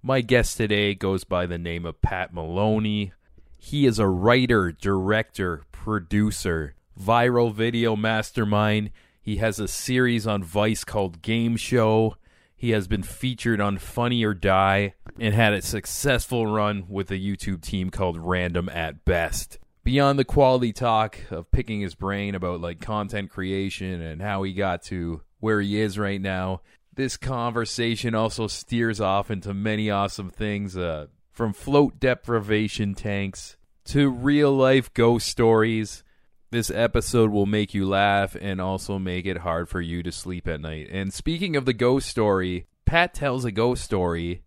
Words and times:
My 0.04 0.22
guest 0.22 0.56
today 0.56 0.94
goes 0.94 1.24
by 1.24 1.48
the 1.48 1.58
name 1.58 1.84
of 1.84 2.04
Pat 2.04 2.32
Maloney. 2.32 3.12
He 3.58 3.88
is 3.88 3.98
a 3.98 4.08
writer, 4.08 4.72
director, 4.72 5.64
producer, 5.72 6.76
viral 6.96 7.52
video 7.52 7.96
mastermind. 7.96 8.92
He 9.20 9.38
has 9.38 9.60
a 9.60 9.68
series 9.68 10.28
on 10.28 10.44
Vice 10.44 10.84
called 10.84 11.24
Game 11.24 11.58
Show. 11.58 12.18
He 12.58 12.72
has 12.72 12.88
been 12.88 13.04
featured 13.04 13.62
on 13.62 13.78
Funny 13.78 14.26
or 14.26 14.34
Die 14.34 14.96
and 15.20 15.34
had 15.34 15.54
a 15.54 15.62
successful 15.62 16.48
run 16.48 16.86
with 16.90 17.12
a 17.12 17.20
YouTube 17.20 17.62
team 17.62 17.92
called 17.92 18.18
Random 18.18 18.68
at 18.70 19.06
Best. 19.06 19.60
Beyond 19.84 20.18
the 20.18 20.26
quality 20.26 20.74
talk 20.74 21.20
of 21.30 21.52
picking 21.52 21.82
his 21.82 21.94
brain 21.94 22.34
about 22.34 22.60
like 22.60 22.82
content 22.82 23.30
creation 23.30 24.02
and 24.02 24.22
how 24.22 24.42
he 24.42 24.54
got 24.54 24.82
to 24.84 25.22
where 25.40 25.62
he 25.62 25.80
is 25.80 26.00
right 26.00 26.20
now, 26.20 26.62
this 26.96 27.16
conversation 27.16 28.16
also 28.16 28.48
steers 28.48 29.00
off 29.00 29.30
into 29.30 29.54
many 29.54 29.92
awesome 29.92 30.32
things 30.32 30.76
uh, 30.76 31.06
from 31.32 31.54
float 31.54 32.00
deprivation 32.00 32.96
tanks 32.96 33.56
to 33.86 34.10
real 34.10 34.52
life 34.52 34.92
ghost 34.96 35.28
stories 35.28 36.04
this 36.50 36.72
episode 36.72 37.32
will 37.32 37.46
make 37.46 37.74
you 37.74 37.88
laugh 37.88 38.36
and 38.40 38.62
also 38.62 38.98
make 38.98 39.26
it 39.26 39.40
hard 39.40 39.70
for 39.70 39.82
you 39.82 40.02
to 40.04 40.12
sleep 40.12 40.48
at 40.48 40.62
night. 40.62 40.88
And 40.92 41.14
speaking 41.14 41.56
of 41.56 41.66
the 41.66 41.74
ghost 41.74 42.08
story, 42.08 42.68
Pat 42.86 43.14
tells 43.14 43.46
a 43.46 43.52
ghost 43.52 43.84
story 43.84 44.44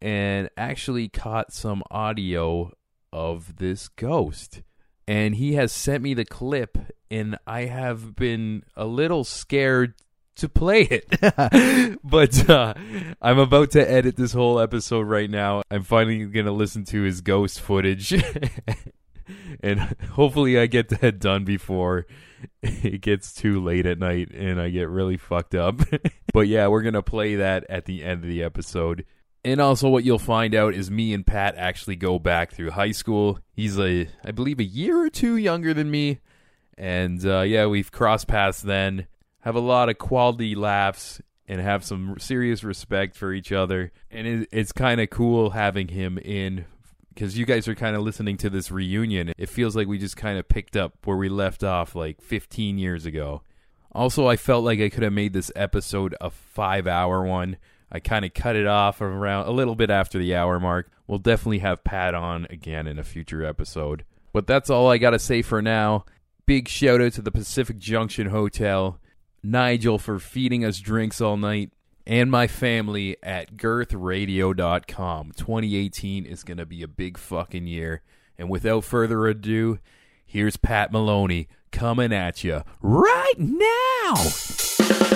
and 0.00 0.50
actually 0.56 1.08
caught 1.08 1.52
some 1.52 1.82
audio 1.90 2.72
of 3.12 3.56
this 3.56 3.88
ghost. 3.88 4.62
And 5.06 5.34
he 5.34 5.54
has 5.54 5.72
sent 5.72 6.02
me 6.02 6.14
the 6.14 6.24
clip, 6.24 6.78
and 7.10 7.36
I 7.46 7.62
have 7.62 8.14
been 8.14 8.62
a 8.76 8.86
little 8.86 9.24
scared 9.24 9.94
to 10.36 10.48
play 10.48 10.82
it. 10.82 11.06
but 12.04 12.48
uh, 12.48 12.74
I'm 13.20 13.38
about 13.38 13.72
to 13.72 13.90
edit 13.90 14.16
this 14.16 14.32
whole 14.32 14.60
episode 14.60 15.02
right 15.02 15.30
now. 15.30 15.62
I'm 15.70 15.82
finally 15.82 16.24
going 16.26 16.46
to 16.46 16.52
listen 16.52 16.84
to 16.86 17.02
his 17.02 17.20
ghost 17.20 17.60
footage. 17.60 18.14
and 19.62 19.80
hopefully 20.12 20.58
I 20.58 20.66
get 20.66 20.88
that 21.00 21.18
done 21.18 21.44
before 21.44 22.06
it 22.62 23.00
gets 23.00 23.34
too 23.34 23.62
late 23.62 23.86
at 23.86 23.98
night 23.98 24.30
and 24.32 24.60
I 24.60 24.70
get 24.70 24.88
really 24.88 25.16
fucked 25.16 25.54
up. 25.54 25.80
but 26.32 26.48
yeah, 26.48 26.68
we're 26.68 26.82
going 26.82 26.94
to 26.94 27.02
play 27.02 27.36
that 27.36 27.64
at 27.68 27.84
the 27.84 28.04
end 28.04 28.22
of 28.22 28.28
the 28.28 28.42
episode. 28.42 29.04
And 29.44 29.60
also 29.60 29.88
what 29.88 30.04
you'll 30.04 30.18
find 30.18 30.54
out 30.54 30.74
is 30.74 30.90
me 30.90 31.14
and 31.14 31.26
Pat 31.26 31.54
actually 31.56 31.96
go 31.96 32.18
back 32.18 32.52
through 32.52 32.72
high 32.72 32.92
school. 32.92 33.38
He's 33.52 33.78
a 33.78 34.08
I 34.24 34.32
believe 34.32 34.60
a 34.60 34.64
year 34.64 35.00
or 35.00 35.10
two 35.10 35.36
younger 35.36 35.72
than 35.72 35.90
me. 35.90 36.20
And 36.76 37.24
uh, 37.24 37.40
yeah, 37.40 37.66
we've 37.66 37.90
crossed 37.90 38.28
paths 38.28 38.60
then. 38.60 39.06
Have 39.40 39.54
a 39.54 39.60
lot 39.60 39.88
of 39.88 39.96
quality 39.96 40.54
laughs 40.54 41.22
and 41.48 41.60
have 41.60 41.84
some 41.84 42.16
serious 42.18 42.62
respect 42.62 43.16
for 43.16 43.32
each 43.32 43.50
other. 43.50 43.92
And 44.10 44.26
it, 44.26 44.48
it's 44.52 44.72
kind 44.72 45.00
of 45.00 45.08
cool 45.10 45.50
having 45.50 45.88
him 45.88 46.18
in 46.18 46.66
because 47.14 47.36
you 47.36 47.44
guys 47.44 47.68
are 47.68 47.74
kind 47.74 47.96
of 47.96 48.02
listening 48.02 48.36
to 48.38 48.50
this 48.50 48.70
reunion. 48.70 49.32
It 49.36 49.48
feels 49.48 49.76
like 49.76 49.86
we 49.86 49.98
just 49.98 50.16
kind 50.16 50.38
of 50.38 50.48
picked 50.48 50.76
up 50.76 50.94
where 51.04 51.16
we 51.16 51.28
left 51.28 51.62
off 51.62 51.94
like 51.94 52.20
15 52.20 52.78
years 52.78 53.06
ago. 53.06 53.42
Also, 53.92 54.26
I 54.26 54.36
felt 54.36 54.64
like 54.64 54.80
I 54.80 54.88
could 54.88 55.02
have 55.02 55.12
made 55.12 55.32
this 55.32 55.50
episode 55.56 56.14
a 56.20 56.30
five 56.30 56.86
hour 56.86 57.22
one. 57.24 57.56
I 57.92 57.98
kind 57.98 58.24
of 58.24 58.34
cut 58.34 58.54
it 58.54 58.66
off 58.66 59.00
around 59.00 59.48
a 59.48 59.50
little 59.50 59.74
bit 59.74 59.90
after 59.90 60.18
the 60.18 60.34
hour 60.34 60.60
mark. 60.60 60.90
We'll 61.06 61.18
definitely 61.18 61.58
have 61.58 61.82
Pat 61.82 62.14
on 62.14 62.46
again 62.50 62.86
in 62.86 62.98
a 62.98 63.04
future 63.04 63.44
episode. 63.44 64.04
But 64.32 64.46
that's 64.46 64.70
all 64.70 64.88
I 64.88 64.98
got 64.98 65.10
to 65.10 65.18
say 65.18 65.42
for 65.42 65.60
now. 65.60 66.04
Big 66.46 66.68
shout 66.68 67.00
out 67.00 67.12
to 67.14 67.22
the 67.22 67.32
Pacific 67.32 67.78
Junction 67.78 68.28
Hotel, 68.28 69.00
Nigel 69.42 69.98
for 69.98 70.20
feeding 70.20 70.64
us 70.64 70.78
drinks 70.78 71.20
all 71.20 71.36
night, 71.36 71.72
and 72.06 72.30
my 72.30 72.46
family 72.46 73.16
at 73.22 73.56
girthradio.com. 73.56 75.32
2018 75.36 76.26
is 76.26 76.44
going 76.44 76.58
to 76.58 76.66
be 76.66 76.82
a 76.82 76.88
big 76.88 77.18
fucking 77.18 77.66
year. 77.66 78.02
And 78.38 78.48
without 78.48 78.84
further 78.84 79.26
ado, 79.26 79.78
here's 80.24 80.56
Pat 80.56 80.92
Maloney 80.92 81.48
coming 81.72 82.12
at 82.12 82.42
you 82.42 82.62
right 82.80 83.38
now. 83.38 85.09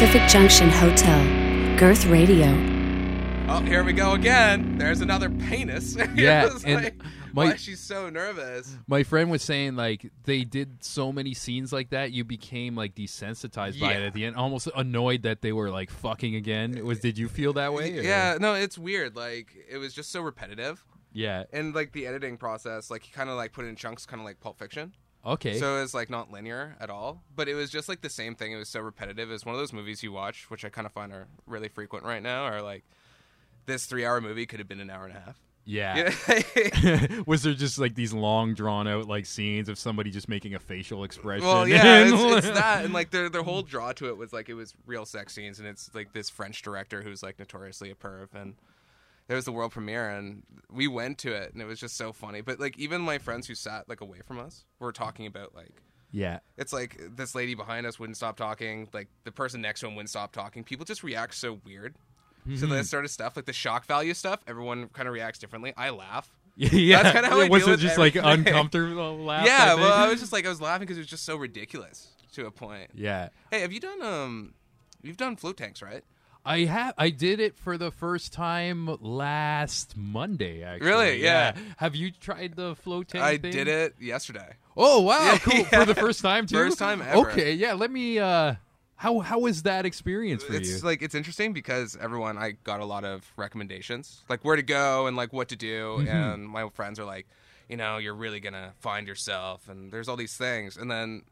Pacific 0.00 0.26
Junction 0.30 0.70
Hotel, 0.70 1.76
Girth 1.76 2.06
Radio. 2.06 2.46
Oh, 3.50 3.60
here 3.62 3.84
we 3.84 3.92
go 3.92 4.12
again. 4.14 4.78
There's 4.78 5.02
another 5.02 5.28
penis. 5.28 5.94
Yeah, 6.14 6.46
It's 6.46 6.64
and 6.64 6.84
like, 6.84 6.94
my- 7.34 7.44
why 7.50 7.56
she's 7.56 7.80
so 7.80 8.08
nervous. 8.08 8.78
My 8.86 9.02
friend 9.02 9.30
was 9.30 9.42
saying 9.42 9.76
like 9.76 10.10
they 10.24 10.44
did 10.44 10.82
so 10.82 11.12
many 11.12 11.34
scenes 11.34 11.70
like 11.70 11.90
that, 11.90 12.12
you 12.12 12.24
became 12.24 12.76
like 12.76 12.94
desensitized 12.94 13.78
by 13.78 13.92
it 13.92 14.00
at 14.02 14.14
the 14.14 14.24
end, 14.24 14.36
almost 14.36 14.68
annoyed 14.74 15.24
that 15.24 15.42
they 15.42 15.52
were 15.52 15.68
like 15.68 15.90
fucking 15.90 16.34
again. 16.34 16.78
It 16.78 16.84
was 16.86 17.00
did 17.00 17.18
you 17.18 17.28
feel 17.28 17.52
that 17.52 17.74
way? 17.74 17.98
or- 17.98 18.02
Yeah, 18.02 18.38
no, 18.40 18.54
it's 18.54 18.78
weird. 18.78 19.16
Like 19.16 19.54
it 19.68 19.76
was 19.76 19.92
just 19.92 20.10
so 20.10 20.22
repetitive, 20.22 20.82
Yeah. 21.12 21.44
and 21.52 21.74
like 21.74 21.92
the 21.92 22.06
editing 22.06 22.38
process, 22.38 22.90
like 22.90 23.02
he 23.02 23.12
kind 23.12 23.28
of 23.28 23.36
like 23.36 23.52
put 23.52 23.66
it 23.66 23.68
in 23.68 23.76
chunks, 23.76 24.06
kind 24.06 24.18
of 24.18 24.24
like 24.24 24.40
Pulp 24.40 24.58
Fiction. 24.58 24.94
Okay. 25.24 25.58
So 25.58 25.82
it's 25.82 25.92
like 25.92 26.08
not 26.08 26.30
linear 26.32 26.76
at 26.80 26.88
all, 26.90 27.22
but 27.36 27.48
it 27.48 27.54
was 27.54 27.70
just 27.70 27.88
like 27.88 28.00
the 28.00 28.08
same 28.08 28.34
thing. 28.34 28.52
It 28.52 28.56
was 28.56 28.68
so 28.68 28.80
repetitive. 28.80 29.30
It's 29.30 29.44
one 29.44 29.54
of 29.54 29.60
those 29.60 29.72
movies 29.72 30.02
you 30.02 30.12
watch, 30.12 30.50
which 30.50 30.64
I 30.64 30.70
kind 30.70 30.86
of 30.86 30.92
find 30.92 31.12
are 31.12 31.26
really 31.46 31.68
frequent 31.68 32.04
right 32.04 32.22
now. 32.22 32.44
Are 32.44 32.62
like 32.62 32.84
this 33.66 33.86
three-hour 33.86 34.20
movie 34.20 34.46
could 34.46 34.58
have 34.60 34.68
been 34.68 34.80
an 34.80 34.90
hour 34.90 35.04
and 35.04 35.16
a 35.16 35.20
half. 35.20 35.38
yeah. 35.66 36.10
Yeah. 36.82 37.20
was 37.26 37.42
there 37.42 37.52
just 37.52 37.78
like 37.78 37.94
these 37.94 38.12
long 38.14 38.54
drawn 38.54 38.88
out 38.88 39.06
like 39.06 39.26
scenes 39.26 39.68
of 39.68 39.78
somebody 39.78 40.10
just 40.10 40.28
making 40.28 40.54
a 40.54 40.58
facial 40.58 41.04
expression? 41.04 41.46
Well, 41.46 41.68
yeah, 41.68 42.06
it's, 42.06 42.46
it's 42.46 42.58
that, 42.58 42.84
and 42.86 42.94
like 42.94 43.10
their 43.10 43.28
their 43.28 43.42
whole 43.42 43.62
draw 43.62 43.92
to 43.92 44.08
it 44.08 44.16
was 44.16 44.32
like 44.32 44.48
it 44.48 44.54
was 44.54 44.74
real 44.86 45.04
sex 45.04 45.34
scenes, 45.34 45.58
and 45.58 45.68
it's 45.68 45.90
like 45.94 46.14
this 46.14 46.30
French 46.30 46.62
director 46.62 47.02
who's 47.02 47.22
like 47.22 47.38
notoriously 47.38 47.90
a 47.90 47.94
perv, 47.94 48.28
and 48.34 48.54
there 49.30 49.36
was 49.36 49.44
the 49.44 49.52
world 49.52 49.70
premiere, 49.70 50.10
and 50.10 50.42
we 50.72 50.88
went 50.88 51.18
to 51.18 51.32
it, 51.32 51.52
and 51.52 51.62
it 51.62 51.64
was 51.64 51.78
just 51.78 51.96
so 51.96 52.12
funny. 52.12 52.40
But 52.40 52.58
like 52.58 52.76
even 52.76 53.00
my 53.00 53.18
friends 53.18 53.46
who 53.46 53.54
sat 53.54 53.88
like 53.88 54.00
away 54.00 54.22
from 54.26 54.40
us 54.40 54.64
were 54.80 54.90
talking 54.90 55.24
about 55.24 55.54
like 55.54 55.70
yeah. 56.10 56.40
it's 56.58 56.72
like 56.72 57.00
this 57.14 57.32
lady 57.36 57.54
behind 57.54 57.86
us 57.86 57.96
wouldn't 57.96 58.16
stop 58.16 58.36
talking, 58.36 58.88
like 58.92 59.06
the 59.22 59.30
person 59.30 59.60
next 59.60 59.80
to 59.80 59.86
him 59.86 59.94
wouldn't 59.94 60.10
stop 60.10 60.32
talking. 60.32 60.64
People 60.64 60.84
just 60.84 61.04
react 61.04 61.36
so 61.36 61.60
weird. 61.64 61.94
So 62.44 62.50
Mm-hmm. 62.50 62.70
that 62.70 62.86
sort 62.86 63.04
of 63.04 63.12
stuff, 63.12 63.36
like 63.36 63.44
the 63.44 63.52
shock 63.52 63.86
value 63.86 64.14
stuff, 64.14 64.40
everyone 64.48 64.88
kind 64.88 65.06
of 65.06 65.14
reacts 65.14 65.38
differently. 65.38 65.74
I 65.76 65.90
laugh. 65.90 66.28
Yeah. 66.56 67.04
That's 67.04 67.14
kinda 67.14 67.28
how 67.28 67.40
I 67.40 67.48
was 67.50 67.68
it 67.68 67.78
just 67.78 67.98
like 67.98 68.16
uncomfortable 68.16 69.16
laugh? 69.16 69.46
yeah, 69.46 69.58
type 69.58 69.78
well. 69.78 69.92
I 69.92 70.08
was 70.08 70.18
just 70.18 70.32
like 70.32 70.44
I 70.44 70.48
was 70.48 70.60
laughing 70.60 70.88
because 70.88 70.96
it 70.96 71.02
was 71.02 71.06
just 71.06 71.24
so 71.24 71.36
ridiculous 71.36 72.08
to 72.32 72.46
a 72.46 72.50
point. 72.50 72.90
Yeah. 72.94 73.28
Hey, 73.52 73.60
have 73.60 73.72
you 73.72 73.78
done 73.78 74.02
um, 74.02 74.54
you've 75.02 75.16
done 75.16 75.36
float 75.36 75.56
tanks, 75.56 75.80
right? 75.82 76.02
I 76.44 76.60
have 76.60 76.94
I 76.96 77.10
did 77.10 77.38
it 77.40 77.54
for 77.56 77.76
the 77.76 77.90
first 77.90 78.32
time 78.32 78.96
last 79.00 79.96
Monday 79.96 80.62
actually. 80.62 80.88
Really? 80.88 81.22
Yeah. 81.22 81.54
Have 81.76 81.94
you 81.94 82.10
tried 82.10 82.56
the 82.56 82.74
float 82.76 83.08
tank 83.08 83.22
I 83.24 83.36
thing? 83.38 83.52
did 83.52 83.68
it 83.68 83.94
yesterday. 84.00 84.54
Oh 84.76 85.00
wow, 85.02 85.18
Yeah, 85.32 85.38
cool. 85.38 85.54
yeah. 85.58 85.64
For 85.80 85.84
the 85.84 85.94
first 85.94 86.22
time 86.22 86.46
too? 86.46 86.54
First 86.56 86.78
time 86.78 87.02
ever. 87.02 87.30
Okay, 87.30 87.52
yeah, 87.52 87.74
let 87.74 87.90
me 87.90 88.18
uh 88.18 88.54
how 88.96 89.18
how 89.20 89.38
was 89.38 89.62
that 89.64 89.84
experience 89.86 90.42
for 90.42 90.54
it's 90.54 90.68
you? 90.68 90.78
like 90.86 91.02
it's 91.02 91.14
interesting 91.14 91.52
because 91.52 91.96
everyone 92.00 92.38
I 92.38 92.52
got 92.64 92.80
a 92.80 92.84
lot 92.84 93.04
of 93.04 93.30
recommendations, 93.36 94.22
like 94.28 94.44
where 94.44 94.56
to 94.56 94.62
go 94.62 95.06
and 95.06 95.16
like 95.16 95.32
what 95.32 95.48
to 95.50 95.56
do, 95.56 95.96
Mm-hmm. 95.98 96.08
and 96.08 96.48
my 96.48 96.68
friends 96.70 96.98
are 96.98 97.04
like, 97.04 97.26
you 97.68 97.76
know, 97.76 97.98
you're 97.98 98.14
really 98.14 98.40
gonna 98.40 98.72
find 98.80 99.06
yourself, 99.06 99.68
and 99.68 99.92
there's 99.92 100.08
all 100.08 100.16
these 100.16 100.36
things, 100.36 100.76
and 100.76 100.90
then 100.90 101.22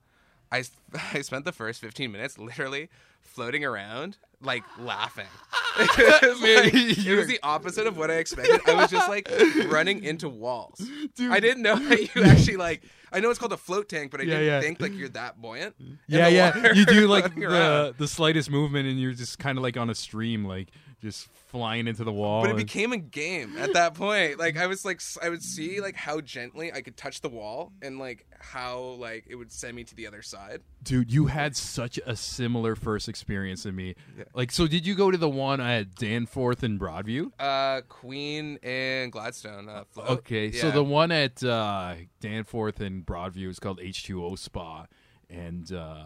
I 0.53 0.65
I 1.15 1.23
spent 1.23 1.45
the 1.45 1.53
first 1.53 1.81
15 1.81 2.13
minutes 2.13 2.39
literally 2.39 2.89
floating 3.21 3.65
around 3.65 4.17
like 4.41 4.65
laughing. 4.79 5.27
it, 5.79 6.23
was 6.23 6.41
like- 6.43 7.07
it 7.07 7.17
was 7.17 7.27
the 7.27 7.39
opposite 7.43 7.87
of 7.87 7.97
what 7.97 8.11
I 8.11 8.15
expected. 8.15 8.61
I 8.69 8.75
was 8.75 8.91
just 8.91 9.09
like 9.09 9.31
running 9.69 10.03
into 10.05 10.29
walls. 10.29 10.81
I 11.21 11.41
didn't 11.41 11.63
know 11.63 11.77
that 11.77 12.15
you 12.15 12.23
actually 12.25 12.57
like. 12.57 12.83
I 13.11 13.21
know 13.21 13.31
it's 13.31 13.39
called 13.39 13.53
a 13.55 13.57
float 13.57 13.89
tank, 13.89 14.11
but 14.11 14.21
I 14.21 14.25
Yeah, 14.25 14.31
didn't 14.39 14.47
yeah. 14.47 14.61
think 14.61 14.81
like 14.81 14.93
you're 14.95 15.09
that 15.11 15.41
buoyant. 15.41 15.75
Yeah, 16.09 16.29
yeah. 16.29 16.73
You 16.75 16.85
do 16.85 17.07
like 17.09 17.25
around. 17.39 17.51
the 17.51 17.95
the 17.99 18.09
slightest 18.09 18.51
movement, 18.51 18.87
and 18.89 19.01
you're 19.01 19.15
just 19.15 19.39
kind 19.39 19.57
of 19.57 19.63
like 19.63 19.77
on 19.77 19.89
a 19.89 19.95
stream, 19.95 20.45
like 20.45 20.69
just 21.01 21.29
flying 21.49 21.87
into 21.87 22.05
the 22.05 22.13
wall. 22.13 22.43
But 22.43 22.51
it 22.51 22.57
and- 22.57 22.59
became 22.59 22.93
a 22.93 22.99
game 22.99 23.57
at 23.59 23.73
that 23.75 23.95
point. 23.95 24.39
Like 24.39 24.57
I 24.57 24.67
was 24.67 24.85
like 24.85 25.01
I 25.23 25.29
would 25.29 25.43
see 25.43 25.81
like 25.81 25.97
how 25.97 26.21
gently 26.21 26.73
I 26.73 26.83
could 26.83 26.97
touch 26.97 27.21
the 27.21 27.29
wall 27.29 27.73
and 27.83 27.99
like 27.99 28.27
how 28.41 28.81
like 28.99 29.25
it 29.29 29.37
would 29.37 29.53
send 29.53 29.77
me 29.77 29.85
to 29.85 29.95
the 29.95 30.07
other 30.07 30.23
side. 30.23 30.61
Dude, 30.83 31.13
you 31.13 31.27
had 31.27 31.57
such 31.57 31.99
a 32.07 32.17
similar 32.17 32.75
first 32.77 33.09
experience 33.09 33.65
to 33.65 33.73
me. 33.73 33.95
Like, 34.35 34.51
so 34.51 34.67
did 34.67 34.87
you 34.87 34.95
go 34.95 35.11
to 35.11 35.19
the 35.19 35.29
one 35.29 35.61
at 35.61 35.95
Danforth 35.97 36.63
and 36.63 36.79
Broadview? 36.79 37.31
Uh, 37.39 37.83
Queen 37.89 38.59
and 38.63 39.11
Gladstone. 39.11 39.69
Uh. 39.69 39.85
Okay, 39.99 40.53
so 40.53 40.71
the 40.71 40.85
one 40.85 41.11
at 41.13 41.43
uh, 41.43 41.95
Danforth 42.21 42.81
and 42.81 43.05
Broadview 43.05 43.49
is 43.49 43.59
called 43.59 43.81
H2O 43.81 44.39
Spa, 44.39 44.87
and 45.29 45.73
uh, 45.73 46.05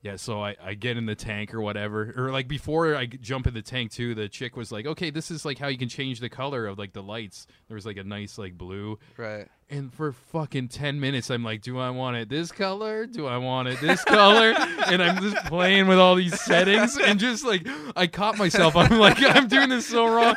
yeah, 0.00 0.16
so 0.16 0.42
I, 0.42 0.54
I 0.62 0.74
get 0.74 0.96
in 0.96 1.06
the 1.06 1.16
tank 1.16 1.52
or 1.52 1.60
whatever, 1.60 2.14
or 2.16 2.30
like 2.30 2.46
before 2.46 2.94
I 2.94 3.06
jump 3.06 3.48
in 3.48 3.54
the 3.54 3.62
tank 3.62 3.90
too, 3.90 4.14
the 4.14 4.28
chick 4.28 4.56
was 4.56 4.70
like, 4.70 4.86
"Okay, 4.86 5.10
this 5.10 5.30
is 5.30 5.44
like 5.44 5.58
how 5.58 5.66
you 5.68 5.76
can 5.78 5.88
change 5.88 6.20
the 6.20 6.28
color 6.28 6.66
of 6.66 6.78
like 6.78 6.92
the 6.92 7.02
lights." 7.02 7.46
There 7.66 7.74
was 7.74 7.84
like 7.84 7.96
a 7.96 8.04
nice 8.04 8.38
like 8.38 8.56
blue, 8.56 8.98
right. 9.16 9.48
And 9.70 9.92
for 9.92 10.12
fucking 10.12 10.68
10 10.68 10.98
minutes, 10.98 11.28
I'm 11.30 11.44
like, 11.44 11.60
do 11.60 11.78
I 11.78 11.90
want 11.90 12.16
it 12.16 12.30
this 12.30 12.50
color? 12.50 13.04
Do 13.04 13.26
I 13.26 13.36
want 13.36 13.68
it 13.68 13.78
this 13.82 14.02
color? 14.02 14.54
and 14.86 15.02
I'm 15.02 15.22
just 15.22 15.36
playing 15.44 15.88
with 15.88 15.98
all 15.98 16.14
these 16.14 16.40
settings 16.40 16.96
and 16.96 17.20
just 17.20 17.44
like, 17.44 17.66
I 17.94 18.06
caught 18.06 18.38
myself. 18.38 18.74
I'm 18.76 18.98
like, 18.98 19.18
I'm 19.22 19.46
doing 19.46 19.68
this 19.68 19.86
so 19.86 20.06
wrong. 20.06 20.34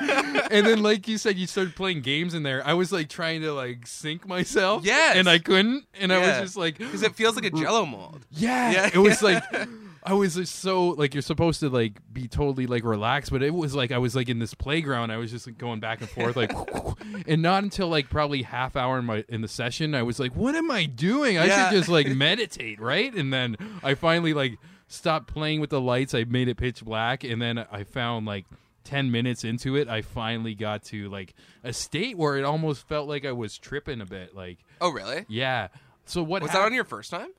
And 0.52 0.66
then, 0.68 0.84
like 0.84 1.08
you 1.08 1.18
said, 1.18 1.38
you 1.38 1.48
started 1.48 1.78
playing 1.78 2.02
games 2.02 2.34
in 2.34 2.44
there. 2.44 2.62
I 2.68 2.74
was 2.74 2.92
like 2.92 3.08
trying 3.08 3.40
to 3.44 3.54
like 3.54 3.88
sink 3.88 4.28
myself. 4.28 4.84
Yes. 4.84 5.16
And 5.16 5.30
I 5.30 5.40
couldn't. 5.40 5.86
And 5.98 6.12
I 6.12 6.18
was 6.18 6.42
just 6.42 6.58
like, 6.58 6.78
Because 6.78 7.02
it 7.02 7.16
feels 7.16 7.36
like 7.38 7.46
a 7.46 7.52
Jello 7.52 7.86
mold. 7.86 8.26
yeah. 8.32 8.72
Yeah. 8.72 8.90
It 8.94 8.98
was 9.00 9.22
like, 9.24 9.42
I 10.04 10.14
was 10.14 10.36
just 10.36 10.56
so 10.56 10.90
like 10.90 11.14
you're 11.14 11.22
supposed 11.22 11.60
to 11.60 11.70
like 11.70 11.94
be 12.12 12.28
totally 12.28 12.66
like 12.68 12.84
relaxed, 12.84 13.32
but 13.32 13.44
it 13.44 13.54
was 13.54 13.76
like 13.76 13.92
I 13.92 14.00
was 14.00 14.16
like 14.16 14.30
in 14.30 14.40
this 14.40 14.54
playground. 14.54 15.12
I 15.12 15.18
was 15.18 15.30
just 15.32 15.46
like, 15.48 15.58
going 15.58 15.80
back 15.80 16.02
and 16.02 16.10
forth, 16.10 16.36
like, 16.36 16.52
and 17.28 17.42
not 17.42 17.64
until 17.64 17.88
like 17.88 18.10
probably 18.10 18.42
half 18.42 18.76
hour 18.76 18.98
in 19.00 19.06
my 19.06 19.24
in 19.30 19.42
the 19.42 19.48
session, 19.48 19.94
I 19.94 20.04
was 20.04 20.20
like, 20.20 20.36
what 20.36 20.56
am 20.56 20.72
I 20.72 20.86
doing? 20.86 21.38
I 21.38 21.46
Yeah. 21.46 21.70
should 21.70 21.78
just 21.78 21.90
like 21.90 22.08
meditate, 22.16 22.80
right? 22.80 23.14
And 23.14 23.32
then 23.32 23.58
I 23.84 23.94
finally 23.96 24.34
like 24.34 24.58
stopped 24.88 25.28
playing 25.34 25.60
with 25.62 25.70
the 25.70 25.80
lights. 25.82 26.14
I 26.16 26.24
made 26.24 26.48
it 26.48 26.58
pitch 26.58 26.84
black, 26.84 27.24
and 27.24 27.42
then 27.42 27.66
I 27.72 27.84
found 27.84 28.26
like. 28.26 28.46
10 28.84 29.12
minutes 29.12 29.44
into 29.44 29.76
it 29.76 29.88
i 29.88 30.02
finally 30.02 30.56
got 30.56 30.84
to 30.84 31.08
like 31.10 31.36
a 31.64 31.72
state 31.72 32.18
where 32.18 32.36
it 32.36 32.44
almost 32.44 32.88
felt 32.88 33.08
like 33.08 33.24
i 33.26 33.32
was 33.32 33.60
tripping 33.60 34.02
a 34.02 34.06
bit 34.08 34.36
like 34.36 34.58
Oh, 34.82 34.90
really? 34.92 35.24
yeah 35.30 35.68
so 36.06 36.24
what 36.24 36.42
Was 36.42 36.50
hap- 36.50 36.62
that 36.62 36.66
on 36.66 36.74
your 36.74 36.84
first 36.84 37.12
time? 37.12 37.30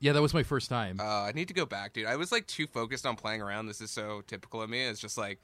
Yeah 0.00 0.12
that 0.12 0.22
was 0.22 0.34
my 0.34 0.42
first 0.42 0.68
time 0.68 0.98
Uh, 1.00 1.04
I 1.22 1.32
need 1.32 1.48
to 1.48 1.54
go 1.54 1.66
back, 1.66 1.92
dude. 1.92 2.06
I 2.06 2.16
was 2.16 2.32
like 2.32 2.46
too 2.46 2.66
focused 2.66 3.06
on 3.06 3.16
playing 3.16 3.40
around. 3.42 3.66
This 3.66 3.80
is 3.80 3.90
so 3.90 4.22
typical 4.26 4.60
of 4.62 4.68
me. 4.70 4.82
It's 4.82 5.00
just 5.00 5.16
like, 5.18 5.40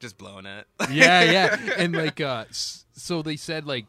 just 0.00 0.16
blowing 0.18 0.46
it. 0.46 0.66
yeah, 0.90 1.22
yeah. 1.22 1.56
And 1.78 1.94
like, 1.94 2.20
uh, 2.20 2.44
so 2.50 3.22
they 3.22 3.36
said 3.36 3.66
like 3.66 3.86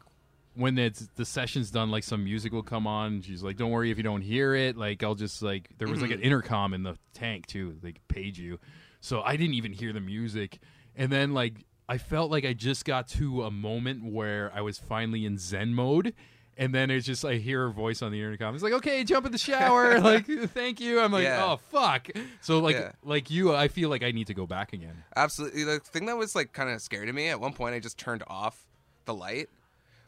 when 0.54 0.76
it's 0.78 1.08
the 1.16 1.24
session's 1.24 1.70
done, 1.70 1.90
like 1.90 2.04
some 2.04 2.24
music 2.24 2.52
will 2.52 2.62
come 2.62 2.86
on. 2.86 3.22
She's 3.22 3.42
like, 3.42 3.56
"Don't 3.56 3.70
worry 3.70 3.90
if 3.90 3.96
you 3.96 4.02
don't 4.02 4.20
hear 4.20 4.54
it. 4.54 4.76
Like, 4.76 5.02
I'll 5.02 5.14
just 5.14 5.42
like 5.42 5.70
there 5.78 5.88
was 5.88 6.02
like 6.02 6.10
an 6.10 6.20
intercom 6.20 6.74
in 6.74 6.82
the 6.82 6.96
tank 7.14 7.46
too. 7.46 7.76
They 7.82 7.92
could 7.92 8.08
page 8.08 8.38
you, 8.38 8.58
so 9.00 9.22
I 9.22 9.36
didn't 9.36 9.54
even 9.54 9.72
hear 9.72 9.92
the 9.92 10.00
music. 10.00 10.58
And 10.96 11.10
then 11.12 11.32
like 11.34 11.64
I 11.88 11.98
felt 11.98 12.30
like 12.30 12.44
I 12.44 12.52
just 12.52 12.84
got 12.84 13.06
to 13.08 13.44
a 13.44 13.50
moment 13.50 14.04
where 14.12 14.50
I 14.54 14.60
was 14.60 14.78
finally 14.78 15.24
in 15.24 15.38
Zen 15.38 15.72
mode. 15.74 16.14
And 16.60 16.74
then 16.74 16.90
it's 16.90 17.06
just 17.06 17.24
I 17.24 17.36
hear 17.36 17.60
her 17.62 17.70
voice 17.70 18.02
on 18.02 18.12
the 18.12 18.20
intercom. 18.20 18.54
It's 18.54 18.62
like, 18.62 18.74
okay, 18.74 19.02
jump 19.02 19.24
in 19.24 19.32
the 19.32 19.38
shower. 19.38 19.98
like, 20.02 20.26
thank 20.26 20.78
you. 20.78 21.00
I'm 21.00 21.10
like, 21.10 21.24
Yeah. 21.24 21.42
oh 21.42 21.56
fuck. 21.70 22.08
So 22.42 22.58
like, 22.58 22.76
Yeah. 22.76 22.92
like 23.02 23.30
you, 23.30 23.54
I 23.56 23.68
feel 23.68 23.88
like 23.88 24.02
I 24.02 24.10
need 24.10 24.26
to 24.26 24.34
go 24.34 24.46
back 24.46 24.74
again. 24.74 25.02
Absolutely. 25.16 25.64
The 25.64 25.80
thing 25.80 26.04
that 26.04 26.18
was 26.18 26.34
like 26.34 26.52
kind 26.52 26.68
of 26.68 26.82
scary 26.82 27.06
to 27.06 27.12
me 27.14 27.28
at 27.28 27.40
one 27.40 27.54
point, 27.54 27.74
I 27.74 27.78
just 27.80 27.96
turned 27.96 28.22
off 28.26 28.66
the 29.06 29.14
light, 29.14 29.48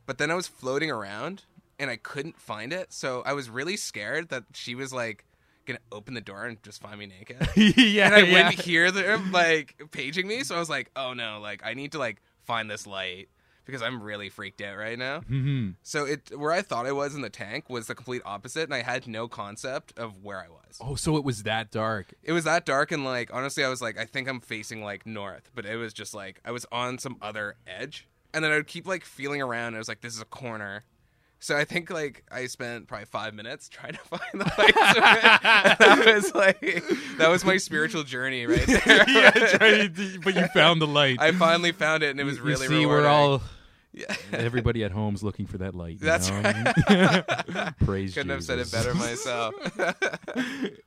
but 0.04 0.18
then 0.18 0.30
I 0.30 0.34
was 0.34 0.46
floating 0.46 0.90
around 0.90 1.44
and 1.78 1.90
I 1.90 1.96
couldn't 1.96 2.38
find 2.38 2.70
it. 2.70 2.92
So 2.92 3.22
I 3.24 3.32
was 3.32 3.48
really 3.48 3.78
scared 3.78 4.28
that 4.28 4.44
she 4.52 4.74
was 4.74 4.92
like 4.92 5.24
gonna 5.64 5.78
open 5.90 6.12
the 6.12 6.20
door 6.20 6.44
and 6.44 6.62
just 6.62 6.82
find 6.82 6.98
me 6.98 7.06
naked. 7.06 7.48
yeah, 7.56 8.06
and 8.06 8.14
I 8.14 8.18
yeah. 8.18 8.32
wouldn't 8.32 8.60
hear 8.60 8.90
them 8.90 9.32
like 9.32 9.80
paging 9.90 10.26
me. 10.28 10.44
So 10.44 10.54
I 10.54 10.58
was 10.58 10.68
like, 10.68 10.90
oh 10.96 11.14
no, 11.14 11.40
like 11.40 11.62
I 11.64 11.72
need 11.72 11.92
to 11.92 11.98
like 11.98 12.20
find 12.44 12.70
this 12.70 12.86
light 12.86 13.30
because 13.64 13.82
I'm 13.82 14.02
really 14.02 14.28
freaked 14.28 14.60
out 14.60 14.76
right 14.76 14.98
now. 14.98 15.20
hmm 15.20 15.70
So 15.82 16.04
it 16.04 16.30
where 16.36 16.52
I 16.52 16.62
thought 16.62 16.86
I 16.86 16.92
was 16.92 17.14
in 17.14 17.20
the 17.20 17.30
tank 17.30 17.68
was 17.70 17.86
the 17.86 17.94
complete 17.94 18.22
opposite, 18.24 18.64
and 18.64 18.74
I 18.74 18.82
had 18.82 19.06
no 19.06 19.28
concept 19.28 19.98
of 19.98 20.22
where 20.22 20.38
I 20.40 20.48
was. 20.48 20.78
Oh, 20.80 20.94
so 20.94 21.16
it 21.16 21.24
was 21.24 21.42
that 21.44 21.70
dark. 21.70 22.14
It 22.22 22.32
was 22.32 22.44
that 22.44 22.64
dark, 22.66 22.92
and 22.92 23.04
like 23.04 23.32
honestly, 23.32 23.64
I 23.64 23.68
was 23.68 23.82
like, 23.82 23.98
I 23.98 24.04
think 24.04 24.28
I'm 24.28 24.40
facing 24.40 24.82
like 24.82 25.06
north, 25.06 25.50
but 25.54 25.66
it 25.66 25.76
was 25.76 25.92
just 25.92 26.14
like 26.14 26.40
I 26.44 26.50
was 26.50 26.66
on 26.72 26.98
some 26.98 27.16
other 27.20 27.56
edge, 27.66 28.08
and 28.34 28.44
then 28.44 28.52
I 28.52 28.56
would 28.56 28.66
keep 28.66 28.86
like 28.86 29.04
feeling 29.04 29.42
around. 29.42 29.74
I 29.74 29.78
was 29.78 29.88
like, 29.88 30.00
this 30.00 30.14
is 30.14 30.20
a 30.20 30.26
corner. 30.26 30.84
So 31.44 31.56
I 31.56 31.64
think 31.64 31.90
like 31.90 32.22
I 32.30 32.46
spent 32.46 32.86
probably 32.86 33.06
five 33.06 33.34
minutes 33.34 33.68
trying 33.68 33.94
to 33.94 33.98
find 34.04 34.22
the 34.34 34.44
lights. 34.56 34.72
that 35.78 36.02
was 36.14 36.34
like 36.36 36.60
that 37.18 37.28
was 37.28 37.44
my 37.44 37.56
spiritual 37.56 38.04
journey 38.04 38.46
right 38.46 38.64
there. 38.66 39.04
yeah, 39.10 39.88
but 40.22 40.36
you 40.36 40.46
found 40.54 40.80
the 40.80 40.86
light. 40.86 41.20
I 41.20 41.32
finally 41.32 41.72
found 41.72 42.04
it, 42.04 42.10
and 42.10 42.20
it 42.20 42.24
was 42.24 42.36
You 42.38 42.44
really 42.44 42.68
see, 42.68 42.86
we're 42.86 43.08
all 43.08 43.42
Yeah. 43.92 44.14
everybody 44.32 44.84
at 44.84 44.92
home's 44.92 45.24
looking 45.24 45.46
for 45.46 45.58
that 45.58 45.74
light. 45.74 45.94
you 45.94 46.06
That's 46.06 46.30
know? 46.30 47.72
Praise 47.84 48.14
Couldn't 48.14 48.30
have 48.30 48.44
said 48.44 48.60
it 48.60 48.70
better 48.70 48.94
myself. 48.94 49.54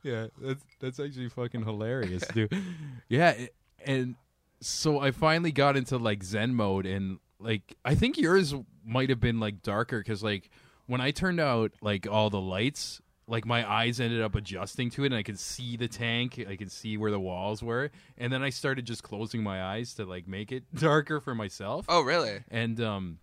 yeah, 0.03 0.27
that's 0.41 0.63
that's 0.79 0.99
actually 1.01 1.29
fucking 1.29 1.65
hilarious, 1.65 2.23
dude. 2.33 2.55
Yeah, 3.09 3.31
it- 3.31 3.55
and 3.85 4.15
so 4.61 4.99
I 4.99 5.11
finally 5.11 5.51
got 5.51 5.75
into 5.77 5.97
like 5.97 6.23
Zen 6.23 6.55
mode, 6.55 6.85
and 6.85 7.19
like 7.39 7.75
I 7.83 7.93
think 7.95 8.17
yours 8.17 8.55
might 8.85 9.09
have 9.09 9.19
been 9.19 9.39
like 9.39 9.61
darker 9.61 9.99
because 9.99 10.23
like 10.23 10.49
when 10.87 11.01
I 11.01 11.11
turned 11.11 11.39
out 11.39 11.71
like 11.81 12.07
all 12.09 12.29
the 12.29 12.39
lights, 12.39 13.01
like 13.27 13.45
my 13.45 13.67
eyes 13.69 13.99
ended 13.99 14.21
up 14.21 14.35
adjusting 14.35 14.91
to 14.91 15.03
it, 15.03 15.07
and 15.07 15.15
I 15.15 15.23
could 15.23 15.39
see 15.39 15.77
the 15.77 15.87
tank, 15.87 16.43
I 16.47 16.55
could 16.55 16.71
see 16.71 16.95
where 16.95 17.09
the 17.09 17.19
walls 17.19 17.63
were, 17.63 17.89
and 18.17 18.31
then 18.31 18.43
I 18.43 18.51
started 18.51 18.85
just 18.85 19.01
closing 19.01 19.41
my 19.41 19.63
eyes 19.63 19.95
to 19.95 20.05
like 20.05 20.27
make 20.27 20.51
it 20.51 20.63
darker 20.75 21.19
for 21.19 21.33
myself. 21.33 21.85
oh, 21.89 22.01
really? 22.01 22.43
and 22.49 22.79
um 22.81 23.17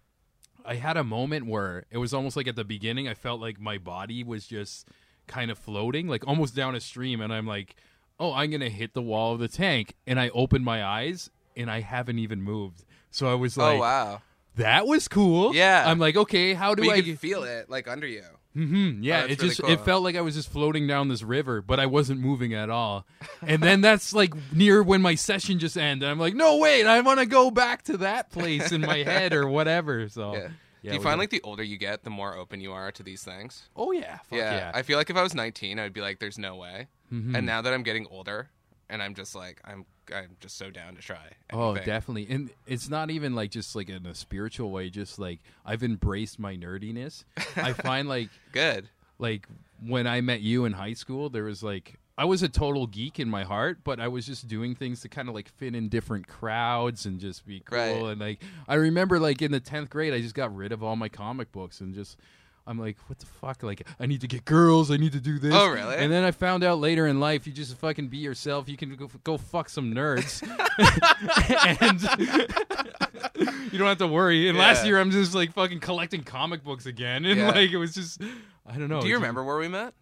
i 0.65 0.77
had 0.77 0.97
a 0.97 1.03
moment 1.03 1.45
where 1.47 1.85
it 1.91 1.99
was 1.99 2.15
almost 2.15 2.37
like 2.37 2.47
at 2.47 2.55
the 2.55 2.63
beginning 2.65 3.09
i 3.09 3.15
felt 3.15 3.41
like 3.41 3.59
my 3.61 3.79
body 3.79 4.23
was 4.23 4.47
just 4.47 4.87
kind 5.27 5.51
of 5.51 5.59
floating 5.59 6.07
like 6.07 6.25
almost 6.29 6.55
down 6.55 6.77
a 6.77 6.81
stream 6.81 7.21
and 7.21 7.33
i'm 7.35 7.49
like 7.49 7.75
oh 8.21 8.33
i'm 8.33 8.49
gonna 8.49 8.69
hit 8.69 8.95
the 8.95 9.03
wall 9.03 9.33
of 9.35 9.41
the 9.41 9.49
tank 9.49 9.95
and 10.07 10.21
i 10.21 10.29
opened 10.29 10.65
my 10.65 10.85
eyes 10.85 11.31
and 11.57 11.69
i 11.69 11.81
haven't 11.81 12.21
even 12.21 12.41
moved 12.41 12.85
so 13.11 13.29
i 13.29 13.35
was 13.35 13.57
like 13.57 13.77
oh, 13.77 13.81
wow. 13.81 14.23
That 14.57 14.87
was 14.87 15.09
cool 15.09 15.55
Yeah. 15.55 15.85
i'm 15.87 15.99
like 15.99 16.17
okay 16.17 16.55
how 16.55 16.75
do 16.75 16.85
But 16.85 17.05
you 17.07 17.13
i 17.15 17.17
feel 17.17 17.43
it 17.45 17.69
like 17.71 17.89
under 17.89 18.07
you. 18.07 18.23
Mm-hmm. 18.55 19.03
yeah, 19.03 19.21
Oh, 19.23 19.25
it 19.25 19.29
really 19.41 19.49
just 19.49 19.63
cool. 19.63 19.71
it 19.71 19.81
felt 19.81 20.03
like 20.05 20.15
I 20.15 20.21
was 20.21 20.35
just 20.35 20.51
floating 20.51 20.87
down 20.87 21.09
this 21.09 21.23
river, 21.23 21.63
but 21.63 21.81
I 21.81 21.87
wasn't 21.87 22.21
moving 22.21 22.53
at 22.53 22.69
all. 22.69 23.07
And 23.47 23.63
then 23.63 23.81
that's 23.81 24.13
like 24.13 24.35
near 24.53 24.83
when 24.83 25.01
my 25.01 25.15
session 25.15 25.59
just 25.59 25.79
ended. 25.79 26.07
I'm 26.07 26.19
like, 26.19 26.35
no, 26.35 26.59
wait, 26.59 26.85
I 26.85 27.01
want 27.01 27.19
to 27.21 27.25
go 27.25 27.51
back 27.51 27.85
to 27.85 27.97
that 27.97 28.31
place 28.31 28.71
in 28.71 28.83
my 28.83 28.99
head 29.05 29.33
or 29.33 29.49
whatever. 29.49 30.07
So, 30.11 30.35
Yeah. 30.35 30.49
yeah, 30.83 30.91
Do 30.91 30.97
you 30.99 31.03
find 31.03 31.19
like 31.19 31.31
the 31.31 31.41
older 31.41 31.63
you 31.63 31.79
get, 31.79 32.05
the 32.05 32.11
more 32.11 32.37
open 32.37 32.61
you 32.61 32.73
are 32.73 32.93
to 32.93 33.03
these 33.03 33.25
things? 33.25 33.71
oh 33.75 33.91
yeah, 33.93 34.19
fuck 34.19 34.33
yeah. 34.39 34.55
yeah, 34.55 34.71
I 34.75 34.83
feel 34.83 34.99
like 34.99 35.09
if 35.09 35.17
I 35.17 35.23
was 35.23 35.35
19, 35.35 35.79
I'd 35.79 35.95
be 35.95 36.03
like, 36.03 36.19
"There's 36.19 36.37
no 36.39 36.57
way." 36.57 36.89
Mhm. 37.11 37.35
And 37.35 37.47
now 37.47 37.63
that 37.63 37.73
I'm 37.73 37.83
getting 37.83 38.07
older, 38.09 38.51
and 38.93 39.03
I'm 39.03 39.15
just 39.15 39.35
like, 39.35 39.59
I'm, 39.65 39.87
I'm 40.15 40.37
just 40.39 40.59
so 40.59 40.71
down 40.71 40.97
to 40.97 41.01
try. 41.01 41.33
Oh, 41.51 41.75
definitely. 41.75 42.27
And 42.29 42.51
it's 42.67 42.91
not 42.91 43.11
even 43.11 43.35
like 43.35 43.51
just 43.51 43.75
like 43.75 43.89
in 43.89 44.05
a 44.05 44.15
spiritual 44.15 44.71
way, 44.71 44.91
just 44.91 45.19
like 45.19 45.41
I've 45.65 45.83
embraced 45.83 46.39
my 46.39 46.57
nerdiness. 46.57 47.25
I 47.57 47.73
find 47.73 48.07
like 48.07 48.29
Good. 48.53 48.91
like 49.19 49.49
when 49.85 50.07
I 50.07 50.21
met 50.21 50.43
you 50.43 50.67
in 50.67 50.75
high 50.75 50.93
school, 50.93 51.31
there 51.31 51.45
was 51.45 51.63
like 51.63 51.95
I 52.19 52.27
was 52.27 52.43
a 52.43 52.51
total 52.51 52.87
geek 52.87 53.19
in 53.19 53.31
my 53.31 53.45
heart, 53.45 53.79
but 53.83 53.99
I 53.99 54.09
was 54.09 54.27
just 54.27 54.47
doing 54.47 54.75
things 54.75 55.01
to 55.01 55.09
kind 55.09 55.27
of 55.27 55.35
like 55.35 55.49
fit 55.49 55.75
in 55.75 55.89
different 55.89 56.29
crowds 56.29 57.07
and 57.07 57.19
just 57.19 57.47
be 57.47 57.61
cool. 57.61 57.79
Right. 57.79 58.13
And 58.13 58.21
like 58.21 58.43
I 58.69 58.75
remember 58.75 59.19
like 59.19 59.41
in 59.41 59.53
the 59.53 59.61
tenth 59.61 59.89
grade, 59.89 60.13
I 60.13 60.21
just 60.21 60.35
got 60.35 60.55
rid 60.55 60.71
of 60.71 60.83
all 60.83 60.97
my 60.97 61.09
comic 61.09 61.51
books 61.51 61.81
and 61.81 61.95
just. 61.95 62.19
I'm 62.67 62.79
like, 62.79 62.97
what 63.09 63.19
the 63.19 63.27
fuck? 63.27 63.63
Like, 63.65 63.87
I 63.99 64.07
need 64.07 64.21
to 64.21 64.29
get 64.29 64.45
girls. 64.45 64.91
I 64.93 64.97
need 64.97 65.13
to 65.13 65.21
do 65.21 65.39
this. 65.41 65.53
Oh, 65.53 65.69
really? 65.69 65.97
And 65.97 66.13
then 66.13 66.23
I 66.23 66.31
found 66.31 66.63
out 66.63 66.79
later 66.79 67.09
in 67.09 67.19
life, 67.19 67.47
you 67.47 67.53
just 67.53 67.77
fucking 67.79 68.07
be 68.09 68.19
yourself. 68.19 68.69
You 68.69 68.77
can 68.77 68.95
go, 68.95 69.11
go 69.25 69.37
fuck 69.37 69.69
some 69.69 69.93
nerds. 69.93 70.43
and 71.81 73.73
you 73.73 73.79
don't 73.79 73.89
have 73.89 73.99
to 73.99 74.07
worry. 74.07 74.49
And 74.49 74.57
last 74.59 74.87
year, 74.87 75.01
I'm 75.01 75.11
just 75.11 75.35
like 75.35 75.53
fucking 75.53 75.81
collecting 75.81 76.23
comic 76.23 76.63
books 76.63 76.87
again, 76.87 77.25
and 77.25 77.39
Yeah. 77.41 77.51
like 77.51 77.71
it 77.71 77.79
was 77.79 77.95
just, 77.95 78.21
I 78.67 78.77
don't 78.79 78.89
know. 78.89 79.01
Do 79.01 79.09
you 79.09 79.15
remember 79.17 79.43
where 79.43 79.59
we 79.59 79.69
met? 79.69 79.95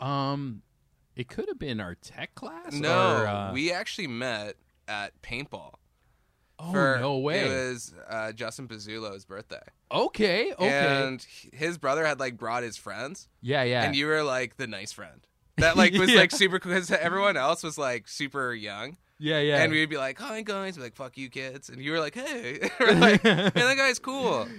Um, 0.00 0.62
it 1.16 1.28
could 1.28 1.48
have 1.48 1.58
been 1.58 1.80
our 1.80 1.94
tech 1.96 2.34
class. 2.34 2.72
No, 2.72 3.16
or, 3.22 3.26
uh, 3.26 3.52
we 3.52 3.72
actually 3.72 4.06
met 4.06 4.54
at 4.86 5.20
paintball. 5.22 5.74
Oh 6.60 6.72
for- 6.72 6.98
no 7.00 7.18
way. 7.18 7.40
It 7.40 7.48
was 7.70 7.94
uh, 8.08 8.32
Justin 8.32 8.66
Pizzulo's 8.68 9.24
birthday. 9.24 9.62
okay, 9.92 10.52
okay. 10.52 10.68
And 11.06 11.24
his 11.52 11.78
brother 11.78 12.04
had 12.04 12.18
like 12.20 12.36
brought 12.36 12.62
his 12.62 12.76
friends, 12.76 13.28
yeah, 13.40 13.62
yeah. 13.62 13.84
and 13.84 13.94
you 13.94 14.06
were 14.06 14.22
like 14.22 14.56
the 14.56 14.66
nice 14.66 14.92
friend 14.92 15.26
that 15.56 15.76
like 15.76 15.92
was 15.98 16.10
Yeah. 16.10 16.18
like 16.20 16.30
super 16.32 16.58
cool 16.58 16.72
because 16.72 16.90
everyone 16.90 17.36
else 17.36 17.62
was 17.62 17.78
like 17.78 18.08
super 18.08 18.52
young, 18.52 18.96
yeah, 19.18 19.38
yeah. 19.40 19.62
and 19.62 19.72
we'd 19.72 19.88
be 19.88 19.96
like, 19.96 20.18
"Hi 20.18 20.42
guys," 20.42 20.74
we'd 20.76 20.80
be 20.80 20.86
like, 20.86 20.96
"Fuck 20.96 21.16
you 21.16 21.28
kids," 21.30 21.68
and 21.68 21.80
you 21.80 21.92
were 21.92 22.00
like, 22.00 22.14
"Hey," 22.14 22.58
we're 22.80 22.92
like, 22.94 23.22
"Man, 23.24 23.52
that 23.54 23.76
guy's 23.76 23.98
cool." 23.98 24.46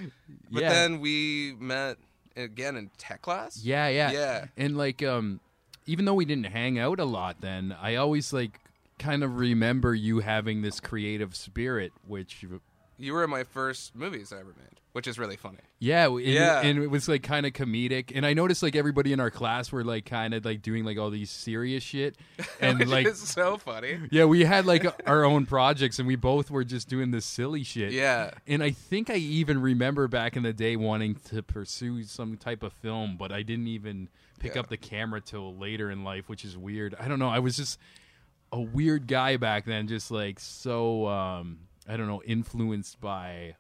But 0.52 0.64
Yeah. 0.64 0.70
then 0.70 1.00
we 1.00 1.54
met 1.60 1.98
again 2.36 2.76
in 2.76 2.90
tech 2.98 3.22
class. 3.22 3.62
Yeah, 3.64 3.88
yeah, 3.90 4.12
Yeah. 4.12 4.46
And 4.58 4.78
like, 4.78 5.04
um, 5.04 5.40
even 5.86 6.06
though 6.06 6.16
we 6.16 6.26
didn't 6.26 6.46
hang 6.48 6.80
out 6.80 7.00
a 7.00 7.06
lot, 7.06 7.42
then 7.42 7.76
I 7.80 7.96
always 7.96 8.34
like 8.34 8.60
kind 9.00 9.24
of 9.24 9.38
remember 9.38 9.96
you 9.96 10.20
having 10.20 10.62
this 10.62 10.80
creative 10.80 11.36
spirit, 11.36 11.92
which, 12.08 12.46
You 12.98 13.14
were 13.14 13.24
in 13.24 13.30
my 13.30 13.44
first 13.44 13.96
movies 13.96 14.32
I 14.34 14.40
ever 14.42 14.54
made, 14.58 14.80
which 14.92 15.08
is 15.08 15.18
really 15.18 15.38
funny. 15.38 15.60
yeah, 15.80 16.08
and, 16.08 16.20
Yeah. 16.22 16.62
and 16.62 16.84
it 16.84 16.88
was 16.88 17.08
like 17.08 17.24
kind 17.24 17.46
of 17.46 17.54
comedic. 17.54 18.12
And 18.14 18.26
I 18.26 18.34
noticed 18.34 18.62
like 18.62 18.76
everybody 18.76 19.14
in 19.14 19.20
our 19.22 19.32
class 19.32 19.72
were 19.72 19.84
like 19.86 20.06
kind 20.06 20.34
of 20.34 20.44
like 20.44 20.62
doing 20.62 20.84
like 20.84 20.98
all 20.98 21.10
these 21.10 21.30
serious 21.32 21.82
shit, 21.84 22.18
and 22.62 22.86
like. 22.90 23.08
is 23.08 23.20
so 23.20 23.58
funny. 23.58 23.98
Yeah, 24.12 24.26
we 24.26 24.44
had 24.44 24.66
like 24.66 24.86
our 25.08 25.24
own 25.24 25.46
projects, 25.46 25.98
and 26.00 26.08
we 26.08 26.18
both 26.18 26.52
were 26.52 26.66
just 26.66 26.90
doing 26.90 27.12
this 27.12 27.26
silly 27.26 27.64
shit. 27.64 27.94
Yeah. 27.94 28.32
And 28.48 28.62
I 28.62 28.72
think 28.72 29.10
I 29.10 29.16
even 29.16 29.62
remember 29.62 30.08
back 30.10 30.36
in 30.36 30.44
the 30.44 30.54
day 30.54 30.76
wanting 30.76 31.16
to 31.30 31.42
pursue 31.42 32.04
some 32.04 32.36
type 32.38 32.62
of 32.64 32.74
film, 32.74 33.16
but 33.18 33.32
I 33.32 33.44
didn't 33.44 33.68
even 33.68 34.10
pick 34.40 34.56
Yeah. 34.56 34.62
up 34.62 34.68
the 34.70 34.78
camera 34.78 35.22
till 35.22 35.56
later 35.56 35.90
in 35.92 36.04
life, 36.04 36.28
which 36.30 36.44
is 36.46 36.58
weird. 36.58 36.96
I 37.00 37.08
don't 37.08 37.20
know. 37.20 37.30
I 37.30 37.40
was 37.40 37.56
just 37.58 37.78
a 38.52 38.60
weird 38.62 39.08
guy 39.08 39.38
back 39.38 39.66
then, 39.66 39.88
just 39.88 40.12
like 40.12 40.40
so 40.40 41.08
um 41.08 41.60
I 41.88 41.98
don't 41.98 42.08
know, 42.08 42.22
influenced 42.24 43.00
by 43.02 43.56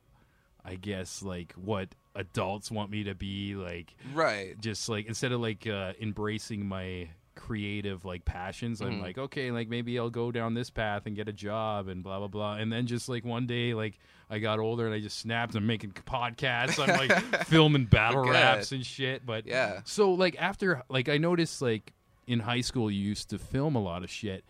I 0.66 0.76
guess 0.76 1.24
like 1.24 1.54
what 1.54 1.90
adults 2.16 2.70
want 2.70 2.92
me 2.92 3.04
to 3.06 3.16
be 3.16 3.56
like 3.56 3.96
Right. 4.14 4.60
just 4.60 4.90
like 4.90 5.08
instead 5.08 5.32
of 5.32 5.40
like 5.42 5.66
uh 5.68 5.94
embracing 6.02 6.66
my 6.66 7.10
creative 7.36 8.04
like 8.04 8.26
passions 8.26 8.82
Mm-hmm. 8.82 8.92
i'm 8.92 9.02
like 9.02 9.18
okay 9.18 9.50
like 9.52 9.70
maybe 9.70 9.98
i'll 9.98 10.10
go 10.10 10.30
down 10.30 10.54
this 10.56 10.70
path 10.70 11.06
and 11.06 11.16
get 11.16 11.30
a 11.30 11.34
job 11.34 11.88
and 11.88 12.04
blah 12.04 12.20
blah 12.20 12.28
blah 12.28 12.56
and 12.56 12.72
then 12.74 12.86
just 12.86 13.08
like 13.08 13.24
one 13.24 13.48
day 13.48 13.74
like 13.74 13.98
i 14.30 14.40
got 14.40 14.60
older 14.60 14.86
and 14.86 14.94
i 14.94 15.00
just 15.00 15.18
snapped 15.20 15.56
i'm 15.56 15.66
making 15.66 15.92
podcasts 15.92 16.78
i'm 16.86 16.98
like 17.08 17.46
filming 17.48 17.86
battle 17.86 18.24
Good. 18.26 18.32
raps 18.34 18.74
and 18.74 18.86
shit 18.86 19.26
but 19.26 19.48
Yeah. 19.48 19.80
so 19.86 20.12
like 20.12 20.36
after 20.38 20.84
like 20.90 21.08
i 21.08 21.18
noticed 21.18 21.62
like 21.62 21.94
in 22.28 22.40
high 22.42 22.62
school 22.62 22.92
you 22.92 23.00
used 23.00 23.30
to 23.30 23.40
film 23.40 23.76
a 23.76 23.82
lot 23.82 24.04
of 24.04 24.10
shit 24.10 24.44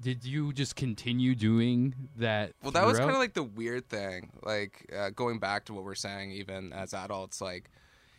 did 0.00 0.24
you 0.24 0.52
just 0.52 0.76
continue 0.76 1.34
doing 1.34 1.94
that 2.16 2.52
Well, 2.62 2.72
that 2.72 2.86
was 2.86 2.98
kind 2.98 3.10
of 3.10 3.16
like 3.18 3.34
the 3.34 3.42
weird 3.42 3.88
thing. 3.88 4.30
Like 4.42 4.90
uh, 4.96 5.10
going 5.10 5.38
back 5.38 5.64
to 5.66 5.74
what 5.74 5.84
we're 5.84 5.94
saying, 5.94 6.32
even 6.32 6.72
as 6.72 6.92
adults, 6.94 7.40
like 7.40 7.70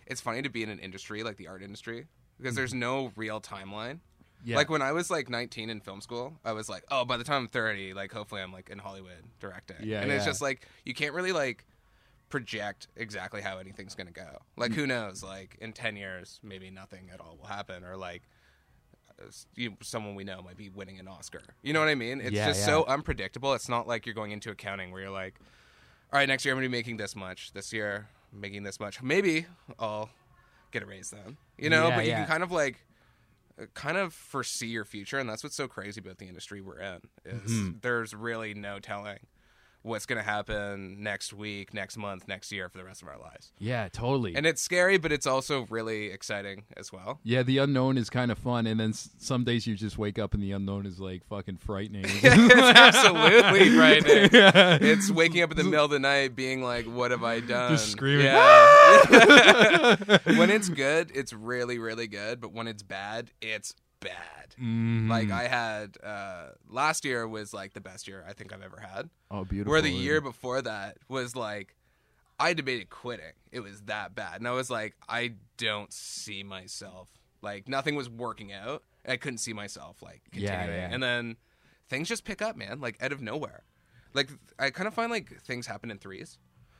it's 0.07 0.21
funny 0.21 0.41
to 0.41 0.49
be 0.49 0.63
in 0.63 0.69
an 0.69 0.79
industry 0.79 1.23
like 1.23 1.37
the 1.37 1.47
art 1.47 1.61
industry 1.61 2.07
because 2.39 2.55
there's 2.55 2.73
no 2.73 3.11
real 3.15 3.41
timeline. 3.41 3.99
yeah. 4.45 4.55
Like 4.55 4.69
when 4.69 4.81
I 4.81 4.91
was 4.91 5.09
like 5.09 5.29
19 5.29 5.69
in 5.69 5.81
film 5.81 6.01
school, 6.01 6.39
I 6.45 6.53
was 6.53 6.69
like, 6.69 6.83
oh, 6.89 7.05
by 7.05 7.17
the 7.17 7.23
time 7.23 7.43
I'm 7.43 7.47
30, 7.47 7.93
like 7.93 8.11
hopefully 8.11 8.41
I'm 8.41 8.53
like 8.53 8.69
in 8.69 8.79
Hollywood 8.79 9.23
directing. 9.39 9.77
Yeah, 9.83 10.01
and 10.01 10.11
it's 10.11 10.25
just 10.25 10.41
like 10.41 10.67
you 10.85 10.93
can't 10.93 11.13
really 11.13 11.31
like 11.31 11.65
project 12.29 12.87
exactly 12.95 13.41
how 13.41 13.57
anything's 13.57 13.95
gonna 13.95 14.11
go. 14.11 14.39
Like 14.55 14.73
who 14.73 14.87
knows? 14.87 15.23
Like 15.23 15.57
in 15.61 15.73
10 15.73 15.95
years, 15.95 16.39
maybe 16.43 16.69
nothing 16.69 17.09
at 17.13 17.21
all 17.21 17.37
will 17.39 17.47
happen, 17.47 17.83
or 17.83 17.97
like 17.97 18.23
you, 19.55 19.75
someone 19.81 20.15
we 20.15 20.23
know 20.23 20.41
might 20.41 20.57
be 20.57 20.69
winning 20.69 20.99
an 20.99 21.07
Oscar. 21.07 21.41
You 21.63 21.73
know 21.73 21.79
what 21.79 21.89
I 21.89 21.95
mean? 21.95 22.21
It's 22.21 22.31
Yeah, 22.31 22.47
just 22.47 22.59
yeah. 22.61 22.65
so 22.67 22.85
unpredictable. 22.85 23.53
It's 23.53 23.69
not 23.69 23.87
like 23.87 24.05
you're 24.05 24.15
going 24.15 24.31
into 24.31 24.49
accounting 24.51 24.91
where 24.91 25.01
you're 25.01 25.09
like, 25.11 25.35
all 26.13 26.19
right, 26.19 26.27
next 26.27 26.45
year 26.45 26.53
I'm 26.53 26.57
gonna 26.59 26.69
be 26.69 26.71
making 26.77 26.97
this 26.97 27.15
much. 27.15 27.51
This 27.53 27.73
year, 27.73 28.07
I'm 28.33 28.39
making 28.41 28.63
this 28.63 28.79
much. 28.79 29.01
Maybe 29.01 29.45
I'll 29.79 30.09
get 30.71 30.83
a 30.83 30.85
raise 30.85 31.09
then. 31.09 31.37
You 31.57 31.69
know, 31.69 31.87
Yeah, 31.89 31.95
but 31.95 32.05
you 32.05 32.11
can 32.11 32.27
kind 32.27 32.43
of 32.43 32.51
like 32.51 32.77
uh, 33.59 33.65
kind 33.73 33.97
of 33.97 34.13
foresee 34.13 34.67
your 34.67 34.85
future 34.85 35.17
and 35.17 35.27
that's 35.29 35.43
what's 35.43 35.55
so 35.55 35.67
crazy 35.67 35.99
about 35.99 36.19
the 36.19 36.27
industry 36.27 36.61
we're 36.61 36.79
in 36.79 37.01
is 37.25 37.51
Mm-hmm. 37.51 37.77
there's 37.81 38.13
really 38.13 38.53
no 38.53 38.79
telling 38.79 39.17
what's 39.87 40.05
going 40.05 40.17
to 40.17 40.29
happen 40.29 41.01
next 41.01 41.33
week 41.33 41.73
next 41.73 41.97
month 41.97 42.27
next 42.27 42.51
year 42.51 42.69
for 42.69 42.77
the 42.77 42.83
rest 42.83 43.01
of 43.01 43.07
our 43.07 43.17
lives 43.17 43.51
yeah 43.57 43.87
totally 43.91 44.35
and 44.35 44.45
it's 44.45 44.61
scary 44.61 44.97
but 44.97 45.11
it's 45.11 45.25
also 45.25 45.65
really 45.69 46.07
exciting 46.07 46.63
as 46.75 46.91
well 46.91 47.19
Yeah, 47.23 47.43
the 47.43 47.57
unknown 47.59 47.97
is 47.97 48.09
kind 48.09 48.31
of 48.31 48.37
fun, 48.37 48.67
and 48.67 48.79
then 48.79 48.89
s- 48.91 49.09
some 49.17 49.43
days 49.43 49.65
you 49.65 49.75
just 49.75 49.97
wake 49.97 50.19
up 50.19 50.33
and 50.33 50.43
the 50.43 50.51
unknown 50.51 50.85
is 50.85 50.99
like 50.99 51.25
fucking 51.25 51.57
frightening. 51.57 52.05
it's 52.05 52.23
absolutely 52.77 53.69
frightening 53.75 54.29
it's 54.33 55.09
waking 55.09 55.41
up 55.41 55.51
in 55.51 55.57
the 55.57 55.63
middle 55.63 55.85
of 55.85 55.91
the 55.91 55.99
night 55.99 56.35
being 56.35 56.61
like 56.61 56.85
what 56.85 57.11
have 57.11 57.23
i 57.23 57.39
done 57.39 57.71
Just 57.71 57.91
screaming. 57.91 58.25
yeah. 58.25 59.07
when 60.37 60.49
it's 60.49 60.69
good 60.69 61.11
it's 61.15 61.33
really 61.33 61.79
really 61.79 62.07
good 62.07 62.39
but 62.41 62.53
when 62.53 62.67
it's 62.67 62.83
bad 62.83 63.31
it's 63.41 63.73
bad 63.99 64.55
Mm. 64.59 65.07
like 65.07 65.29
i 65.29 65.47
had 65.47 65.97
uh 66.03 66.47
last 66.67 67.05
year 67.05 67.27
was 67.27 67.53
like 67.53 67.73
the 67.73 67.81
best 67.81 68.07
year 68.07 68.25
i 68.27 68.33
think 68.33 68.51
i've 68.51 68.63
ever 68.63 68.79
had 68.79 69.09
oh, 69.29 69.43
beautiful. 69.45 69.71
Where 69.71 69.81
the 69.81 69.91
year 69.91 70.19
before 70.21 70.61
that 70.63 70.97
was 71.09 71.35
like, 71.35 71.75
I 72.39 72.53
debated 72.53 72.89
quitting. 72.89 73.33
It 73.51 73.59
was 73.61 73.81
that 73.83 74.15
bad. 74.15 74.35
And 74.37 74.47
I 74.47 74.51
was 74.51 74.69
like, 74.69 74.95
I 75.09 75.33
don't 75.57 75.91
see 75.91 76.43
myself. 76.43 77.09
Like, 77.41 77.67
nothing 77.67 77.95
was 77.95 78.09
working 78.09 78.53
out. 78.53 78.83
I 79.07 79.17
couldn't 79.17 79.39
see 79.39 79.53
myself, 79.53 80.01
like, 80.01 80.21
Yeah, 80.31 80.65
yeah. 80.65 80.89
And 80.91 81.01
then 81.03 81.37
things 81.89 82.07
just 82.07 82.23
pick 82.25 82.41
up, 82.41 82.55
man, 82.55 82.79
like, 82.79 83.01
out 83.01 83.11
of 83.11 83.21
nowhere. 83.21 83.63
Like, 84.13 84.29
I 84.59 84.69
kind 84.69 84.87
of 84.87 84.93
find 84.93 85.11
like 85.11 85.41
things 85.41 85.67
happen 85.67 85.91
in 85.91 85.97
threes. 85.97 86.37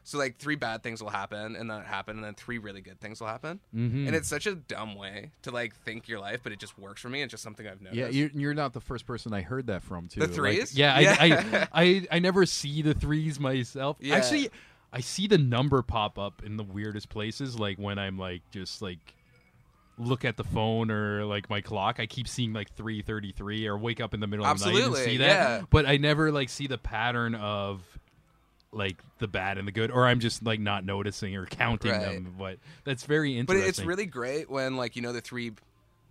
So, 0.10 0.18
like, 0.18 0.38
three 0.38 0.56
bad 0.56 0.84
things 0.84 1.04
will 1.04 1.10
happen, 1.10 1.58
and 1.58 1.70
then 1.70 1.82
it 1.82 1.86
happen, 1.86 2.16
and 2.16 2.24
then 2.24 2.34
three 2.34 2.60
really 2.60 2.80
good 2.80 2.98
things 3.02 3.20
will 3.20 3.28
happen. 3.28 3.60
Mhm. 3.76 4.08
And 4.08 4.16
it's 4.16 4.30
such 4.30 4.48
a 4.48 4.56
dumb 4.56 4.96
way 4.96 5.32
to, 5.42 5.52
like, 5.52 5.76
think 5.84 6.08
your 6.08 6.22
life, 6.22 6.40
but 6.44 6.54
it 6.54 6.60
just 6.60 6.80
works 6.80 7.02
for 7.02 7.10
me. 7.10 7.22
It's 7.22 7.32
just 7.32 7.44
something 7.44 7.68
I've 7.68 7.82
noticed. 7.82 7.98
Yeah, 7.98 8.08
you're, 8.08 8.30
you're 8.34 8.54
not 8.54 8.72
the 8.72 8.80
first 8.80 9.06
person 9.06 9.34
I 9.34 9.42
heard 9.42 9.68
that 9.68 9.84
from. 9.84 10.08
Too 10.08 10.22
The 10.22 10.28
Like, 10.28 10.36
threes? 10.36 10.74
yeah, 10.78 10.98
Yeah. 11.00 11.18
I, 11.20 11.28
I, 11.34 11.68
I, 11.74 12.08
I 12.14 12.20
never 12.20 12.46
see 12.46 12.82
the 12.82 12.94
threes 12.94 13.38
myself. 13.38 13.98
Yeah. 14.00 14.16
Actually, 14.16 14.50
I 14.94 15.02
see 15.02 15.28
the 15.28 15.38
number 15.38 15.82
pop 15.82 16.18
up 16.18 16.42
in 16.42 16.56
the 16.56 16.64
weirdest 16.64 17.10
places, 17.10 17.60
like 17.60 17.78
when 17.78 18.00
I'm 18.00 18.18
like 18.18 18.44
just 18.52 18.82
like 18.82 19.14
look 19.98 20.24
at 20.24 20.38
the 20.38 20.44
phone 20.46 20.90
or 20.90 21.26
like 21.26 21.50
my 21.50 21.60
clock. 21.60 22.00
I 22.00 22.06
keep 22.06 22.30
seeing 22.30 22.54
like 22.54 22.74
three 22.76 23.02
thirty 23.02 23.34
three, 23.34 23.68
or 23.68 23.78
wake 23.78 24.00
up 24.00 24.14
in 24.14 24.22
the 24.22 24.28
middle 24.28 24.46
of 24.46 24.58
the 24.58 24.66
night 24.68 24.72
Absolutely, 24.74 25.02
and 25.02 25.12
see 25.12 25.18
that. 25.18 25.26
yeah. 25.28 25.62
But 25.70 25.86
I 25.86 25.98
never 25.98 26.32
like 26.32 26.48
see 26.48 26.68
the 26.68 26.78
pattern 26.78 27.36
of 27.36 27.84
like 28.72 28.98
the 29.20 29.28
bad 29.28 29.58
and 29.58 29.68
the 29.68 29.72
good, 29.72 29.92
or 29.92 30.06
I'm 30.06 30.20
just 30.20 30.44
like 30.46 30.60
not 30.60 30.86
noticing 30.86 31.36
or 31.36 31.46
counting 31.46 31.92
Right. 31.92 32.02
them. 32.02 32.36
But 32.38 32.60
that's 32.84 33.04
very 33.06 33.38
interesting. 33.38 33.62
But 33.64 33.70
it's 33.70 33.84
really 33.84 34.06
great 34.06 34.50
when 34.50 34.76
like 34.78 34.96
you 34.96 35.02
know 35.02 35.14
the 35.14 35.22
three 35.22 35.54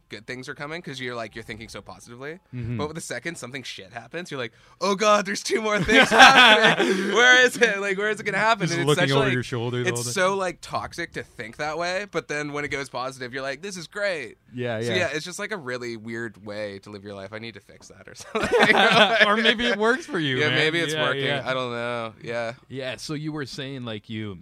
good 0.08 0.26
things 0.26 0.48
are 0.48 0.54
coming 0.54 0.80
because 0.80 1.00
you're 1.00 1.14
like 1.14 1.34
you're 1.34 1.44
thinking 1.44 1.68
so 1.68 1.80
positively. 1.82 2.38
Mm-hmm. 2.54 2.76
But 2.78 2.88
with 2.88 2.94
the 2.94 3.00
second 3.00 3.36
something 3.36 3.62
shit 3.62 3.92
happens, 3.92 4.30
you're 4.30 4.38
like, 4.40 4.52
oh 4.80 4.94
god, 4.94 5.26
there's 5.26 5.42
two 5.42 5.60
more 5.60 5.78
things 5.82 6.08
happening. 6.10 7.12
where 7.14 7.44
is 7.44 7.56
it? 7.56 7.80
Like 7.80 7.98
where 7.98 8.10
is 8.10 8.20
it 8.20 8.25
gonna 8.25 8.38
happen? 8.38 8.66
Just 8.66 8.78
And 8.78 8.88
it's 8.88 8.98
looking 8.98 9.12
over 9.12 9.25
like- 9.25 9.32
your 9.32 9.42
shoulder 9.42 9.82
It's 9.82 10.12
so 10.12 10.34
like 10.36 10.58
toxic 10.60 11.12
to 11.14 11.22
think 11.22 11.56
that 11.56 11.78
way. 11.78 12.06
But 12.10 12.28
then 12.28 12.52
when 12.52 12.64
it 12.64 12.68
goes 12.68 12.88
positive, 12.88 13.32
you're 13.32 13.42
like, 13.42 13.62
this 13.62 13.76
is 13.76 13.86
great. 13.86 14.36
yeah, 14.54 14.80
So 14.80 14.90
yeah. 14.90 14.96
yeah, 14.96 15.08
it's 15.12 15.25
just 15.25 15.38
like 15.38 15.52
a 15.52 15.56
really 15.56 15.96
weird 15.96 16.44
way 16.44 16.78
to 16.80 16.90
live 16.90 17.04
your 17.04 17.14
life. 17.14 17.32
I 17.32 17.38
need 17.38 17.54
to 17.54 17.60
fix 17.60 17.88
that 17.88 18.06
or 18.08 18.14
something. 18.14 19.26
or 19.26 19.36
maybe 19.36 19.66
it 19.66 19.78
works 19.78 20.06
for 20.06 20.18
you. 20.18 20.38
yeah, 20.38 20.48
man. 20.48 20.56
maybe 20.58 20.80
it's 20.80 20.94
Yeah, 20.94 21.02
working. 21.02 21.25
yeah. 21.25 21.42
I 21.44 21.54
don't 21.54 21.72
know. 21.72 22.12
Yeah. 22.22 22.54
Yeah, 22.68 22.96
so 22.96 23.14
you 23.14 23.32
were 23.32 23.46
saying 23.46 23.84
like 23.84 24.08
you 24.08 24.38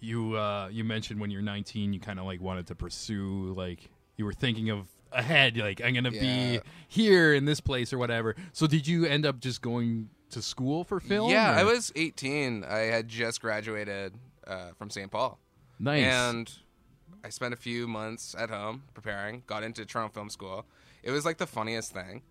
you 0.00 0.36
uh 0.36 0.68
you 0.72 0.82
mentioned 0.82 1.20
when 1.20 1.30
you're 1.30 1.42
19 1.42 1.92
you 1.92 2.00
kind 2.00 2.18
of 2.18 2.24
like 2.24 2.40
wanted 2.40 2.66
to 2.66 2.74
pursue 2.74 3.54
like 3.56 3.88
you 4.16 4.24
were 4.24 4.32
thinking 4.32 4.70
of 4.70 4.86
ahead 5.12 5.56
like 5.58 5.80
I'm 5.84 5.92
going 5.92 6.04
to 6.04 6.14
Yeah. 6.14 6.20
be 6.20 6.60
here 6.88 7.34
in 7.34 7.44
this 7.44 7.60
place 7.60 7.92
or 7.92 7.98
whatever. 7.98 8.34
So 8.52 8.66
did 8.66 8.86
you 8.86 9.04
end 9.04 9.26
up 9.26 9.40
just 9.40 9.60
going 9.62 10.08
to 10.30 10.40
school 10.42 10.84
for 10.84 11.00
film? 11.00 11.30
Yeah, 11.30 11.54
or- 11.54 11.58
I 11.58 11.64
was 11.64 11.92
18. 11.96 12.64
I 12.64 12.78
had 12.78 13.08
just 13.08 13.40
graduated 13.40 14.14
uh, 14.46 14.70
from 14.78 14.90
St. 14.90 15.10
Paul. 15.10 15.38
nice. 15.78 16.04
And 16.04 16.50
I 17.24 17.28
spent 17.28 17.54
a 17.54 17.56
few 17.56 17.86
months 17.86 18.34
at 18.38 18.50
home 18.50 18.82
preparing, 18.94 19.42
got 19.46 19.62
into 19.62 19.84
Toronto 19.84 20.12
Film 20.12 20.30
School. 20.30 20.64
It 21.02 21.10
was 21.12 21.24
like 21.24 21.38
the 21.38 21.46
funniest 21.46 21.92
thing. 21.92 22.22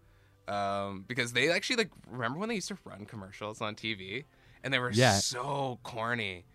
Um, 0.47 1.05
because 1.07 1.33
they 1.33 1.49
actually 1.51 1.75
like 1.77 1.91
remember 2.09 2.39
when 2.39 2.49
they 2.49 2.55
used 2.55 2.67
to 2.69 2.77
run 2.83 3.05
commercials 3.05 3.61
on 3.61 3.75
TV 3.75 4.25
and 4.63 4.73
they 4.73 4.79
were 4.79 4.91
Yeah. 4.91 5.13
so 5.13 5.79
corny. 5.83 6.45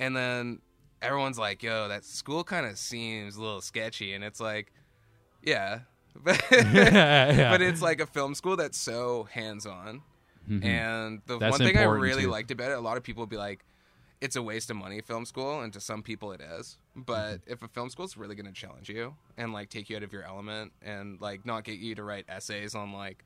And 0.00 0.16
then 0.16 0.60
everyone's 1.04 1.38
like, 1.38 1.62
"Yo, 1.62 1.88
that 1.88 2.04
school 2.04 2.44
kind 2.44 2.66
of 2.66 2.78
seems 2.78 3.36
a 3.36 3.42
little 3.42 3.60
sketchy." 3.60 4.14
And 4.14 4.24
it's 4.24 4.40
like, 4.40 4.72
yeah. 5.42 5.80
But 6.16 6.40
yeah, 6.52 7.32
yeah. 7.32 7.50
but 7.50 7.60
it's 7.62 7.82
like 7.82 8.00
a 8.00 8.06
film 8.06 8.34
school 8.34 8.56
that's 8.56 8.78
so 8.78 9.24
hands-on. 9.30 10.02
Mhm. 10.50 10.64
And 10.64 11.22
the 11.26 11.38
That's 11.38 11.58
one 11.58 11.60
thing 11.66 11.76
I 11.78 11.84
really 11.84 12.24
too. 12.24 12.30
liked 12.30 12.50
about 12.50 12.70
it, 12.70 12.76
a 12.78 12.80
lot 12.80 12.96
of 12.98 13.02
people 13.02 13.22
would 13.22 13.30
be 13.30 13.36
like, 13.38 13.64
it's 14.20 14.36
a 14.36 14.42
waste 14.42 14.70
of 14.70 14.76
money 14.76 15.00
film 15.02 15.24
school 15.26 15.60
and 15.60 15.72
to 15.72 15.80
some 15.80 16.02
people 16.02 16.32
it 16.32 16.40
is 16.40 16.78
but 16.96 17.40
if 17.46 17.62
a 17.62 17.68
film 17.68 17.90
school 17.90 18.06
is 18.06 18.16
really 18.16 18.34
going 18.34 18.46
to 18.46 18.52
challenge 18.52 18.88
you 18.88 19.14
and 19.36 19.52
like 19.52 19.68
take 19.68 19.90
you 19.90 19.96
out 19.96 20.02
of 20.02 20.12
your 20.14 20.22
element 20.22 20.72
and 20.80 21.20
like 21.20 21.44
not 21.44 21.62
get 21.64 21.78
you 21.78 21.94
to 21.94 22.02
write 22.02 22.24
essays 22.28 22.74
on 22.74 22.90
like 22.92 23.22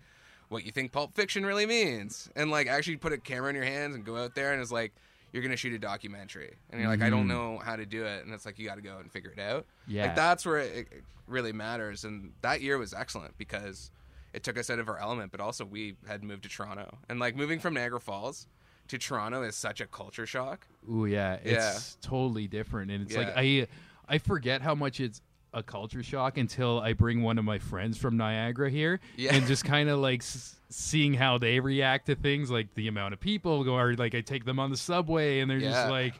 what 0.49 0.64
you 0.64 0.73
think 0.73 0.90
pulp 0.90 1.14
fiction 1.14 1.47
really 1.47 1.66
means 1.66 2.28
and 2.35 2.50
like 2.50 2.66
actually 2.66 2.97
put 2.97 3.12
a 3.12 3.18
camera 3.18 3.50
in 3.50 3.54
your 3.54 3.64
hands 3.64 3.94
and 3.94 4.04
go 4.04 4.16
out 4.16 4.35
there 4.35 4.52
and 4.52 4.61
it's 4.61 4.73
like 4.73 4.92
you're 5.32 5.42
going 5.42 5.50
to 5.50 5.56
shoot 5.56 5.73
a 5.73 5.78
documentary. 5.78 6.54
And 6.70 6.80
you're 6.80 6.90
like 6.90 7.02
i 7.02 7.11
don't 7.11 7.28
mm-hmm. 7.28 7.28
know 7.28 7.58
how 7.58 7.76
to 7.76 7.87
do 7.87 8.04
it. 8.04 8.25
And 8.25 8.32
it's 8.35 8.47
like 8.47 8.58
you 8.58 8.66
got 8.66 8.76
to 8.76 8.82
go 8.82 8.99
and 8.99 9.11
figure 9.11 9.30
it 9.30 9.40
out. 9.40 9.66
Yeah. 9.87 10.04
like 10.06 10.16
that's 10.16 10.44
where 10.47 10.58
it, 10.58 10.88
it 10.90 11.04
really 11.26 11.52
matters. 11.52 12.04
And 12.04 12.32
that 12.42 12.61
year 12.61 12.78
was 12.78 12.94
excellent 12.94 13.37
because 13.38 13.90
it 14.32 14.42
took 14.42 14.58
us 14.58 14.68
out 14.70 14.78
of 14.78 14.88
our 14.88 14.99
element 14.99 15.32
but 15.32 15.40
also 15.40 15.64
we 15.64 15.97
had 16.06 16.23
moved 16.23 16.44
to 16.44 16.49
toronto. 16.49 16.99
And 17.08 17.18
like 17.18 17.37
moving 17.37 17.61
from 17.61 17.75
niagara 17.75 18.00
falls 18.00 18.47
to 18.88 18.99
toronto 18.99 19.42
is 19.42 19.54
such 19.54 19.80
a 19.80 19.87
culture 19.87 20.26
shock. 20.26 20.66
Ooh, 20.90 21.06
yeah, 21.06 21.35
it's 21.44 21.97
Yeah. 22.02 22.08
totally 22.08 22.49
different, 22.49 22.90
and 22.90 23.04
it's 23.04 23.16
like 23.16 23.32
I, 23.37 23.66
I 24.08 24.18
forget 24.18 24.62
how 24.62 24.75
much 24.75 25.00
it's 25.00 25.20
a 25.55 25.62
culture 25.62 26.02
shock 26.02 26.37
until 26.38 26.81
I 26.81 26.93
bring 26.93 27.23
one 27.23 27.38
of 27.38 27.45
my 27.45 27.59
friends 27.59 27.97
from 27.99 28.17
Niagara 28.17 28.71
here, 28.71 29.00
Yeah. 29.17 29.35
and 29.35 29.47
just 29.47 29.64
kind 29.64 29.88
of 29.88 29.99
like 29.99 30.21
s- 30.21 30.57
seeing 30.69 31.14
how 31.14 31.38
they 31.38 31.59
react 31.61 32.07
to 32.07 32.14
things, 32.14 32.50
like 32.50 32.75
the 32.75 32.88
amount 32.88 33.14
of 33.14 33.21
people 33.21 33.64
go, 33.64 33.76
or 33.76 33.95
like 33.97 34.14
I 34.14 34.21
take 34.21 34.45
them 34.45 34.59
on 34.59 34.71
the 34.71 34.76
subway, 34.76 35.40
and 35.40 35.50
they're 35.50 35.59
Yeah. 35.59 35.71
just 35.71 35.90
like. 35.90 36.14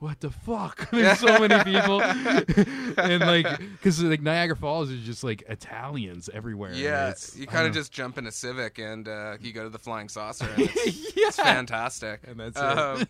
What 0.00 0.20
the 0.20 0.28
fuck? 0.28 0.90
There's 0.90 1.20
so 1.20 1.38
many 1.38 1.64
people, 1.64 2.02
and 2.98 3.20
like, 3.20 3.46
because 3.58 4.02
like 4.02 4.20
Niagara 4.20 4.56
Falls 4.56 4.90
is 4.90 5.02
just 5.06 5.24
like 5.24 5.42
Italians 5.48 6.28
everywhere. 6.34 6.72
Yeah, 6.74 7.04
it's- 7.08 7.34
you 7.38 7.46
kind 7.46 7.66
of 7.66 7.72
just 7.72 7.90
jump 7.92 8.18
in 8.18 8.26
a 8.26 8.32
Civic 8.32 8.78
and 8.78 9.08
uh, 9.08 9.36
you 9.40 9.52
go 9.52 9.62
to 9.62 9.70
the 9.70 9.78
Flying 9.78 10.08
Saucer. 10.10 10.46
And 10.56 10.68
it's, 10.74 11.16
yeah. 11.16 11.28
it's 11.28 11.36
fantastic. 11.36 12.20
And 12.26 12.38
that's 12.38 12.58
it. 12.58 12.62
Um, 12.62 13.06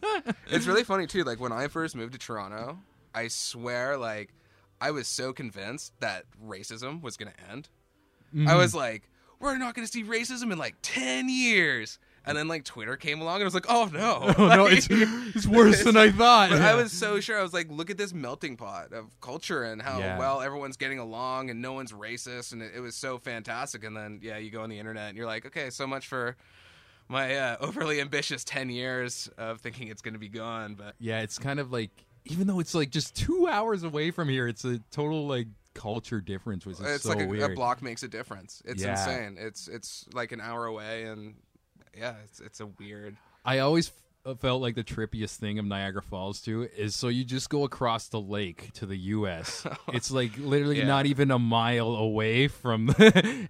it's 0.47 0.67
really 0.67 0.85
funny 0.85 1.07
too. 1.09 1.25
Like 1.25 1.41
when 1.41 1.53
I 1.53 1.67
first 1.69 1.97
moved 1.97 2.13
to 2.13 2.19
Toronto, 2.19 2.79
I 3.15 3.27
swear, 3.29 3.97
like 3.97 4.33
I 4.87 4.91
was 4.91 5.09
so 5.09 5.33
convinced 5.33 5.93
that 6.01 6.25
racism 6.45 7.01
was 7.03 7.17
going 7.17 7.33
to 7.33 7.51
end. 7.51 7.69
Mm-hmm. 8.35 8.49
I 8.49 8.57
was 8.57 8.75
like, 8.75 9.09
we're 9.41 9.57
not 9.59 9.75
going 9.75 9.87
to 9.87 9.93
see 9.93 10.05
racism 10.05 10.53
in 10.53 10.59
like 10.59 10.77
ten 10.83 11.29
years. 11.29 11.99
And 12.27 12.39
then 12.39 12.49
like 12.49 12.65
Twitter 12.65 12.97
came 12.97 13.21
along 13.21 13.35
and 13.37 13.43
I 13.43 13.45
was 13.45 13.55
like, 13.55 13.67
oh 13.69 13.91
no, 13.93 14.35
Oh 14.39 14.49
no, 14.49 14.67
it's 14.75 14.87
it's 14.91 15.47
worse 15.47 15.85
than 15.85 15.97
I 15.97 16.11
thought. 16.11 16.49
But 16.51 16.63
I 16.63 16.75
was 16.75 16.91
so 16.91 17.21
sure. 17.21 17.39
I 17.39 17.43
was 17.43 17.53
like, 17.53 17.71
look 17.71 17.91
at 17.91 17.99
this 17.99 18.15
melting 18.15 18.57
pot 18.57 18.93
of 18.95 19.21
culture 19.21 19.63
and 19.65 19.83
how 19.83 19.99
Yeah. 19.99 20.19
well 20.19 20.41
everyone's 20.41 20.79
getting 20.79 20.99
along 20.99 21.51
and 21.51 21.61
no 21.61 21.75
one's 21.75 21.93
racist. 21.93 22.53
And 22.53 22.63
it, 22.63 22.73
it 22.77 22.81
was 22.81 22.95
so 22.95 23.19
fantastic. 23.19 23.85
And 23.85 23.95
then, 23.95 24.21
yeah, 24.23 24.39
you 24.39 24.51
go 24.51 24.63
on 24.63 24.71
the 24.71 24.79
internet 24.79 25.09
and 25.11 25.19
you're 25.19 25.27
like, 25.27 25.45
okay, 25.47 25.69
so 25.69 25.87
much 25.87 26.07
for 26.07 26.37
my 27.09 27.37
uh, 27.37 27.57
overly 27.61 28.01
ambitious 28.01 28.43
10 28.45 28.71
years 28.71 29.29
of 29.37 29.61
thinking 29.61 29.89
it's 29.89 30.01
going 30.01 30.15
to 30.15 30.21
be 30.21 30.31
gone. 30.31 30.77
But 30.77 30.95
Yeah, 30.99 31.21
it's 31.21 31.39
kind 31.39 31.61
of 31.61 31.71
like 31.73 31.91
even 32.27 32.47
though 32.47 32.61
it's 32.61 32.75
like 32.75 32.91
just 32.91 33.15
two 33.15 33.47
hours 33.49 33.83
away 33.83 34.11
from 34.11 34.29
here, 34.29 34.49
it's 34.49 34.65
a 34.65 34.79
total 34.91 35.27
like 35.27 35.47
culture 35.75 36.21
difference, 36.21 36.65
which 36.65 36.81
is 36.81 36.87
it's 36.87 37.03
so 37.03 37.11
like 37.11 37.21
a, 37.21 37.45
a 37.45 37.49
block 37.51 37.83
makes 37.83 38.03
a 38.03 38.09
difference. 38.09 38.63
It's 38.65 38.83
Yeah. 38.83 38.93
insane. 38.93 39.37
It's, 39.39 39.69
it's 39.69 40.07
like 40.13 40.33
an 40.33 40.41
hour 40.41 40.67
away. 40.67 41.05
And 41.05 41.35
yeah, 41.97 42.15
it's, 42.25 42.41
it's 42.41 42.61
a 42.61 42.67
weird. 42.67 43.17
I 43.45 43.59
always 43.59 43.93
felt 44.41 44.63
like 44.63 44.75
the 44.75 44.83
trippiest 44.83 45.37
thing 45.37 45.59
of 45.59 45.67
Niagara 45.67 46.01
Falls 46.01 46.41
too 46.41 46.67
is 46.77 46.97
so 46.97 47.09
you 47.09 47.25
just 47.25 47.51
go 47.51 47.65
across 47.65 48.09
the 48.09 48.21
lake 48.21 48.73
to 48.73 48.87
the 48.87 48.97
U.S. 48.97 49.67
it's 49.89 50.11
like 50.11 50.33
literally 50.39 50.79
Yeah. 50.79 50.87
not 50.87 51.05
even 51.05 51.31
a 51.31 51.39
mile 51.39 51.89
away 51.95 52.49
from, 52.49 52.95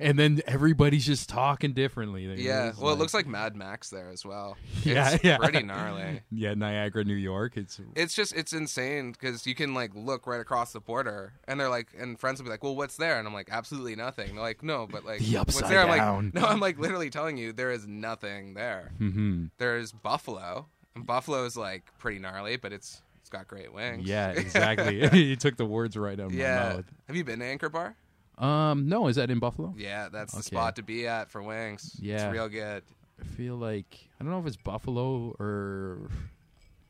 and 0.01 0.19
then 0.19 0.43
everybody's 0.49 1.07
just 1.07 1.29
talking 1.29 1.75
differently. 1.75 2.27
They're 2.27 2.37
Yeah. 2.39 2.73
Well, 2.81 2.93
it 2.93 2.99
looks 2.99 3.15
like 3.15 3.29
Mad 3.29 3.55
Max 3.55 3.91
there 3.91 4.11
as 4.11 4.25
well. 4.25 4.57
Yeah, 4.85 5.13
It's 5.15 5.25
yeah. 5.25 5.39
pretty 5.39 5.63
gnarly. 5.63 6.23
yeah, 6.31 6.55
Niagara, 6.55 7.05
New 7.05 7.15
York. 7.15 7.57
It's 7.57 7.81
it's 7.95 8.15
just 8.15 8.35
it's 8.35 8.53
insane 8.53 9.13
because 9.13 9.47
you 9.47 9.55
can 9.55 9.73
like 9.75 9.93
look 9.95 10.27
right 10.27 10.41
across 10.41 10.73
the 10.73 10.81
border 10.81 11.35
and 11.47 11.59
they're 11.61 11.69
like 11.69 11.89
and 11.99 12.19
friends 12.19 12.39
will 12.41 12.45
be 12.45 12.51
like 12.51 12.63
well 12.65 12.75
what's 12.77 12.97
there 12.97 13.19
and 13.19 13.27
i'm 13.29 13.33
like 13.35 13.49
absolutely 13.51 13.95
nothing 13.97 14.35
they're 14.35 14.43
like 14.43 14.63
no 14.63 14.87
but 14.91 15.05
like 15.05 15.21
The 15.21 15.37
what's 15.37 15.57
upside 15.57 15.71
there 15.71 15.81
i'm 15.81 15.97
down. 15.99 16.25
like 16.27 16.35
no 16.35 16.47
i'm 16.49 16.61
like 16.61 16.79
literally 16.79 17.11
telling 17.11 17.37
you 17.37 17.53
there 17.53 17.71
is 17.71 17.87
nothing 17.87 18.55
there 18.55 18.93
hmm 18.99 19.47
there's 19.59 19.93
buffalo 19.93 20.64
and 20.95 21.07
buffalo 21.07 21.45
is 21.45 21.57
like 21.57 21.85
pretty 21.99 22.19
gnarly 22.19 22.57
but 22.57 22.73
it's 22.73 23.03
it's 23.21 23.31
got 23.31 23.49
great 23.49 23.73
wings 23.73 24.07
yeah, 24.07 24.31
exactly. 24.37 25.09
you 25.25 25.35
took 25.37 25.57
the 25.57 25.65
words 25.65 25.97
right 25.97 26.21
out 26.21 26.27
of 26.27 26.35
yeah 26.35 26.69
my 26.69 26.75
mouth. 26.77 26.85
have 27.07 27.17
you 27.17 27.25
been 27.25 27.39
to 27.41 27.45
anchor 27.47 27.69
bar. 27.69 27.97
Um, 28.37 28.89
no, 28.89 29.07
is 29.07 29.17
that 29.17 29.31
in 29.31 29.39
Buffalo? 29.39 29.75
yeah 29.79 30.09
that's 30.13 30.33
the 30.35 30.43
spot 30.43 30.77
to 30.77 30.83
be 30.83 31.07
at 31.07 31.31
for 31.31 31.43
wings 31.43 31.97
Yeah. 32.01 32.27
it's 32.27 32.33
real 32.33 32.49
good 32.49 32.83
I 33.21 33.25
feel 33.25 33.57
like 33.57 34.09
I 34.21 34.25
don't 34.25 34.33
know 34.33 34.41
if 34.41 34.47
it's 34.47 34.57
Buffalo 34.57 35.35
or 35.39 36.11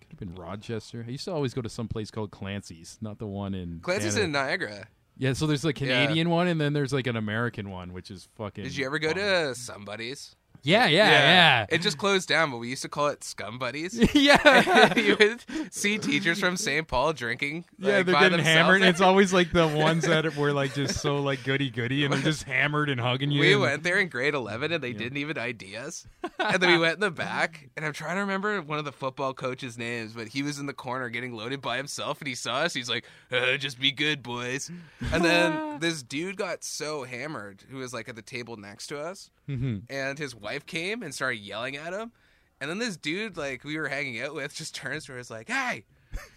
could 0.01 0.11
have 0.11 0.19
been 0.19 0.35
Rochester. 0.35 1.05
I 1.07 1.11
used 1.11 1.25
to 1.27 1.33
always 1.33 1.53
go 1.55 1.61
to 1.63 1.69
some 1.69 1.87
place 1.87 2.11
called 2.11 2.31
Clancy's, 2.31 2.99
not 3.03 3.19
the 3.19 3.27
one 3.27 3.55
in 3.55 3.81
clancy's 3.83 4.15
Canada. 4.15 4.25
in 4.25 4.33
niagara 4.33 4.89
Yeah, 5.19 5.35
so 5.35 5.47
there's 5.47 5.65
a 5.67 5.73
Canadian 5.73 6.31
one 6.31 6.49
and 6.49 6.61
then 6.61 6.73
there's 6.73 6.93
like 6.95 7.07
an 7.07 7.17
American 7.17 7.71
one, 7.71 7.93
which 7.93 8.11
is 8.11 8.27
fucking. 8.37 8.65
did 8.65 8.77
you 8.77 8.87
ever 8.87 8.99
go 8.99 9.09
bomb. 9.09 9.17
to 9.19 9.55
somebody's 9.55 10.35
Yeah, 10.65 10.87
yeah, 10.87 10.89
yeah. 10.89 11.11
yeah, 11.11 11.67
it 11.69 11.83
just 11.83 11.99
closed 11.99 12.29
down 12.29 12.51
but 12.51 12.57
we 12.57 12.69
used 12.69 12.83
to 12.83 12.89
call 12.89 13.09
it 13.09 13.23
scum 13.23 13.59
buddies 13.59 14.01
Yeah. 14.15 14.95
you 14.99 15.17
would 15.19 15.45
see 15.73 15.99
teachers 15.99 16.41
from 16.41 16.57
St. 16.57 16.89
Paul 16.89 17.13
drinking. 17.13 17.67
Yeah, 17.79 18.03
they're 18.03 18.15
by 18.15 18.21
getting 18.29 18.39
hammered. 18.45 18.83
It's 18.83 19.01
always 19.03 19.33
like 19.33 19.53
the 19.53 19.69
ones 19.69 20.05
that 20.09 20.37
were 20.37 20.53
like 20.53 20.75
just 20.75 21.01
so 21.01 21.17
like 21.19 21.45
goody 21.45 21.71
goody, 21.71 22.05
and 22.05 22.13
they're 22.15 22.21
just 22.23 22.45
hammered 22.45 22.89
and 22.89 23.01
hugging 23.01 23.31
you. 23.31 23.41
we 23.41 23.53
and- 23.53 23.63
went 23.63 23.83
there 23.83 23.99
in 23.99 24.09
grade 24.09 24.35
11 24.35 24.73
and 24.73 24.83
they 24.83 24.93
didn't 24.93 25.19
even 25.19 25.37
ID 25.39 25.77
us. 25.77 26.07
and 26.39 26.63
then 26.63 26.71
we 26.71 26.79
went 26.79 26.95
in 26.95 27.01
the 27.01 27.11
back, 27.11 27.69
and 27.77 27.85
I'm 27.85 27.93
trying 27.93 28.15
to 28.17 28.21
remember 28.21 28.61
one 28.63 28.79
of 28.79 28.85
the 28.87 28.93
football 28.93 29.35
coaches' 29.35 29.77
names, 29.77 30.13
but 30.15 30.29
he 30.29 30.43
was 30.43 30.59
in 30.59 30.67
the 30.67 30.73
corner 30.73 31.09
getting 31.11 31.35
loaded 31.35 31.61
by 31.61 31.77
himself, 31.77 32.21
and 32.21 32.29
he 32.29 32.35
saw 32.35 32.57
us. 32.61 32.73
He's 32.73 32.89
like, 32.89 33.05
uh, 33.31 33.57
just 33.59 33.79
be 33.79 33.93
good, 33.93 34.23
boys. 34.23 34.71
And 35.13 35.23
then 35.25 35.79
this 35.81 36.03
dude 36.03 36.37
got 36.39 36.65
so 36.65 37.05
hammered 37.05 37.65
who 37.69 37.77
was 37.79 37.93
like 37.93 38.09
at 38.09 38.17
the 38.17 38.23
table 38.23 38.57
next 38.57 38.87
to 38.89 38.99
us, 38.99 39.31
Mm-hmm. 39.47 39.81
and 39.91 40.19
his 40.19 40.35
wife 40.35 40.54
came 40.67 41.03
and 41.03 41.15
started 41.15 41.39
yelling 41.39 41.77
at 41.77 41.93
him. 41.93 42.13
And 42.61 42.71
then 42.71 42.79
this 42.79 42.97
dude, 42.97 43.37
like 43.37 43.65
we 43.65 43.77
were 43.79 43.89
hanging 43.89 44.21
out 44.23 44.35
with, 44.35 44.55
just 44.55 44.75
turns 44.75 45.05
to 45.07 45.13
her 45.13 45.19
and 45.19 45.23
is 45.23 45.31
like, 45.31 45.49
"Hey, 45.49 45.85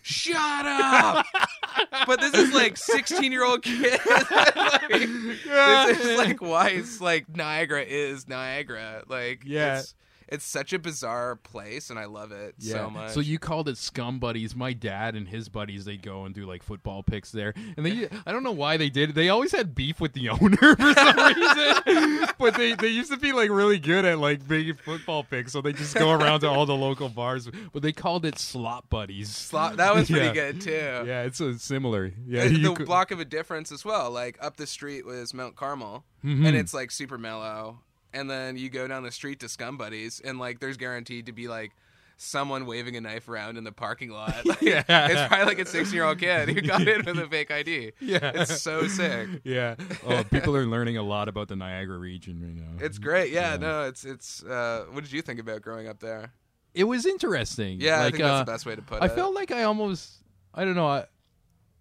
shut 0.01 0.35
up!" 0.65 1.25
but 2.07 2.19
this 2.19 2.33
is 2.33 2.53
like 2.53 2.75
sixteen-year-old 2.75 3.61
kids. 3.63 4.03
like, 4.31 4.89
This 4.89 5.99
is 5.99 6.17
like 6.17 6.41
why 6.41 6.69
it's 6.69 6.99
like 6.99 7.29
Niagara 7.33 7.83
is 7.83 8.27
Niagara. 8.27 9.03
Like, 9.07 9.43
Yeah. 9.45 9.79
it's, 9.79 9.93
it's 10.27 10.45
such 10.45 10.73
a 10.73 10.79
bizarre 10.79 11.35
place, 11.35 11.89
and 11.89 11.97
I 11.97 12.05
love 12.05 12.31
it 12.31 12.55
so 12.59 12.89
much. 12.89 13.11
So 13.11 13.19
you 13.19 13.39
called 13.39 13.69
it 13.69 13.77
scum 13.77 14.19
buddies. 14.19 14.55
My 14.55 14.73
dad 14.73 15.15
and 15.15 15.27
his 15.27 15.49
buddies 15.49 15.85
they 15.85 15.97
go 15.97 16.25
and 16.25 16.35
do 16.35 16.45
like 16.45 16.63
football 16.63 17.03
picks 17.03 17.31
there, 17.31 17.53
and 17.77 17.85
they 17.85 18.09
I 18.25 18.31
don't 18.31 18.43
know 18.43 18.51
why 18.51 18.77
they 18.77 18.89
did. 18.89 19.09
it. 19.11 19.15
They 19.15 19.29
always 19.29 19.51
had 19.51 19.73
beef 19.75 19.99
with 19.99 20.13
the 20.13 20.29
owner 20.29 20.75
for 20.75 20.93
some 20.93 21.17
reason, 21.17 22.27
but 22.39 22.55
they 22.55 22.73
they 22.73 22.87
used 22.89 23.11
to 23.11 23.17
be 23.17 23.31
like 23.33 23.49
really 23.49 23.79
good 23.79 24.05
at 24.05 24.19
like 24.19 24.47
big 24.47 24.79
football 24.81 25.23
picks. 25.23 25.51
So 25.53 25.61
they 25.61 25.73
just 25.73 25.95
go 25.95 26.11
around 26.11 26.41
to 26.41 26.47
all 26.49 26.65
the 26.65 26.75
local 26.75 27.09
bars, 27.09 27.49
but 27.73 27.81
they 27.81 27.91
called 27.93 28.25
it 28.25 28.37
slop 28.37 28.89
buddies. 28.89 29.29
Slop- 29.35 29.75
that 29.77 29.95
was 29.95 30.09
pretty 30.09 30.25
Yeah. 30.27 30.33
good 30.33 30.61
too. 30.61 30.71
Yeah, 31.07 31.23
it's 31.23 31.39
uh, 31.41 31.57
similar. 31.57 32.11
Yeah, 32.27 32.47
the 32.47 32.73
could- 32.73 32.85
block 32.85 33.11
of 33.11 33.19
a 33.19 33.25
difference 33.25 33.71
as 33.71 33.85
well. 33.85 34.11
Like 34.11 34.37
up 34.41 34.57
the 34.57 34.67
street 34.67 35.05
was 35.05 35.33
Mount 35.33 35.55
Carmel, 35.55 36.03
Mhm. 36.23 36.45
and 36.47 36.57
it's 36.57 36.73
like 36.73 36.91
super 36.91 37.17
mellow. 37.17 37.79
And 38.13 38.29
then 38.29 38.57
you 38.57 38.69
go 38.69 38.87
down 38.87 39.03
the 39.03 39.11
street 39.11 39.39
to 39.41 39.49
Scum 39.49 39.77
Buddies, 39.77 40.21
and 40.23 40.39
like 40.39 40.59
there's 40.59 40.77
guaranteed 40.77 41.25
to 41.27 41.31
be 41.33 41.47
like 41.47 41.71
someone 42.19 42.65
waving 42.65 42.95
a 42.95 43.01
knife 43.01 43.29
around 43.29 43.57
in 43.57 43.63
the 43.63 43.71
parking 43.71 44.09
lot. 44.09 44.33
Like, 44.45 44.61
Yeah. 44.61 44.83
it's 44.87 45.27
probably 45.27 45.45
like 45.45 45.59
a 45.59 45.65
16 45.67 45.93
year 45.93 46.03
old 46.03 46.17
kid 46.17 46.49
who 46.49 46.61
got 46.61 46.87
in 46.87 47.05
with 47.05 47.19
a 47.19 47.27
fake 47.29 47.51
ID. 47.51 47.91
Yeah. 47.99 48.31
it's 48.33 48.59
so 48.61 48.87
sick. 48.87 49.27
yeah. 49.43 49.75
Oh, 50.05 50.23
people 50.23 50.55
are 50.55 50.65
learning 50.65 50.97
a 50.97 51.03
lot 51.03 51.27
about 51.29 51.47
the 51.47 51.55
Niagara 51.55 51.97
region 51.99 52.41
right 52.41 52.55
now. 52.55 52.83
It's 52.83 52.97
great. 52.97 53.31
Yeah, 53.31 53.51
Yeah. 53.51 53.57
no, 53.57 53.83
it's 53.83 54.03
it's. 54.03 54.43
Uh, 54.43 54.85
what 54.91 55.03
did 55.03 55.13
you 55.13 55.21
think 55.21 55.39
about 55.39 55.61
growing 55.61 55.87
up 55.87 55.99
there? 55.99 56.31
it 56.73 56.83
was 56.85 57.05
interesting. 57.05 57.81
Yeah, 57.81 57.97
I 57.99 58.03
like, 58.05 58.13
think 58.13 58.23
that's 58.23 58.31
uh, 58.41 58.43
the 58.45 58.51
best 58.51 58.65
way 58.65 58.75
to 58.75 58.81
put 58.81 59.01
I 59.01 59.07
it. 59.07 59.11
felt 59.13 59.33
like 59.35 59.51
I 59.51 59.63
almost 59.63 60.11
I 60.53 60.63
don't 60.65 60.75
know 60.75 60.87
I 60.87 61.05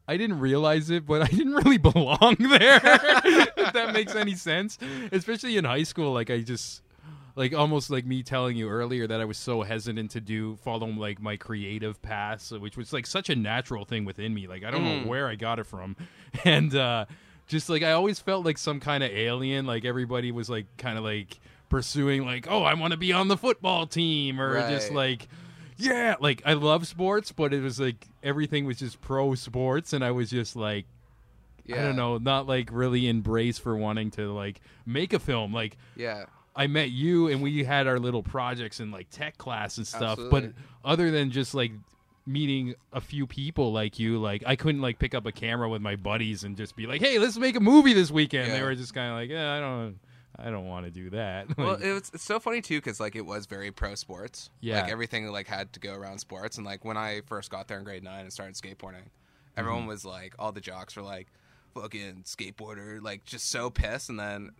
I 0.08 0.16
didn't 0.16 0.38
realize 0.40 0.90
it, 0.90 1.04
but 1.06 1.22
I 1.24 1.26
didn't 1.26 1.54
really 1.54 1.78
belong 1.78 2.36
there. 2.38 2.80
if 3.56 3.72
that 3.72 3.90
makes 3.92 4.14
any 4.14 4.34
sense, 4.34 4.78
especially 5.12 5.56
in 5.56 5.64
high 5.64 5.82
school, 5.82 6.12
like 6.12 6.30
I 6.30 6.40
just 6.40 6.82
like 7.34 7.52
almost 7.52 7.90
like 7.90 8.06
me 8.06 8.22
telling 8.22 8.56
you 8.56 8.68
earlier 8.68 9.06
that 9.06 9.20
I 9.20 9.24
was 9.26 9.36
so 9.36 9.60
hesitant 9.62 10.10
to 10.12 10.20
do 10.22 10.56
follow 10.56 10.86
like 10.86 11.20
my 11.20 11.36
creative 11.36 12.00
path, 12.00 12.50
which 12.52 12.76
was 12.76 12.92
like 12.92 13.06
such 13.06 13.28
a 13.28 13.36
natural 13.36 13.84
thing 13.84 14.04
within 14.04 14.32
me. 14.32 14.46
Like 14.46 14.64
I 14.64 14.70
don't 14.70 14.82
Mm. 14.82 15.02
know 15.02 15.08
where 15.10 15.28
I 15.28 15.34
got 15.34 15.58
it 15.58 15.64
from, 15.66 15.96
and 16.44 16.74
uh 16.74 17.04
just 17.46 17.68
like 17.68 17.82
I 17.82 17.92
always 17.92 18.18
felt 18.18 18.44
like 18.46 18.58
some 18.58 18.80
kind 18.80 19.04
of 19.04 19.10
alien. 19.10 19.66
Like 19.66 19.84
everybody 19.84 20.32
was 20.32 20.48
like 20.48 20.66
kind 20.78 20.96
of 20.98 21.04
like 21.04 21.38
pursuing 21.68 22.24
like, 22.24 22.46
oh, 22.50 22.62
I 22.62 22.74
want 22.74 22.92
to 22.92 22.96
be 22.96 23.12
on 23.12 23.28
the 23.28 23.36
football 23.36 23.86
team, 23.86 24.40
or 24.40 24.68
just 24.70 24.90
like 24.92 25.28
yeah, 25.78 26.14
like 26.20 26.40
I 26.46 26.54
love 26.54 26.86
sports, 26.86 27.32
but 27.32 27.52
it 27.52 27.60
was 27.60 27.78
like 27.78 28.06
everything 28.26 28.66
was 28.66 28.78
just 28.78 29.00
pro 29.00 29.34
sports, 29.34 29.92
and 29.92 30.04
I 30.04 30.10
was 30.10 30.28
just 30.30 30.56
like, 30.56 30.86
I 31.72 31.76
don't 31.76 31.96
know, 31.96 32.18
not 32.18 32.46
like 32.46 32.68
really 32.72 33.08
embrace 33.08 33.58
for 33.58 33.76
wanting 33.76 34.10
to 34.12 34.32
like 34.32 34.60
make 34.84 35.12
a 35.12 35.18
film. 35.18 35.52
Like 35.52 35.76
Yeah, 35.96 36.24
I 36.54 36.66
met 36.66 36.90
you, 36.90 37.28
and 37.28 37.42
we 37.42 37.64
had 37.64 37.86
our 37.86 37.98
little 37.98 38.22
projects 38.22 38.80
in 38.80 38.90
like 38.90 39.08
tech 39.10 39.38
class 39.38 39.78
and 39.78 39.86
stuff, 39.86 40.18
Absolutely. 40.18 40.40
but 40.40 40.52
other 40.84 41.10
than 41.10 41.30
just 41.30 41.54
like 41.54 41.72
meeting 42.26 42.74
a 42.92 43.00
few 43.00 43.26
people 43.26 43.72
like 43.72 43.98
you. 43.98 44.18
Like 44.18 44.42
I 44.46 44.56
couldn't 44.56 44.80
like 44.82 44.98
pick 44.98 45.14
up 45.14 45.26
a 45.26 45.32
camera 45.32 45.68
with 45.68 45.80
my 45.80 45.96
buddies 45.96 46.44
and 46.44 46.56
just 46.56 46.76
be 46.76 46.86
like, 46.86 47.00
"Hey, 47.00 47.18
let's 47.18 47.38
make 47.38 47.56
a 47.56 47.60
movie 47.60 47.92
this 47.92 48.10
weekend." 48.10 48.52
They 48.52 48.62
were 48.62 48.74
just 48.74 48.94
kind 48.94 49.10
of 49.12 49.16
like, 49.16 49.30
"Yeah, 49.30 49.54
I 49.54 49.60
don't, 49.60 49.98
I 50.38 50.50
don't 50.50 50.66
want 50.66 50.84
to 50.86 50.90
do 50.90 51.10
that." 51.10 51.46
Well, 51.58 51.72
Like, 51.74 51.82
it 51.82 51.92
was, 51.92 52.10
it's 52.14 52.24
so 52.24 52.38
funny 52.40 52.60
too 52.60 52.78
because 52.78 53.00
like 53.00 53.16
it 53.16 53.24
was 53.26 53.46
very 53.46 53.70
pro 53.72 53.94
sports. 53.94 54.50
Yeah. 54.60 54.80
like 54.82 54.90
everything 54.90 55.26
like 55.28 55.46
had 55.46 55.72
to 55.74 55.80
go 55.80 55.94
around 55.94 56.18
sports. 56.18 56.56
And 56.58 56.66
like 56.66 56.84
when 56.84 56.96
I 56.96 57.22
first 57.26 57.50
got 57.50 57.68
there 57.68 57.78
in 57.78 57.84
grade 57.84 58.02
nine 58.02 58.20
and 58.22 58.32
started 58.32 58.54
skateboarding, 58.54 59.06
everyone 59.56 59.80
Mm-hmm. 59.82 59.88
was 59.88 60.04
like, 60.04 60.34
all 60.38 60.52
the 60.52 60.60
jocks 60.60 60.96
were 60.96 61.02
like, 61.02 61.28
"Fucking 61.74 62.22
skateboarder!" 62.24 63.02
Like 63.02 63.24
just 63.24 63.50
so 63.50 63.70
pissed. 63.70 64.08
And 64.10 64.18
then 64.20 64.50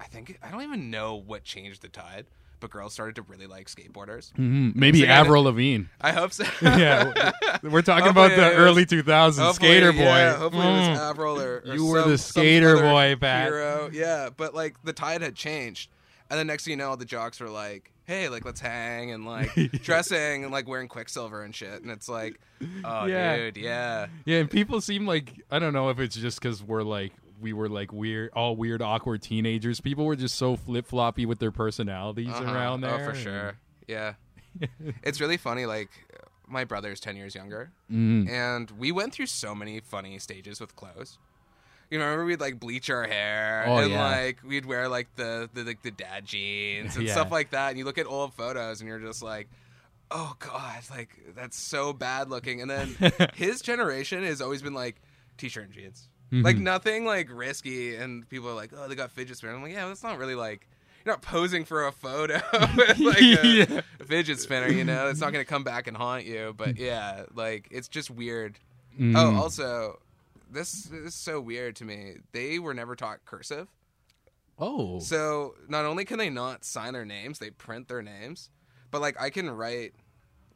I 0.00 0.04
think 0.04 0.38
I 0.42 0.50
don't 0.50 0.62
even 0.62 0.90
know 0.90 1.14
what 1.16 1.44
changed 1.44 1.82
the 1.82 1.88
tide, 1.88 2.26
but 2.60 2.70
girls 2.70 2.92
started 2.92 3.16
to 3.16 3.22
really 3.22 3.46
like 3.46 3.66
skateboarders. 3.68 4.32
Mhm. 4.34 4.76
maybe 4.76 5.00
you're 5.00 5.08
Avril 5.08 5.44
Lavigne. 5.44 5.84
I 6.00 6.12
hope 6.12 6.32
so. 6.32 6.44
yeah, 6.62 7.32
we're 7.62 7.82
talking 7.82 8.08
about 8.10 8.30
the 8.30 8.52
it 8.52 8.56
early 8.56 8.82
was- 8.84 8.92
2000s 8.92 9.54
skater 9.54 9.92
boy. 9.92 9.98
Yeah, 9.98 10.36
hopefully 10.36 10.66
it 10.66 10.70
Mm. 10.70 10.90
was 10.90 10.98
Avril 11.00 11.40
or, 11.40 11.62
or 11.66 11.74
You 11.74 11.86
were 11.86 12.02
some- 12.02 12.10
the 12.10 12.18
skater 12.18 12.76
boy, 12.76 13.16
Pat. 13.20 13.46
Hero. 13.48 13.90
Yeah, 13.92 14.28
but 14.36 14.54
like 14.54 14.76
the 14.84 14.92
tide 14.92 15.22
had 15.22 15.34
changed, 15.34 15.90
and 16.30 16.38
then 16.38 16.46
next 16.46 16.64
thing 16.64 16.72
you 16.72 16.76
know, 16.76 16.94
the 16.96 17.04
jocks 17.04 17.40
were 17.40 17.48
like, 17.48 17.90
"Hey, 18.04 18.28
like 18.28 18.44
let's 18.44 18.60
hang," 18.60 19.10
and 19.12 19.24
like 19.26 19.52
dressing 19.82 20.44
and 20.44 20.52
like 20.52 20.68
wearing 20.68 20.88
Quiksilver 20.88 21.42
and 21.42 21.54
shit, 21.54 21.82
and 21.82 21.90
it's 21.90 22.08
like, 22.08 22.38
oh, 22.84 23.06
Yeah. 23.06 23.36
dude, 23.36 23.56
yeah, 23.56 24.06
Yeah, 24.24 24.38
and 24.38 24.50
people 24.50 24.80
seem 24.80 25.06
like 25.06 25.32
I 25.50 25.58
don't 25.58 25.72
know 25.72 25.88
if 25.90 25.98
it's 25.98 26.16
just 26.16 26.40
because 26.40 26.62
we're 26.62 26.82
like 26.82 27.12
we 27.40 27.52
were 27.52 27.68
like 27.68 27.92
weird, 27.92 28.30
all 28.34 28.56
weird, 28.56 28.82
awkward 28.82 29.22
teenagers. 29.22 29.80
People 29.80 30.04
were 30.04 30.16
just 30.16 30.36
so 30.36 30.56
flip 30.56 30.86
floppy 30.86 31.26
with 31.26 31.38
their 31.38 31.50
personalities 31.50 32.28
Uh-huh. 32.28 32.44
around 32.52 32.80
there. 32.82 33.00
Oh, 33.00 33.04
for 33.04 33.14
sure. 33.14 33.56
Yeah, 33.88 34.14
it's 35.02 35.20
really 35.20 35.36
funny. 35.36 35.66
Like 35.66 35.90
my 36.46 36.64
brother's 36.64 37.00
ten 37.00 37.16
years 37.16 37.34
younger, 37.34 37.70
Mm. 37.90 38.28
and 38.28 38.70
we 38.72 38.92
went 38.92 39.12
through 39.12 39.26
so 39.26 39.54
many 39.54 39.80
funny 39.80 40.18
stages 40.18 40.60
with 40.60 40.74
clothes. 40.76 41.18
You 41.90 41.98
know, 41.98 42.04
remember 42.04 42.24
we'd 42.26 42.40
like 42.40 42.60
bleach 42.60 42.88
our 42.90 43.04
hair, 43.04 43.64
Oh, 43.66 43.78
and 43.78 43.90
yeah. 43.90 44.00
like 44.10 44.38
we'd 44.44 44.64
wear 44.64 44.88
like 44.88 45.08
the, 45.16 45.50
the 45.54 45.64
like 45.64 45.82
the 45.82 45.90
dad 45.90 46.24
jeans 46.24 46.94
and 46.96 47.04
Yeah. 47.06 47.12
stuff 47.14 47.32
like 47.32 47.50
that. 47.50 47.70
And 47.70 47.78
you 47.78 47.84
look 47.84 47.98
at 47.98 48.06
old 48.06 48.32
photos, 48.34 48.80
and 48.80 48.88
you're 48.88 49.00
just 49.00 49.22
like, 49.24 49.48
oh 50.12 50.34
god, 50.38 50.82
like 50.90 51.08
that's 51.34 51.56
so 51.58 51.92
bad 51.92 52.30
looking. 52.30 52.60
And 52.62 52.70
then 52.70 52.96
his 53.34 53.60
generation 53.60 54.22
has 54.24 54.40
always 54.40 54.62
been 54.62 54.74
like 54.74 55.00
t-shirt 55.36 55.64
and 55.64 55.72
jeans, 55.72 56.08
Mm-hmm. 56.32 56.42
like 56.44 56.58
nothing 56.58 57.04
like 57.04 57.28
risky. 57.32 57.96
And 57.96 58.28
people 58.28 58.48
are 58.48 58.54
like, 58.54 58.70
oh, 58.76 58.86
they 58.88 58.94
got 58.94 59.10
fidget 59.10 59.36
spinner. 59.36 59.54
I'm 59.54 59.62
like, 59.62 59.72
yeah, 59.72 59.88
that's 59.88 60.02
not 60.02 60.18
really 60.18 60.34
like. 60.36 60.68
You're 61.04 61.14
not 61.14 61.22
posing 61.22 61.64
for 61.64 61.86
a 61.86 61.92
photo 61.92 62.40
with 62.76 62.98
like 63.00 63.20
a, 63.20 63.46
Yeah. 63.46 63.80
a 64.00 64.04
fidget 64.04 64.38
spinner, 64.38 64.68
you 64.68 64.84
know. 64.84 65.08
It's 65.08 65.20
not 65.20 65.32
going 65.32 65.44
to 65.44 65.48
come 65.48 65.64
back 65.64 65.86
and 65.86 65.96
haunt 65.96 66.26
you. 66.26 66.54
But 66.56 66.76
yeah, 66.76 67.24
like 67.34 67.68
it's 67.70 67.88
just 67.88 68.10
weird. 68.10 68.58
Mm. 68.98 69.16
Oh, 69.16 69.34
also, 69.42 69.98
this 70.52 70.90
is 70.90 71.14
so 71.14 71.40
weird 71.40 71.74
to 71.76 71.84
me. 71.84 72.16
They 72.32 72.58
were 72.58 72.74
never 72.74 72.94
taught 72.94 73.24
cursive. 73.24 73.68
Oh, 74.58 75.00
So 75.00 75.54
not 75.68 75.86
only 75.86 76.04
can 76.04 76.18
they 76.18 76.28
not 76.28 76.64
sign 76.66 76.92
their 76.92 77.06
names, 77.06 77.38
they 77.38 77.48
print 77.50 77.88
their 77.88 78.02
names. 78.02 78.50
But 78.90 79.00
like 79.00 79.18
I 79.20 79.30
can 79.30 79.48
write 79.50 79.94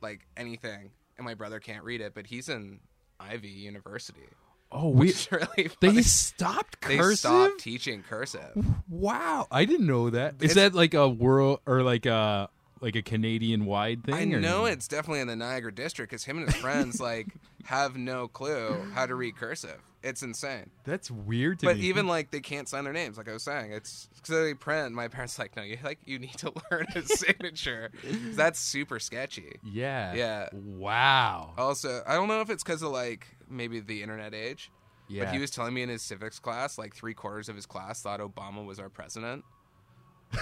like 0.03 0.27
anything, 0.37 0.91
and 1.17 1.25
my 1.25 1.35
brother 1.35 1.59
can't 1.59 1.85
read 1.85 2.01
it. 2.03 2.13
But 2.15 2.27
he's 2.27 2.49
in 2.51 2.81
Ivy 3.19 3.49
University, 3.49 4.29
oh, 4.75 4.89
we 4.91 5.15
really 5.31 5.71
they 5.81 5.89
funny. 5.89 6.03
stopped 6.03 6.81
They 6.87 7.01
stopped 7.15 7.61
teaching 7.61 8.03
cursive. 8.03 8.51
Wow, 8.89 9.47
I 9.51 9.65
didn't 9.65 9.87
know 9.87 10.11
that. 10.11 10.35
Is 10.41 10.51
It's- 10.51 10.55
that 10.73 10.77
like 10.77 10.93
a 10.95 11.09
world 11.09 11.61
or 11.67 11.83
like 11.83 12.05
a 12.07 12.49
like 12.81 12.97
a 12.97 13.03
Canadian 13.03 13.65
wide 13.65 14.05
thing? 14.05 14.15
I 14.15 14.25
know 14.25 14.67
it's 14.67 14.89
definitely 14.89 15.21
in 15.21 15.29
the 15.29 15.37
Niagara 15.37 15.73
district 15.75 16.11
because 16.11 16.25
him 16.25 16.37
and 16.39 16.47
his 16.47 16.57
friends 16.61 17.01
like 17.01 17.29
have 17.65 17.97
no 17.97 18.29
clue 18.29 18.77
how 18.93 19.07
to 19.07 19.15
read 19.15 19.37
cursive. 19.37 19.81
It's 20.03 20.23
insane. 20.23 20.69
That's 20.85 21.11
weird 21.11 21.61
to 21.61 21.67
But 21.67 21.79
me. 21.79 21.85
even 21.85 22.07
like 22.07 22.31
they 22.31 22.41
can't 22.41 22.69
sign 22.69 22.85
their 22.85 22.93
names, 22.93 23.17
like 23.17 23.27
I 23.27 23.33
was 23.33 23.43
saying, 23.43 23.73
it's 23.73 24.11
because 24.17 24.35
they 24.45 24.53
print. 24.53 24.93
My 24.95 25.09
parents 25.09 25.39
like, 25.39 25.57
no, 25.57 25.63
you 25.63 25.79
like 25.83 25.99
you 26.05 26.19
need 26.19 26.37
to 26.39 26.53
learn 26.71 26.87
a 26.95 27.01
signature. 27.03 27.91
That's 28.35 28.61
super 28.61 28.99
sketchy. 28.99 29.61
yeah, 29.65 30.13
Yeah. 30.13 30.49
Wow. 30.53 31.55
Also, 31.57 32.03
I 32.07 32.17
don't 32.17 32.29
know 32.29 32.43
if 32.43 32.51
it's 32.51 32.63
because 32.63 32.83
of 32.83 32.91
like 32.93 33.27
maybe 33.55 33.81
the 33.81 34.03
internet 34.03 34.35
age, 34.35 34.71
yeah. 35.09 35.25
but 35.25 35.33
he 35.33 35.39
was 35.39 35.51
telling 35.51 35.75
me 35.75 35.83
in 35.83 35.89
his 35.89 36.03
civics 36.03 36.39
class, 36.39 36.79
like 36.79 36.95
three 36.95 37.15
quarters 37.15 37.49
of 37.49 37.57
his 37.57 37.67
class 37.67 38.03
thought 38.03 38.21
Obama 38.21 38.65
was 38.65 38.79
our 38.79 38.89
president. 38.89 39.45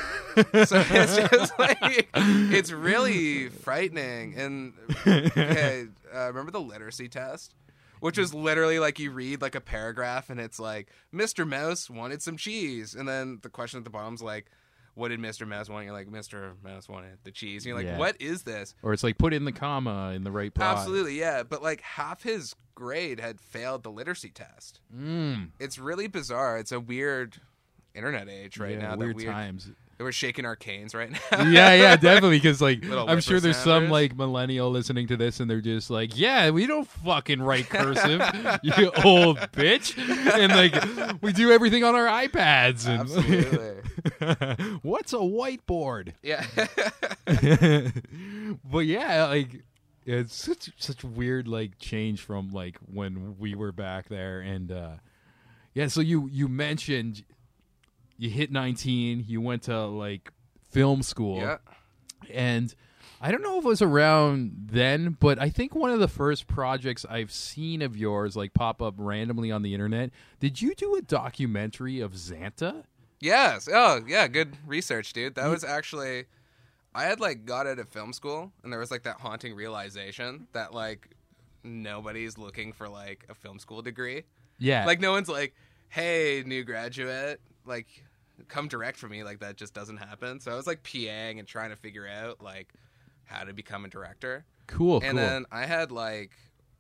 so 0.64 0.83
it's 0.90 1.16
just 1.31 1.59
like 1.59 2.09
it's 2.14 2.72
really 2.72 3.48
frightening. 3.48 4.35
And 4.37 4.72
okay, 5.07 5.87
uh, 6.14 6.29
remember 6.29 6.51
the 6.51 6.61
literacy 6.61 7.09
test, 7.09 7.55
which 8.01 8.16
was 8.16 8.33
literally 8.33 8.79
like 8.79 8.98
you 8.98 9.11
read 9.11 9.42
like 9.42 9.55
a 9.55 9.61
paragraph 9.61 10.31
and 10.31 10.40
it's 10.40 10.59
like 10.59 10.88
Mr. 11.14 11.46
Mouse 11.46 11.90
wanted 11.90 12.22
some 12.22 12.37
cheese, 12.37 12.94
and 12.94 13.07
then 13.07 13.40
the 13.42 13.51
question 13.51 13.79
at 13.79 13.85
the 13.85 13.90
bottom's 13.90 14.22
like. 14.22 14.51
What 14.94 15.09
did 15.09 15.20
Mr. 15.20 15.48
Mouse 15.48 15.70
want? 15.70 15.87
You're 15.87 15.94
like, 15.94 16.09
Mr. 16.09 16.53
Mouse 16.62 16.87
wanted 16.87 17.16
the 17.25 17.31
cheese. 17.31 17.64
And 17.64 17.68
you're 17.70 17.79
like, 17.79 17.87
Yeah. 17.87 17.96
what 17.96 18.14
is 18.20 18.42
this? 18.42 18.75
or 18.83 18.92
it's 18.92 19.03
like 19.03 19.16
put 19.16 19.33
in 19.33 19.46
the 19.46 19.51
comma 19.51 20.12
in 20.14 20.22
the 20.22 20.31
right 20.31 20.53
place. 20.53 20.68
Absolutely, 20.68 21.18
yeah. 21.18 21.44
But 21.44 21.62
like 21.62 21.81
half 21.81 22.22
his 22.22 22.55
grade 22.83 23.21
had 23.21 23.40
failed 23.40 23.85
the 23.85 23.90
literacy 23.90 24.31
test. 24.31 24.81
Mm. 24.92 25.51
It's 25.61 25.79
really 25.79 26.09
bizarre. 26.09 26.59
It's 26.59 26.73
a 26.73 26.81
weird 26.81 27.37
internet 27.95 28.29
age 28.29 28.59
right 28.59 28.73
yeah, 28.73 28.88
now. 28.88 28.97
Weird 28.97 29.14
weird, 29.14 29.31
times. 29.31 29.71
We're 30.01 30.11
shaking 30.11 30.45
our 30.45 30.57
canes 30.57 30.92
right 30.92 31.12
now. 31.31 31.45
yeah, 31.45 31.75
yeah, 31.75 31.95
definitely. 31.95 32.38
Because 32.38 32.61
like, 32.61 32.85
I'm 32.90 33.21
sure 33.21 33.38
there's 33.38 33.57
some 33.57 33.88
like 33.88 34.16
millennial 34.16 34.68
listening 34.68 35.07
to 35.09 35.16
this, 35.16 35.38
and 35.38 35.49
they're 35.49 35.61
just 35.61 35.90
like, 35.90 36.18
"Yeah, 36.18 36.51
we 36.51 36.66
don't 36.66 36.88
fucking 36.88 37.40
write 37.40 37.71
cursive, 37.71 38.21
you 38.64 38.90
old 39.05 39.38
bitch," 39.53 39.97
and 39.97 40.53
like, 40.53 41.23
we 41.23 41.33
do 41.33 41.53
everything 41.53 41.85
on 41.85 41.95
our 41.95 42.07
iPads. 42.07 42.88
And 42.88 43.03
Absolutely. 43.03 44.79
what's 44.83 45.12
a 45.12 45.18
whiteboard? 45.18 46.14
yeah. 46.21 46.45
but 48.64 48.81
yeah, 48.81 49.27
like 49.27 49.62
it's 50.05 50.35
such 50.35 50.71
such 50.79 51.05
weird 51.05 51.47
like 51.47 51.79
change 51.79 52.21
from 52.21 52.51
like 52.51 52.77
when 52.93 53.37
we 53.38 53.55
were 53.55 53.73
back 53.73 54.09
there 54.09 54.41
and 54.41 54.73
uh 54.73 54.93
yeah, 55.75 55.87
so 55.87 56.01
you 56.01 56.29
you 56.31 56.49
mentioned 56.49 57.25
you 58.19 58.31
hit 58.31 58.53
19, 58.53 59.25
you 59.27 59.41
went 59.41 59.62
to 59.65 59.87
like 59.87 60.31
film 60.71 61.03
school 61.03 61.38
yeah. 61.38 61.57
and 62.31 62.75
I 63.21 63.31
don't 63.31 63.43
know 63.43 63.59
if 63.59 63.65
it 63.65 63.69
was 63.69 63.83
around 63.83 64.53
then, 64.71 65.17
but 65.19 65.38
I 65.38 65.49
think 65.49 65.75
one 65.75 65.91
of 65.91 66.01
the 66.01 66.09
first 66.09 66.47
projects 66.47 67.07
I've 67.09 67.31
seen 67.31 67.81
of 67.81 67.97
yours 67.97 68.35
like 68.37 68.53
pop 68.53 68.83
up 68.83 68.95
randomly 68.97 69.51
on 69.51 69.62
the 69.62 69.75
internet. 69.75 70.11
Did 70.41 70.61
you 70.61 70.75
do 70.75 70.97
a 70.97 71.03
documentary 71.03 72.01
of 72.01 72.12
Xanta? 72.12 72.83
Yes. 73.21 73.69
Oh, 73.73 74.01
yeah. 74.07 74.27
Good 74.27 74.57
research, 74.67 75.12
dude. 75.12 75.37
That 75.37 75.47
was 75.47 75.62
actually. 75.62 76.25
I 76.94 77.05
had 77.05 77.20
like 77.20 77.44
got 77.46 77.66
out 77.66 77.78
of 77.78 77.88
film 77.88 78.12
school, 78.12 78.52
and 78.62 78.72
there 78.72 78.81
was 78.81 78.90
like 78.90 79.05
that 79.05 79.20
haunting 79.20 79.55
realization 79.55 80.46
that 80.52 80.74
like 80.74 81.14
nobody's 81.64 82.38
looking 82.38 82.72
for 82.72 82.88
like 82.88 83.24
a 83.28 83.35
film 83.35 83.59
school 83.59 83.83
degree. 83.83 84.24
Yeah. 84.59 84.85
Like 84.87 85.00
no 85.00 85.12
one's 85.12 85.28
like, 85.28 85.55
"Hey, 85.88 86.42
new 86.46 86.64
graduate, 86.64 87.40
like 87.64 87.87
come 88.48 88.68
direct 88.68 88.98
for 88.98 89.09
me." 89.09 89.24
Like 89.24 89.40
that 89.40 89.57
just 89.57 89.74
doesn't 89.74 89.96
happen. 89.98 90.40
So 90.40 90.52
I 90.52 90.55
was 90.55 90.66
like 90.66 90.83
PAing 90.83 91.38
and 91.38 91.46
trying 91.48 91.70
to 91.70 91.76
figure 91.76 92.07
out 92.07 92.42
like 92.42 92.72
how 93.24 93.44
to 93.44 93.52
become 93.52 93.85
a 93.85 93.88
director. 93.88 94.44
cool, 94.66 94.96
and 95.02 95.12
cool. 95.12 95.16
then 95.16 95.44
I 95.50 95.66
had 95.66 95.90
like 95.92 96.33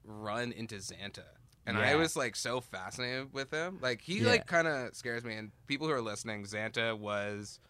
run 0.04 0.52
into 0.52 0.76
Xanta. 0.76 1.24
And 1.64 1.78
I 1.78 1.94
was 1.94 2.16
like 2.16 2.34
so 2.34 2.60
fascinated 2.60 3.32
with 3.32 3.52
him. 3.52 3.78
Like 3.80 4.00
he 4.02 4.18
Yeah. 4.18 4.30
like 4.30 4.46
kind 4.46 4.66
of 4.66 4.96
scares 4.96 5.24
me. 5.24 5.34
And 5.36 5.52
people 5.68 5.86
who 5.86 5.92
are 5.92 6.00
listening, 6.00 6.42
Xanta 6.44 6.98
was 6.98 7.60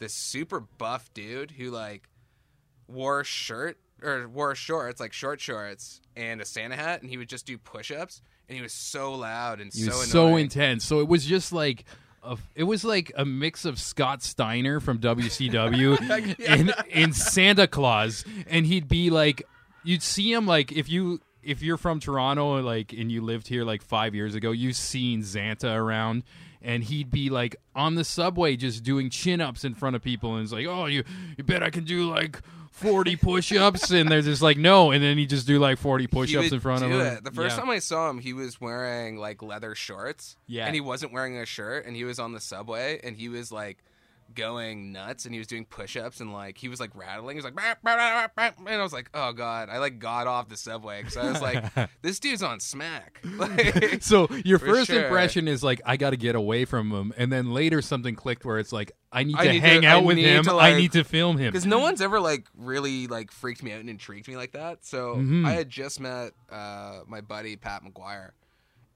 this 0.00 0.12
super 0.12 0.60
buff 0.60 1.12
dude 1.14 1.52
who 1.52 1.70
like 1.70 2.08
wore 2.88 3.20
a 3.20 3.24
shirt 3.24 3.78
or 4.02 4.28
wore 4.28 4.54
shorts, 4.54 5.00
like 5.00 5.12
short 5.12 5.40
shorts, 5.40 6.00
and 6.16 6.40
a 6.40 6.44
Santa 6.44 6.76
hat, 6.76 7.02
and 7.02 7.10
he 7.10 7.16
would 7.16 7.28
just 7.28 7.46
do 7.46 7.56
push-ups. 7.58 8.22
And 8.48 8.56
he 8.56 8.62
was 8.62 8.72
so 8.72 9.14
loud 9.14 9.60
and 9.60 9.72
He 9.72 9.82
so 9.82 9.98
was 9.98 10.10
so 10.10 10.36
intense. 10.36 10.84
So 10.84 10.98
it 10.98 11.06
was 11.06 11.24
just 11.24 11.52
like 11.52 11.84
a, 12.24 12.36
it 12.56 12.64
was 12.64 12.84
like 12.84 13.12
a 13.16 13.24
mix 13.24 13.64
of 13.64 13.78
Scott 13.78 14.24
Steiner 14.24 14.80
from 14.80 14.98
WCW 14.98 16.36
and, 16.48 16.74
and 16.92 17.14
Santa 17.14 17.68
Claus, 17.68 18.24
and 18.48 18.66
he'd 18.66 18.88
be 18.88 19.10
like, 19.10 19.44
you'd 19.84 20.02
see 20.02 20.32
him 20.32 20.46
like 20.46 20.72
if 20.72 20.88
you 20.88 21.20
if 21.42 21.62
you're 21.62 21.76
from 21.76 22.00
Toronto, 22.00 22.60
like 22.60 22.92
and 22.92 23.10
you 23.10 23.22
lived 23.22 23.46
here 23.48 23.64
like 23.64 23.82
five 23.82 24.14
years 24.14 24.34
ago, 24.34 24.50
you've 24.50 24.76
seen 24.76 25.22
Xanta 25.22 25.74
around. 25.74 26.24
And 26.62 26.84
he'd 26.84 27.10
be 27.10 27.30
like 27.30 27.56
on 27.74 27.94
the 27.94 28.04
subway 28.04 28.56
just 28.56 28.82
doing 28.84 29.08
chin 29.08 29.40
ups 29.40 29.64
in 29.64 29.74
front 29.74 29.96
of 29.96 30.02
people, 30.02 30.34
and 30.34 30.42
it's 30.44 30.52
like, 30.52 30.66
"Oh, 30.66 30.86
you, 30.86 31.04
you 31.38 31.44
bet 31.44 31.62
I 31.62 31.70
can 31.70 31.84
do 31.84 32.10
like 32.10 32.40
forty 32.70 33.16
push 33.16 33.50
ups," 33.52 33.90
and 33.90 34.10
they're 34.10 34.20
just 34.20 34.42
like, 34.42 34.58
"No," 34.58 34.90
and 34.90 35.02
then 35.02 35.16
he 35.16 35.24
just 35.24 35.46
do 35.46 35.58
like 35.58 35.78
forty 35.78 36.06
push-ups 36.06 36.52
in 36.52 36.60
front 36.60 36.84
of 36.84 36.90
him. 36.90 37.00
it. 37.00 37.24
The 37.24 37.30
first 37.30 37.56
Yeah. 37.56 37.60
time 37.62 37.70
I 37.70 37.78
saw 37.78 38.10
him, 38.10 38.18
he 38.18 38.32
was 38.34 38.60
wearing 38.60 39.16
like 39.16 39.42
leather 39.42 39.74
shorts. 39.74 40.36
Yeah. 40.46 40.66
And 40.66 40.74
he 40.74 40.80
wasn't 40.82 41.12
wearing 41.12 41.38
a 41.38 41.46
shirt, 41.46 41.86
and 41.86 41.96
he 41.96 42.04
was 42.04 42.18
on 42.18 42.32
the 42.32 42.40
subway, 42.40 43.00
and 43.02 43.16
he 43.16 43.28
was 43.30 43.50
like 43.50 43.78
going 44.34 44.92
nuts 44.92 45.24
and 45.24 45.34
he 45.34 45.38
was 45.38 45.46
doing 45.46 45.64
push-ups 45.64 46.20
and 46.20 46.32
like 46.32 46.56
he 46.58 46.68
was 46.68 46.80
like 46.80 46.94
rattling. 46.94 47.36
He 47.36 47.38
was 47.38 47.44
like, 47.44 47.56
"Bah, 47.56 47.74
bah, 47.82 47.96
bah, 47.96 48.28
bah," 48.56 48.64
and 48.66 48.80
I 48.80 48.82
was 48.82 48.92
like, 48.92 49.10
oh 49.14 49.32
god. 49.32 49.68
I 49.68 49.78
like 49.78 49.98
got 49.98 50.26
off 50.26 50.48
the 50.48 50.56
subway 50.56 51.00
because 51.02 51.16
I 51.16 51.30
was 51.30 51.40
like, 51.42 51.64
this 52.02 52.20
dude's 52.20 52.42
on 52.42 52.60
smack. 52.60 53.20
Like, 53.24 54.02
So 54.02 54.28
your 54.44 54.58
first 54.58 54.88
sure. 54.90 55.04
impression 55.04 55.48
is 55.48 55.62
like 55.62 55.80
I 55.84 55.96
got 55.96 56.10
to 56.10 56.16
get 56.16 56.34
away 56.34 56.64
from 56.64 56.90
him, 56.90 57.12
and 57.16 57.32
then 57.32 57.52
later 57.52 57.82
something 57.82 58.14
clicked 58.14 58.44
where 58.44 58.58
it's 58.58 58.72
like 58.72 58.92
I 59.12 59.24
need 59.24 59.36
I 59.36 59.46
to 59.46 59.52
need 59.52 59.60
hang 59.62 59.80
to- 59.82 59.86
out 59.88 60.02
I 60.02 60.06
with 60.06 60.18
him. 60.18 60.44
to, 60.44 60.54
I 60.54 60.76
need 60.76 60.92
to 60.92 61.02
film 61.04 61.36
him. 61.38 61.50
because 61.52 61.66
no 61.66 61.78
one's 61.80 62.00
ever 62.00 62.20
like 62.20 62.46
really 62.56 63.06
like 63.08 63.30
freaked 63.32 63.62
me 63.62 63.72
out 63.72 63.80
and 63.80 63.90
intrigued 63.90 64.28
me 64.28 64.36
like 64.36 64.52
that. 64.52 64.84
So 64.86 65.16
Mhm. 65.16 65.44
I 65.46 65.52
had 65.52 65.68
just 65.68 65.98
met 66.00 66.32
uh, 66.50 67.00
my 67.06 67.20
buddy 67.20 67.56
Pat 67.56 67.82
McGuire, 67.84 68.30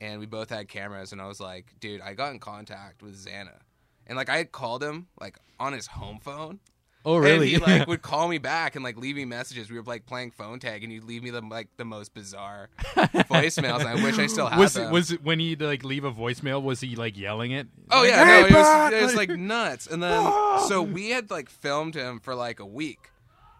and 0.01 0.20
we 0.20 0.27
both 0.27 0.51
had 0.51 0.68
cameras. 0.68 1.12
And 1.12 1.20
I 1.20 1.27
was 1.27 1.40
like, 1.40 1.75
dude, 1.81 2.01
I 2.01 2.14
got 2.14 2.33
in 2.33 2.38
contact 2.38 3.03
with 3.03 3.16
Xanta, 3.16 3.59
and 4.07 4.17
like 4.17 4.29
I 4.29 4.37
had 4.37 4.53
called 4.53 4.83
him 4.83 5.07
like 5.21 5.38
on 5.61 5.73
his 5.73 5.87
home 5.87 6.19
phone. 6.21 6.61
oh 7.07 7.17
And 7.17 7.25
really? 7.25 7.51
he 7.51 7.59
like 7.59 7.87
would 7.88 8.03
call 8.03 8.29
me 8.29 8.38
back 8.38 8.75
and 8.77 8.83
like 8.85 8.97
leave 8.97 9.17
me 9.17 9.25
messages. 9.25 9.71
We 9.71 9.77
were 9.79 9.85
like 9.85 10.07
playing 10.07 10.31
phone 10.33 10.59
tag, 10.59 10.83
and 10.83 10.93
he'd 10.93 11.05
leave 11.05 11.23
me 11.23 11.31
the 11.31 11.40
like 11.40 11.69
the 11.77 11.85
most 11.85 12.14
bizarre 12.14 12.69
voicemails. 12.97 13.85
I 13.85 13.95
wish 14.03 14.19
I 14.19 14.27
still 14.27 14.47
had 14.47 14.59
was 14.59 14.75
them. 14.75 14.88
it, 14.88 14.93
was 14.93 15.12
it 15.12 15.23
when 15.25 15.38
he 15.38 15.57
like 15.57 15.85
leave 15.85 16.05
a 16.05 16.12
voicemail? 16.12 16.62
Was 16.62 16.81
he 16.81 16.97
like 16.97 17.17
yelling 17.19 17.53
it? 17.53 17.67
Oh 17.90 18.01
Like, 18.01 18.09
yeah, 18.11 18.25
"Hey, 18.25 18.40
no, 18.43 18.47
it 18.47 18.53
was, 18.53 18.93
it 18.93 19.03
was 19.03 19.14
like 19.14 19.31
nuts. 19.31 19.87
And 19.87 20.03
then 20.03 20.23
so 20.69 20.83
we 20.83 21.11
had 21.11 21.31
like 21.31 21.49
filmed 21.49 21.95
him 21.95 22.21
for 22.21 22.35
like 22.35 22.61
a 22.61 22.67
week. 22.67 23.11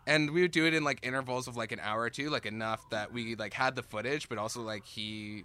And 0.07 0.33
we 0.33 0.43
would 0.43 0.51
do 0.51 0.67
it 0.67 0.75
in 0.75 0.85
like 0.85 0.99
intervals 1.03 1.49
of 1.49 1.57
like 1.57 1.73
an 1.73 1.81
hour 1.81 2.03
or 2.03 2.11
two, 2.11 2.29
like 2.29 2.45
enough 2.45 2.87
that 2.91 3.11
we 3.15 3.37
like 3.37 3.55
had 3.55 3.75
the 3.75 3.83
footage, 3.83 4.29
but 4.29 4.37
also 4.37 4.61
like 4.61 4.85
he 4.85 5.45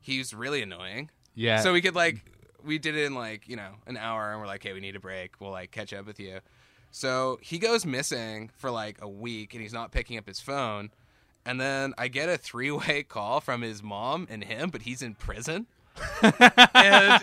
he's 0.00 0.34
really 0.34 0.60
annoying. 0.62 1.08
yeah. 1.36 1.60
So 1.60 1.72
we 1.72 1.80
could 1.80 1.94
like 1.94 2.24
we 2.64 2.78
did 2.78 2.96
it 2.96 3.04
in 3.04 3.14
like, 3.14 3.48
you 3.48 3.56
know, 3.56 3.72
an 3.86 3.96
hour 3.96 4.30
and 4.32 4.40
we're 4.40 4.46
like, 4.46 4.62
hey, 4.62 4.72
we 4.72 4.80
need 4.80 4.96
a 4.96 5.00
break. 5.00 5.40
We'll 5.40 5.50
like 5.50 5.70
catch 5.70 5.92
up 5.92 6.06
with 6.06 6.18
you. 6.20 6.40
So 6.90 7.38
he 7.42 7.58
goes 7.58 7.86
missing 7.86 8.50
for 8.56 8.70
like 8.70 8.98
a 9.00 9.08
week 9.08 9.54
and 9.54 9.62
he's 9.62 9.72
not 9.72 9.92
picking 9.92 10.18
up 10.18 10.26
his 10.26 10.40
phone. 10.40 10.90
And 11.44 11.60
then 11.60 11.94
I 11.98 12.08
get 12.08 12.28
a 12.28 12.36
three 12.36 12.70
way 12.70 13.02
call 13.08 13.40
from 13.40 13.62
his 13.62 13.82
mom 13.82 14.26
and 14.30 14.44
him, 14.44 14.70
but 14.70 14.82
he's 14.82 15.02
in 15.02 15.14
prison. 15.14 15.66
and 16.22 17.22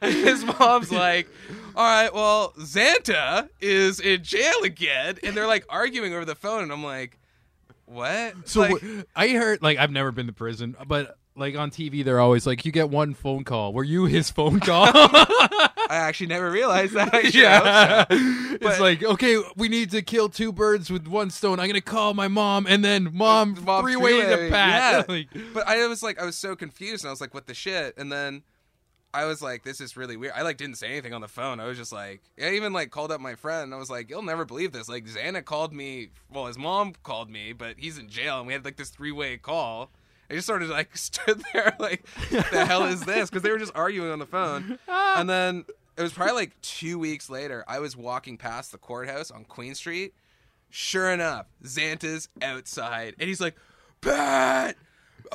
his 0.02 0.44
mom's 0.44 0.92
like, 0.92 1.28
"All 1.74 1.84
right, 1.84 2.12
well, 2.14 2.52
Xanta 2.58 3.48
is 3.60 3.98
in 3.98 4.22
jail 4.22 4.62
again," 4.62 5.18
and 5.24 5.36
they're 5.36 5.46
like 5.48 5.64
arguing 5.68 6.14
over 6.14 6.24
the 6.24 6.36
phone, 6.36 6.62
and 6.62 6.72
I'm 6.72 6.84
like, 6.84 7.18
"What?" 7.86 8.48
So 8.48 8.60
Like, 8.60 8.80
wh- 8.80 9.00
I 9.16 9.28
heard 9.30 9.60
like 9.62 9.78
I've 9.78 9.90
never 9.90 10.12
been 10.12 10.28
to 10.28 10.32
prison, 10.32 10.76
but 10.86 11.18
like 11.40 11.56
on 11.56 11.70
TV 11.70 12.04
they're 12.04 12.20
always 12.20 12.46
like 12.46 12.64
you 12.64 12.70
get 12.70 12.90
one 12.90 13.14
phone 13.14 13.42
call. 13.44 13.72
Were 13.72 13.82
you 13.84 14.04
his 14.04 14.30
phone 14.30 14.60
call? 14.60 14.86
I 14.94 15.70
actually 15.90 16.28
never 16.28 16.50
realized 16.50 16.92
that. 16.94 17.12
Hope 17.12 18.62
so. 18.62 18.68
it's 18.68 18.80
like 18.80 19.02
okay, 19.02 19.42
we 19.56 19.68
need 19.68 19.90
to 19.90 20.02
kill 20.02 20.28
two 20.28 20.52
birds 20.52 20.90
with 20.90 21.08
one 21.08 21.30
stone. 21.30 21.58
I'm 21.58 21.66
gonna 21.68 21.80
call 21.80 22.14
my 22.14 22.28
mom 22.28 22.66
and 22.68 22.84
then 22.84 23.10
mom, 23.12 23.56
Mom, 23.64 23.82
three 23.82 23.96
way 23.96 24.20
to 24.20 24.48
Pat. 24.50 24.50
yeah. 24.50 25.02
Like, 25.08 25.28
But 25.54 25.66
I 25.66 25.86
was 25.88 26.02
like, 26.02 26.20
I 26.20 26.24
was 26.24 26.36
so 26.36 26.54
confused, 26.54 27.02
and 27.04 27.08
I 27.08 27.12
was 27.12 27.20
like, 27.20 27.34
"What 27.34 27.46
the 27.46 27.54
shit?" 27.54 27.96
And 27.98 28.12
then 28.12 28.42
I 29.12 29.24
was 29.24 29.42
like, 29.42 29.64
"This 29.64 29.80
is 29.80 29.96
really 29.96 30.16
weird." 30.16 30.34
I 30.36 30.42
like 30.42 30.56
didn't 30.56 30.76
say 30.76 30.88
anything 30.88 31.12
on 31.14 31.20
the 31.20 31.28
phone. 31.28 31.58
I 31.58 31.66
was 31.66 31.76
just 31.76 31.92
like, 31.92 32.20
I 32.40 32.50
even 32.50 32.72
like 32.72 32.90
called 32.90 33.10
up 33.10 33.20
my 33.20 33.34
friend. 33.34 33.64
And 33.64 33.74
I 33.74 33.78
was 33.78 33.90
like, 33.90 34.08
"You'll 34.10 34.22
never 34.22 34.44
believe 34.44 34.72
this." 34.72 34.88
Like 34.88 35.06
Xanta 35.06 35.44
called 35.44 35.72
me. 35.72 36.10
Well, 36.32 36.46
his 36.46 36.58
mom 36.58 36.92
called 37.02 37.30
me, 37.30 37.52
but 37.52 37.74
he's 37.78 37.98
in 37.98 38.08
jail, 38.08 38.38
and 38.38 38.46
we 38.46 38.52
had 38.52 38.64
like 38.64 38.76
this 38.76 38.90
three 38.90 39.12
way 39.12 39.36
call. 39.38 39.90
I 40.30 40.34
just 40.34 40.46
sort 40.46 40.62
of 40.62 40.68
like 40.68 40.96
stood 40.96 41.42
there, 41.52 41.74
like, 41.78 42.06
"What 42.30 42.50
the 42.50 42.64
hell 42.64 42.84
is 42.84 43.02
this?" 43.02 43.28
Because 43.28 43.42
they 43.42 43.50
were 43.50 43.58
just 43.58 43.74
arguing 43.74 44.10
on 44.10 44.18
the 44.18 44.26
phone, 44.26 44.78
ah. 44.88 45.20
and 45.20 45.28
then 45.28 45.64
it 45.96 46.02
was 46.02 46.12
probably 46.12 46.34
like 46.34 46.60
two 46.62 46.98
weeks 46.98 47.28
later. 47.28 47.64
I 47.66 47.80
was 47.80 47.96
walking 47.96 48.36
past 48.36 48.72
the 48.72 48.78
courthouse 48.78 49.30
on 49.30 49.44
Queen 49.44 49.74
Street. 49.74 50.14
Sure 50.70 51.10
enough, 51.10 51.46
Xanta's 51.64 52.28
outside, 52.40 53.16
and 53.18 53.28
he's 53.28 53.40
like, 53.40 53.56
"Pat, 54.00 54.76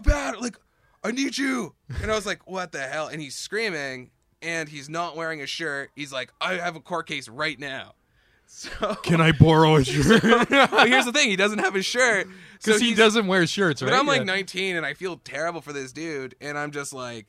Pat, 0.04 0.42
like, 0.42 0.58
I 1.04 1.12
need 1.12 1.38
you." 1.38 1.76
And 2.02 2.10
I 2.10 2.16
was 2.16 2.26
like, 2.26 2.48
"What 2.50 2.72
the 2.72 2.82
hell?" 2.82 3.08
And 3.08 3.22
he's 3.22 3.36
screaming, 3.36 4.12
and 4.42 4.70
he's 4.70 4.88
not 4.88 5.18
wearing 5.18 5.42
a 5.42 5.48
shirt. 5.48 5.92
He's 5.96 6.14
like, 6.14 6.32
"I 6.40 6.54
have 6.54 6.78
a 6.78 6.80
court 6.80 7.08
case 7.08 7.28
right 7.28 7.60
now." 7.60 7.96
So, 8.48 8.96
Can 9.04 9.20
I 9.22 9.32
borrow 9.32 9.76
a 9.78 9.84
shirt? 9.84 10.22
but 10.50 10.88
here's 10.88 11.06
the 11.06 11.12
thing: 11.12 11.30
he 11.30 11.36
doesn't 11.36 11.60
have 11.60 11.76
a 11.76 11.82
shirt 11.82 12.28
Because 12.64 12.80
so 12.80 12.86
he 12.86 12.94
doesn't 12.96 13.28
wear 13.28 13.46
shirts, 13.46 13.82
right? 13.82 13.90
But 13.92 14.00
I'm 14.00 14.08
like 14.08 14.20
Yeah. 14.20 14.26
19, 14.26 14.76
and 14.78 14.86
I 14.86 14.94
feel 14.94 15.18
terrible 15.18 15.62
for 15.62 15.74
this 15.74 15.92
dude, 15.92 16.36
and 16.42 16.58
I'm 16.58 16.72
just 16.72 16.94
like. 16.94 17.28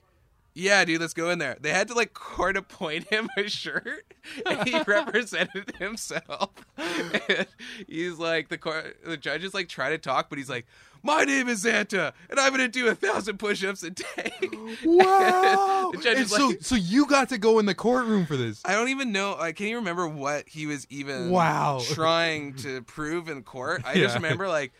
Yeah, 0.59 0.87
dude, 0.87 1.03
let's 1.03 1.13
go 1.13 1.29
in 1.29 1.39
there. 1.39 1.59
They 1.61 1.69
had 1.71 1.89
to 1.89 1.95
like 1.95 2.15
court 2.15 2.57
appoint 2.57 3.09
him 3.09 3.29
a 3.37 3.47
shirt, 3.47 4.15
and 4.47 4.67
he 4.67 4.79
represented 4.87 5.75
himself. 5.79 6.49
And 6.79 7.47
he's 7.87 8.19
like 8.19 8.49
the 8.49 8.57
court, 8.57 8.97
the 9.05 9.19
judges 9.19 9.53
like 9.53 9.69
try 9.69 9.91
to 9.91 9.99
talk, 9.99 10.31
but 10.31 10.39
he's 10.39 10.49
like, 10.49 10.67
"My 11.03 11.25
name 11.25 11.51
is 11.51 11.63
Xanta, 11.63 12.15
and 12.31 12.41
I'm 12.41 12.53
gonna 12.53 12.69
do 12.69 12.89
a 12.89 12.95
thousand 12.95 13.37
push-ups 13.39 13.83
a 13.83 13.91
day." 13.91 14.33
Wow. 14.85 15.91
the 15.93 15.99
judge 15.99 16.17
And 16.17 16.25
is 16.25 16.31
so, 16.31 16.47
like, 16.49 16.59
so 16.63 16.75
you 16.75 17.05
got 17.07 17.29
to 17.31 17.39
go 17.39 17.59
in 17.59 17.67
the 17.67 17.75
courtroom 17.75 18.25
for 18.25 18.37
this. 18.37 18.63
I 18.65 18.73
don't 18.73 18.89
even 18.89 19.13
know. 19.13 19.37
I 19.39 19.53
can't 19.53 19.69
even 19.69 19.77
remember 19.81 20.09
what 20.09 20.49
he 20.49 20.67
was 20.67 20.87
even 20.91 21.31
Wow. 21.31 21.83
trying 21.93 22.55
to 22.57 22.81
prove 22.83 23.29
in 23.29 23.43
court. 23.43 23.83
I 23.85 23.95
just 23.97 24.15
remember 24.21 24.49
like 24.49 24.73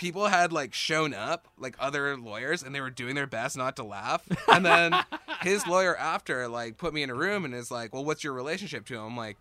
people 0.00 0.26
had 0.28 0.50
like 0.50 0.72
shown 0.72 1.12
up, 1.12 1.46
like 1.58 1.76
other 1.78 2.16
lawyers, 2.16 2.62
and 2.62 2.74
they 2.74 2.80
were 2.80 2.88
doing 2.90 3.14
their 3.14 3.26
best 3.26 3.54
not 3.54 3.76
to 3.76 3.84
laugh. 3.84 4.26
And 4.50 4.64
then 4.64 4.94
his 5.42 5.66
lawyer 5.66 5.94
after 5.96 6.48
like 6.48 6.78
put 6.78 6.94
me 6.94 7.02
in 7.02 7.10
a 7.10 7.14
room 7.14 7.44
and 7.44 7.54
is 7.54 7.70
like, 7.70 7.92
"Well, 7.92 8.04
what's 8.04 8.24
your 8.24 8.32
relationship 8.32 8.86
to 8.86 8.94
him?" 8.94 9.02
I'm 9.02 9.16
like, 9.16 9.36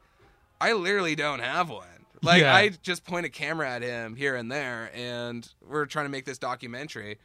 "I 0.60 0.74
literally 0.74 1.16
don't 1.16 1.40
have 1.40 1.70
one." 1.70 1.88
Like 2.22 2.42
Yeah. 2.42 2.54
I 2.54 2.70
just 2.84 3.06
point 3.06 3.26
a 3.26 3.30
camera 3.30 3.70
at 3.70 3.82
him 3.82 4.18
here 4.18 4.36
and 4.36 4.52
there, 4.52 4.92
and 4.94 5.48
we're 5.66 5.86
trying 5.86 6.06
to 6.06 6.10
make 6.12 6.26
this 6.26 6.38
documentary. 6.38 7.18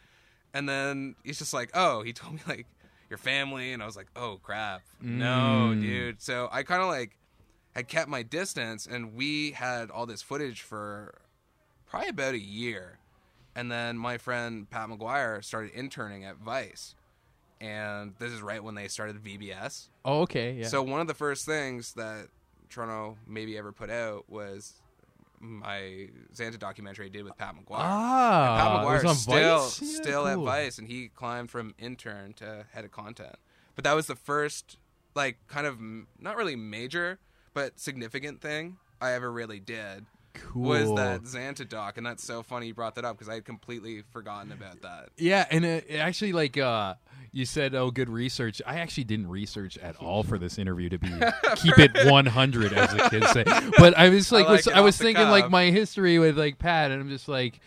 And 0.55 0.69
then 0.69 1.17
he's 1.25 1.39
just 1.41 1.53
like, 1.53 1.71
"Oh," 1.75 2.03
he 2.03 2.13
told 2.21 2.35
me 2.35 2.41
like 2.47 2.67
your 3.11 3.19
family, 3.19 3.73
and 3.73 3.83
I 3.83 3.87
was 3.87 3.97
like, 3.97 4.07
"Oh 4.15 4.39
crap, 4.45 4.83
no, 5.03 5.73
Mm. 5.75 5.81
dude." 5.83 6.23
So 6.23 6.49
I 6.53 6.63
kind 6.63 6.81
of 6.83 6.89
like 6.89 7.19
had 7.75 7.89
kept 7.89 8.09
my 8.09 8.23
distance, 8.23 8.87
and 8.87 9.15
we 9.17 9.51
had 9.51 9.91
all 9.91 10.07
this 10.07 10.23
footage 10.23 10.63
for 10.63 11.17
probably 11.87 12.11
about 12.11 12.35
a 12.35 12.39
year. 12.41 12.99
And 13.57 13.71
then 13.71 13.97
my 13.97 14.19
friend 14.19 14.69
Pat 14.69 14.89
McGuire 14.89 15.43
started 15.45 15.73
interning 15.73 16.25
at 16.25 16.37
Vice, 16.39 16.95
and 17.61 18.15
this 18.19 18.33
is 18.33 18.43
right 18.43 18.63
when 18.63 18.75
they 18.75 18.89
started 18.89 19.23
VBS. 19.23 19.89
Oh, 20.05 20.23
okay. 20.23 20.55
Yeah. 20.55 20.67
So 20.67 20.83
one 20.83 21.01
of 21.01 21.07
the 21.07 21.15
first 21.15 21.47
things 21.47 21.93
that 21.95 22.27
Toronto 22.69 23.17
maybe 23.27 23.57
ever 23.57 23.71
put 23.71 23.91
out 23.91 24.29
was 24.29 24.75
my 25.41 26.09
Xanta 26.35 26.59
documentary 26.59 27.07
I 27.07 27.09
did 27.11 27.25
with 27.25 27.37
Pat 27.37 27.55
McGuire. 27.55 27.77
ah, 27.79 28.57
Pat 28.59 29.05
McGuire 29.05 29.15
still 29.17 29.35
Vice? 29.35 29.83
Yeah, 29.83 29.89
still 30.01 30.27
at. 30.27 30.39
Vice, 30.39 30.79
and 30.79 30.89
he 30.89 31.09
climbed 31.09 31.51
from 31.51 31.75
intern 31.79 32.33
to 32.35 32.67
head 32.73 32.85
of 32.85 32.91
content. 32.91 33.37
But 33.75 33.85
that 33.85 33.95
was 33.95 34.07
the 34.07 34.17
first, 34.17 34.79
like, 35.15 35.37
kind 35.47 35.67
of 35.67 35.79
not 36.19 36.37
really 36.37 36.57
major, 36.57 37.19
but 37.53 37.79
significant 37.79 38.41
thing 38.41 38.79
I 39.01 39.13
ever 39.13 39.31
really 39.31 39.61
did 39.61 40.07
Cool. 40.35 40.63
was 40.63 40.95
that 40.95 41.23
Xanta 41.23 41.69
doc, 41.69 41.97
and 41.97 42.07
that's 42.07 42.23
so 42.23 42.43
funny 42.43 42.69
you 42.69 42.75
brought 42.75 42.97
that 42.97 43.05
up 43.05 43.17
because 43.17 43.29
I 43.29 43.35
had 43.35 43.45
completely 43.45 44.03
forgotten 44.11 44.53
about 44.53 44.83
that. 44.83 45.11
Yeah, 45.17 45.47
and 45.51 45.65
it, 45.65 45.87
it 45.89 45.97
actually, 45.97 46.33
like 46.33 46.59
uh, 46.59 46.95
you 47.33 47.45
said, 47.45 47.75
oh, 47.75 47.91
good 47.91 48.09
research. 48.09 48.61
I 48.67 48.77
actually 48.77 49.05
didn't 49.05 49.29
research 49.29 49.79
at 49.79 49.97
all 49.97 50.23
for 50.23 50.39
this 50.39 50.59
interview 50.59 50.89
to 50.91 50.99
be 50.99 51.09
keep 51.57 51.79
it 51.79 52.11
one 52.11 52.27
hundred, 52.27 52.73
as 52.73 52.91
the 52.91 53.09
kids 53.11 53.31
say. 53.31 53.45
But 53.79 53.97
I 53.97 54.09
was 54.09 54.31
like, 54.31 54.47
I 54.47 54.51
like 54.51 54.67
was, 54.67 54.69
I 54.69 54.81
was 54.81 54.97
thinking 54.99 55.29
like 55.29 55.51
my 55.51 55.67
history 55.67 56.19
with 56.19 56.39
like 56.39 56.59
Pat, 56.59 56.91
and 56.91 57.01
I'm 57.01 57.09
just 57.09 57.29
like, 57.29 57.61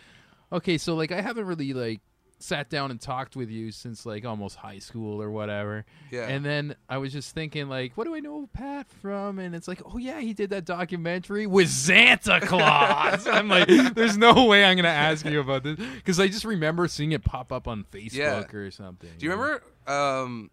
okay, 0.51 0.77
so 0.77 0.95
like 0.95 1.11
I 1.11 1.21
haven't 1.21 1.45
really 1.45 1.73
like 1.73 2.01
sat 2.39 2.69
down 2.69 2.91
and 2.91 3.01
talked 3.01 3.35
with 3.35 3.49
you 3.49 3.71
since 3.71 4.05
like 4.05 4.23
almost 4.23 4.57
high 4.57 4.77
school 4.79 5.21
or 5.21 5.31
whatever. 5.31 5.85
Yeah. 6.11 6.27
And 6.27 6.45
then 6.45 6.75
I 6.87 6.99
was 6.99 7.11
just 7.11 7.33
thinking 7.33 7.67
like, 7.67 7.97
what 7.97 8.05
do 8.05 8.15
I 8.15 8.19
know 8.19 8.47
Pat 8.53 8.87
from? 9.01 9.39
And 9.39 9.55
it's 9.55 9.67
like, 9.67 9.81
oh 9.85 9.97
yeah, 9.97 10.19
he 10.19 10.33
did 10.33 10.51
that 10.51 10.65
documentary 10.65 11.47
with 11.47 11.69
Santa 11.69 12.39
Claus. 12.41 13.25
I'm 13.31 13.47
like, 13.47 13.67
there's 13.95 14.17
no 14.17 14.45
way 14.45 14.63
I'm 14.63 14.75
gonna 14.75 14.87
ask 14.89 15.25
you 15.25 15.39
about 15.39 15.63
this 15.63 15.77
because 15.95 16.19
I 16.19 16.27
just 16.27 16.45
remember 16.45 16.87
seeing 16.87 17.11
it 17.11 17.23
pop 17.23 17.51
up 17.51 17.67
on 17.67 17.85
Facebook 17.91 18.13
Yeah. 18.13 18.57
or 18.57 18.69
something. 18.71 19.09
Do 19.17 19.25
you 19.25 19.31
remember? 19.31 19.63
Um, 19.87 20.51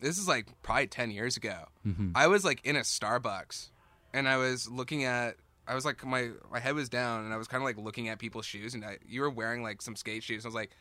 this 0.00 0.18
is 0.18 0.26
like 0.26 0.46
probably 0.62 0.88
ten 0.88 1.10
years 1.10 1.36
ago. 1.36 1.66
Mm-hmm. 1.86 2.10
I 2.14 2.26
was 2.26 2.44
like 2.44 2.60
in 2.64 2.76
a 2.76 2.80
Starbucks, 2.80 3.70
and 4.12 4.28
I 4.28 4.36
was 4.36 4.68
looking 4.68 5.04
at. 5.04 5.36
I 5.66 5.74
was 5.74 5.84
like 5.86 6.04
my 6.04 6.30
my 6.50 6.58
head 6.58 6.74
was 6.74 6.88
down, 6.88 7.24
and 7.24 7.32
I 7.32 7.36
was 7.36 7.46
kind 7.48 7.62
of 7.62 7.66
like 7.66 7.78
looking 7.78 8.08
at 8.08 8.18
people's 8.18 8.44
shoes, 8.44 8.74
and 8.74 8.84
I, 8.84 8.98
you 9.06 9.20
were 9.22 9.30
wearing 9.30 9.62
like 9.62 9.80
some 9.80 9.96
skate 9.96 10.22
shoes. 10.22 10.44
I 10.44 10.48
was 10.48 10.54
like, 10.54 10.72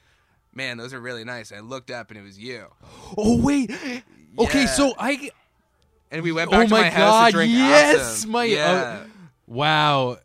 "Man, 0.56 0.78
those 0.78 0.94
are 0.94 1.00
really 1.00 1.24
nice." 1.24 1.52
I 1.52 1.60
looked 1.60 1.92
up, 1.92 2.10
and 2.12 2.20
it 2.20 2.24
was 2.24 2.38
you. 2.38 2.66
Oh 3.18 3.38
wait. 3.42 3.72
Okay, 4.40 4.62
Yeah. 4.64 4.66
so 4.68 4.94
I. 4.98 5.30
And 6.12 6.22
we 6.22 6.32
went 6.32 6.50
Oh 6.50 6.52
back 6.52 6.68
to 6.68 6.74
my 6.74 6.82
my, 6.82 6.90
house 6.90 7.10
God, 7.12 7.26
to 7.28 7.32
drink 7.34 7.54
yes, 7.54 8.00
absinthe. 8.00 8.32
my- 8.32 8.44
yeah. 8.46 8.72
uh, 8.72 9.06
Wow. 9.48 10.18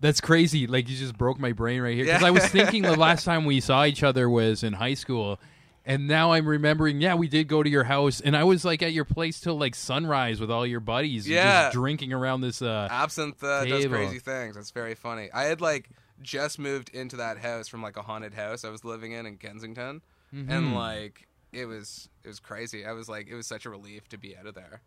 That's 0.00 0.20
crazy. 0.20 0.66
Like 0.66 0.88
you 0.88 0.96
just 0.96 1.16
broke 1.18 1.38
my 1.40 1.52
brain 1.52 1.80
right 1.82 1.94
here 1.94 2.04
because 2.04 2.22
I 2.22 2.30
was 2.30 2.46
thinking 2.46 2.82
the 2.82 2.96
last 2.96 3.24
time 3.24 3.44
we 3.44 3.60
saw 3.60 3.84
each 3.84 4.02
other 4.02 4.28
was 4.30 4.62
in 4.62 4.72
high 4.74 4.94
school, 4.94 5.40
And 5.84 6.06
now 6.06 6.32
I'm 6.32 6.46
remembering, 6.46 7.00
yeah, 7.00 7.14
we 7.14 7.28
did 7.28 7.48
go 7.48 7.62
to 7.62 7.68
your 7.70 7.84
house, 7.84 8.20
and 8.20 8.36
I 8.36 8.44
was 8.44 8.64
like 8.64 8.82
at 8.82 8.92
your 8.92 9.04
place 9.06 9.40
till 9.40 9.58
like 9.58 9.74
sunrise 9.74 10.38
with 10.40 10.50
all 10.50 10.66
your 10.66 10.80
buddies, 10.80 11.26
Yeah. 11.28 11.62
just 11.64 11.72
drinking 11.74 12.12
around 12.12 12.42
this. 12.42 12.60
Uh, 12.62 12.86
Absinthe 12.90 13.42
uh, 13.42 13.64
does 13.64 13.82
Table. 13.84 13.96
crazy 13.96 14.18
things. 14.18 14.54
That's 14.54 14.70
very 14.70 14.94
funny. 14.94 15.30
I 15.32 15.44
had 15.44 15.60
like 15.60 15.88
just 16.22 16.58
moved 16.58 16.88
into 16.90 17.16
that 17.16 17.38
house 17.38 17.68
from 17.68 17.82
like 17.82 17.96
a 17.96 18.02
haunted 18.02 18.34
house 18.34 18.64
I 18.64 18.70
was 18.70 18.84
living 18.84 19.12
in 19.12 19.26
in 19.26 19.36
Kensington, 19.36 20.02
Mm-hmm. 20.34 20.50
and 20.52 20.74
like 20.74 21.26
it 21.52 21.64
was 21.64 22.08
it 22.22 22.28
was 22.28 22.38
crazy. 22.40 22.84
I 22.84 22.92
was 22.92 23.08
like 23.08 23.28
it 23.28 23.34
was 23.34 23.46
such 23.46 23.64
a 23.64 23.70
relief 23.70 24.08
to 24.10 24.18
be 24.18 24.36
out 24.36 24.46
of 24.46 24.54
there. 24.54 24.82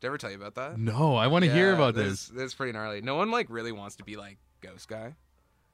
Did 0.00 0.06
I 0.06 0.08
ever 0.08 0.18
tell 0.18 0.30
you 0.30 0.36
about 0.36 0.54
that? 0.56 0.78
no, 0.78 1.14
I 1.14 1.26
want 1.28 1.44
to 1.44 1.52
hear 1.52 1.72
about 1.72 1.94
this. 1.94 2.26
this. 2.26 2.28
This 2.28 2.54
pretty 2.54 2.72
gnarly. 2.72 3.00
No 3.00 3.14
one 3.14 3.30
like 3.30 3.46
really 3.50 3.70
wants 3.72 3.96
to 3.96 4.04
be 4.04 4.16
like 4.16 4.38
ghost 4.62 4.88
guy, 4.88 5.14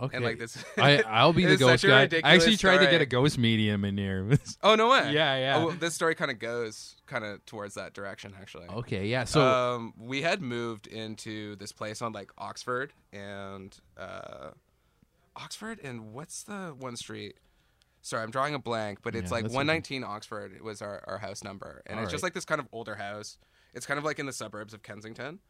Okay, 0.00 0.16
and 0.16 0.22
like 0.24 0.38
this. 0.38 0.62
I, 0.76 1.02
I'll 1.06 1.32
be 1.32 1.46
the 1.46 1.56
ghost 1.56 1.82
guy. 1.86 2.08
I 2.22 2.34
actually 2.34 2.58
tried 2.58 2.84
to 2.84 2.90
get 2.90 3.00
a 3.00 3.06
ghost 3.06 3.38
medium 3.38 3.86
in 3.86 3.96
here. 3.96 4.28
oh 4.62 4.74
no 4.74 4.90
way! 4.90 5.12
Yeah, 5.14 5.38
yeah. 5.38 5.56
Oh, 5.56 5.66
well, 5.68 5.76
this 5.76 5.94
story 5.94 6.14
kind 6.14 6.30
of 6.30 6.38
goes 6.38 6.96
kind 7.06 7.24
of 7.24 7.42
towards 7.46 7.74
that 7.76 7.94
direction 7.94 8.34
actually. 8.38 8.66
okay, 8.68 9.06
yeah. 9.06 9.24
So 9.24 9.40
um, 9.40 9.94
we 9.98 10.20
had 10.20 10.42
moved 10.42 10.88
into 10.88 11.56
this 11.56 11.72
place 11.72 12.02
on 12.02 12.12
like 12.12 12.30
Oxford 12.36 12.92
and 13.14 13.74
uh, 13.96 14.50
Oxford 15.36 15.78
and 15.82 16.12
what's 16.12 16.42
the 16.42 16.74
one 16.78 16.96
street? 16.96 17.36
Sorry, 18.02 18.22
I'm 18.22 18.30
drawing 18.30 18.54
a 18.54 18.58
blank, 18.58 19.00
but 19.02 19.14
it's 19.14 19.30
Yeah, 19.30 19.34
like 19.34 19.44
that's 19.44 19.54
119 19.54 20.04
Oxford. 20.04 20.52
It 20.54 20.62
was 20.62 20.80
our, 20.80 21.02
our 21.06 21.18
house 21.18 21.42
number, 21.42 21.82
and 21.86 21.98
All 21.98 22.04
it's 22.04 22.12
just 22.12 22.22
right. 22.22 22.28
like 22.28 22.34
this 22.34 22.44
kind 22.44 22.60
of 22.60 22.68
older 22.72 22.94
house. 22.94 23.38
It's 23.74 23.84
kind 23.84 23.98
of 23.98 24.04
like 24.04 24.18
in 24.18 24.26
the 24.26 24.32
suburbs 24.32 24.72
of 24.72 24.82
Kensington, 24.82 25.40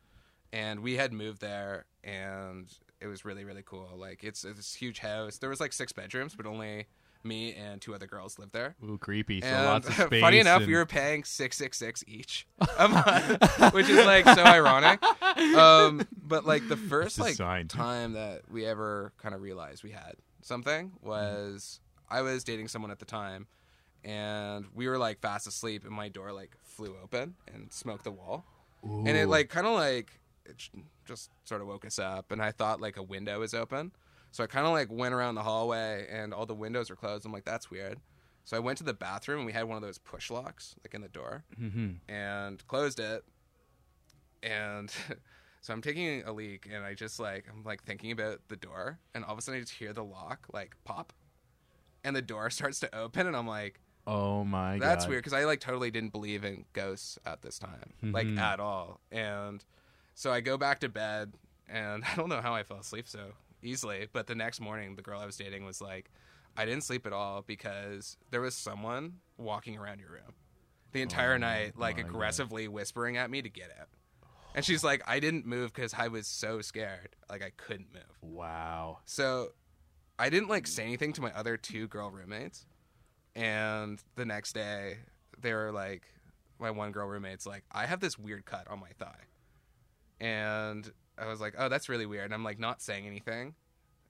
and 0.53 0.81
we 0.81 0.97
had 0.97 1.13
moved 1.13 1.41
there, 1.41 1.85
and 2.03 2.67
it 3.01 3.07
was 3.09 3.25
really 3.25 3.45
really 3.45 3.63
cool. 3.65 3.91
Like 3.95 4.25
it's, 4.25 4.43
it's 4.45 4.57
this 4.57 4.75
huge 4.75 5.01
house. 5.01 5.39
There 5.39 5.51
was 5.51 5.61
like 5.61 5.73
six 5.75 5.93
bedrooms, 5.93 6.35
but 6.35 6.47
only 6.47 6.87
me 7.25 7.55
and 7.55 7.81
two 7.81 7.95
other 7.95 8.07
girls 8.07 8.39
lived 8.39 8.53
there. 8.53 8.77
ooh, 8.85 8.99
creepy. 8.99 9.41
So 9.41 9.47
And 9.49 9.67
lots 9.67 9.89
of 9.89 9.95
space. 10.07 10.21
funny 10.21 10.39
enough, 10.39 10.59
and- 10.63 10.67
we 10.69 10.75
were 10.75 10.87
paying 10.87 11.25
six 11.25 11.57
six 11.57 11.77
six 11.79 12.05
each 12.07 12.47
a 12.79 12.89
month, 12.89 13.73
which 13.75 13.89
is 13.89 14.05
like 14.07 14.25
so 14.27 14.43
ironic. 14.45 15.03
Um, 15.57 16.07
but 16.23 16.47
like 16.47 16.67
the 16.69 16.77
first 16.77 17.19
like 17.19 17.35
sign. 17.35 17.69
time 17.69 18.13
that 18.15 18.43
we 18.51 18.65
ever 18.67 19.13
kind 19.19 19.35
of 19.35 19.41
realized 19.43 19.83
we 19.85 19.91
had 19.91 20.15
something 20.43 20.93
was 21.03 21.81
I 22.09 22.23
was 22.23 22.45
dating 22.45 22.69
someone 22.69 22.91
at 22.91 22.99
the 23.01 23.05
time, 23.05 23.47
and 24.05 24.67
we 24.75 24.89
were 24.89 24.99
like 24.99 25.21
fast 25.21 25.47
asleep, 25.47 25.85
and 25.85 25.93
my 25.93 26.09
door 26.09 26.33
like 26.33 26.57
flew 26.63 26.95
open 27.03 27.35
and 27.53 27.73
smoked 27.73 28.05
the 28.05 28.11
wall, 28.13 28.45
and 28.83 29.09
it 29.09 29.29
like 29.29 29.49
kind 29.49 29.67
of 29.67 29.75
like 29.75 30.21
it 30.45 30.69
just 31.05 31.31
sort 31.45 31.61
of 31.61 31.67
woke 31.67 31.85
us 31.85 31.99
up, 31.99 32.31
and 32.31 32.41
I 32.41 32.53
thought 32.53 32.81
like 32.81 32.97
a 32.97 33.03
window 33.03 33.41
was 33.41 33.55
open. 33.55 33.93
So 34.33 34.45
I 34.45 34.47
kind 34.47 34.67
of 34.67 34.73
like 34.73 34.89
went 34.91 35.15
around 35.15 35.35
the 35.35 35.43
hallway 35.43 36.07
and 36.11 36.35
all 36.35 36.45
the 36.47 36.55
windows 36.55 36.91
were 36.91 36.97
closed. 36.97 37.25
I'm 37.25 37.33
like, 37.33 37.45
that's 37.45 37.71
weird. 37.71 38.01
So 38.45 38.57
I 38.57 38.61
went 38.61 38.79
to 38.79 38.85
the 38.85 38.95
bathroom 38.95 39.39
and 39.39 39.47
we 39.47 39.53
had 39.53 39.65
one 39.65 39.77
of 39.77 39.83
those 39.83 39.99
push 39.99 40.31
locks 40.31 40.75
like 40.85 40.95
in 40.95 41.01
the 41.01 41.09
door 41.09 41.45
Mhm. 41.61 42.01
and 42.09 42.67
closed 42.67 43.01
it. 43.01 43.25
And 44.43 44.91
so 45.61 45.73
I'm 45.73 45.83
taking 45.83 46.23
a 46.25 46.33
leak 46.33 46.69
and 46.71 46.85
I 46.85 46.95
just 46.95 47.19
like 47.19 47.47
I'm 47.51 47.63
like 47.65 47.83
thinking 47.83 48.11
about 48.13 48.41
the 48.49 48.57
door 48.57 48.99
and 49.15 49.25
all 49.25 49.33
of 49.33 49.39
a 49.39 49.43
sudden 49.43 49.59
I 49.59 49.61
just 49.63 49.75
hear 49.75 49.93
the 49.93 50.05
lock 50.05 50.47
like 50.53 50.77
pop 50.85 51.13
and 52.05 52.15
the 52.15 52.23
door 52.23 52.51
starts 52.51 52.81
to 52.81 52.95
open 52.97 53.27
and 53.27 53.37
I'm 53.37 53.49
like 53.49 53.81
Oh 54.07 54.45
my 54.45 54.79
god. 54.79 54.87
that's 54.87 55.09
weird 55.09 55.21
because 55.25 55.33
I 55.33 55.45
like 55.45 55.59
totally 55.61 55.91
didn't 55.91 56.13
believe 56.13 56.45
in 56.45 56.65
ghosts 56.73 57.19
at 57.27 57.43
this 57.43 57.59
time, 57.59 57.95
like 58.03 58.29
Mhm. 58.29 58.39
at 58.39 58.61
all. 58.61 59.01
And 59.11 59.65
so 60.15 60.31
I 60.31 60.41
go 60.41 60.57
back 60.57 60.79
to 60.81 60.89
bed, 60.89 61.33
and 61.69 62.05
I 62.09 62.15
don't 62.15 62.29
know 62.29 62.41
how 62.41 62.55
I 62.55 62.63
fell 62.63 62.79
asleep 62.79 63.09
so 63.09 63.33
easily. 63.67 64.09
But 64.13 64.27
the 64.27 64.35
next 64.35 64.61
morning, 64.61 64.97
the 64.97 65.03
girl 65.03 65.21
I 65.21 65.27
was 65.27 65.37
dating 65.37 65.65
was 65.65 65.81
like, 65.81 66.11
"I 66.57 66.65
didn't 66.65 66.85
sleep 66.85 67.07
at 67.07 67.13
all 67.13 67.43
because 67.43 68.17
there 68.31 68.41
was 68.41 68.55
someone 68.55 69.21
walking 69.37 69.77
around 69.77 70.01
your 70.01 70.11
room 70.11 70.35
the 70.93 71.03
entire 71.03 71.35
Oh 71.35 71.39
night, 71.39 71.79
like 71.79 71.97
my 71.97 72.03
God. 72.03 72.11
aggressively 72.11 72.69
whispering 72.69 73.17
at 73.17 73.31
me 73.31 73.43
to 73.43 73.49
get 73.49 73.71
out." 73.81 73.89
And 74.55 74.65
she's 74.65 74.83
like, 74.83 75.03
"I 75.07 75.21
didn't 75.21 75.47
move 75.47 75.73
because 75.73 75.93
I 75.95 76.09
was 76.09 76.27
so 76.27 76.61
scared, 76.63 77.17
like 77.29 77.43
I 77.43 77.51
couldn't 77.57 77.93
move." 77.93 78.03
Wow. 78.23 78.99
So 79.05 79.53
I 80.19 80.31
didn't 80.31 80.49
like 80.49 80.67
say 80.67 80.83
anything 80.85 81.13
to 81.15 81.21
my 81.21 81.33
other 81.33 81.57
two 81.57 81.89
girl 81.89 82.11
roommates. 82.11 82.65
And 83.35 84.03
the 84.15 84.25
next 84.25 84.55
day, 84.55 84.97
they 85.39 85.53
were 85.53 85.71
like, 85.73 86.05
my 86.59 86.71
one 86.71 86.91
girl 86.91 87.07
roommate's 87.07 87.45
like, 87.45 87.65
I 87.71 87.85
have 87.85 88.01
this 88.01 88.19
weird 88.19 88.47
cut 88.47 88.67
on 88.69 88.81
my 88.81 88.89
thigh. 88.99 89.25
And 90.21 90.91
I 91.19 91.27
was 91.27 91.41
like, 91.41 91.55
oh, 91.59 91.69
that's 91.69 91.89
really 91.89 92.07
weird. 92.07 92.27
And 92.27 92.35
I'm 92.35 92.45
like, 92.45 92.59
not 92.59 92.83
saying 92.83 93.07
anything 93.07 93.55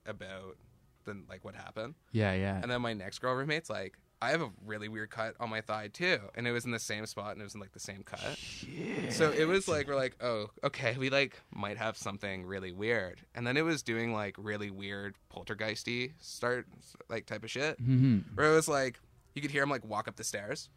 about 0.05 0.57
the, 1.05 1.17
like 1.29 1.43
what 1.45 1.55
happened. 1.55 1.95
Yeah, 2.11 2.33
yeah. 2.33 2.59
And 2.61 2.69
then 2.71 2.81
my 2.81 2.93
next 2.93 3.19
girl 3.19 3.33
roommate's 3.35 3.69
like, 3.69 3.97
I 4.19 4.31
have 4.31 4.41
a 4.41 4.49
really 4.65 4.89
weird 4.89 5.11
cut 5.11 5.35
on 5.39 5.49
my 5.51 5.61
thigh 5.61 5.89
too. 5.89 6.17
And 6.33 6.47
it 6.47 6.51
was 6.51 6.65
in 6.65 6.71
the 6.71 6.79
same 6.79 7.05
spot 7.05 7.33
and 7.33 7.41
it 7.41 7.43
was 7.43 7.53
in 7.53 7.61
like 7.61 7.71
the 7.73 7.79
same 7.79 8.01
cut. 8.03 8.35
Shit. 8.37 9.13
So 9.13 9.29
it 9.31 9.45
was 9.45 9.67
like 9.67 9.87
we're 9.87 9.95
like, 9.95 10.15
oh, 10.21 10.47
okay, 10.63 10.97
we 10.97 11.09
like 11.11 11.39
might 11.53 11.77
have 11.77 11.95
something 11.97 12.43
really 12.45 12.71
weird, 12.71 13.21
and 13.35 13.45
then 13.45 13.57
it 13.57 13.61
was 13.61 13.83
doing 13.83 14.13
like 14.13 14.35
really 14.39 14.71
weird 14.71 15.15
poltergeisty 15.31 16.13
start 16.19 16.65
like 17.09 17.27
type 17.27 17.43
of 17.43 17.51
shit, 17.51 17.79
Mhm. 17.81 18.23
where 18.35 18.51
it 18.51 18.55
was 18.55 18.67
like 18.67 18.99
you 19.35 19.41
could 19.43 19.51
hear 19.51 19.61
him 19.61 19.69
like 19.69 19.85
walk 19.85 20.07
up 20.07 20.15
the 20.15 20.23
stairs, 20.23 20.69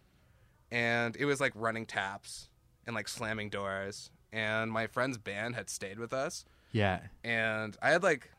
and 0.70 1.16
it 1.16 1.24
was 1.24 1.40
like 1.40 1.52
running 1.54 1.86
taps 1.86 2.50
and 2.86 2.94
like 2.94 3.08
slamming 3.08 3.48
doors, 3.48 4.10
and 4.32 4.70
my 4.70 4.86
friend's 4.86 5.18
band 5.18 5.54
had 5.54 5.68
stayed 5.70 5.98
with 5.98 6.12
us, 6.12 6.44
Yeah. 6.72 7.00
and 7.24 7.76
I 7.82 7.90
had 7.90 8.02
like 8.02 8.30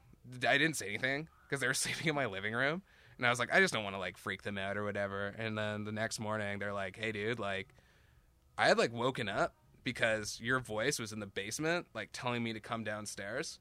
I 0.48 0.58
didn't 0.58 0.76
say 0.76 0.88
anything 0.90 1.28
because 1.48 1.60
they 1.62 1.68
were 1.68 1.74
sleeping 1.86 2.08
in 2.08 2.16
my 2.16 2.26
living 2.28 2.54
room, 2.54 2.82
and 3.18 3.26
I 3.26 3.30
was 3.30 3.40
like, 3.40 3.54
I 3.54 3.60
just 3.60 3.74
don't 3.74 3.84
want 3.84 3.96
to 3.96 4.00
like 4.00 4.18
freak 4.18 4.44
them 4.44 4.58
out 4.58 4.78
or 4.78 4.84
whatever. 4.84 5.28
And 5.38 5.58
then 5.58 5.84
the 5.84 5.92
next 5.92 6.20
morning, 6.20 6.60
they're 6.60 6.74
like, 6.74 6.98
Hey, 6.98 7.12
dude, 7.12 7.40
like 7.40 7.70
I 8.58 8.68
had 8.68 8.78
like 8.78 8.94
woken 8.94 9.28
up 9.30 9.54
because 9.84 10.40
your 10.42 10.60
voice 10.60 11.00
was 11.00 11.12
in 11.12 11.20
the 11.20 11.26
basement, 11.26 11.88
like 11.94 12.10
telling 12.14 12.44
me 12.44 12.54
to 12.54 12.60
come 12.60 12.84
downstairs. 12.84 13.60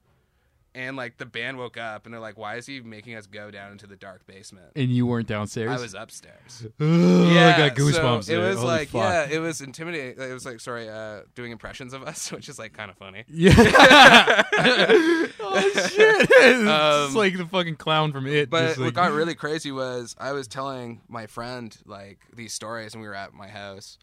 And 0.72 0.96
like 0.96 1.18
the 1.18 1.26
band 1.26 1.58
woke 1.58 1.76
up 1.76 2.04
and 2.06 2.14
they're 2.14 2.20
like, 2.20 2.38
Why 2.38 2.54
is 2.54 2.64
he 2.66 2.80
making 2.80 3.16
us 3.16 3.26
go 3.26 3.50
down 3.50 3.72
into 3.72 3.88
the 3.88 3.96
dark 3.96 4.24
basement? 4.26 4.66
And 4.76 4.88
you 4.88 5.04
weren't 5.04 5.26
downstairs. 5.26 5.70
I 5.70 5.82
was 5.82 5.94
upstairs. 5.94 6.64
Ugh, 6.80 7.32
yeah, 7.32 7.52
I 7.54 7.58
got 7.68 7.76
goosebumps. 7.76 8.24
So 8.24 8.34
it 8.40 8.48
was 8.48 8.56
Holy 8.58 8.68
like, 8.68 8.88
fuck. 8.90 9.00
yeah, 9.02 9.26
it 9.28 9.40
was 9.40 9.60
intimidating. 9.62 10.22
It 10.22 10.32
was 10.32 10.46
like, 10.46 10.60
sorry, 10.60 10.88
uh, 10.88 11.22
doing 11.34 11.50
impressions 11.50 11.92
of 11.92 12.04
us, 12.04 12.30
which 12.32 12.48
is 12.48 12.58
like 12.58 12.72
kind 12.72 12.88
of 12.90 12.96
funny. 12.96 13.24
Yeah. 13.28 13.52
oh 15.40 15.70
shit! 15.90 16.28
it's 16.30 16.68
Um, 16.68 17.14
like 17.14 17.36
the 17.36 17.46
fucking 17.46 17.76
clown 17.76 18.12
from 18.12 18.26
it. 18.26 18.48
But 18.50 18.68
just 18.68 18.78
what 18.80 18.94
got 18.94 19.12
really 19.12 19.34
crazy 19.34 19.72
was 19.72 20.14
I 20.18 20.32
was 20.32 20.46
telling 20.46 21.00
my 21.08 21.26
friend 21.26 21.76
like 21.86 22.20
these 22.34 22.52
stories, 22.52 22.94
and 22.94 23.02
we 23.02 23.08
were 23.08 23.14
at 23.14 23.32
my 23.34 23.48
house, 23.48 23.98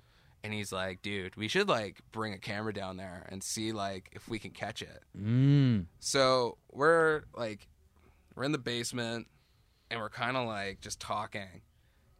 and 0.47 0.53
he's 0.53 0.71
like, 0.71 1.01
"Dude, 1.01 1.35
we 1.35 1.49
should 1.49 1.67
like 1.67 1.99
bring 2.13 2.31
a 2.33 2.37
camera 2.37 2.73
down 2.73 2.95
there 2.95 3.27
and 3.29 3.43
see 3.43 3.73
like 3.73 4.09
if 4.13 4.29
we 4.29 4.39
can 4.39 4.51
catch 4.51 4.81
it." 4.81 5.03
Mm. 5.19 5.87
So 5.99 6.57
we're 6.71 7.23
like, 7.35 7.67
we're 8.33 8.43
in 8.45 8.53
the 8.53 8.57
basement, 8.57 9.27
and 9.91 9.99
we're 9.99 10.09
kind 10.09 10.37
of 10.37 10.47
like 10.47 10.79
just 10.79 11.01
talking, 11.01 11.61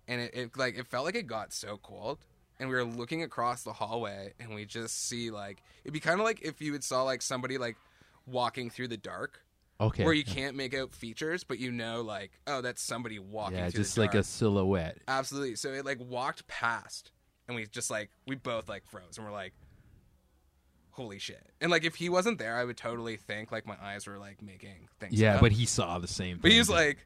and 0.10 0.20
it, 0.20 0.34
it 0.36 0.58
like 0.58 0.78
it 0.78 0.88
felt 0.88 1.06
like 1.06 1.16
it 1.16 1.28
got 1.28 1.54
so 1.54 1.78
cold. 1.82 2.20
And 2.60 2.68
we 2.70 2.76
were 2.76 2.84
looking 2.84 3.22
across 3.24 3.64
the 3.64 3.72
hallway, 3.72 4.34
and 4.40 4.54
we 4.54 4.66
just 4.66 5.08
see 5.08 5.32
like 5.32 5.62
it'd 5.86 5.94
be 5.94 6.00
kind 6.02 6.20
of 6.20 6.26
like 6.26 6.42
if 6.42 6.60
you 6.62 6.74
would 6.74 6.84
saw 6.84 7.04
like 7.04 7.22
somebody 7.22 7.58
like 7.58 7.78
walking 8.26 8.70
through 8.70 8.90
the 8.90 8.98
dark, 8.98 9.40
Okay. 9.80 10.04
where 10.04 10.14
you 10.14 10.26
can't 10.26 10.56
make 10.58 10.74
out 10.74 10.92
features, 10.94 11.44
but 11.46 11.60
you 11.60 11.72
know, 11.72 12.02
like, 12.02 12.32
oh, 12.48 12.62
that's 12.62 12.82
somebody 12.82 13.20
walking. 13.20 13.60
yeah, 13.60 13.70
just 13.70 13.98
like 13.98 14.16
a 14.16 14.24
silhouette. 14.24 14.98
absolutely. 15.08 15.56
So 15.56 15.72
it 15.72 15.86
like 15.86 16.00
walked 16.02 16.48
past, 16.48 17.12
and 17.48 17.56
we 17.56 17.66
just 17.68 17.90
like 17.90 18.10
we 18.26 18.36
both 18.36 18.68
like 18.70 18.86
froze, 18.86 19.18
and 19.18 19.26
we're 19.26 19.32
like, 19.34 19.54
holy 20.92 21.20
shit! 21.20 21.46
And 21.62 21.72
like 21.72 21.84
if 21.86 21.96
he 21.96 22.10
wasn't 22.10 22.40
there, 22.40 22.56
I 22.58 22.64
would 22.66 22.78
totally 22.78 23.18
think 23.18 23.52
like 23.52 23.66
my 23.66 23.78
eyes 23.82 24.08
were 24.08 24.18
like 24.18 24.42
making 24.42 24.88
things. 25.00 25.14
Yeah, 25.20 25.36
up. 25.36 25.42
but 25.42 25.52
he 25.52 25.66
saw 25.66 26.00
the 26.00 26.08
same. 26.08 26.36
Thing. 26.36 26.42
But 26.42 26.52
he's 26.52 26.70
like, 26.70 27.06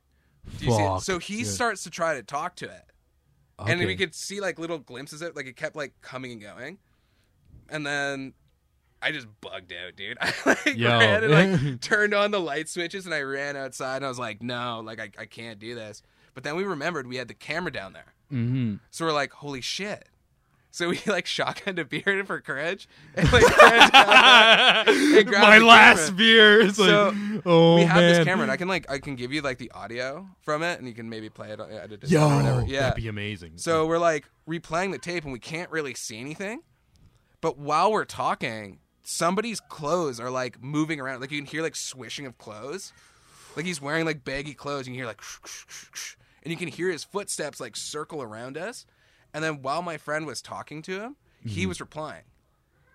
do 0.60 0.66
you 0.66 0.72
see 0.72 0.82
it? 0.82 1.02
So 1.02 1.20
he 1.20 1.40
Yeah. 1.40 1.46
starts 1.46 1.84
to 1.84 1.90
try 1.90 2.16
to 2.16 2.24
talk 2.24 2.56
to 2.58 2.66
it, 2.66 2.86
and 3.60 3.80
we 3.80 3.96
could 3.96 4.16
see 4.16 4.42
like 4.42 4.60
little 4.60 4.80
glimpses 4.80 5.22
of 5.22 5.30
it. 5.30 5.36
Like 5.36 5.48
it 5.48 5.56
kept 5.56 5.76
like 5.76 5.94
coming 6.02 6.32
and 6.34 6.42
going, 6.42 6.78
and 7.70 7.86
then. 7.86 8.34
I 9.04 9.12
just 9.12 9.26
bugged 9.42 9.74
out, 9.74 9.96
dude. 9.96 10.16
I 10.22 10.32
like 10.46 10.78
Yo. 10.78 10.88
ran 10.88 11.24
and 11.24 11.34
like 11.64 11.82
turned 11.82 12.14
on 12.14 12.30
the 12.30 12.40
light 12.40 12.70
switches 12.70 13.08
and 13.08 13.16
I 13.16 13.22
ran 13.22 13.58
outside 13.58 13.96
and 13.96 14.06
I 14.06 14.10
was 14.10 14.20
like, 14.20 14.44
no, 14.44 14.80
like 14.86 15.00
I, 15.00 15.10
I 15.18 15.26
can't 15.26 15.58
do 15.58 15.74
this. 15.74 16.04
But 16.36 16.44
then 16.44 16.56
we 16.56 16.64
remembered 16.64 17.08
we 17.08 17.16
had 17.16 17.28
the 17.28 17.34
camera 17.34 17.72
down 17.72 17.94
there. 17.94 18.14
Mhm. 18.32 18.80
So 18.92 19.04
we're 19.06 19.12
like, 19.12 19.32
holy 19.32 19.62
shit. 19.62 20.08
So 20.74 20.88
we 20.90 21.00
like 21.06 21.26
shotgunned 21.26 21.80
a 21.80 21.86
beer 21.86 22.24
for 22.26 22.40
courage 22.40 22.88
and 23.16 23.32
like 23.32 23.44
and 23.62 25.30
My 25.32 25.58
last 25.58 26.06
camera. 26.06 26.18
beer. 26.18 26.62
It's 26.62 26.78
So, 26.78 27.10
like, 27.10 27.42
oh 27.46 27.76
we 27.76 27.82
have 27.84 27.98
man. 27.98 28.14
this 28.14 28.26
camera 28.26 28.44
and 28.44 28.52
I 28.52 28.58
can 28.58 28.68
like 28.68 28.90
I 28.90 28.98
can 29.00 29.16
give 29.16 29.32
you 29.34 29.42
like 29.42 29.58
the 29.58 29.70
audio 29.72 30.28
from 30.42 30.64
it 30.64 30.80
and 30.80 30.88
you 30.88 30.94
can 30.94 31.10
maybe 31.10 31.30
play 31.30 31.52
it 31.52 31.60
on 31.60 31.72
edit 31.72 32.04
it 32.04 32.10
Yo, 32.10 32.28
or 32.30 32.36
whatever. 32.38 32.64
Yeah. 32.66 32.82
that'd 32.82 32.96
be 33.04 33.08
amazing. 33.10 33.54
So 33.58 33.86
we're 33.86 33.98
like 34.00 34.26
replaying 34.48 34.92
the 34.92 34.98
tape 34.98 35.24
and 35.24 35.34
we 35.34 35.40
can't 35.40 35.70
really 35.72 35.94
see 35.94 36.20
anything. 36.20 36.62
But 37.42 37.58
while 37.58 37.92
we're 37.92 38.06
talking, 38.06 38.80
somebody's 39.04 39.60
clothes 39.60 40.20
are 40.20 40.30
like 40.30 40.62
moving 40.64 41.00
around. 41.00 41.22
Like 41.22 41.32
you 41.32 41.38
can 41.40 41.48
hear 41.48 41.62
like 41.64 41.76
swishing 41.76 42.26
of 42.26 42.38
clothes. 42.38 42.94
Like 43.56 43.66
he's 43.66 43.82
wearing 43.82 44.06
like 44.06 44.24
baggy 44.24 44.54
clothes. 44.54 44.88
And 44.88 44.96
You 44.96 45.02
can 45.04 45.06
hear 45.06 45.08
like 45.08 45.22
and 46.44 46.52
you 46.52 46.58
can 46.58 46.70
hear 46.70 46.90
his 46.90 47.04
footsteps 47.04 47.60
like 47.60 47.76
circle 47.76 48.22
around 48.22 48.58
us. 48.58 48.86
And 49.34 49.44
then 49.44 49.62
while 49.62 49.82
my 49.82 49.98
friend 49.98 50.26
was 50.26 50.42
talking 50.42 50.82
to 50.84 51.00
him, 51.00 51.16
he 51.46 51.66
was 51.66 51.80
replying, 51.80 52.24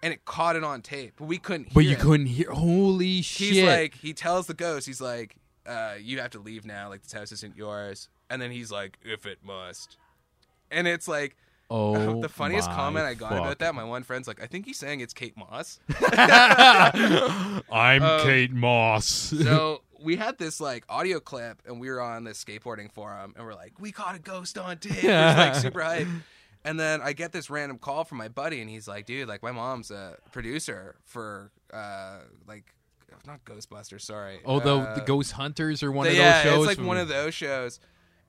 and 0.02 0.12
it 0.12 0.24
caught 0.24 0.54
it 0.56 0.62
on 0.64 0.82
tape, 0.82 1.14
but 1.16 1.24
we 1.26 1.38
couldn't. 1.38 1.64
Hear 1.68 1.74
But 1.74 1.84
you 1.84 1.92
it. 1.92 1.98
couldn't 1.98 2.26
hear. 2.26 2.50
Holy 2.50 3.22
shit! 3.22 3.48
He's 3.54 3.62
like, 3.64 3.94
he 3.94 4.12
tells 4.12 4.46
the 4.46 4.54
ghost, 4.54 4.86
he's 4.86 5.00
like, 5.00 5.36
uh, 5.66 5.94
"You 6.00 6.20
have 6.20 6.30
to 6.32 6.38
leave 6.38 6.64
now. 6.64 6.88
Like 6.88 7.02
this 7.02 7.12
house 7.12 7.32
isn't 7.32 7.56
yours." 7.56 8.08
And 8.30 8.40
then 8.42 8.50
he's 8.50 8.70
like, 8.70 8.98
"If 9.04 9.26
it 9.26 9.38
must," 9.44 9.96
and 10.70 10.86
it's 10.86 11.08
like. 11.08 11.36
oh, 11.70 12.20
the 12.20 12.28
funniest 12.28 12.70
comment 12.70 13.04
I 13.04 13.14
got 13.14 13.30
fuck. 13.30 13.40
about 13.40 13.58
that, 13.58 13.74
my 13.74 13.82
one 13.82 14.04
friend's 14.04 14.28
like, 14.28 14.40
I 14.40 14.46
think 14.46 14.66
he's 14.66 14.76
saying 14.78 15.00
it's 15.00 15.12
Kate 15.12 15.36
Moss. 15.36 15.80
I'm 17.72 18.02
Um, 18.02 18.20
Kate 18.22 18.52
Moss. 18.52 19.06
so 19.06 19.82
we 20.00 20.16
had 20.16 20.38
this 20.38 20.60
like 20.60 20.84
audio 20.88 21.20
clip 21.20 21.62
and 21.66 21.80
we 21.80 21.88
were 21.90 22.00
on 22.00 22.24
this 22.24 22.42
skateboarding 22.42 22.90
forum 22.92 23.34
and 23.36 23.44
we're 23.46 23.54
like, 23.54 23.78
we 23.80 23.92
caught 23.92 24.14
a 24.14 24.18
ghost 24.18 24.58
on 24.58 24.78
tape. 24.78 25.04
It 25.04 25.08
was 25.08 25.36
like 25.36 25.54
super 25.56 25.82
hype. 25.84 26.06
And 26.64 26.78
then 26.80 27.00
I 27.00 27.12
get 27.12 27.32
this 27.32 27.48
random 27.48 27.78
call 27.78 28.04
from 28.04 28.18
my 28.18 28.28
buddy 28.28 28.60
and 28.60 28.68
he's 28.68 28.88
like, 28.88 29.06
dude, 29.06 29.28
like 29.28 29.42
my 29.42 29.52
mom's 29.52 29.90
a 29.90 30.16
producer 30.32 30.96
for 31.04 31.50
uh 31.72 32.18
like 32.46 32.64
not 33.26 33.44
Ghostbusters, 33.44 34.02
sorry. 34.02 34.40
oh, 34.44 34.60
the, 34.60 34.76
Uh, 34.76 34.94
the 34.94 35.00
Ghost 35.00 35.32
Hunters 35.32 35.82
or 35.82 35.90
one 35.90 36.04
the- 36.06 36.10
of 36.12 36.16
yeah, 36.18 36.42
those 36.44 36.52
shows. 36.52 36.58
it's 36.58 36.66
like 36.66 36.76
from- 36.76 36.86
one 36.86 36.98
of 36.98 37.08
those 37.08 37.34
shows. 37.34 37.80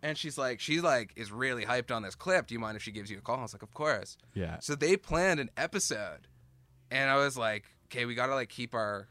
And 0.04 0.16
she's 0.18 0.38
like, 0.38 0.60
she's 0.60 0.82
like, 0.84 1.12
is 1.16 1.32
really 1.32 1.66
hyped 1.66 1.90
on 1.94 2.04
this 2.04 2.14
clip. 2.16 2.48
Do 2.48 2.54
you 2.54 2.60
mind 2.60 2.78
if 2.78 2.84
she 2.84 2.92
gives 2.92 3.10
you 3.12 3.18
a 3.18 3.22
call? 3.22 3.38
I 3.40 3.42
was 3.42 3.54
like, 3.54 3.64
of 3.64 3.74
course. 3.74 4.18
Yeah. 4.36 4.58
So 4.60 4.76
they 4.76 4.96
planned 4.96 5.40
an 5.40 5.50
episode, 5.58 6.28
and 6.92 7.10
I 7.10 7.16
was 7.18 7.36
like, 7.36 7.66
okay, 7.86 8.06
we 8.06 8.14
gotta 8.14 8.36
like 8.36 8.50
keep 8.50 8.76
our 8.76 9.08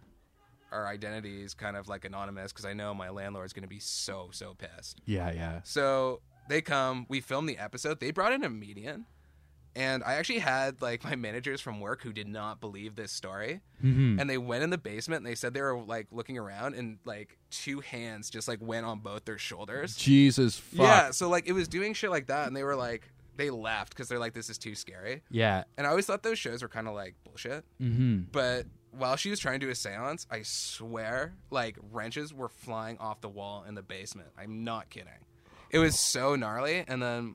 our 0.72 0.86
identities 0.86 1.54
kind 1.54 1.76
of 1.76 1.88
like 1.88 2.04
anonymous 2.04 2.52
because 2.52 2.64
I 2.64 2.72
know 2.72 2.94
my 2.94 3.10
landlord's 3.10 3.52
gonna 3.52 3.66
be 3.66 3.80
so 3.80 4.28
so 4.32 4.54
pissed. 4.54 5.00
Yeah, 5.04 5.30
yeah. 5.32 5.60
So 5.64 6.20
they 6.48 6.60
come, 6.62 7.06
we 7.08 7.20
filmed 7.20 7.48
the 7.48 7.58
episode. 7.58 8.00
They 8.00 8.10
brought 8.12 8.32
in 8.32 8.44
a 8.44 8.48
median, 8.50 9.06
and 9.74 10.02
I 10.04 10.14
actually 10.14 10.38
had 10.38 10.80
like 10.80 11.04
my 11.04 11.16
managers 11.16 11.60
from 11.60 11.80
work 11.80 12.02
who 12.02 12.12
did 12.12 12.28
not 12.28 12.60
believe 12.60 12.94
this 12.96 13.12
story, 13.12 13.60
Mhm. 13.84 14.20
and 14.20 14.28
they 14.30 14.38
went 14.38 14.62
in 14.64 14.70
the 14.70 14.78
basement 14.78 15.18
and 15.18 15.26
they 15.26 15.34
said 15.34 15.54
they 15.54 15.60
were 15.62 15.78
like 15.80 16.06
looking 16.10 16.38
around 16.38 16.74
and 16.74 16.98
like 17.04 17.38
two 17.50 17.80
hands 17.80 18.30
just 18.30 18.48
like 18.48 18.58
went 18.62 18.86
on 18.86 19.00
both 19.00 19.24
their 19.24 19.38
shoulders. 19.38 19.96
Jesus 19.96 20.56
fuck. 20.56 20.80
Yeah, 20.86 21.10
so 21.10 21.28
like 21.28 21.46
it 21.46 21.52
was 21.52 21.68
doing 21.68 21.94
shit 21.94 22.10
like 22.10 22.26
that, 22.28 22.46
and 22.46 22.56
they 22.56 22.62
were 22.64 22.76
like 22.76 23.10
they 23.36 23.50
left 23.50 23.90
because 23.90 24.08
they're 24.08 24.18
like 24.18 24.32
this 24.32 24.48
is 24.48 24.56
too 24.56 24.74
scary. 24.74 25.22
Yeah. 25.30 25.64
And 25.76 25.86
I 25.86 25.90
always 25.90 26.06
thought 26.06 26.22
those 26.22 26.38
shows 26.38 26.62
were 26.62 26.68
kind 26.70 26.88
of 26.88 26.94
like 26.94 27.16
bullshit. 27.22 27.66
Mm-hmm. 27.82 28.20
But 28.32 28.64
while 28.99 29.16
she 29.16 29.30
was 29.30 29.38
trying 29.40 29.61
to 29.61 29.66
do 29.66 29.70
a 29.70 29.74
seance, 29.74 30.26
I 30.30 30.42
swear, 30.42 31.34
like 31.51 31.76
wrenches 31.92 32.32
were 32.34 32.49
flying 32.49 32.99
off 32.99 33.20
the 33.20 33.28
wall 33.28 33.64
in 33.68 33.74
the 33.74 33.82
basement. 33.82 34.28
I'm 34.38 34.64
not 34.64 34.90
kidding. 34.90 35.09
It 35.70 35.78
was 35.78 35.99
so 35.99 36.36
gnarly. 36.36 36.84
And 36.86 37.03
then, 37.03 37.34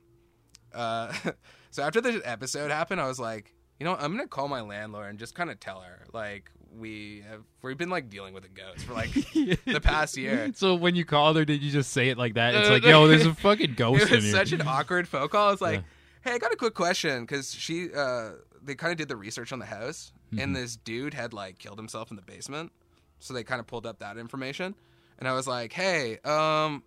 uh, 0.74 1.14
so 1.72 1.84
after 1.84 2.02
the 2.02 2.22
episode 2.26 2.72
happened, 2.72 3.02
I 3.02 3.08
was 3.08 3.20
like, 3.20 3.54
you 3.80 3.86
know, 3.86 3.92
what? 3.92 4.02
I'm 4.04 4.12
gonna 4.16 4.28
call 4.28 4.48
my 4.48 4.62
landlord 4.62 5.10
and 5.10 5.20
just 5.20 5.36
kind 5.36 5.50
of 5.50 5.60
tell 5.60 5.82
her, 5.82 6.06
like, 6.14 6.50
we 6.78 7.22
have 7.30 7.42
we've 7.62 7.78
been 7.78 7.90
like 7.90 8.10
dealing 8.10 8.34
with 8.34 8.46
a 8.46 8.48
ghost 8.48 8.86
for 8.86 8.94
like 8.94 9.12
the 9.12 9.82
past 9.84 10.16
year. 10.16 10.50
So 10.56 10.76
when 10.76 10.96
you 10.96 11.04
called 11.04 11.36
her, 11.36 11.44
did 11.44 11.62
you 11.62 11.70
just 11.72 11.92
say 11.92 12.08
it 12.10 12.18
like 12.18 12.36
that? 12.36 12.56
It's 12.56 12.70
Uh, 12.70 12.74
like, 12.74 12.84
yo, 12.86 13.08
there's 13.08 13.26
a 13.26 13.34
fucking 13.48 13.74
ghost 13.74 14.04
it 14.04 14.10
in 14.10 14.16
was 14.16 14.24
here. 14.26 14.34
such 14.34 14.52
an 14.54 14.62
awkward 14.66 15.08
phone 15.08 15.28
call. 15.28 15.52
It's 15.52 15.62
like, 15.62 15.80
Yeah. 15.82 16.30
"Hey, 16.30 16.36
I 16.36 16.38
got 16.38 16.54
a 16.54 16.56
quick 16.56 16.74
question," 16.76 17.24
because 17.26 17.54
she, 17.54 17.90
uh, 17.94 18.32
they 18.64 18.76
kind 18.76 18.92
of 18.92 18.98
did 18.98 19.10
the 19.10 19.18
research 19.18 19.52
on 19.52 19.60
the 19.60 19.66
house, 19.66 20.14
Mm-hmm. 20.32 20.40
and 20.40 20.56
this 20.56 20.76
dude 20.78 21.14
had 21.14 21.34
like 21.34 21.60
killed 21.60 21.78
himself 21.78 22.10
in 22.10 22.16
the 22.16 22.22
basement, 22.22 22.72
so 23.20 23.34
they 23.34 23.44
kind 23.44 23.60
of 23.60 23.68
pulled 23.68 23.86
up 23.86 24.00
that 24.00 24.18
information, 24.18 24.76
and 25.20 25.28
I 25.28 25.34
was 25.34 25.48
like, 25.48 25.74
"Hey, 25.74 26.20
um." 26.24 26.84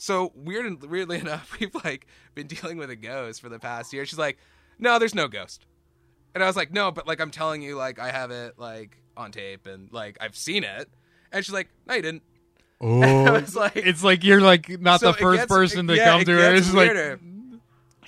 So 0.00 0.32
weird, 0.36 0.64
and 0.64 0.80
weirdly 0.84 1.18
enough, 1.20 1.56
we've 1.58 1.74
like 1.84 2.06
been 2.34 2.46
dealing 2.46 2.78
with 2.78 2.88
a 2.88 2.96
ghost 2.96 3.40
for 3.40 3.48
the 3.48 3.58
past 3.58 3.92
year. 3.92 4.06
She's 4.06 4.18
like, 4.18 4.38
"No, 4.78 4.98
there's 4.98 5.14
no 5.14 5.26
ghost," 5.28 5.66
and 6.34 6.42
I 6.44 6.46
was 6.46 6.54
like, 6.56 6.72
"No, 6.72 6.90
but 6.92 7.06
like 7.06 7.20
I'm 7.20 7.30
telling 7.32 7.62
you, 7.62 7.76
like 7.76 7.98
I 7.98 8.10
have 8.10 8.30
it 8.30 8.58
like 8.58 8.96
on 9.16 9.32
tape 9.32 9.66
and 9.66 9.92
like 9.92 10.16
I've 10.20 10.36
seen 10.36 10.62
it," 10.64 10.88
and 11.32 11.44
she's 11.44 11.52
like, 11.52 11.68
"No, 11.86 11.94
you 11.94 12.02
didn't." 12.02 12.22
Oh, 12.80 13.44
like, 13.56 13.74
it's 13.74 14.04
like 14.04 14.22
you're 14.22 14.40
like 14.40 14.80
not 14.80 15.00
so 15.00 15.10
the 15.10 15.18
first 15.18 15.40
gets- 15.40 15.48
person 15.52 15.88
to 15.88 15.96
yeah, 15.96 16.12
come 16.12 16.24
to 16.24 16.32
her. 16.32 16.54
It's 16.54 16.72
like. 16.72 17.18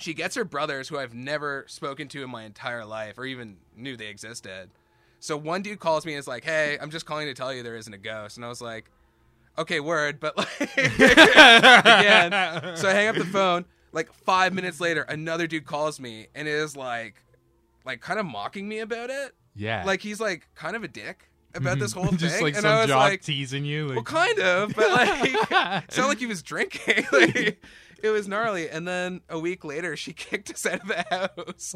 She 0.01 0.13
gets 0.13 0.35
her 0.35 0.43
brothers, 0.43 0.89
who 0.89 0.97
I've 0.97 1.13
never 1.13 1.65
spoken 1.67 2.07
to 2.09 2.23
in 2.23 2.29
my 2.29 2.43
entire 2.43 2.85
life, 2.85 3.17
or 3.17 3.25
even 3.25 3.57
knew 3.75 3.95
they 3.95 4.07
existed. 4.07 4.69
So 5.19 5.37
one 5.37 5.61
dude 5.61 5.79
calls 5.79 6.05
me 6.05 6.13
and 6.13 6.19
is 6.19 6.27
like, 6.27 6.43
"Hey, 6.43 6.77
I'm 6.81 6.89
just 6.89 7.05
calling 7.05 7.27
to 7.27 7.33
tell 7.33 7.53
you 7.53 7.63
there 7.63 7.75
isn't 7.75 7.93
a 7.93 7.97
ghost," 7.97 8.37
and 8.37 8.45
I 8.45 8.49
was 8.49 8.61
like, 8.61 8.89
"Okay, 9.57 9.79
word," 9.79 10.19
but 10.19 10.37
like 10.37 10.47
again. 10.77 12.31
So 12.75 12.89
I 12.89 12.93
hang 12.93 13.07
up 13.07 13.15
the 13.15 13.25
phone. 13.25 13.65
Like 13.91 14.11
five 14.13 14.53
minutes 14.53 14.79
later, 14.79 15.01
another 15.03 15.47
dude 15.47 15.65
calls 15.65 15.99
me 15.99 16.27
and 16.33 16.47
is 16.47 16.75
like, 16.75 17.15
like 17.85 18.01
kind 18.01 18.19
of 18.19 18.25
mocking 18.25 18.67
me 18.67 18.79
about 18.79 19.09
it. 19.09 19.35
yeah, 19.55 19.83
Like 19.85 20.01
he's 20.01 20.19
like 20.19 20.47
kind 20.55 20.75
of 20.75 20.83
a 20.83 20.87
dick 20.87 21.29
about 21.53 21.73
mm-hmm. 21.73 21.81
this 21.81 21.93
whole 21.93 22.05
thing, 22.07 22.17
just 22.17 22.41
like 22.41 22.53
and 22.53 22.63
some 22.63 22.71
I 22.71 22.79
was 22.81 22.87
jock 22.87 23.09
like, 23.09 23.21
teasing 23.21 23.65
you. 23.65 23.87
Like, 23.87 23.95
well, 23.95 24.03
kind 24.03 24.39
of, 24.39 24.73
but 24.75 24.89
like, 24.91 25.19
it 25.83 25.91
sounded 25.91 26.07
like 26.09 26.19
he 26.19 26.25
was 26.25 26.41
drinking. 26.41 27.05
like, 27.11 27.61
it 28.03 28.09
was 28.09 28.27
gnarly. 28.27 28.69
And 28.69 28.87
then 28.87 29.21
a 29.29 29.39
week 29.39 29.63
later, 29.63 29.95
she 29.95 30.13
kicked 30.13 30.51
us 30.51 30.65
out 30.65 30.81
of 30.81 30.87
the 30.87 31.05
house. 31.09 31.75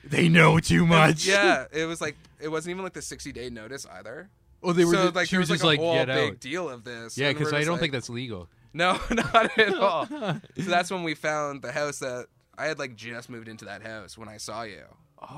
they 0.04 0.28
know 0.28 0.58
too 0.60 0.86
much. 0.86 1.26
yeah, 1.26 1.66
it 1.72 1.86
was 1.86 2.00
like 2.00 2.16
it 2.40 2.48
wasn't 2.48 2.72
even 2.72 2.84
like 2.84 2.92
the 2.94 3.02
sixty 3.02 3.32
day 3.32 3.50
notice 3.50 3.86
either. 3.86 4.30
Oh, 4.62 4.72
they 4.72 4.84
were. 4.84 4.92
so 4.92 5.02
just, 5.04 5.14
like 5.14 5.28
she 5.28 5.32
there 5.32 5.40
was 5.40 5.50
was 5.50 5.62
like, 5.62 5.78
a 5.78 5.82
whole 5.82 6.06
big 6.06 6.32
out. 6.32 6.40
deal 6.40 6.70
of 6.70 6.84
this. 6.84 7.18
Yeah, 7.18 7.32
because 7.32 7.52
I 7.52 7.60
don't 7.62 7.72
like, 7.72 7.80
think 7.80 7.92
that's 7.92 8.08
legal. 8.08 8.48
no, 8.72 8.98
not 9.10 9.58
at 9.58 9.74
all. 9.74 10.06
so 10.06 10.40
that's 10.56 10.90
when 10.90 11.02
we 11.02 11.14
found 11.14 11.62
the 11.62 11.72
house 11.72 11.98
that 11.98 12.26
I 12.58 12.66
had 12.66 12.78
like 12.78 12.96
just 12.96 13.28
moved 13.30 13.48
into 13.48 13.64
that 13.66 13.82
house 13.82 14.16
when 14.18 14.28
I 14.28 14.36
saw 14.36 14.62
you. 14.62 14.84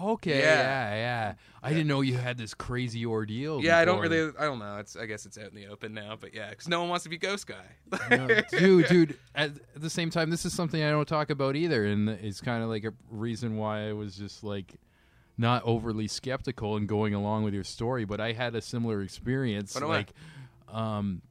Okay, 0.03 0.39
Yeah. 0.41 0.45
yeah, 0.45 0.95
yeah. 0.95 1.35
I 1.63 1.71
didn't 1.71 1.87
know 1.87 2.01
you 2.01 2.17
had 2.17 2.39
this 2.39 2.55
crazy 2.55 3.07
ordeal. 3.07 3.63
Yeah, 3.63 3.79
I 3.79 3.85
don't 3.85 4.01
before. 4.01 4.17
really. 4.17 4.33
I 4.39 4.45
don't 4.45 4.59
know. 4.59 4.79
It's. 4.79 4.97
I 4.97 5.07
guess 5.07 5.27
it's 5.27 5.39
out 5.39 5.49
in 5.49 5.55
the 5.55 5.67
open 5.69 5.95
now. 5.95 6.17
But 6.21 6.35
yeah, 6.35 6.51
because 6.51 6.67
no 6.69 6.81
one 6.81 6.89
wants 6.89 7.05
to 7.05 7.09
be 7.09 7.19
ghost 7.19 7.47
guy. 7.47 8.09
No, 8.11 8.27
dude, 8.51 8.87
dude. 8.89 9.19
At, 9.35 9.51
at 9.75 9.81
the 9.81 9.91
same 9.91 10.11
time, 10.11 10.31
this 10.31 10.45
is 10.45 10.53
something 10.53 10.83
I 10.83 10.91
don't 10.91 11.07
talk 11.07 11.31
about 11.31 11.55
either, 11.57 11.85
and 11.85 12.09
it's 12.09 12.41
kind 12.41 12.63
of 12.65 12.69
like 12.69 12.85
a 12.85 12.93
reason 13.11 13.57
why 13.57 13.89
I 13.89 13.93
was 13.93 14.17
just 14.17 14.43
like 14.43 14.75
not 15.39 15.63
overly 15.65 16.09
skeptical 16.09 16.77
and 16.77 16.89
going 16.89 17.15
along 17.15 17.45
with 17.45 17.55
your 17.55 17.65
story. 17.65 18.05
But 18.05 18.21
I 18.21 18.33
had 18.33 18.55
a 18.57 18.63
similar 18.63 19.03
experience. 19.03 19.77
I? 19.77 19.85
like, 19.85 20.13
um, 20.69 21.23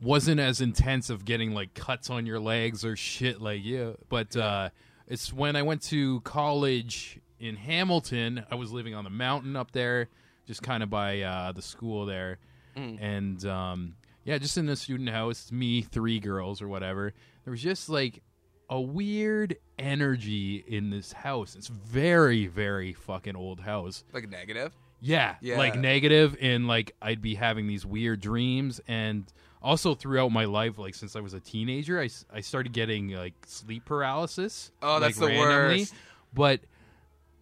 wasn't 0.00 0.40
as 0.40 0.60
intense 0.60 1.10
of 1.10 1.24
getting 1.24 1.52
like 1.52 1.74
cuts 1.74 2.10
on 2.10 2.26
your 2.26 2.40
legs 2.40 2.84
or 2.84 2.96
shit 2.96 3.40
like 3.40 3.60
yeah. 3.64 3.92
But 4.08 4.36
uh, 4.36 4.70
it's 5.06 5.32
when 5.32 5.56
I 5.56 5.62
went 5.62 5.82
to 5.84 6.20
college 6.22 7.20
in 7.38 7.56
Hamilton. 7.56 8.44
I 8.50 8.54
was 8.54 8.72
living 8.72 8.94
on 8.94 9.04
the 9.04 9.10
mountain 9.10 9.56
up 9.56 9.70
there, 9.72 10.08
just 10.46 10.62
kind 10.62 10.82
of 10.82 10.90
by 10.90 11.20
uh, 11.22 11.52
the 11.52 11.62
school 11.62 12.06
there, 12.06 12.38
and 12.74 13.44
um, 13.46 13.94
yeah, 14.24 14.38
just 14.38 14.56
in 14.58 14.66
the 14.66 14.76
student 14.76 15.08
house. 15.10 15.50
Me, 15.52 15.82
three 15.82 16.18
girls 16.20 16.60
or 16.60 16.68
whatever. 16.68 17.12
There 17.44 17.50
was 17.50 17.62
just 17.62 17.88
like 17.88 18.22
a 18.68 18.80
weird 18.80 19.56
energy 19.78 20.64
in 20.66 20.90
this 20.90 21.12
house. 21.12 21.54
It's 21.54 21.68
very, 21.68 22.46
very 22.48 22.92
fucking 22.92 23.36
old 23.36 23.60
house. 23.60 24.04
like 24.12 24.28
negative. 24.28 24.72
Yeah, 25.00 25.36
Yeah. 25.40 25.58
like 25.58 25.76
negative, 25.78 26.36
and 26.40 26.66
like 26.66 26.96
I'd 27.02 27.20
be 27.22 27.34
having 27.34 27.66
these 27.68 27.84
weird 27.86 28.20
dreams, 28.20 28.80
and 28.88 29.30
also 29.66 29.96
throughout 29.96 30.30
my 30.30 30.44
life, 30.44 30.78
like 30.78 30.94
since 30.94 31.16
I 31.16 31.20
was 31.20 31.34
a 31.34 31.40
teenager, 31.40 32.00
I, 32.00 32.08
I 32.32 32.40
started 32.40 32.72
getting 32.72 33.08
like 33.08 33.34
sleep 33.46 33.84
paralysis. 33.84 34.70
Oh, 34.80 35.00
that's 35.00 35.20
like, 35.20 35.32
the 35.32 35.38
randomly. 35.40 35.80
worst. 35.80 35.94
But 36.32 36.60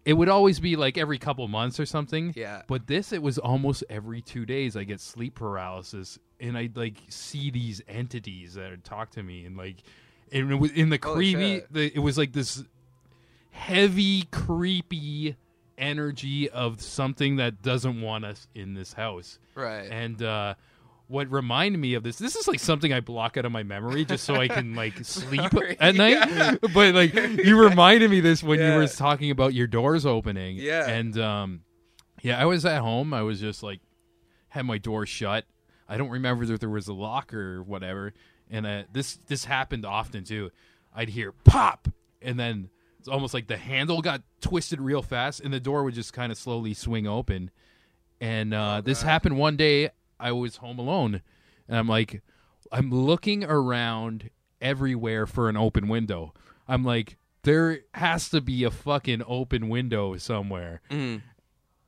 it 0.05 0.13
would 0.13 0.27
always 0.27 0.59
be 0.59 0.75
like 0.75 0.97
every 0.97 1.19
couple 1.19 1.47
months 1.47 1.79
or 1.79 1.85
something. 1.85 2.33
Yeah. 2.35 2.63
But 2.67 2.87
this, 2.87 3.13
it 3.13 3.21
was 3.21 3.37
almost 3.37 3.83
every 3.91 4.21
two 4.21 4.45
days. 4.45 4.75
I 4.75 4.85
get 4.85 4.99
sleep 5.01 5.35
paralysis, 5.35 6.17
and 6.39 6.57
I 6.57 6.69
like 6.73 6.97
see 7.09 7.51
these 7.51 7.81
entities 7.87 8.55
that 8.55 8.71
would 8.71 8.83
talk 8.83 9.11
to 9.11 9.23
me, 9.23 9.45
and 9.45 9.55
like, 9.55 9.77
and 10.31 10.51
it 10.51 10.55
was 10.55 10.71
in 10.71 10.89
the 10.89 10.99
Holy 11.01 11.33
creepy. 11.33 11.65
The, 11.69 11.95
it 11.95 11.99
was 11.99 12.17
like 12.17 12.33
this 12.33 12.63
heavy, 13.51 14.23
creepy 14.31 15.35
energy 15.77 16.49
of 16.49 16.81
something 16.81 17.35
that 17.35 17.61
doesn't 17.61 18.01
want 18.01 18.25
us 18.25 18.47
in 18.55 18.73
this 18.73 18.93
house. 18.93 19.37
Right. 19.53 19.87
And 19.91 20.23
uh, 20.23 20.55
what 21.07 21.29
reminded 21.29 21.77
me 21.79 21.93
of 21.93 22.03
this, 22.03 22.17
this 22.17 22.35
is 22.35 22.47
like 22.47 22.59
something 22.59 22.91
I 22.91 22.99
block 22.99 23.37
out 23.37 23.45
of 23.45 23.51
my 23.51 23.63
memory 23.63 24.05
just 24.05 24.23
so 24.23 24.35
I 24.35 24.47
can 24.47 24.75
like 24.75 24.93
sleep 25.05 25.53
at 25.79 25.95
night. 25.95 26.59
But 26.73 26.95
like 26.95 27.13
you 27.13 27.59
reminded 27.69 28.09
me 28.09 28.19
this 28.19 28.41
when 28.41 28.59
you 28.59 28.73
were 28.73 28.87
talking 28.87 29.31
about 29.31 29.53
your 29.53 29.67
doors 29.67 30.05
opening. 30.05 30.57
Yeah. 30.57 30.87
And 30.87 31.17
um, 31.19 31.61
yeah, 32.21 32.39
I 32.41 32.45
was 32.45 32.65
at 32.65 32.81
home. 32.81 33.13
I 33.13 33.21
was 33.21 33.39
just 33.39 33.61
like 33.63 33.81
had 34.49 34.65
my 34.65 34.77
door 34.77 35.05
shut. 35.05 35.45
I 35.87 35.97
don't 35.97 36.09
remember 36.09 36.43
if 36.51 36.59
there 36.59 36.69
was 36.69 36.87
a 36.87 36.93
lock 36.93 37.33
or 37.33 37.61
whatever. 37.61 38.13
And 38.49 38.65
uh, 38.65 38.83
this 38.91 39.19
this 39.27 39.45
happened 39.45 39.85
often 39.85 40.23
too. 40.23 40.51
I'd 40.93 41.09
hear 41.09 41.31
pop, 41.31 41.87
and 42.21 42.39
then 42.39 42.69
it's 42.99 43.07
almost 43.07 43.33
like 43.33 43.47
the 43.47 43.57
handle 43.57 44.01
got 44.01 44.21
twisted 44.41 44.81
real 44.81 45.01
fast, 45.01 45.39
and 45.39 45.53
the 45.53 45.59
door 45.59 45.83
would 45.83 45.93
just 45.93 46.13
kind 46.13 46.31
of 46.31 46.37
slowly 46.37 46.73
swing 46.73 47.05
open. 47.05 47.51
And 48.21 48.53
uh, 48.53 48.81
this 48.81 49.01
happened 49.01 49.37
one 49.37 49.57
day. 49.57 49.89
I 50.25 50.31
was 50.31 50.57
home 50.57 50.79
alone, 50.79 51.21
and 51.67 51.77
I'm 51.77 51.87
like, 51.87 52.21
I'm 52.71 52.89
looking 52.91 53.43
around 53.43 54.29
everywhere 54.59 55.27
for 55.27 55.49
an 55.49 55.57
open 55.57 55.87
window. 55.87 56.33
I'm 56.67 56.83
like, 56.83 57.17
there 57.43 57.81
has 57.93 58.29
to 58.29 58.41
be 58.41 58.63
a 58.63 58.71
fucking 58.71 59.21
open 59.27 59.69
window 59.69 60.17
somewhere, 60.17 60.81
Mm. 60.89 61.21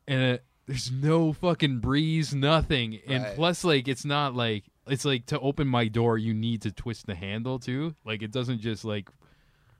and 0.08 0.36
uh 0.36 0.38
there's 0.68 0.92
no 0.92 1.32
fucking 1.32 1.80
breeze, 1.80 2.36
nothing. 2.36 3.00
And 3.08 3.26
plus, 3.36 3.64
like, 3.64 3.88
it's 3.88 4.04
not 4.04 4.36
like 4.36 4.66
it's 4.86 5.06
like 5.06 5.26
to 5.28 5.40
open 5.40 5.66
my 5.68 5.88
door, 5.88 6.18
you 6.18 6.34
need 6.34 6.62
to 6.64 6.72
twist 6.72 7.08
the 7.08 7.16
handle 7.16 7.58
too. 7.58 7.96
Like, 8.06 8.22
it 8.22 8.32
doesn't 8.32 8.60
just 8.60 8.84
like 8.86 9.10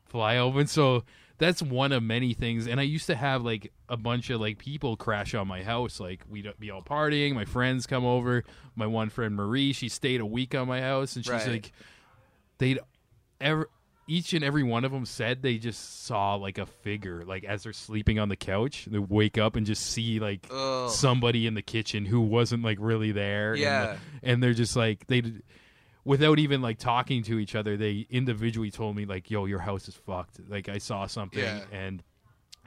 fly 0.06 0.38
open. 0.38 0.66
So 0.68 1.04
that's 1.40 1.62
one 1.62 1.92
of 1.92 2.02
many 2.04 2.34
things. 2.34 2.68
And 2.68 2.80
I 2.80 2.84
used 2.84 3.08
to 3.08 3.16
have 3.16 3.44
like 3.44 3.72
a 3.90 3.98
bunch 3.98 4.30
of 4.30 4.42
like 4.42 4.58
people 4.58 4.96
crash 4.98 5.34
on 5.36 5.48
my 5.48 5.64
house. 5.64 6.00
Like 6.00 6.22
we'd 6.30 6.52
be 6.60 6.72
all 6.72 6.82
partying. 6.82 7.34
My 7.34 7.46
friends 7.46 7.86
come 7.88 8.06
over. 8.06 8.44
My 8.76 8.88
one 8.88 9.10
friend 9.10 9.36
Marie, 9.36 9.74
she 9.74 9.90
stayed 9.90 10.20
a 10.22 10.26
week 10.26 10.56
on 10.56 10.68
my 10.68 10.82
house, 10.82 11.16
and 11.16 11.24
she's 11.26 11.32
Right. 11.32 11.48
like, 11.48 11.72
they'd 12.58 12.80
ever. 13.40 13.70
Each 14.10 14.32
and 14.32 14.42
every 14.42 14.64
one 14.64 14.86
of 14.86 14.94
them 14.94 15.06
said 15.06 15.42
they 15.42 15.58
just 15.58 16.06
saw 16.06 16.36
like 16.36 16.58
a 16.58 16.66
figure, 16.66 17.26
like 17.26 17.44
as 17.44 17.64
they're 17.64 17.74
sleeping 17.74 18.20
on 18.20 18.30
the 18.30 18.38
couch, 18.38 18.88
they 18.90 19.00
wake 19.00 19.38
up 19.38 19.58
and 19.58 19.66
just 19.66 19.86
see 19.86 20.22
like 20.22 20.48
Ugh. 20.50 20.90
somebody 20.90 21.46
in 21.46 21.56
the 21.56 21.62
kitchen 21.62 22.06
who 22.06 22.22
wasn't 22.22 22.64
like 22.64 22.78
really 22.80 23.12
there. 23.12 23.52
and, 23.52 23.62
Yeah. 23.62 23.86
like, 23.90 24.00
and 24.24 24.42
they're 24.42 24.54
just 24.54 24.78
like 24.78 25.08
they, 25.08 25.24
without 26.08 26.40
even 26.40 26.62
like 26.62 26.80
talking 26.80 27.22
to 27.24 27.38
each 27.38 27.54
other, 27.54 27.76
they 27.78 28.08
individually 28.10 28.72
told 28.72 28.96
me 28.96 29.06
like, 29.06 29.30
"Yo, 29.30 29.46
your 29.46 29.60
house 29.60 29.88
is 29.88 29.96
fucked." 29.96 30.40
Like 30.50 30.70
I 30.70 30.78
saw 30.80 31.06
something, 31.06 31.40
Yeah. 31.44 31.62
and 31.72 32.02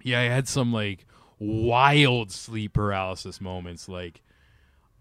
yeah, 0.02 0.20
I 0.20 0.24
had 0.24 0.46
some 0.46 0.72
like 0.72 1.06
wild 1.38 2.30
sleep 2.30 2.74
paralysis 2.74 3.40
moments. 3.40 3.88
Like 3.88 4.22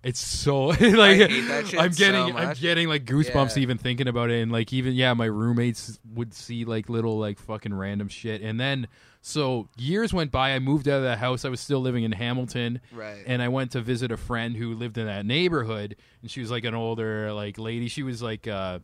it's 0.02 0.20
so 0.22 0.66
like 0.68 0.80
hate 1.18 1.42
that 1.50 1.68
shit 1.68 1.80
I'm 1.80 1.92
getting 1.92 2.32
so 2.32 2.38
I'm 2.38 2.54
getting 2.56 2.88
like 2.88 3.04
goosebumps 3.06 3.58
Yeah. 3.58 3.64
even 3.64 3.78
thinking 3.78 4.08
about 4.08 4.32
it, 4.32 4.42
and 4.42 4.52
like 4.52 4.72
even 4.72 4.94
yeah, 4.94 5.14
my 5.14 5.26
roommates 5.26 6.00
would 6.14 6.34
see 6.34 6.64
like 6.66 6.90
little 6.90 7.20
like 7.20 7.38
fucking 7.40 7.74
random 7.74 8.08
shit, 8.08 8.42
and 8.42 8.58
then 8.60 8.88
so 9.22 9.68
years 9.78 10.14
went 10.14 10.32
by. 10.32 10.52
I 10.54 10.60
moved 10.60 10.88
out 10.88 10.98
of 10.98 11.04
the 11.04 11.18
house. 11.18 11.44
I 11.46 11.50
was 11.50 11.60
still 11.60 11.80
living 11.82 12.04
in 12.04 12.12
Hamilton, 12.14 12.80
Right. 12.92 13.24
and 13.26 13.42
I 13.42 13.48
went 13.50 13.72
to 13.72 13.82
visit 13.82 14.12
a 14.12 14.18
friend 14.18 14.56
who 14.56 14.74
lived 14.74 14.98
in 14.98 15.06
that 15.08 15.26
neighborhood, 15.26 15.96
and 16.22 16.32
she 16.32 16.40
was 16.40 16.50
like 16.52 16.64
an 16.64 16.74
older 16.76 17.34
like 17.34 17.58
lady. 17.58 17.88
She 17.88 18.04
was 18.04 18.22
like 18.22 18.48
uh 18.48 18.80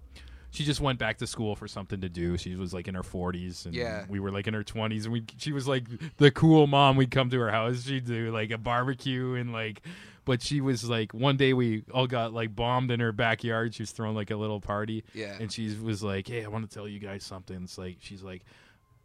she 0.51 0.63
just 0.63 0.79
went 0.79 0.97
back 0.99 1.17
to 1.17 1.27
school 1.27 1.53
for 1.57 1.67
something 1.67 1.99
to 1.99 2.07
do. 2.07 2.37
She 2.37 2.55
was 2.55 2.73
like 2.73 2.87
in 2.87 2.95
her 2.95 3.01
40s 3.03 3.65
and 3.65 3.75
Yeah. 3.75 4.05
we 4.07 4.21
were 4.21 4.31
like 4.31 4.47
in 4.47 4.53
her 4.53 4.63
20s 4.63 5.03
and 5.03 5.11
we 5.11 5.23
she 5.37 5.51
was 5.51 5.67
like 5.67 5.83
the 6.17 6.31
cool 6.31 6.65
mom. 6.67 6.95
We'd 6.95 7.11
come 7.11 7.29
to 7.31 7.39
her 7.39 7.51
house, 7.51 7.83
she'd 7.83 8.05
do 8.05 8.31
like 8.31 8.51
a 8.51 8.57
barbecue 8.57 9.33
and 9.35 9.51
like 9.51 9.81
but 10.23 10.41
she 10.41 10.59
was 10.61 10.89
like 10.89 11.13
one 11.13 11.37
day 11.37 11.53
we 11.53 11.83
all 11.93 12.07
got 12.07 12.33
like 12.33 12.55
bombed 12.55 12.89
in 12.91 12.99
her 12.99 13.11
backyard. 13.11 13.73
She 13.75 13.83
was 13.83 13.91
throwing 13.91 14.15
like 14.15 14.31
a 14.31 14.35
little 14.37 14.59
party. 14.61 15.03
Yeah. 15.13 15.35
And 15.39 15.51
she 15.51 15.75
was 15.75 16.01
like, 16.01 16.27
"Hey, 16.27 16.43
I 16.43 16.47
want 16.47 16.67
to 16.69 16.73
tell 16.73 16.87
you 16.87 16.99
guys 16.99 17.23
something." 17.23 17.61
It's 17.63 17.77
like 17.77 17.97
she's 17.99 18.23
like 18.23 18.43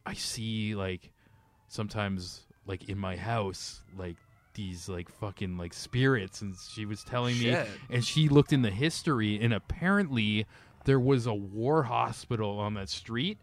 I 0.07 0.15
see 0.15 0.75
like 0.77 1.11
sometimes 1.71 2.43
like 2.67 2.89
in 2.89 2.99
my 2.99 3.17
house 3.17 3.81
like 3.97 4.17
these 4.55 4.89
like 4.89 5.09
fucking 5.09 5.57
like 5.57 5.73
spirits 5.73 6.43
and 6.43 6.55
she 6.57 6.85
was 6.85 7.03
telling 7.05 7.39
me 7.39 7.57
and 7.89 8.05
she 8.05 8.29
looked 8.29 8.53
in 8.53 8.63
the 8.63 8.71
history 8.71 9.41
and 9.41 9.55
apparently 9.55 10.47
there 10.85 11.01
was 11.01 11.27
a 11.27 11.33
war 11.35 11.85
hospital 11.85 12.59
on 12.59 12.75
that 12.75 12.89
street 12.89 13.39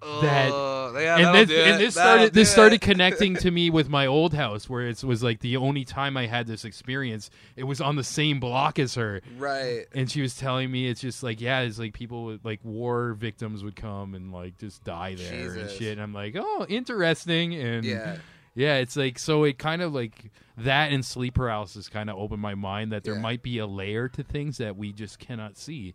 that- 0.00 0.50
Ugh, 0.52 0.94
yeah, 1.00 1.16
and 1.18 1.48
this, 1.48 1.56
and 1.58 1.80
this 1.80 1.94
That'll 1.94 2.14
started 2.16 2.34
this 2.34 2.50
started 2.50 2.80
connecting 2.80 3.36
to 3.36 3.50
me 3.50 3.68
with 3.78 3.88
my 3.88 4.06
old 4.06 4.32
house 4.34 4.68
where 4.68 4.86
it 4.88 5.02
was 5.04 5.22
like 5.22 5.40
the 5.40 5.56
only 5.58 5.84
time 5.84 6.16
I 6.16 6.26
had 6.26 6.46
this 6.46 6.64
experience 6.64 7.30
it 7.56 7.64
was 7.64 7.80
on 7.80 7.96
the 7.96 8.04
same 8.04 8.40
block 8.40 8.78
as 8.78 8.94
her. 8.94 9.20
Right. 9.36 9.84
and 9.94 10.10
she 10.10 10.22
was 10.22 10.36
telling 10.36 10.70
me 10.70 10.88
it's 10.88 11.00
just 11.00 11.22
like 11.22 11.40
yeah 11.40 11.60
it's 11.60 11.78
like 11.78 11.92
people 11.92 12.24
would 12.24 12.44
like 12.44 12.60
war 12.64 13.12
victims 13.14 13.62
would 13.62 13.76
come 13.76 14.14
and 14.14 14.32
like 14.32 14.56
just 14.58 14.82
die 14.84 15.14
there 15.14 15.52
and 15.54 15.70
shit. 15.70 15.92
And 15.92 16.00
i'm 16.00 16.14
like 16.14 16.34
oh 16.38 16.64
interesting. 16.68 17.54
And 17.54 17.84
Yeah. 17.84 18.16
yeah 18.54 18.76
it's 18.76 18.96
like 18.96 19.18
so 19.18 19.44
it 19.44 19.58
kind 19.58 19.82
of 19.82 19.92
like 19.94 20.30
that 20.56 20.90
and 20.90 21.04
sleep 21.04 21.34
paralysis 21.34 21.88
kind 21.88 22.08
of 22.10 22.16
opened 22.16 22.40
my 22.42 22.54
mind 22.54 22.92
that 22.92 23.04
there 23.04 23.14
Yeah. 23.14 23.20
might 23.20 23.42
be 23.42 23.58
a 23.58 23.66
layer 23.66 24.08
to 24.08 24.22
things 24.22 24.58
that 24.58 24.76
we 24.76 24.92
just 24.92 25.18
cannot 25.18 25.56
see 25.58 25.94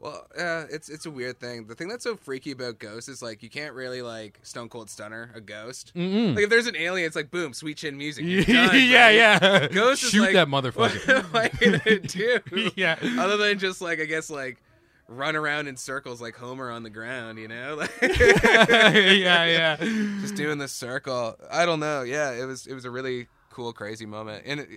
Well, 0.00 0.26
yeah, 0.36 0.64
it's 0.70 0.88
it's 0.88 1.06
a 1.06 1.10
weird 1.10 1.40
thing. 1.40 1.66
The 1.66 1.74
thing 1.74 1.88
that's 1.88 2.04
so 2.04 2.16
freaky 2.16 2.52
about 2.52 2.78
ghosts 2.78 3.08
is 3.08 3.20
like 3.20 3.42
you 3.42 3.50
can't 3.50 3.74
really 3.74 4.00
like 4.00 4.38
Stone 4.42 4.68
Cold 4.68 4.88
Stunner 4.90 5.32
a 5.34 5.40
ghost. 5.40 5.92
Mm-mm. 5.96 6.36
Like 6.36 6.44
if 6.44 6.50
there's 6.50 6.68
an 6.68 6.76
alien, 6.76 7.06
it's 7.06 7.16
like 7.16 7.32
boom, 7.32 7.52
sweet 7.52 7.78
chin 7.78 7.98
music. 7.98 8.24
you're 8.24 8.44
done, 8.44 8.76
yeah 8.76 9.08
yeah 9.08 9.66
Ghost 9.68 10.04
is 10.04 10.10
shoot 10.10 10.22
like, 10.22 10.34
that 10.34 10.48
What 10.48 10.64
motherfucker 10.64 11.24
am 11.24 11.34
I 11.34 11.48
gonna 11.48 11.98
do? 12.00 12.70
yeah 12.76 12.96
Other 13.18 13.36
than 13.36 13.58
just 13.58 13.80
like 13.80 14.00
I 14.00 14.04
guess 14.04 14.30
like 14.30 14.62
run 15.08 15.34
around 15.34 15.66
in 15.66 15.76
circles 15.76 16.20
like 16.20 16.36
Homer 16.36 16.70
on 16.70 16.84
the 16.84 16.90
ground, 16.90 17.38
you 17.38 17.48
know? 17.48 17.74
Like, 17.76 18.18
yeah 18.18 19.46
yeah 19.46 19.76
just 20.20 20.36
doing 20.36 20.58
this 20.58 20.72
circle. 20.72 21.36
I 21.50 21.66
don't 21.66 21.80
know. 21.80 22.02
Yeah, 22.02 22.30
it 22.32 22.44
was 22.44 22.68
it 22.68 22.74
was 22.74 22.84
a 22.84 22.90
really 22.90 23.26
cool, 23.50 23.72
crazy 23.72 24.06
moment, 24.06 24.44
and 24.46 24.60
it, 24.60 24.68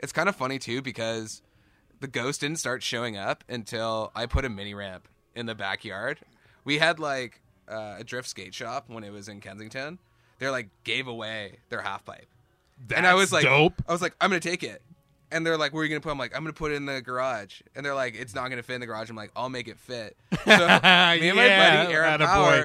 it's 0.00 0.12
kind 0.12 0.28
of 0.28 0.34
funny 0.34 0.58
too 0.58 0.82
because 0.82 1.42
the 2.00 2.08
ghost 2.08 2.40
didn't 2.40 2.58
start 2.58 2.82
showing 2.82 3.16
up 3.16 3.44
until 3.48 4.12
I 4.14 4.26
put 4.26 4.44
a 4.44 4.48
mini 4.48 4.74
ramp 4.74 5.08
in 5.34 5.46
the 5.46 5.54
backyard. 5.54 6.18
We 6.64 6.78
had 6.78 6.98
like 6.98 7.40
uh, 7.68 7.96
a 7.98 8.04
drift 8.04 8.28
skate 8.28 8.54
shop 8.54 8.84
when 8.88 9.04
it 9.04 9.12
was 9.12 9.28
in 9.28 9.40
Kensington. 9.40 9.98
They're 10.38 10.50
like 10.50 10.68
gave 10.84 11.08
away 11.08 11.58
their 11.68 11.80
half 11.82 12.04
pipe, 12.04 12.28
and 12.94 13.06
I 13.06 13.14
was 13.14 13.32
like, 13.32 13.44
dope 13.44 13.74
I 13.88 13.92
was 13.92 14.02
like, 14.02 14.14
I'm 14.20 14.30
gonna 14.30 14.40
take 14.40 14.62
it. 14.62 14.82
And 15.30 15.44
they're 15.44 15.58
like, 15.58 15.74
"Where 15.74 15.82
are 15.82 15.84
you 15.84 15.90
gonna 15.90 16.00
put?" 16.00 16.08
it? 16.08 16.12
I'm 16.12 16.18
like, 16.18 16.34
"I'm 16.34 16.42
gonna 16.42 16.54
put 16.54 16.72
it 16.72 16.76
in 16.76 16.86
the 16.86 17.02
garage." 17.02 17.60
And 17.76 17.84
they're 17.84 17.94
like, 17.94 18.14
"It's 18.14 18.34
not 18.34 18.48
gonna 18.48 18.62
fit 18.62 18.76
in 18.76 18.80
the 18.80 18.86
garage." 18.86 19.10
I'm 19.10 19.16
like, 19.16 19.30
"I'll 19.36 19.50
make 19.50 19.68
it 19.68 19.78
fit." 19.78 20.16
So 20.46 20.56
me 20.56 21.28
and 21.28 21.36
my 21.36 21.48
buddy 21.48 21.92
Aaron. 21.92 22.20
Power 22.20 22.64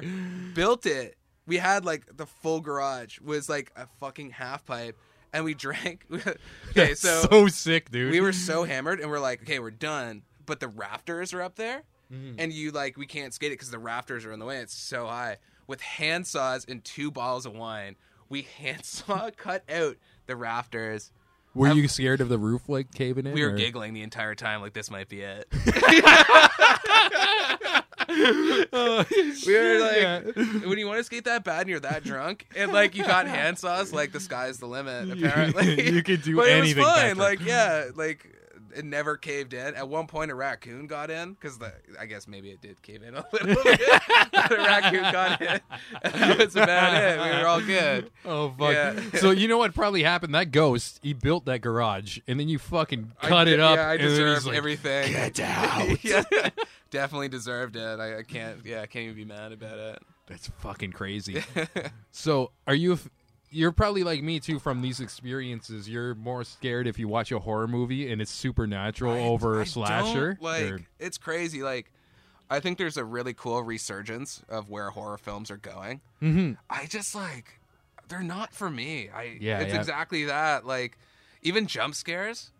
built 0.54 0.86
it. 0.86 1.16
We 1.46 1.58
had 1.58 1.84
like 1.84 2.16
the 2.16 2.24
full 2.24 2.62
garage 2.62 3.20
was 3.20 3.50
like 3.50 3.70
a 3.76 3.86
fucking 4.00 4.30
half 4.30 4.64
pipe, 4.64 4.96
and 5.34 5.44
we 5.44 5.52
drank. 5.52 6.06
okay, 6.70 6.94
so, 6.94 7.26
so 7.28 7.48
sick 7.48 7.90
dude 7.90 8.12
we 8.12 8.20
were 8.20 8.32
so 8.32 8.64
hammered, 8.64 9.00
and 9.00 9.10
we're 9.10 9.18
like, 9.18 9.42
okay, 9.42 9.58
we're 9.58 9.70
done. 9.70 10.22
But 10.46 10.60
the 10.60 10.68
rafters 10.68 11.34
are 11.34 11.42
up 11.42 11.56
there, 11.56 11.82
mm-hmm. 12.10 12.36
and 12.38 12.52
you 12.52 12.70
like 12.70 12.96
we 12.96 13.06
can't 13.06 13.34
skate 13.34 13.48
it 13.48 13.54
because 13.54 13.70
the 13.70 13.78
rafters 13.78 14.24
are 14.24 14.32
in 14.32 14.38
the 14.38 14.46
way. 14.46 14.58
It's 14.58 14.74
so 14.74 15.06
high. 15.06 15.38
With 15.66 15.80
hand 15.80 16.26
saws 16.26 16.64
and 16.66 16.82
two 16.84 17.10
bottles 17.10 17.44
of 17.44 17.54
wine, 17.54 17.96
we 18.28 18.42
handsaw 18.58 19.30
cut 19.36 19.68
out 19.68 19.96
the 20.26 20.36
rafters. 20.36 21.10
Were 21.54 21.68
I'm- 21.68 21.76
you 21.78 21.88
scared 21.88 22.20
of 22.20 22.28
the 22.28 22.38
roof 22.38 22.68
like 22.68 22.92
caving 22.92 23.26
in 23.26 23.32
We 23.34 23.42
were 23.44 23.50
or- 23.50 23.56
giggling 23.56 23.94
the 23.94 24.02
entire 24.02 24.34
time, 24.34 24.60
like 24.60 24.72
this 24.72 24.90
might 24.90 25.08
be 25.08 25.20
it. 25.22 25.46
Oh, 28.72 29.04
We 29.46 29.54
were 29.54 29.78
like, 29.80 29.96
yeah. 29.96 30.20
when 30.68 30.78
you 30.78 30.86
want 30.86 30.98
to 30.98 31.04
skate 31.04 31.24
that 31.24 31.44
bad 31.44 31.62
and 31.62 31.70
you're 31.70 31.80
that 31.80 32.04
drunk, 32.04 32.46
and 32.56 32.72
like 32.72 32.94
you 32.96 33.04
got 33.04 33.26
hand 33.36 33.58
saws, 33.58 33.92
like 33.92 34.12
the 34.12 34.20
sky's 34.20 34.58
the 34.58 34.66
limit. 34.66 35.10
Apparently, 35.10 35.90
You 35.92 36.02
could 36.02 36.22
do 36.22 36.36
but 36.36 36.48
anything 36.48 36.78
It 36.82 36.86
was 36.86 36.94
better. 36.94 37.08
fine. 37.10 37.18
Like 37.18 37.40
yeah, 37.40 37.86
like 37.94 38.26
it 38.74 38.84
never 38.84 39.16
caved 39.16 39.54
in. 39.54 39.74
At 39.74 39.88
one 39.88 40.06
point, 40.06 40.30
a 40.30 40.34
raccoon 40.34 40.86
got 40.86 41.10
in 41.10 41.32
because 41.34 41.58
the 41.58 41.72
I 41.98 42.06
guess 42.06 42.26
maybe 42.28 42.50
it 42.50 42.60
did 42.60 42.80
cave 42.82 43.02
in 43.02 43.14
a 43.14 43.24
little 43.32 43.62
bit. 43.62 43.80
but 44.32 44.52
a 44.52 44.56
raccoon 44.56 45.02
got 45.12 45.40
in. 45.40 45.60
That 46.02 46.38
was 46.38 46.56
about 46.56 46.94
it. 47.02 47.18
We 47.20 47.40
were 47.40 47.46
all 47.46 47.60
good. 47.60 48.10
Oh 48.24 48.50
fuck! 48.58 48.72
Yeah. 48.72 49.00
So 49.20 49.30
you 49.30 49.48
know 49.48 49.58
what 49.58 49.74
probably 49.74 50.02
happened? 50.02 50.34
That 50.34 50.50
ghost, 50.50 51.00
he 51.02 51.12
built 51.12 51.44
that 51.46 51.60
garage, 51.60 52.18
and 52.26 52.38
then 52.38 52.48
you 52.48 52.58
fucking 52.58 53.12
cut 53.22 53.44
de- 53.44 53.54
it 53.54 53.60
up. 53.60 53.76
Yeah, 53.76 53.88
I 53.88 53.92
and 53.94 54.00
then 54.02 54.08
he's 54.10 54.18
deserved 54.18 54.46
like, 54.46 54.56
everything. 54.56 55.12
Get 55.12 55.40
out! 55.40 56.04
yeah, 56.04 56.22
definitely 56.90 57.28
deserved 57.28 57.76
it. 57.76 58.00
I, 58.00 58.18
I 58.18 58.22
can't. 58.22 58.64
Yeah, 58.64 58.80
I 58.82 58.86
can't 58.86 59.04
even 59.04 59.16
be 59.16 59.24
mad 59.24 59.52
about 59.52 59.78
it. 59.78 60.02
That's 60.26 60.48
fucking 60.60 60.92
crazy. 60.92 61.42
so, 62.10 62.50
are 62.66 62.74
you? 62.74 62.98
You're 63.54 63.72
probably 63.72 64.02
like 64.02 64.22
me 64.22 64.40
too. 64.40 64.58
From 64.58 64.82
these 64.82 65.00
experiences, 65.00 65.88
you're 65.88 66.14
more 66.14 66.44
scared 66.44 66.86
if 66.86 66.98
you 66.98 67.06
watch 67.08 67.30
a 67.32 67.38
horror 67.38 67.68
movie 67.68 68.10
and 68.10 68.20
it's 68.20 68.30
supernatural 68.30 69.14
I- 69.14 69.20
over 69.20 69.60
I 69.60 69.62
a 69.62 69.66
slasher. 69.66 70.36
like 70.40 70.62
or- 70.64 70.80
it's 70.98 71.18
crazy. 71.18 71.62
Like 71.62 71.90
I 72.50 72.60
think 72.60 72.78
there's 72.78 72.96
a 72.96 73.04
really 73.04 73.32
cool 73.32 73.62
resurgence 73.62 74.42
of 74.48 74.68
where 74.68 74.90
horror 74.90 75.18
films 75.18 75.50
are 75.50 75.56
going. 75.56 76.00
Mhm. 76.20 76.56
I 76.68 76.86
just 76.86 77.14
like 77.14 77.60
they're 78.08 78.22
not 78.22 78.52
for 78.52 78.70
me. 78.70 79.08
I 79.08 79.38
Yeah, 79.40 79.60
it's 79.60 79.72
yeah. 79.72 79.78
exactly 79.80 80.24
that. 80.24 80.66
Like 80.66 80.98
even 81.42 81.66
jump 81.66 81.94
scares. 81.94 82.50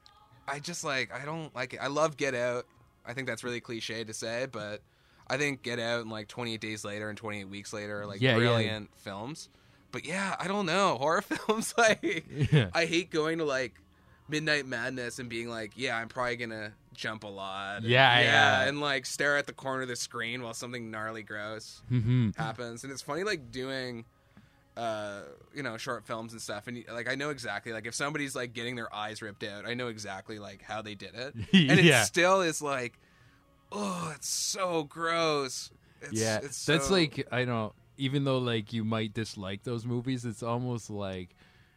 I 0.46 0.58
just 0.58 0.84
like 0.84 1.12
I 1.12 1.24
don't 1.24 1.54
like 1.54 1.74
it. 1.74 1.78
I 1.82 1.88
love 1.88 2.16
Get 2.16 2.34
Out. 2.34 2.66
I 3.06 3.12
think 3.14 3.26
that's 3.26 3.42
really 3.44 3.60
cliche 3.60 4.04
to 4.04 4.14
say, 4.14 4.46
but 4.50 4.80
I 5.26 5.36
think 5.38 5.62
Get 5.62 5.78
Out 5.78 6.02
and 6.02 6.10
like 6.10 6.28
28 6.28 6.60
Days 6.60 6.84
Later 6.84 7.08
and 7.08 7.18
28 7.18 7.44
Weeks 7.48 7.72
Later 7.72 8.02
are 8.02 8.06
like 8.06 8.20
yeah. 8.20 8.36
brilliant 8.36 8.90
films. 8.96 9.48
But 9.94 10.04
yeah, 10.04 10.34
I 10.40 10.48
don't 10.48 10.66
know 10.66 10.96
horror 11.00 11.22
films. 11.22 11.72
Like 11.78 12.26
Yeah. 12.52 12.68
I 12.74 12.84
hate 12.84 13.10
going 13.10 13.38
to 13.38 13.44
like 13.44 13.80
Midnight 14.28 14.66
Madness 14.66 15.20
and 15.20 15.28
being 15.30 15.48
like, 15.48 15.72
yeah, 15.76 15.96
I'm 15.96 16.08
probably 16.08 16.34
gonna 16.36 16.72
jump 16.94 17.22
a 17.24 17.28
lot. 17.28 17.76
And- 17.78 17.86
Yeah, 17.86 18.20
yeah. 18.20 18.62
and 18.68 18.80
like 18.80 19.06
stare 19.06 19.36
at 19.36 19.46
the 19.46 19.52
corner 19.52 19.82
of 19.82 19.88
the 19.88 19.96
screen 19.96 20.42
while 20.42 20.52
something 20.54 20.90
gnarly 20.90 21.22
gross 21.22 21.80
Mhm. 21.92 22.36
happens. 22.36 22.82
And 22.84 22.92
it's 22.92 23.02
funny, 23.02 23.22
like 23.22 23.52
doing, 23.52 24.04
uh, 24.76 25.20
you 25.54 25.62
know, 25.62 25.76
short 25.76 26.04
films 26.06 26.32
and 26.32 26.42
stuff. 26.42 26.66
And 26.66 26.84
like 26.90 27.08
I 27.08 27.14
know 27.14 27.30
exactly, 27.30 27.72
like 27.72 27.86
if 27.86 27.94
somebody's 27.94 28.34
like 28.34 28.52
getting 28.54 28.74
their 28.76 28.92
eyes 28.92 29.22
ripped 29.22 29.44
out, 29.44 29.64
I 29.66 29.74
know 29.74 29.86
exactly 29.88 30.38
like 30.40 30.62
how 30.62 30.82
they 30.82 30.94
did 30.96 31.14
it. 31.14 31.34
And 31.52 31.80
Yeah. 31.84 32.02
it 32.02 32.06
still 32.06 32.40
is 32.40 32.60
like, 32.60 32.98
oh, 33.70 34.12
it's 34.16 34.28
so 34.28 34.82
gross. 34.84 35.70
It's, 36.00 36.12
yeah, 36.12 36.40
it's 36.42 36.66
that's 36.66 36.90
like 36.90 37.26
I 37.30 37.44
don't. 37.44 37.72
Even 37.96 38.24
though 38.24 38.38
like 38.38 38.72
you 38.72 38.84
might 38.84 39.14
dislike 39.14 39.62
those 39.64 39.84
movies, 39.86 40.24
it's 40.24 40.42
almost 40.42 40.90
like 40.90 41.30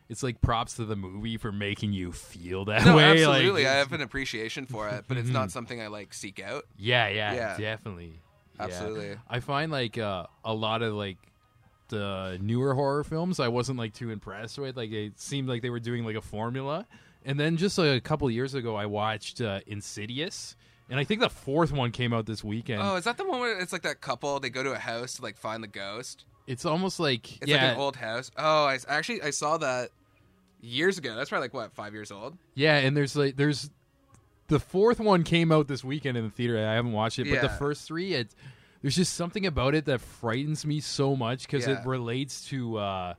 it's 0.10 0.24
like 0.24 0.40
props 0.42 0.76
to 0.76 0.86
the 0.86 0.96
movie 0.96 1.36
for 1.38 1.52
making 1.52 1.92
you 1.94 2.12
feel 2.14 2.66
that 2.66 2.86
No, 2.86 2.96
way. 2.96 3.04
absolutely. 3.04 3.64
Like, 3.64 3.72
I 3.72 3.76
have 3.76 3.92
an 3.92 4.02
appreciation 4.02 4.66
for 4.66 4.88
it, 4.90 5.04
but 5.08 5.18
it's 5.18 5.30
not 5.30 5.52
something 5.52 5.82
I 5.82 5.88
like 5.88 6.14
seek 6.14 6.42
out. 6.42 6.64
yeah, 6.78 7.08
yeah, 7.10 7.34
Yeah. 7.34 7.58
definitely. 7.58 8.22
Yeah. 8.58 8.64
Absolutely. 8.66 9.18
I 9.30 9.40
find 9.42 9.72
like 9.72 9.98
uh, 9.98 10.28
a 10.46 10.54
lot 10.54 10.82
of 10.82 10.94
like 10.94 11.18
the 11.90 12.38
newer 12.42 12.74
horror 12.74 13.04
films 13.04 13.40
I 13.40 13.48
wasn't 13.50 13.78
like 13.80 13.94
too 13.94 14.10
impressed 14.10 14.58
with. 14.58 14.76
Like 14.78 14.92
it 14.92 15.20
seemed 15.20 15.48
like 15.48 15.62
they 15.62 15.70
were 15.70 15.80
doing 15.80 16.04
like 16.06 16.16
a 16.16 16.22
formula. 16.22 16.86
And 17.26 17.38
then 17.40 17.58
just 17.58 17.78
like, 17.78 17.90
a 17.98 18.02
couple 18.02 18.30
years 18.32 18.54
ago 18.54 18.76
I 18.76 18.86
watched 18.86 19.42
uh, 19.42 19.60
Insidious. 19.68 20.56
And 20.90 21.00
I 21.00 21.04
think 21.04 21.20
the 21.22 21.30
fourth 21.30 21.72
one 21.72 21.92
came 21.92 22.14
out 22.14 22.26
this 22.26 22.44
weekend. 22.44 22.82
Oh, 22.82 22.96
is 22.96 23.04
that 23.04 23.18
the 23.18 23.26
one 23.26 23.40
where 23.42 23.60
it's 23.60 23.74
like 23.74 23.82
that 23.82 24.00
couple? 24.02 24.40
They 24.40 24.50
go 24.50 24.64
to 24.64 24.72
a 24.72 24.78
house 24.80 25.16
to 25.16 25.22
like 25.22 25.38
find 25.38 25.62
the 25.64 25.68
ghost. 25.68 26.24
it's 26.48 26.66
almost 26.66 27.00
like 27.00 27.42
It's 27.42 27.52
yeah, 27.52 27.64
like 27.66 27.74
an 27.74 27.80
old 27.80 27.96
house. 27.98 28.32
Oh, 28.38 28.66
I 28.66 28.78
actually 28.88 29.22
I 29.22 29.32
saw 29.32 29.58
that 29.58 29.90
years 30.62 30.98
ago. 30.98 31.16
That's 31.16 31.30
probably 31.30 31.46
like 31.46 31.54
what 31.54 31.74
five 31.74 31.94
years 31.94 32.12
old. 32.12 32.38
Yeah, 32.54 32.78
and 32.78 32.96
there's 32.96 33.16
like 33.16 33.36
there's 33.36 33.70
the 34.48 34.60
fourth 34.60 35.00
one 35.02 35.24
came 35.24 35.52
out 35.52 35.68
this 35.68 35.84
weekend 35.84 36.18
in 36.18 36.24
the 36.24 36.30
theater. 36.30 36.58
I 36.58 36.74
haven't 36.76 36.94
watched 36.94 37.20
it, 37.20 37.30
but 37.30 37.42
the 37.42 37.50
first 37.50 37.86
three, 37.86 38.14
it 38.14 38.34
there's 38.82 38.96
just 38.96 39.14
something 39.16 39.46
about 39.46 39.76
it 39.76 39.86
that 39.86 40.00
frightens 40.00 40.66
me 40.66 40.80
so 40.80 41.16
much 41.18 41.42
because 41.42 41.68
Yeah. 41.68 41.82
it 41.82 41.86
relates 41.86 42.46
to 42.50 42.78
uh, 42.78 43.14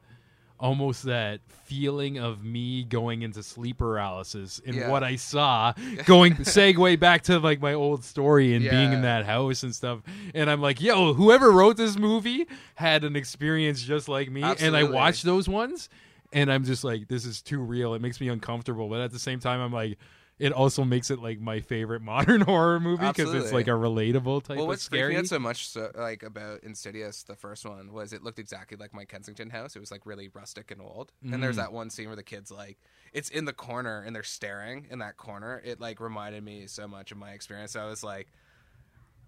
almost 0.60 1.04
that 1.04 1.40
feeling 1.64 2.18
of 2.18 2.42
me 2.42 2.82
going 2.82 3.22
into 3.22 3.42
sleep 3.42 3.78
paralysis 3.78 4.58
in 4.60 4.74
Yeah. 4.74 4.90
what 4.90 5.04
I 5.04 5.16
saw. 5.16 5.72
Going 6.06 6.34
segue 6.36 6.98
back 6.98 7.22
to 7.24 7.38
like 7.38 7.60
my 7.60 7.74
old 7.74 8.04
story 8.04 8.54
and 8.54 8.68
being 8.68 8.92
in 8.92 9.02
that 9.02 9.26
house 9.26 9.62
and 9.62 9.74
stuff, 9.74 10.00
and 10.34 10.50
I'm 10.50 10.60
like, 10.60 10.80
yo, 10.80 11.12
whoever 11.14 11.50
wrote 11.52 11.76
this 11.76 11.96
movie 11.98 12.46
had 12.74 13.04
an 13.04 13.16
experience 13.16 13.82
just 13.82 14.08
like 14.08 14.30
me, 14.30 14.42
and 14.42 14.76
I 14.76 14.84
watched 14.84 15.24
those 15.24 15.48
ones 15.48 15.88
and 16.32 16.52
I'm 16.52 16.64
just 16.64 16.84
like, 16.84 17.08
this 17.08 17.24
is 17.24 17.40
too 17.40 17.58
real. 17.58 17.94
It 17.94 18.02
makes 18.02 18.20
me 18.20 18.28
uncomfortable, 18.28 18.88
but 18.88 19.00
at 19.00 19.12
the 19.12 19.18
same 19.18 19.40
time, 19.40 19.60
I'm 19.60 19.72
like, 19.72 19.98
it 20.38 20.52
also 20.52 20.84
makes 20.84 21.10
it 21.10 21.20
like 21.20 21.40
my 21.40 21.60
favorite 21.60 22.02
modern 22.14 22.40
horror 22.42 22.78
movie 22.80 23.06
because 23.08 23.32
it's 23.34 23.52
like 23.52 23.66
a 23.66 23.70
relatable 23.72 24.42
type 24.44 24.56
Well, 24.56 24.66
what's 24.68 24.82
scary. 24.82 25.14
me 25.14 25.18
out 25.18 25.26
so 25.26 25.38
much 25.38 25.68
so, 25.68 25.90
like 25.96 26.22
about 26.22 26.62
Insidious, 26.62 27.22
the 27.24 27.34
first 27.36 27.64
one, 27.66 27.92
was 27.92 28.12
it 28.12 28.22
looked 28.22 28.38
exactly 28.38 28.76
like 28.76 28.94
my 28.94 29.04
Kensington 29.04 29.50
house. 29.50 29.74
It 29.76 29.80
was 29.80 29.90
like 29.90 30.06
really 30.06 30.28
rustic 30.32 30.70
and 30.70 30.80
old. 30.80 31.12
And 31.22 31.34
Mm. 31.34 31.40
there's 31.40 31.56
that 31.56 31.72
one 31.72 31.90
scene 31.90 32.06
where 32.06 32.16
the 32.16 32.22
kids 32.22 32.50
like 32.50 32.78
it's 33.12 33.28
in 33.30 33.44
the 33.46 33.52
corner 33.52 34.02
and 34.06 34.14
they're 34.14 34.22
staring 34.22 34.86
in 34.90 35.00
that 35.00 35.16
corner. 35.16 35.60
It 35.64 35.80
like 35.80 35.98
reminded 36.00 36.44
me 36.44 36.66
so 36.66 36.86
much 36.86 37.10
of 37.12 37.18
my 37.18 37.30
experience. 37.32 37.74
I 37.76 37.86
was 37.86 38.02
like. 38.04 38.28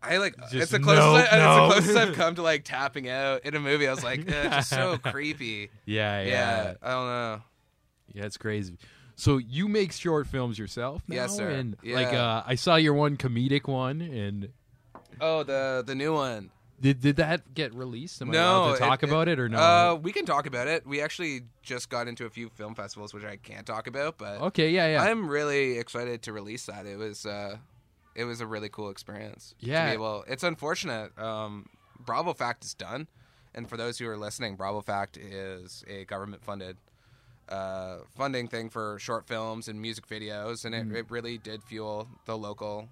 I 0.02 0.16
like 0.16 0.34
Just 0.50 0.54
it's 0.54 0.70
the 0.70 0.78
no, 0.78 0.84
closest 0.86 1.30
I, 1.30 1.36
no. 1.36 1.44
it's 1.44 1.74
the 1.74 1.80
closest 1.92 1.98
I've 2.08 2.14
come 2.16 2.34
to 2.36 2.42
like 2.42 2.64
tapping 2.64 3.06
out 3.10 3.44
in 3.44 3.54
a 3.54 3.60
movie. 3.60 3.86
I 3.86 3.90
was 3.90 4.02
like, 4.02 4.20
eh, 4.20 4.46
it's 4.46 4.56
just 4.56 4.70
so 4.70 4.96
creepy. 5.02 5.68
yeah, 5.84 6.22
Yeah, 6.22 6.26
yeah, 6.26 6.74
I 6.82 6.90
don't 6.92 7.06
know. 7.06 7.42
Yeah, 8.14 8.24
it's 8.24 8.38
crazy. 8.38 8.78
So 9.20 9.36
you 9.36 9.68
make 9.68 9.92
short 9.92 10.26
films 10.26 10.58
yourself 10.58 11.02
now, 11.06 11.14
Yes, 11.16 11.36
sir. 11.36 11.50
and 11.50 11.76
like 11.84 12.14
uh, 12.14 12.42
I 12.46 12.54
saw 12.54 12.76
your 12.76 12.94
one 12.94 13.18
comedic 13.18 13.68
one, 13.68 14.00
and 14.00 14.48
Oh, 15.20 15.42
the 15.42 15.84
the 15.86 15.94
new 15.94 16.14
one. 16.14 16.50
did 16.80 17.02
did 17.02 17.16
that 17.16 17.52
get 17.52 17.74
released? 17.74 18.22
Am 18.22 18.30
I 18.30 18.32
no, 18.32 18.40
allowed 18.40 18.72
to 18.72 18.78
talk 18.78 19.02
about 19.02 19.28
it, 19.28 19.38
or 19.38 19.50
no? 19.50 19.58
Uh, 19.58 19.94
we 20.00 20.12
can 20.12 20.24
talk 20.24 20.46
about 20.46 20.68
it. 20.68 20.86
We 20.86 21.02
actually 21.02 21.42
just 21.62 21.90
got 21.90 22.08
into 22.08 22.24
a 22.24 22.30
few 22.30 22.48
film 22.48 22.74
festivals, 22.74 23.12
which 23.12 23.24
I 23.24 23.36
can't 23.36 23.66
talk 23.66 23.86
about, 23.86 24.16
but 24.16 24.40
okay, 24.40 24.70
yeah, 24.70 24.86
yeah. 24.86 25.02
I'm 25.02 25.28
really 25.28 25.76
excited 25.76 26.22
to 26.22 26.32
release 26.32 26.64
that. 26.64 26.86
It 26.86 26.96
was 26.96 27.26
uh, 27.26 27.58
it 28.14 28.24
was 28.24 28.40
a 28.40 28.46
really 28.46 28.70
cool 28.70 28.88
experience. 28.88 29.54
Yeah. 29.60 29.96
Well, 29.96 30.24
it's 30.28 30.44
unfortunate. 30.44 31.16
Um, 31.18 31.66
Bravo 31.98 32.32
Fact 32.32 32.64
is 32.64 32.72
done, 32.72 33.06
and 33.54 33.68
for 33.68 33.76
those 33.76 33.98
who 33.98 34.08
are 34.08 34.16
listening, 34.16 34.56
Bravo 34.56 34.80
Fact 34.80 35.18
is 35.18 35.84
a 35.86 36.06
government 36.06 36.42
funded. 36.42 36.78
Uh, 37.50 37.98
funding 38.16 38.46
thing 38.46 38.70
for 38.70 38.98
short 39.00 39.26
films 39.26 39.66
and 39.66 39.80
music 39.82 40.06
videos, 40.06 40.64
and 40.64 40.72
it, 40.74 40.88
Mm. 40.88 40.94
it 40.94 41.10
really 41.10 41.36
did 41.36 41.62
fuel 41.64 42.08
the 42.24 42.38
local 42.38 42.88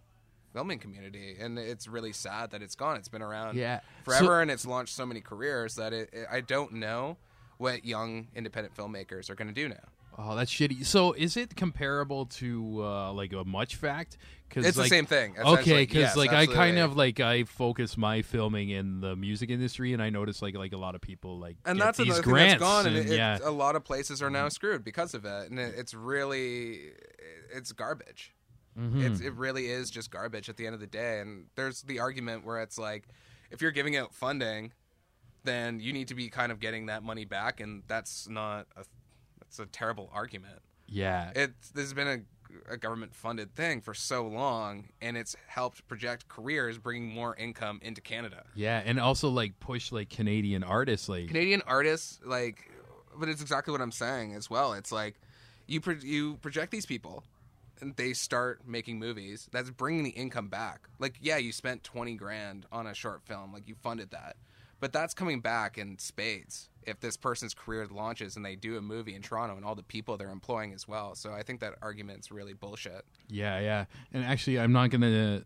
filming 0.53 0.79
community. 0.81 1.37
And 1.39 1.59
it's 1.59 1.87
really 1.87 2.13
sad 2.13 2.51
that 2.51 2.61
it's 2.63 2.75
gone. 2.75 2.97
It's 2.97 3.09
been 3.09 3.23
around 3.23 3.57
Yeah. 3.57 3.81
forever, 4.03 4.25
So- 4.25 4.33
and 4.41 4.51
it's 4.51 4.67
launched 4.67 4.95
so 4.95 5.07
many 5.07 5.21
careers 5.21 5.77
that 5.77 5.93
it, 5.93 6.11
it, 6.13 6.27
I 6.31 6.41
don't 6.41 6.73
know 6.73 7.19
what 7.59 7.85
young 7.85 8.29
independent 8.35 8.75
filmmakers 8.75 9.31
are 9.31 9.35
going 9.37 9.49
to 9.49 9.55
do 9.55 9.69
now. 9.69 9.89
Oh, 10.21 10.35
that's 10.35 10.53
shitty. 10.53 10.85
So, 10.85 11.13
is 11.13 11.37
it 11.37 11.55
comparable 11.55 12.27
to 12.27 12.83
uh, 12.83 13.13
like 13.13 13.33
a 13.33 13.45
Much 13.45 13.77
Fact? 13.77 14.19
Cause, 14.51 14.67
It's 14.67 14.77
the 14.77 14.87
same 14.87 15.07
thing, 15.07 15.37
Okay, 15.39 15.83
because 15.83 15.97
Yes, 15.97 16.17
like 16.17 16.33
I 16.33 16.47
kind 16.47 16.79
of 16.79 16.97
like 16.97 17.21
I 17.21 17.45
focus 17.45 17.97
my 17.97 18.23
filming 18.23 18.71
in 18.71 19.01
the 19.01 19.15
music 19.15 19.49
industry, 19.51 19.93
and 19.93 20.03
I 20.03 20.11
notice 20.11 20.43
like 20.43 20.57
like 20.57 20.73
a 20.73 20.79
lot 20.79 20.95
of 20.95 21.01
people 21.01 21.39
like 21.39 21.57
and 21.65 21.81
that's 21.81 21.99
these 21.99 22.19
grants. 22.21 22.55
that's 22.55 22.61
gone, 22.61 22.87
and, 22.87 22.97
and 22.97 23.11
it, 23.11 23.17
yeah, 23.17 23.39
a 23.45 23.51
lot 23.51 23.77
of 23.77 23.85
places 23.85 24.21
are 24.23 24.31
now 24.31 24.49
screwed 24.49 24.83
because 24.83 25.15
of 25.15 25.25
it, 25.25 25.51
and 25.51 25.59
it, 25.59 25.75
it's 25.77 25.95
really 25.95 26.93
it's 27.55 27.73
garbage. 27.73 28.35
Mm-hmm. 28.79 29.03
It's, 29.03 29.21
it 29.21 29.35
really 29.35 29.67
is 29.67 29.91
just 29.91 30.11
garbage 30.11 30.49
at 30.49 30.57
the 30.57 30.67
end 30.67 30.75
of 30.75 30.81
the 30.81 30.87
day. 30.87 31.21
And 31.21 31.47
there's 31.57 31.83
the 31.83 32.01
argument 32.01 32.45
where 32.45 32.61
it's 32.61 32.79
like, 32.79 33.09
if 33.51 33.61
you're 33.61 33.73
giving 33.73 33.97
out 33.97 34.15
funding, 34.15 34.73
then 35.45 35.81
you 35.81 35.93
need 35.93 36.09
to 36.09 36.15
be 36.15 36.29
kind 36.29 36.53
of 36.53 36.61
getting 36.61 36.87
that 36.87 37.03
money 37.03 37.25
back, 37.25 37.61
and 37.61 37.83
that's 37.89 38.29
not 38.29 38.67
a 38.77 38.85
that's 39.49 39.59
a 39.59 39.67
terrible 39.67 40.11
argument. 40.13 40.61
yeah, 40.87 41.31
It's 41.35 41.71
this 41.71 41.85
has 41.85 41.95
been 41.95 42.09
a, 42.69 42.73
a 42.75 42.77
government 42.77 43.15
funded 43.15 43.55
thing 43.55 43.81
for 43.81 43.95
so 43.95 44.27
long, 44.27 44.89
and 45.01 45.17
it's 45.17 45.37
helped 45.47 45.87
project 45.89 46.29
careers, 46.29 46.79
bringing 46.79 47.13
more 47.13 47.35
income 47.37 47.81
into 47.83 48.01
Canada. 48.01 48.45
yeah, 48.55 48.83
and 48.85 48.99
also 49.01 49.29
like 49.29 49.59
push 49.61 49.93
like 49.93 50.09
Canadian 50.11 50.63
artists, 50.65 51.09
like 51.09 51.29
Canadian 51.29 51.63
artists, 51.67 52.21
like, 52.25 52.71
but 53.19 53.29
it's 53.29 53.43
exactly 53.43 53.73
what 53.73 53.81
I'm 53.81 53.93
saying 53.93 54.35
as 54.35 54.49
well. 54.51 54.73
It's 54.75 54.93
like 54.93 55.17
you 55.67 55.81
pro- 55.81 55.95
you 55.95 56.37
project 56.37 56.71
these 56.73 56.87
people, 56.87 57.23
and 57.81 57.95
they 57.97 58.13
start 58.15 58.67
making 58.67 58.99
movies. 58.99 59.49
That's 59.53 59.71
bringing 59.71 60.05
the 60.05 60.11
income 60.11 60.49
back. 60.49 60.89
Like, 60.99 61.17
yeah, 61.21 61.37
you 61.37 61.53
spent 61.53 61.85
twenty 61.85 62.15
grand 62.15 62.67
on 62.73 62.87
a 62.87 62.95
short 62.95 63.23
film, 63.25 63.53
like 63.53 63.69
you 63.69 63.75
funded 63.75 64.11
that, 64.13 64.37
but 64.81 64.93
that's 64.93 65.13
coming 65.15 65.41
back 65.41 65.77
in 65.79 65.99
spades 65.99 66.71
if 66.89 67.01
this 67.01 67.17
person's 67.17 67.55
career 67.55 67.87
launches 67.91 68.37
and 68.37 68.45
they 68.45 68.57
do 68.57 68.77
a 68.77 68.81
movie 68.81 69.15
in 69.15 69.23
Toronto 69.23 69.57
and 69.57 69.65
all 69.65 69.75
the 69.75 69.83
people 69.83 70.17
they're 70.17 70.31
employing 70.31 70.73
as 70.73 70.89
well. 70.89 71.15
So 71.15 71.33
I 71.33 71.43
think 71.43 71.61
that 71.61 71.75
argument's 71.83 72.31
really 72.31 72.55
bullshit. 72.55 73.05
Yeah, 73.29 73.61
yeah. 73.61 73.85
And 74.13 74.25
actually, 74.25 74.59
I'm 74.59 74.73
not 74.73 74.91
gonna 74.91 75.45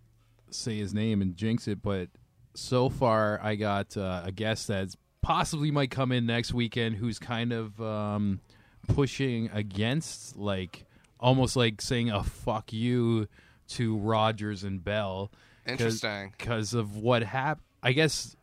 say 0.51 0.79
his 0.79 0.95
name 0.95 1.23
and 1.23 1.37
jinx 1.37 1.67
it, 1.69 1.83
but 1.83 2.09
so 2.55 2.89
far 2.89 3.41
I 3.43 3.57
got 3.57 3.97
uh, 3.97 4.23
a 4.25 4.33
guest 4.33 4.69
that 4.69 4.95
possibly 5.23 5.71
might 5.71 5.91
come 5.91 6.13
in 6.13 6.27
next 6.27 6.53
weekend, 6.53 6.97
who's 6.97 7.19
kind 7.19 7.53
of 7.53 7.81
um, 7.81 8.41
pushing 8.89 9.51
against, 9.53 10.37
like, 10.37 10.85
almost 11.19 11.57
like 11.57 11.81
saying 11.81 12.11
a 12.11 12.23
"fuck 12.23 12.73
you" 12.73 13.29
to 13.69 13.97
Rogers 13.97 14.65
and 14.65 14.83
Bell. 14.85 15.31
Interesting. 15.67 16.35
because 16.37 16.75
of 16.75 16.97
what 16.97 17.23
happened. 17.23 17.65
I 17.83 17.93
guess 17.93 18.37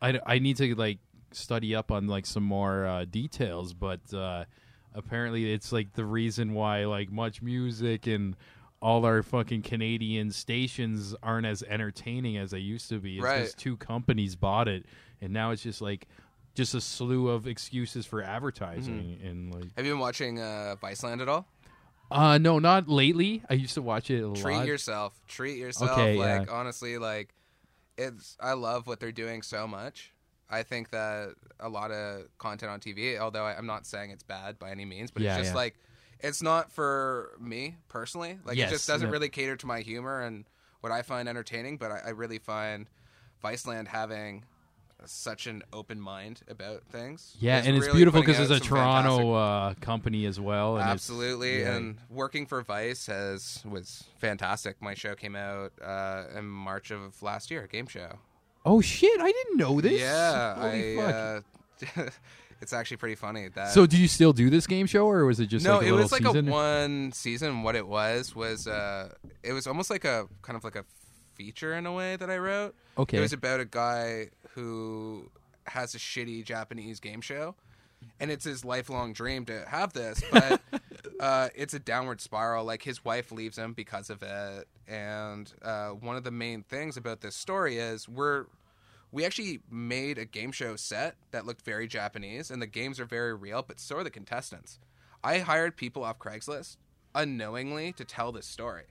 I, 0.00 0.20
I 0.26 0.38
need 0.38 0.56
to 0.58 0.74
like 0.74 0.98
study 1.32 1.74
up 1.74 1.90
on 1.90 2.06
like 2.06 2.26
some 2.26 2.42
more 2.44 2.86
uh, 2.86 3.04
details, 3.04 3.72
but 3.74 4.00
uh, 4.14 4.44
apparently 4.94 5.52
it's 5.52 5.72
like 5.72 5.92
the 5.94 6.04
reason 6.04 6.54
why 6.54 6.84
like 6.86 7.10
much 7.10 7.42
music 7.42 8.06
and 8.06 8.36
all 8.80 9.04
our 9.04 9.22
fucking 9.22 9.62
Canadian 9.62 10.30
stations 10.30 11.14
aren't 11.22 11.46
as 11.46 11.62
entertaining 11.64 12.36
as 12.36 12.52
they 12.52 12.58
used 12.60 12.88
to 12.90 12.98
be. 13.00 13.16
It's 13.16 13.24
Right. 13.24 13.54
two 13.56 13.76
companies 13.76 14.36
bought 14.36 14.68
it, 14.68 14.86
and 15.20 15.32
now 15.32 15.50
it's 15.50 15.62
just 15.62 15.80
like 15.80 16.06
just 16.54 16.74
a 16.74 16.80
slew 16.80 17.28
of 17.28 17.46
excuses 17.46 18.06
for 18.06 18.22
advertising 18.22 19.18
and 19.24 19.52
like. 19.54 19.64
Have 19.76 19.84
you 19.86 19.92
been 19.92 20.00
watching 20.00 20.40
uh, 20.40 20.76
Viceland 20.82 21.20
at 21.22 21.28
all? 21.28 21.46
Uh 22.10 22.38
no, 22.38 22.58
not 22.58 22.88
lately. 22.88 23.42
I 23.50 23.54
used 23.54 23.74
to 23.74 23.82
watch 23.82 24.10
it 24.10 24.24
a 24.24 24.32
treat 24.32 24.54
lot. 24.56 24.66
yourself 24.66 25.20
treat 25.28 25.58
yourself 25.58 25.90
Okay, 25.90 26.16
like 26.16 26.46
yeah. 26.46 26.52
honestly 26.52 26.96
like 26.96 27.34
it's 27.98 28.36
i 28.40 28.52
love 28.54 28.86
what 28.86 28.98
they're 28.98 29.12
doing 29.12 29.42
so 29.42 29.66
much 29.66 30.12
i 30.50 30.62
think 30.62 30.90
that 30.90 31.34
a 31.60 31.68
lot 31.68 31.90
of 31.90 32.22
content 32.38 32.70
on 32.70 32.80
tv 32.80 33.18
although 33.18 33.44
I, 33.44 33.56
i'm 33.56 33.66
not 33.66 33.86
saying 33.86 34.10
it's 34.10 34.22
bad 34.22 34.58
by 34.58 34.70
any 34.70 34.84
means 34.84 35.10
but 35.10 35.22
Yeah, 35.22 35.34
it's 35.36 35.44
just 35.44 35.50
yeah. 35.52 35.56
like 35.56 35.74
it's 36.20 36.42
not 36.42 36.72
for 36.72 37.32
me 37.40 37.76
personally 37.88 38.38
like 38.44 38.56
Yes, 38.56 38.70
it 38.70 38.74
just 38.74 38.86
doesn't 38.88 39.08
no. 39.08 39.12
really 39.12 39.28
cater 39.28 39.56
to 39.56 39.66
my 39.66 39.80
humor 39.80 40.20
and 40.20 40.44
what 40.80 40.92
i 40.92 41.02
find 41.02 41.28
entertaining 41.28 41.76
but 41.76 41.90
i, 41.90 41.98
I 42.06 42.08
really 42.10 42.38
find 42.38 42.88
viceland 43.42 43.88
having 43.88 44.44
such 45.04 45.46
an 45.46 45.62
open 45.72 46.00
mind 46.00 46.40
about 46.48 46.82
things 46.90 47.36
Yeah, 47.38 47.58
It's 47.58 47.66
and 47.68 47.76
it's 47.76 47.88
beautiful 47.88 48.20
because 48.20 48.38
it's 48.38 48.50
a 48.50 48.58
Toronto 48.60 49.32
uh, 49.34 49.74
company 49.80 50.26
as 50.26 50.40
well. 50.40 50.76
And 50.76 50.88
Absolutely, 50.88 51.60
yeah. 51.60 51.76
and 51.76 51.98
working 52.10 52.46
for 52.46 52.62
Vice 52.62 53.06
has 53.06 53.62
was 53.64 54.04
fantastic. 54.18 54.82
My 54.82 54.94
show 54.94 55.14
came 55.14 55.36
out 55.36 55.72
uh, 55.80 56.24
in 56.36 56.46
March 56.46 56.90
of 56.90 57.22
last 57.22 57.50
year, 57.50 57.62
a 57.64 57.68
game 57.68 57.86
show. 57.86 58.18
Oh 58.68 58.80
shit! 58.80 59.20
I 59.20 59.32
didn't 59.32 59.56
know 59.56 59.80
this. 59.80 60.00
Yeah, 60.00 60.54
Holy 60.54 61.00
I. 61.00 61.02
fuck. 61.02 61.96
Uh, 61.96 62.10
it's 62.60 62.72
actually 62.72 62.98
pretty 62.98 63.14
funny 63.14 63.48
that. 63.48 63.70
so, 63.70 63.86
do 63.86 63.96
you 63.96 64.08
still 64.08 64.32
do 64.32 64.50
this 64.50 64.66
game 64.66 64.86
show, 64.86 65.06
or 65.06 65.24
was 65.24 65.40
it 65.40 65.46
just 65.46 65.64
no, 65.64 65.78
like 65.78 65.82
a 65.82 65.86
it 65.86 65.90
little 65.90 66.04
was 66.04 66.12
like 66.12 66.22
season? 66.22 66.48
a 66.48 66.52
one 66.52 67.12
season. 67.12 67.62
What 67.62 67.76
it 67.76 67.86
was 67.86 68.34
was 68.34 68.66
uh, 68.66 69.12
it 69.42 69.52
was 69.52 69.66
almost 69.66 69.90
like 69.90 70.04
a 70.04 70.26
kind 70.42 70.56
of 70.56 70.64
like 70.64 70.76
a 70.76 70.84
feature 71.34 71.74
in 71.74 71.86
a 71.86 71.92
way 71.92 72.16
that 72.16 72.30
I 72.30 72.38
wrote. 72.38 72.74
Okay. 72.98 73.18
It 73.18 73.20
was 73.20 73.32
about 73.32 73.60
a 73.60 73.64
guy 73.64 74.28
who 74.54 75.30
has 75.66 75.94
a 75.94 75.98
shitty 75.98 76.44
Japanese 76.44 77.00
game 77.00 77.20
show, 77.20 77.54
and 78.20 78.30
it's 78.30 78.44
his 78.44 78.64
lifelong 78.64 79.12
dream 79.12 79.44
to 79.46 79.64
have 79.68 79.92
this, 79.92 80.22
but 80.30 80.60
uh, 81.20 81.48
it's 81.54 81.74
a 81.74 81.78
downward 81.78 82.20
spiral. 82.20 82.64
Like 82.64 82.82
his 82.82 83.04
wife 83.04 83.30
leaves 83.30 83.56
him 83.56 83.72
because 83.72 84.10
of 84.10 84.22
it, 84.22 84.66
and 84.88 85.52
uh, 85.62 85.90
one 85.90 86.16
of 86.16 86.24
the 86.24 86.30
main 86.30 86.64
things 86.64 86.96
about 86.96 87.20
this 87.20 87.36
story 87.36 87.78
is 87.78 88.08
we're 88.08 88.46
we 89.10 89.24
actually 89.24 89.60
made 89.70 90.18
a 90.18 90.24
game 90.24 90.52
show 90.52 90.76
set 90.76 91.16
that 91.30 91.46
looked 91.46 91.64
very 91.64 91.86
Japanese, 91.86 92.50
and 92.50 92.60
the 92.60 92.66
games 92.66 93.00
are 93.00 93.04
very 93.04 93.34
real, 93.34 93.62
but 93.62 93.80
so 93.80 93.96
are 93.96 94.04
the 94.04 94.10
contestants. 94.10 94.78
I 95.24 95.38
hired 95.38 95.76
people 95.76 96.04
off 96.04 96.18
Craigslist 96.18 96.76
unknowingly 97.14 97.92
to 97.94 98.04
tell 98.04 98.32
this 98.32 98.46
story. 98.46 98.84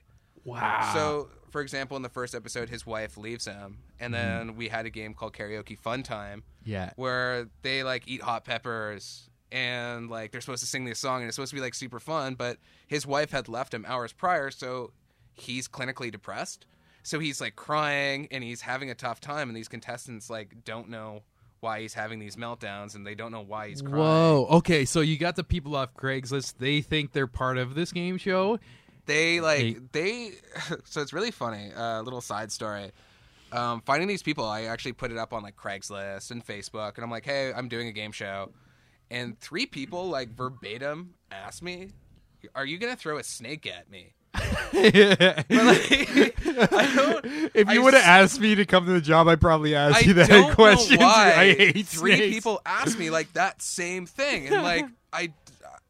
Wow. 0.44 0.90
So, 0.92 1.30
for 1.50 1.60
example, 1.60 1.96
in 1.96 2.02
the 2.02 2.08
first 2.08 2.34
episode, 2.34 2.68
his 2.68 2.86
wife 2.86 3.16
leaves 3.16 3.46
him, 3.46 3.78
and 4.00 4.14
mm-hmm. 4.14 4.48
then 4.48 4.56
we 4.56 4.68
had 4.68 4.86
a 4.86 4.90
game 4.90 5.14
called 5.14 5.32
Karaoke 5.34 5.78
Fun 5.78 6.02
Time, 6.02 6.42
yeah. 6.64 6.90
where 6.96 7.48
they 7.62 7.82
like 7.82 8.06
eat 8.06 8.22
hot 8.22 8.44
peppers 8.44 9.30
and 9.50 10.10
like 10.10 10.30
they're 10.30 10.40
supposed 10.40 10.62
to 10.62 10.68
sing 10.68 10.84
this 10.84 10.98
song, 10.98 11.20
and 11.20 11.28
it's 11.28 11.36
supposed 11.36 11.50
to 11.50 11.56
be 11.56 11.62
like 11.62 11.74
super 11.74 12.00
fun. 12.00 12.34
But 12.34 12.58
his 12.86 13.06
wife 13.06 13.30
had 13.30 13.48
left 13.48 13.72
him 13.72 13.84
hours 13.86 14.12
prior, 14.12 14.50
so 14.50 14.92
he's 15.34 15.68
clinically 15.68 16.10
depressed. 16.10 16.66
So 17.08 17.18
he's 17.18 17.40
like 17.40 17.56
crying 17.56 18.28
and 18.30 18.44
he's 18.44 18.60
having 18.60 18.90
a 18.90 18.94
tough 18.94 19.18
time, 19.20 19.48
and 19.48 19.56
these 19.56 19.68
contestants 19.68 20.28
like 20.28 20.64
don't 20.64 20.90
know 20.90 21.22
why 21.60 21.80
he's 21.80 21.94
having 21.94 22.18
these 22.18 22.36
meltdowns, 22.36 22.94
and 22.94 23.06
they 23.06 23.14
don't 23.14 23.32
know 23.32 23.40
why 23.40 23.68
he's 23.70 23.80
crying. 23.80 23.96
Whoa. 23.96 24.46
Okay, 24.50 24.84
so 24.84 25.00
you 25.00 25.16
got 25.16 25.34
the 25.34 25.42
people 25.42 25.74
off 25.74 25.94
Craigslist. 25.94 26.58
They 26.58 26.82
think 26.82 27.12
they're 27.12 27.26
part 27.26 27.56
of 27.56 27.74
this 27.74 27.92
game 27.92 28.18
show. 28.18 28.58
they 29.06 29.40
like 29.40 29.58
Hey. 29.58 29.76
they 29.92 30.32
so 30.84 31.00
it's 31.00 31.14
really 31.14 31.30
funny 31.30 31.70
a 31.74 31.80
uh, 31.82 32.02
little 32.02 32.20
side 32.20 32.52
story 32.52 32.92
um, 33.52 33.80
finding 33.86 34.06
these 34.06 34.22
people 34.22 34.44
i 34.44 34.64
actually 34.64 34.92
put 34.92 35.10
it 35.10 35.16
up 35.16 35.32
on 35.32 35.42
like 35.42 35.56
craigslist 35.56 36.30
and 36.30 36.46
facebook 36.46 36.96
and 36.96 37.04
i'm 37.04 37.10
like 37.10 37.24
hey 37.24 37.50
i'm 37.56 37.68
doing 37.68 37.88
a 37.88 37.92
game 37.92 38.12
show 38.12 38.50
and 39.10 39.40
three 39.40 39.64
people 39.64 40.10
like 40.10 40.28
verbatim 40.36 41.14
asked 41.32 41.62
me 41.62 41.88
are 42.54 42.66
you 42.66 42.76
gonna 42.76 42.96
throw 42.96 43.16
a 43.16 43.24
snake 43.24 43.66
at 43.66 43.90
me 43.90 44.12
if 44.72 45.50
like, 45.50 46.72
I 46.72 46.94
don't, 47.54 47.72
you 47.74 47.82
would 47.82 47.94
have 47.94 48.04
asked 48.04 48.40
me 48.40 48.54
to 48.54 48.64
come 48.64 48.86
to 48.86 48.92
the 48.92 49.00
job, 49.00 49.28
I'd 49.28 49.40
probably 49.40 49.74
ask 49.74 49.96
I 49.96 50.00
you 50.00 50.14
that 50.14 50.54
question. 50.54 50.98
why 50.98 51.32
I 51.36 51.54
hate 51.54 51.86
three 51.86 52.16
snakes. 52.16 52.34
people 52.34 52.60
asked 52.66 52.98
me 52.98 53.10
like 53.10 53.32
that 53.34 53.62
same 53.62 54.06
thing, 54.06 54.46
and 54.48 54.62
like 54.62 54.86
I, 55.12 55.32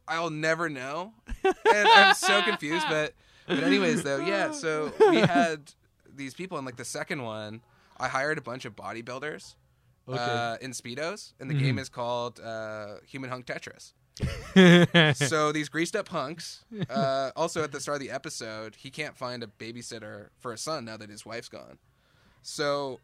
I'll 0.07 0.31
never 0.31 0.69
know, 0.69 1.13
and 1.45 1.55
I'm 1.89 2.15
so 2.15 2.43
confused. 2.43 2.87
But, 2.89 3.15
but 3.47 3.63
anyways, 3.65 4.03
though, 4.03 4.19
yeah. 4.19 4.53
So 4.59 4.93
we 5.11 5.17
had 5.19 5.73
these 6.15 6.35
people, 6.35 6.57
and 6.59 6.65
like 6.67 6.77
the 6.77 6.85
second 6.85 7.23
one, 7.23 7.61
I 7.99 8.09
hired 8.09 8.39
a 8.39 8.43
bunch 8.43 8.65
of 8.65 8.75
bodybuilders 8.77 9.55
uh, 10.09 10.57
in 10.61 10.71
speedos, 10.73 11.33
and 11.41 11.51
the 11.51 11.55
Mm-hmm. 11.55 11.65
game 11.65 11.79
is 11.79 11.89
called 11.89 12.41
uh, 12.41 12.95
Human 13.07 13.29
Hunk 13.31 13.47
Tetris. 13.47 13.93
so 15.15 15.53
these 15.53 15.69
greased 15.69 15.95
up 15.97 16.09
hunks. 16.09 16.65
Uh, 16.91 17.31
also, 17.37 17.63
at 17.63 17.73
the 17.73 17.81
start 17.81 17.97
of 17.97 18.01
the 18.01 18.11
episode, 18.11 18.77
he 18.77 18.91
can't 18.91 19.17
find 19.17 19.43
a 19.43 19.47
babysitter 19.47 20.29
for 20.39 20.53
a 20.53 20.59
son 20.59 20.85
now 20.85 20.97
that 20.97 21.11
his 21.11 21.25
wife's 21.25 21.49
gone. 21.49 21.79
So 22.43 23.01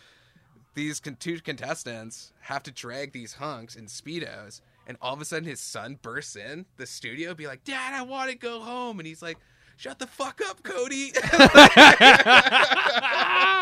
these 0.74 1.00
con- 1.00 1.16
two 1.18 1.40
contestants 1.40 2.32
have 2.40 2.62
to 2.64 2.70
drag 2.72 3.12
these 3.12 3.34
hunks 3.34 3.76
in 3.76 3.86
speedos, 3.86 4.60
and 4.86 4.96
all 5.00 5.14
of 5.14 5.20
a 5.20 5.24
sudden 5.24 5.48
his 5.48 5.60
son 5.60 5.98
bursts 6.00 6.36
in 6.36 6.66
the 6.76 6.86
studio, 6.86 7.34
be 7.34 7.46
like, 7.46 7.64
"Dad, 7.64 7.94
I 7.94 8.02
want 8.02 8.30
to 8.30 8.36
go 8.36 8.60
home," 8.60 8.98
and 9.00 9.06
he's 9.06 9.22
like. 9.22 9.38
Shut 9.80 10.00
the 10.00 10.08
fuck 10.08 10.40
up, 10.48 10.64
Cody. 10.64 11.12
so 11.12 11.20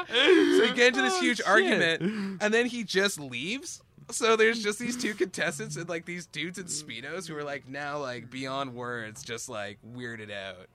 they 0.09 0.72
get 0.74 0.88
into 0.88 1.03
this 1.03 1.20
huge 1.20 1.36
shit. 1.36 1.47
argument, 1.47 2.01
and 2.40 2.55
then 2.55 2.64
he 2.64 2.84
just 2.84 3.20
leaves. 3.20 3.82
So 4.11 4.36
there's 4.36 4.62
just 4.62 4.78
these 4.78 4.96
two 4.96 5.14
contestants 5.14 5.76
and 5.76 5.88
like 5.88 6.04
these 6.04 6.26
dudes 6.26 6.59
in 6.59 6.66
speedos 6.66 7.26
who 7.28 7.36
are 7.36 7.42
like 7.44 7.68
now 7.68 7.98
like 7.98 8.30
beyond 8.30 8.74
words, 8.74 9.22
just 9.24 9.48
like 9.48 9.78
weirded 9.84 10.30
out. 10.30 10.68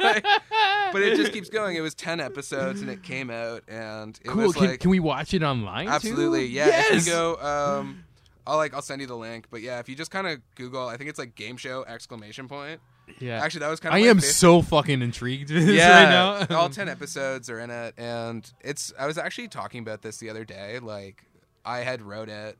Like, 0.00 0.24
but 0.92 1.02
it 1.02 1.16
just 1.16 1.32
keeps 1.32 1.48
going. 1.50 1.76
It 1.76 1.80
was 1.80 1.94
ten 1.94 2.20
episodes 2.20 2.80
and 2.80 2.90
it 2.90 3.02
came 3.02 3.30
out, 3.30 3.62
and 3.68 4.18
it 4.24 4.28
Cool. 4.28 4.46
was 4.46 4.54
Can, 4.56 4.66
like 4.66 4.80
can 4.80 4.90
we 4.90 5.00
watch 5.00 5.34
it 5.34 5.42
online? 5.42 5.86
too? 5.86 5.92
absolutely 5.92 6.46
yeah. 6.46 6.66
Yes. 6.68 6.90
If 7.02 7.06
you 7.06 7.12
go, 7.12 7.36
um, 7.36 8.04
I'll 8.46 8.56
like 8.56 8.72
I'll 8.74 8.82
send 8.82 9.00
you 9.00 9.06
the 9.06 9.16
link. 9.16 9.46
But 9.50 9.60
yeah, 9.62 9.78
if 9.78 9.88
you 9.88 9.94
just 9.94 10.10
kind 10.10 10.26
of 10.26 10.40
Google, 10.54 10.86
I 10.88 10.96
think 10.96 11.10
it's 11.10 11.18
like 11.18 11.34
game 11.34 11.56
show 11.56 11.84
exclamation 11.86 12.48
point. 12.48 12.80
Yeah. 13.20 13.42
Actually, 13.42 13.60
that 13.60 13.68
was 13.70 13.80
kind 13.80 13.94
of 13.94 14.02
I 14.02 14.06
am 14.08 14.20
so 14.20 14.60
fucking 14.62 15.00
intrigued 15.02 15.48
this 15.52 15.64
yeah, 15.70 16.04
right 16.04 16.48
now. 16.50 16.56
all 16.58 16.68
ten 16.68 16.88
episodes 16.88 17.48
are 17.50 17.58
in 17.60 17.70
it, 17.70 17.94
and 17.98 18.50
it's. 18.60 18.92
I 18.98 19.06
was 19.06 19.16
actually 19.18 19.48
talking 19.48 19.80
about 19.82 20.02
this 20.02 20.18
the 20.18 20.28
other 20.30 20.44
day. 20.44 20.78
Like, 20.78 21.24
I 21.68 21.80
had 21.80 22.00
wrote 22.00 22.30
it 22.30 22.56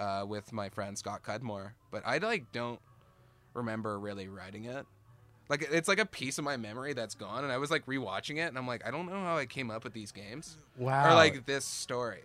uh, 0.00 0.24
with 0.26 0.52
my 0.52 0.68
friend 0.70 0.98
Scott 0.98 1.22
Cudmore, 1.22 1.74
but 1.92 2.02
I 2.04 2.18
like 2.18 2.50
don't 2.50 2.80
remember 3.54 3.96
really 4.00 4.26
writing 4.26 4.64
it. 4.64 4.86
Like, 5.48 5.68
it's 5.70 5.88
like 5.88 6.00
a 6.00 6.06
piece 6.06 6.38
of 6.38 6.44
my 6.44 6.56
memory 6.56 6.92
that's 6.92 7.14
gone, 7.14 7.44
and 7.44 7.52
I 7.52 7.58
was 7.58 7.70
like 7.70 7.86
rewatching 7.86 8.38
it, 8.38 8.48
and 8.48 8.58
I'm 8.58 8.66
like, 8.66 8.86
I 8.86 8.90
don't 8.90 9.06
know 9.06 9.20
how 9.20 9.36
I 9.36 9.46
came 9.46 9.70
up 9.70 9.84
with 9.84 9.92
these 9.92 10.10
games 10.10 10.56
wow. 10.76 11.10
or 11.10 11.14
like 11.14 11.46
this 11.46 11.64
story. 11.64 12.22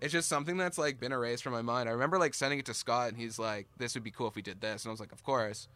It's 0.00 0.12
just 0.12 0.28
something 0.28 0.58
that's 0.58 0.76
like 0.76 1.00
been 1.00 1.12
erased 1.12 1.42
from 1.42 1.54
my 1.54 1.62
mind. 1.62 1.88
I 1.88 1.92
remember 1.92 2.18
like 2.18 2.34
sending 2.34 2.58
it 2.58 2.66
to 2.66 2.74
Scott, 2.74 3.08
and 3.08 3.16
he's 3.16 3.38
like, 3.38 3.66
"This 3.78 3.94
would 3.94 4.04
be 4.04 4.10
cool 4.10 4.28
if 4.28 4.34
we 4.34 4.42
did 4.42 4.60
this," 4.60 4.84
and 4.84 4.90
I 4.90 4.92
was 4.92 5.00
like, 5.00 5.12
"Of 5.12 5.24
course," 5.24 5.68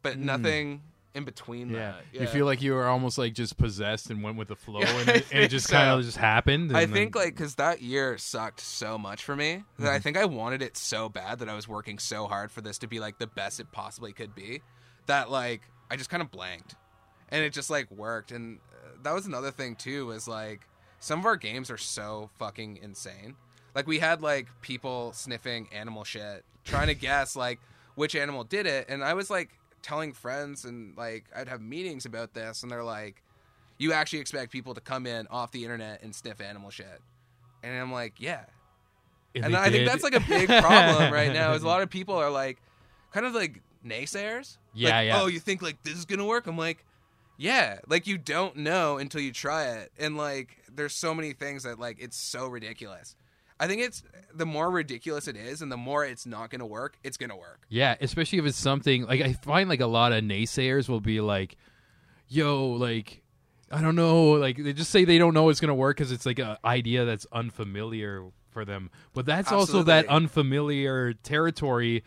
but 0.00 0.18
nothing 0.18 0.80
in 1.14 1.24
between 1.24 1.70
yeah. 1.70 1.94
that. 2.12 2.20
You 2.20 2.26
feel 2.26 2.46
like 2.46 2.62
you 2.62 2.72
were 2.72 2.86
almost 2.86 3.18
like 3.18 3.34
just 3.34 3.56
possessed 3.58 4.10
and 4.10 4.22
went 4.22 4.36
with 4.38 4.48
the 4.48 4.56
flow, 4.56 4.80
Yeah, 4.80 4.98
and, 5.00 5.08
it, 5.10 5.26
and 5.32 5.44
it 5.44 5.48
just 5.48 5.66
so. 5.68 5.74
kind 5.76 5.90
of 5.98 6.04
just 6.04 6.16
happened. 6.16 6.74
I 6.76 6.86
then- 6.86 6.94
think 6.94 7.14
like 7.14 7.34
because 7.34 7.56
that 7.56 7.82
year 7.82 8.16
sucked 8.18 8.60
so 8.60 8.96
much 8.98 9.22
for 9.24 9.36
me 9.36 9.64
that 9.78 9.84
Mm-hmm. 9.84 9.94
I 9.94 9.98
think 9.98 10.16
I 10.16 10.24
wanted 10.24 10.62
it 10.62 10.76
so 10.76 11.08
bad 11.08 11.38
that 11.40 11.48
I 11.48 11.54
was 11.54 11.68
working 11.68 11.98
so 11.98 12.26
hard 12.26 12.50
for 12.50 12.60
this 12.60 12.78
to 12.78 12.86
be 12.86 12.98
like 13.00 13.18
the 13.18 13.26
best 13.26 13.60
it 13.60 13.70
possibly 13.72 14.12
could 14.12 14.34
be 14.34 14.62
that 15.06 15.30
like 15.30 15.62
I 15.90 15.96
just 15.96 16.08
kind 16.10 16.22
of 16.22 16.30
blanked 16.30 16.74
and 17.28 17.44
it 17.44 17.52
just 17.52 17.68
like 17.70 17.90
worked 17.90 18.30
and 18.32 18.58
uh, 18.72 18.88
that 19.02 19.12
was 19.12 19.26
another 19.26 19.50
thing 19.50 19.74
too 19.76 20.06
was 20.06 20.26
like 20.28 20.66
some 21.00 21.18
of 21.18 21.26
our 21.26 21.36
games 21.36 21.70
are 21.70 21.76
so 21.78 22.30
fucking 22.38 22.78
insane 22.82 23.34
like 23.74 23.86
we 23.86 23.98
had 23.98 24.22
like 24.22 24.46
people 24.62 25.12
sniffing 25.12 25.68
animal 25.72 26.04
shit 26.04 26.44
trying 26.64 26.86
to 26.86 26.94
guess 27.08 27.34
like 27.36 27.58
which 27.96 28.14
animal 28.14 28.44
did 28.44 28.64
it 28.66 28.86
and 28.88 29.02
I 29.04 29.14
was 29.14 29.28
like 29.28 29.50
telling 29.82 30.12
friends 30.12 30.64
and 30.64 30.96
like 30.96 31.24
I'd 31.34 31.48
have 31.48 31.60
meetings 31.60 32.06
about 32.06 32.34
this 32.34 32.62
and 32.62 32.70
they're 32.70 32.84
like 32.84 33.22
you 33.78 33.92
actually 33.92 34.20
expect 34.20 34.52
people 34.52 34.74
to 34.74 34.80
come 34.80 35.06
in 35.06 35.26
off 35.28 35.50
the 35.50 35.64
internet 35.64 36.02
and 36.02 36.14
sniff 36.14 36.40
animal 36.40 36.70
shit. 36.70 37.00
And 37.62 37.74
I'm 37.76 37.92
like, 37.92 38.14
yeah. 38.18 38.44
And, 39.34 39.54
they 39.54 39.58
I 39.58 39.70
think 39.70 39.88
that's 39.88 40.04
like 40.04 40.14
a 40.14 40.20
big 40.20 40.46
problem 40.48 41.12
right 41.12 41.32
now 41.32 41.52
is 41.54 41.62
a 41.62 41.66
lot 41.66 41.82
of 41.82 41.90
people 41.90 42.14
are 42.14 42.30
like 42.30 42.58
kind 43.12 43.26
of 43.26 43.34
like 43.34 43.60
naysayers. 43.84 44.58
Yeah, 44.74 44.96
Like, 44.96 45.06
yeah. 45.06 45.20
Oh, 45.20 45.26
you 45.26 45.40
think 45.40 45.62
like 45.62 45.82
this 45.82 45.94
is 45.94 46.04
gonna 46.04 46.24
work? 46.24 46.46
I'm 46.46 46.58
like, 46.58 46.84
yeah. 47.36 47.78
Like 47.88 48.06
you 48.06 48.18
don't 48.18 48.56
know 48.56 48.98
until 48.98 49.20
you 49.20 49.32
try 49.32 49.64
it. 49.64 49.90
And 49.98 50.16
like 50.16 50.58
there's 50.72 50.94
so 50.94 51.14
many 51.14 51.32
things 51.32 51.64
that 51.64 51.78
like 51.78 51.96
it's 52.00 52.16
so 52.16 52.46
ridiculous. 52.46 53.16
I 53.62 53.68
think 53.68 53.80
it's 53.80 54.02
the 54.34 54.44
more 54.44 54.68
ridiculous 54.68 55.28
it 55.28 55.36
is 55.36 55.62
and 55.62 55.70
the 55.70 55.76
more 55.76 56.04
it's 56.04 56.26
not 56.26 56.50
gonna 56.50 56.66
work, 56.66 56.98
it's 57.04 57.16
gonna 57.16 57.36
work. 57.36 57.64
Yeah, 57.68 57.94
especially 58.00 58.40
if 58.40 58.44
it's 58.44 58.58
something 58.58 59.06
like 59.06 59.20
I 59.20 59.34
find 59.34 59.68
like 59.68 59.80
a 59.80 59.86
lot 59.86 60.10
of 60.10 60.24
naysayers 60.24 60.88
will 60.88 61.00
be 61.00 61.20
like, 61.20 61.56
"Yo, 62.26 62.70
like 62.70 63.22
I 63.70 63.80
don't 63.80 63.94
know, 63.94 64.32
like 64.32 64.56
they 64.56 64.72
just 64.72 64.90
say 64.90 65.04
they 65.04 65.16
don't 65.16 65.32
know 65.32 65.48
it's 65.48 65.60
gonna 65.60 65.76
work 65.76 65.96
because 65.96 66.10
it's 66.10 66.26
like 66.26 66.40
an 66.40 66.56
idea 66.64 67.04
that's 67.04 67.24
unfamiliar 67.30 68.24
for 68.50 68.64
them." 68.64 68.90
But 69.14 69.26
that's 69.26 69.52
also 69.52 69.84
that 69.84 70.08
unfamiliar 70.08 71.12
territory 71.12 72.02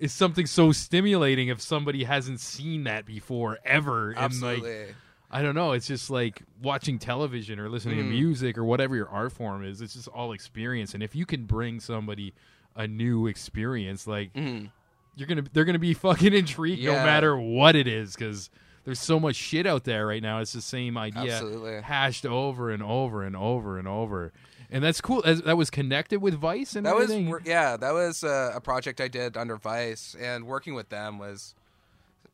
is 0.00 0.12
something 0.12 0.46
so 0.46 0.72
stimulating 0.72 1.46
if 1.46 1.60
somebody 1.60 2.02
hasn't 2.02 2.40
seen 2.40 2.82
that 2.84 3.06
before 3.06 3.60
ever. 3.64 4.10
And 4.10 4.18
Absolutely. 4.18 4.86
like 4.86 4.94
I 5.30 5.42
don't 5.42 5.54
know, 5.54 5.72
it's 5.72 5.86
just 5.88 6.08
like 6.10 6.42
watching 6.62 6.98
television 6.98 7.58
or 7.58 7.68
listening 7.68 7.96
Mm. 7.98 8.02
to 8.02 8.08
music 8.10 8.56
or 8.58 8.64
whatever 8.64 8.94
your 8.94 9.08
art 9.08 9.32
form 9.32 9.64
is. 9.64 9.80
It's 9.80 9.94
just 9.94 10.08
all 10.08 10.32
experience, 10.32 10.94
and 10.94 11.02
if 11.02 11.14
you 11.16 11.26
can 11.26 11.44
bring 11.46 11.80
somebody 11.80 12.32
a 12.76 12.86
new 12.86 13.26
experience, 13.26 14.06
like 14.06 14.32
Mhm. 14.34 14.70
you're 15.16 15.26
gonna 15.26 15.44
they're 15.52 15.64
gonna 15.64 15.78
be 15.78 15.94
fucking 15.94 16.32
intrigued 16.34 16.84
no 16.84 16.92
matter 16.92 17.36
what 17.36 17.74
it 17.74 17.86
is 17.88 18.14
because 18.14 18.50
there's 18.84 19.00
so 19.00 19.18
much 19.18 19.34
shit 19.34 19.66
out 19.66 19.82
there 19.84 20.06
right 20.06 20.22
now. 20.22 20.38
It's 20.40 20.52
the 20.52 20.60
same 20.62 20.96
idea 20.96 21.32
Absolutely. 21.34 21.80
hashed 21.82 22.24
over 22.24 22.70
and 22.70 22.82
over 22.82 23.24
and 23.24 23.34
over 23.34 23.78
and 23.80 23.88
over, 23.88 24.32
and 24.70 24.84
that's 24.84 25.00
cool. 25.00 25.22
That 25.22 25.56
was 25.56 25.70
connected 25.70 26.20
with 26.22 26.34
Vice 26.34 26.76
and 26.76 26.86
that 26.86 26.94
was 26.94 27.04
everything. 27.10 27.28
wor- 27.28 27.42
yeah 27.44 27.76
that 27.76 27.92
was 27.92 28.22
uh, 28.22 28.52
a 28.54 28.60
project 28.60 29.00
i 29.00 29.08
did 29.08 29.36
under 29.36 29.56
vice 29.56 30.14
and 30.20 30.46
working 30.46 30.74
with 30.74 30.88
them 30.90 31.18
was 31.18 31.54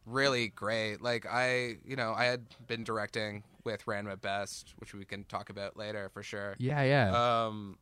really 0.06 0.48
great. 0.48 1.00
Like 1.00 1.26
i 1.26 1.76
you 1.84 1.96
know 1.96 2.12
i 2.16 2.24
had 2.24 2.44
been 2.66 2.84
directing 2.84 3.44
with 3.64 3.84
ranma 3.86 4.20
best 4.20 4.74
which 4.78 4.94
we 4.94 5.04
can 5.04 5.24
talk 5.24 5.50
about 5.50 5.76
later 5.76 6.10
for 6.12 6.22
sure. 6.22 6.56
Yeah, 6.58 6.82
yeah, 6.82 7.44
um 7.46 7.78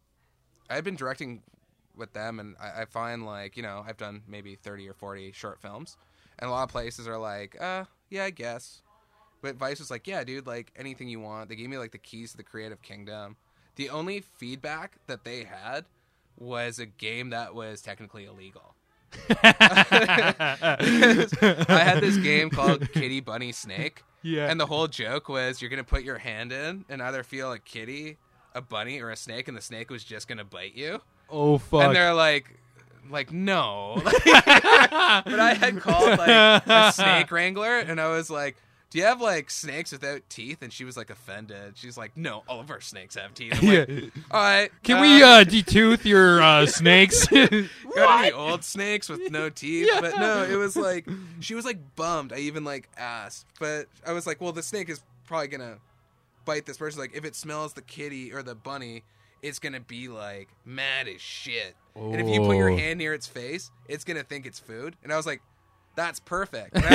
i 0.69 0.75
had 0.75 0.85
been 0.85 0.97
directing 0.97 1.43
with 1.97 2.13
them 2.13 2.39
and 2.39 2.57
I, 2.61 2.83
I 2.83 2.85
find 2.85 3.27
like 3.27 3.57
you 3.57 3.63
know 3.63 3.85
i've 3.87 3.97
done 3.97 4.23
maybe 4.29 4.55
30 4.55 4.89
or 4.89 4.95
40 4.95 5.33
short 5.33 5.61
films 5.61 5.97
and 6.39 6.49
a 6.49 6.53
lot 6.53 6.63
of 6.63 6.69
places 6.69 7.09
are 7.09 7.19
like 7.19 7.61
uh 7.61 7.85
yeah 8.09 8.25
i 8.25 8.31
guess. 8.31 8.83
But 9.43 9.57
vice 9.57 9.79
was 9.79 9.91
like 9.91 10.07
yeah 10.07 10.23
dude 10.23 10.47
like 10.47 10.73
anything 10.77 11.09
you 11.09 11.21
want. 11.21 11.49
They 11.49 11.57
gave 11.57 11.71
me 11.71 11.79
like 11.79 11.93
the 11.93 11.99
keys 11.99 12.33
to 12.33 12.37
the 12.37 12.43
creative 12.43 12.83
kingdom. 12.83 13.37
The 13.77 13.89
only 13.89 14.21
feedback 14.21 14.99
that 15.07 15.25
they 15.25 15.45
had 15.45 15.87
was 16.37 16.79
a 16.79 16.87
game 16.87 17.31
that 17.31 17.55
was 17.55 17.81
technically 17.81 18.27
illegal. 18.27 18.75
I 19.31 20.77
had 21.69 22.01
this 22.01 22.17
game 22.19 22.51
called 22.51 22.93
Kitty 22.93 23.21
Bunny 23.21 23.53
Snake. 23.53 24.03
Yeah. 24.23 24.51
And 24.51 24.61
the 24.61 24.67
whole 24.67 24.87
joke 24.87 25.29
was 25.29 25.61
you're 25.63 25.71
gonna 25.71 25.85
put 25.85 26.03
your 26.03 26.19
hand 26.19 26.53
in 26.53 26.85
and 26.89 27.03
either 27.03 27.23
feel 27.23 27.53
a 27.53 27.59
kitty, 27.59 28.19
a 28.55 28.61
bunny, 28.61 29.01
or 29.01 29.11
a 29.11 29.17
snake, 29.17 29.49
and 29.49 29.57
the 29.57 29.63
snake 29.63 29.91
was 29.91 30.05
just 30.05 30.29
gonna 30.29 30.45
bite 30.45 30.75
you. 30.75 31.01
oh 31.31 31.59
fuck. 31.59 31.85
And 31.85 31.97
they're 31.97 32.15
like, 32.15 32.59
like 33.11 33.33
no. 33.33 34.01
but 34.05 34.15
I 34.25 35.57
had 35.59 35.81
called 35.81 36.19
like 36.19 36.29
a 36.67 36.93
snake 36.93 37.31
wrangler, 37.31 37.79
and 37.79 38.01
I 38.01 38.09
was 38.09 38.31
like, 38.31 38.57
"Do 38.91 38.99
you 38.99 39.05
have 39.05 39.21
like 39.21 39.51
snakes 39.51 39.93
without 39.93 40.23
teeth?" 40.29 40.59
And 40.63 40.73
she 40.73 40.85
was 40.85 40.97
like 40.97 41.11
offended. 41.11 41.77
She's 41.77 41.97
like, 41.97 42.17
"No, 42.17 42.43
all 42.49 42.61
of 42.61 42.71
our 42.71 42.81
snakes 42.81 43.15
have 43.15 43.35
teeth." 43.35 43.55
I'm 43.61 43.67
like, 43.69 43.89
yeah. 43.89 44.01
all 44.31 44.41
right. 44.43 44.71
Can 44.83 45.01
we 45.01 45.23
uh, 45.23 45.45
detooth 45.45 46.05
your 46.05 46.43
uh, 46.43 46.67
snakes? 46.81 47.27
got 47.27 47.43
any 48.25 48.33
old 48.33 48.65
snakes 48.65 49.09
with 49.09 49.31
no 49.31 49.49
teeth? 49.51 49.89
But 50.01 50.19
no, 50.19 50.45
it 50.45 50.57
was 50.57 50.77
like 50.77 51.09
she 51.41 51.55
was 51.55 51.65
like 51.65 51.79
bummed. 51.97 52.33
I 52.33 52.39
even 52.39 52.65
like 52.65 52.89
asked, 52.97 53.47
but 53.59 53.87
I 54.07 54.13
was 54.13 54.27
like, 54.27 54.41
well, 54.41 54.53
the 54.53 54.63
snake 54.63 54.89
is 54.89 55.01
probably 55.27 55.49
gonna 55.49 55.79
bite 56.45 56.67
this 56.67 56.77
person. 56.77 57.01
Like 57.01 57.15
if 57.17 57.25
it 57.25 57.35
smells 57.37 57.73
the 57.75 57.83
kitty 57.83 58.33
or 58.33 58.43
the 58.43 58.55
bunny, 58.55 59.05
it's 59.43 59.59
gonna 59.59 59.81
be 59.81 60.09
like 60.09 60.49
mad 60.65 61.07
as 61.09 61.21
shit. 61.21 61.77
Oh. 61.97 62.13
And 62.13 62.21
if 62.21 62.29
you 62.29 62.41
put 62.41 62.57
your 62.57 62.71
Oh. 62.71 62.77
hand 62.77 62.99
near 62.99 63.15
its 63.15 63.27
face, 63.27 63.71
it's 63.89 64.05
gonna 64.05 64.23
think 64.25 64.47
it's 64.47 64.59
food. 64.59 64.97
And 65.03 65.13
I 65.13 65.17
was 65.17 65.27
like, 65.27 65.43
that's 65.95 66.21
perfect. 66.21 66.75
Like, 66.75 66.85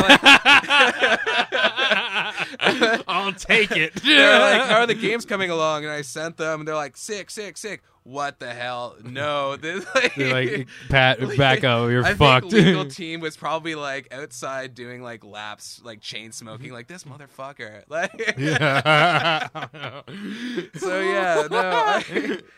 I'll 3.07 3.33
take 3.33 3.71
it. 3.71 3.93
they're 3.95 4.39
like, 4.39 4.69
how 4.69 4.79
are 4.79 4.87
the 4.87 4.95
games 4.95 5.25
coming 5.25 5.51
along? 5.51 5.83
And 5.83 5.93
I 5.93 6.01
sent 6.01 6.37
them, 6.37 6.61
and 6.61 6.67
they're 6.67 6.75
like, 6.75 6.97
sick, 6.97 7.29
sick, 7.29 7.57
sick. 7.57 7.83
What 8.07 8.39
the 8.39 8.53
hell? 8.53 8.95
No, 9.03 9.55
this 9.57 9.83
like, 9.95 10.15
like, 10.15 10.67
Pat, 10.89 11.19
back 11.37 11.63
up. 11.63 11.89
You're 11.89 12.05
I 12.05 12.13
fucked. 12.13 12.51
think 12.51 12.65
legal 12.67 12.85
team 12.89 13.19
was 13.19 13.35
probably 13.35 13.73
like 13.73 14.13
outside 14.13 14.75
doing 14.75 15.01
like 15.01 15.25
laps, 15.25 15.81
like 15.83 16.01
chain 16.01 16.31
smoking, 16.31 16.71
like 16.71 16.87
this 16.87 17.03
motherfucker. 17.03 17.81
Like, 17.89 18.35
yeah. 18.37 19.47
so 20.75 20.99
yeah, 21.01 21.47
no, 21.49 21.57
I, 21.59 22.03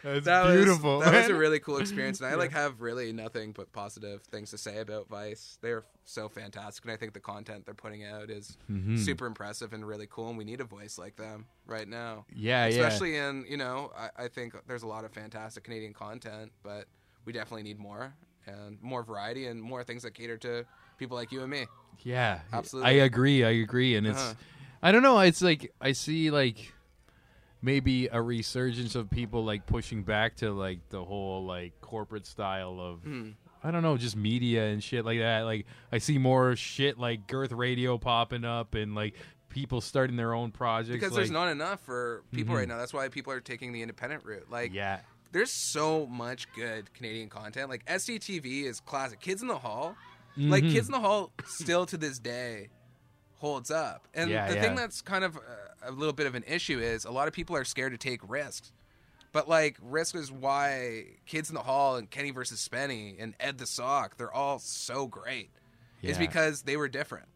That's 0.03 0.25
that 0.25 0.53
beautiful. 0.53 0.97
Was, 0.97 1.05
that 1.05 1.13
was 1.21 1.29
a 1.29 1.35
really 1.35 1.59
cool 1.59 1.77
experience, 1.77 2.19
and 2.19 2.29
I 2.29 2.35
like 2.35 2.51
have 2.51 2.81
really 2.81 3.13
nothing 3.13 3.53
but 3.53 3.71
positive 3.71 4.23
things 4.23 4.51
to 4.51 4.57
say 4.57 4.79
about 4.79 5.07
Vice. 5.07 5.57
They're 5.61 5.85
so 6.03 6.27
fantastic, 6.27 6.83
and 6.83 6.91
I 6.93 6.97
think 6.97 7.13
the 7.13 7.19
content 7.21 7.65
they're 7.65 7.73
putting 7.73 8.03
out 8.05 8.29
is 8.29 8.57
Mm-hmm. 8.69 8.97
super 8.97 9.25
impressive 9.25 9.71
and 9.71 9.85
really 9.87 10.07
cool. 10.09 10.27
And 10.29 10.37
we 10.37 10.43
need 10.43 10.59
a 10.59 10.65
voice 10.65 10.97
like 10.97 11.15
them 11.15 11.45
right 11.65 11.87
now. 11.87 12.25
yeah, 12.35 12.65
yeah. 12.67 12.75
especially 12.75 13.15
in 13.15 13.45
you 13.49 13.55
know 13.57 13.91
I, 13.97 14.25
I 14.25 14.27
think 14.27 14.53
there's 14.67 14.83
a 14.83 14.87
lot 14.87 15.05
of 15.05 15.11
fantastic 15.11 15.36
canadian 15.63 15.93
content 15.93 16.51
but 16.63 16.85
we 17.25 17.33
definitely 17.33 17.63
need 17.63 17.77
more 17.79 18.13
and 18.45 18.81
more 18.81 19.03
variety 19.03 19.47
and 19.47 19.61
more 19.61 19.83
things 19.83 20.03
that 20.03 20.13
cater 20.13 20.37
to 20.37 20.65
people 20.97 21.15
like 21.17 21.31
you 21.31 21.41
and 21.41 21.49
me 21.51 21.65
Yeah, 22.03 22.39
Absolutely. 22.53 22.89
I 22.91 23.03
agree. 23.05 23.43
I 23.43 23.49
agree, 23.49 23.95
and 23.95 24.05
it's 24.07 24.19
Uh-huh. 24.21 24.33
I 24.83 24.91
don't 24.91 25.01
know. 25.03 25.19
It's 25.19 25.41
like 25.41 25.73
I 25.81 25.91
see 25.93 26.29
like 26.31 26.71
maybe 27.61 28.07
a 28.07 28.21
resurgence 28.21 28.95
of 28.95 29.09
people 29.09 29.43
like 29.43 29.65
pushing 29.65 30.03
back 30.03 30.35
to 30.37 30.51
like 30.51 30.79
the 30.89 31.03
whole 31.03 31.45
like 31.45 31.79
corporate 31.81 32.25
style 32.27 32.79
of. 32.79 33.01
Hmm. 33.01 33.31
I 33.63 33.71
don't 33.71 33.81
know, 33.81 33.97
just 33.97 34.15
media 34.15 34.67
and 34.67 34.81
shit 34.83 35.03
like 35.03 35.19
that. 35.19 35.41
Like 35.41 35.65
I 35.91 35.97
see 35.97 36.17
more 36.19 36.55
shit 36.55 36.99
like 36.99 37.27
Girth 37.27 37.51
Radio 37.51 37.97
popping 37.97 38.45
up 38.45 38.75
and 38.75 38.93
like 38.93 39.15
people 39.49 39.81
starting 39.81 40.15
their 40.15 40.33
own 40.33 40.51
projects. 40.51 40.93
because 40.93 41.11
like, 41.11 41.17
there's 41.17 41.31
not 41.31 41.47
enough 41.49 41.81
for 41.81 42.23
people 42.31 42.53
Mhm. 42.53 42.57
right 42.59 42.67
now 42.67 42.77
that's 42.77 42.93
why 42.93 43.09
people 43.09 43.33
are 43.33 43.39
taking 43.41 43.73
the 43.73 43.81
independent 43.81 44.23
route 44.23 44.49
like 44.51 44.71
yeah, 44.73 44.99
there's 45.31 45.51
so 45.51 46.05
much 46.07 46.47
good 46.53 46.93
canadian 46.93 47.29
content. 47.29 47.69
Like 47.69 47.85
sctv 47.85 48.63
is 48.65 48.79
classic. 48.79 49.19
Kids 49.19 49.41
in 49.41 49.47
the 49.47 49.57
hall 49.57 49.95
like 50.37 50.63
Mhm. 50.63 50.71
kids 50.71 50.87
in 50.87 50.91
the 50.91 50.99
hall 50.99 51.31
still 51.47 51.85
to 51.87 51.97
this 51.97 52.19
day 52.19 52.69
holds 53.39 53.71
up. 53.71 54.07
And 54.13 54.29
Yeah, 54.29 54.47
the 54.47 54.55
yeah. 54.55 54.61
thing 54.61 54.75
that's 54.75 55.01
kind 55.01 55.23
of 55.23 55.35
a, 55.37 55.89
a 55.89 55.91
little 55.91 56.13
bit 56.13 56.27
of 56.27 56.35
an 56.35 56.43
issue 56.47 56.79
is 56.79 57.05
a 57.05 57.11
lot 57.11 57.27
of 57.27 57.33
people 57.33 57.55
are 57.55 57.63
scared 57.63 57.91
to 57.93 57.97
take 57.97 58.19
risks. 58.27 58.71
But 59.31 59.47
like 59.49 59.77
risk 59.81 60.15
is 60.15 60.31
why 60.31 61.05
kids 61.25 61.49
in 61.49 61.55
the 61.55 61.63
hall 61.63 61.95
and 61.97 62.09
kenny 62.09 62.31
versus 62.31 62.67
spenny 62.67 63.15
and 63.19 63.35
ed 63.39 63.57
the 63.57 63.67
sock 63.67 64.17
they're 64.17 64.31
all 64.33 64.59
so 64.59 65.07
great. 65.07 65.49
Is 66.03 66.17
because 66.17 66.61
they 66.63 66.77
were 66.77 66.87
different 66.87 67.27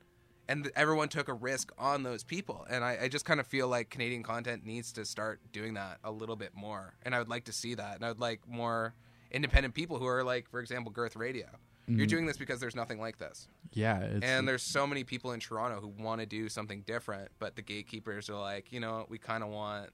and 0.52 0.70
everyone 0.76 1.08
took 1.08 1.30
a 1.30 1.34
risk 1.34 1.72
on 1.78 2.04
those 2.04 2.24
people. 2.26 2.66
And 2.70 2.84
I, 2.84 2.98
I 3.04 3.08
just 3.08 3.24
kind 3.24 3.40
of 3.40 3.48
feel 3.48 3.70
like 3.70 3.90
canadian 3.90 4.22
content 4.22 4.66
needs 4.66 4.92
to 4.94 5.06
start 5.06 5.40
doing 5.54 5.76
that 5.76 6.00
a 6.04 6.12
little 6.12 6.36
bit 6.36 6.52
more. 6.54 6.94
And 7.04 7.16
i 7.16 7.20
would 7.20 7.30
like 7.30 7.46
to 7.46 7.54
see 7.54 7.74
that. 7.76 7.96
And 7.96 8.06
i 8.06 8.10
would 8.10 8.20
like 8.20 8.42
more 8.48 8.94
independent 9.32 9.74
people 9.74 9.98
who 9.98 10.06
are 10.06 10.24
like 10.24 10.50
for 10.50 10.60
example 10.60 10.92
girth 10.92 11.16
radio. 11.16 11.48
You're 11.88 12.02
mm-hmm. 12.02 12.08
doing 12.08 12.26
this 12.26 12.38
because 12.38 12.60
there's 12.60 12.76
nothing 12.76 13.00
like 13.00 13.18
this. 13.18 13.48
Yeah, 13.74 14.00
it's, 14.02 14.24
and 14.24 14.48
there's 14.48 14.62
so 14.62 14.86
many 14.86 15.04
people 15.04 15.32
in 15.32 15.40
toronto 15.40 15.80
who 15.80 15.88
want 15.88 16.20
to 16.20 16.28
do 16.28 16.50
something 16.50 16.82
different 16.82 17.30
but 17.40 17.56
the 17.56 17.62
gatekeepers 17.62 18.30
are 18.30 18.40
like 18.40 18.72
you 18.72 18.82
know 18.82 19.06
we 19.10 19.18
kind 19.18 19.44
of 19.44 19.50
want 19.50 19.90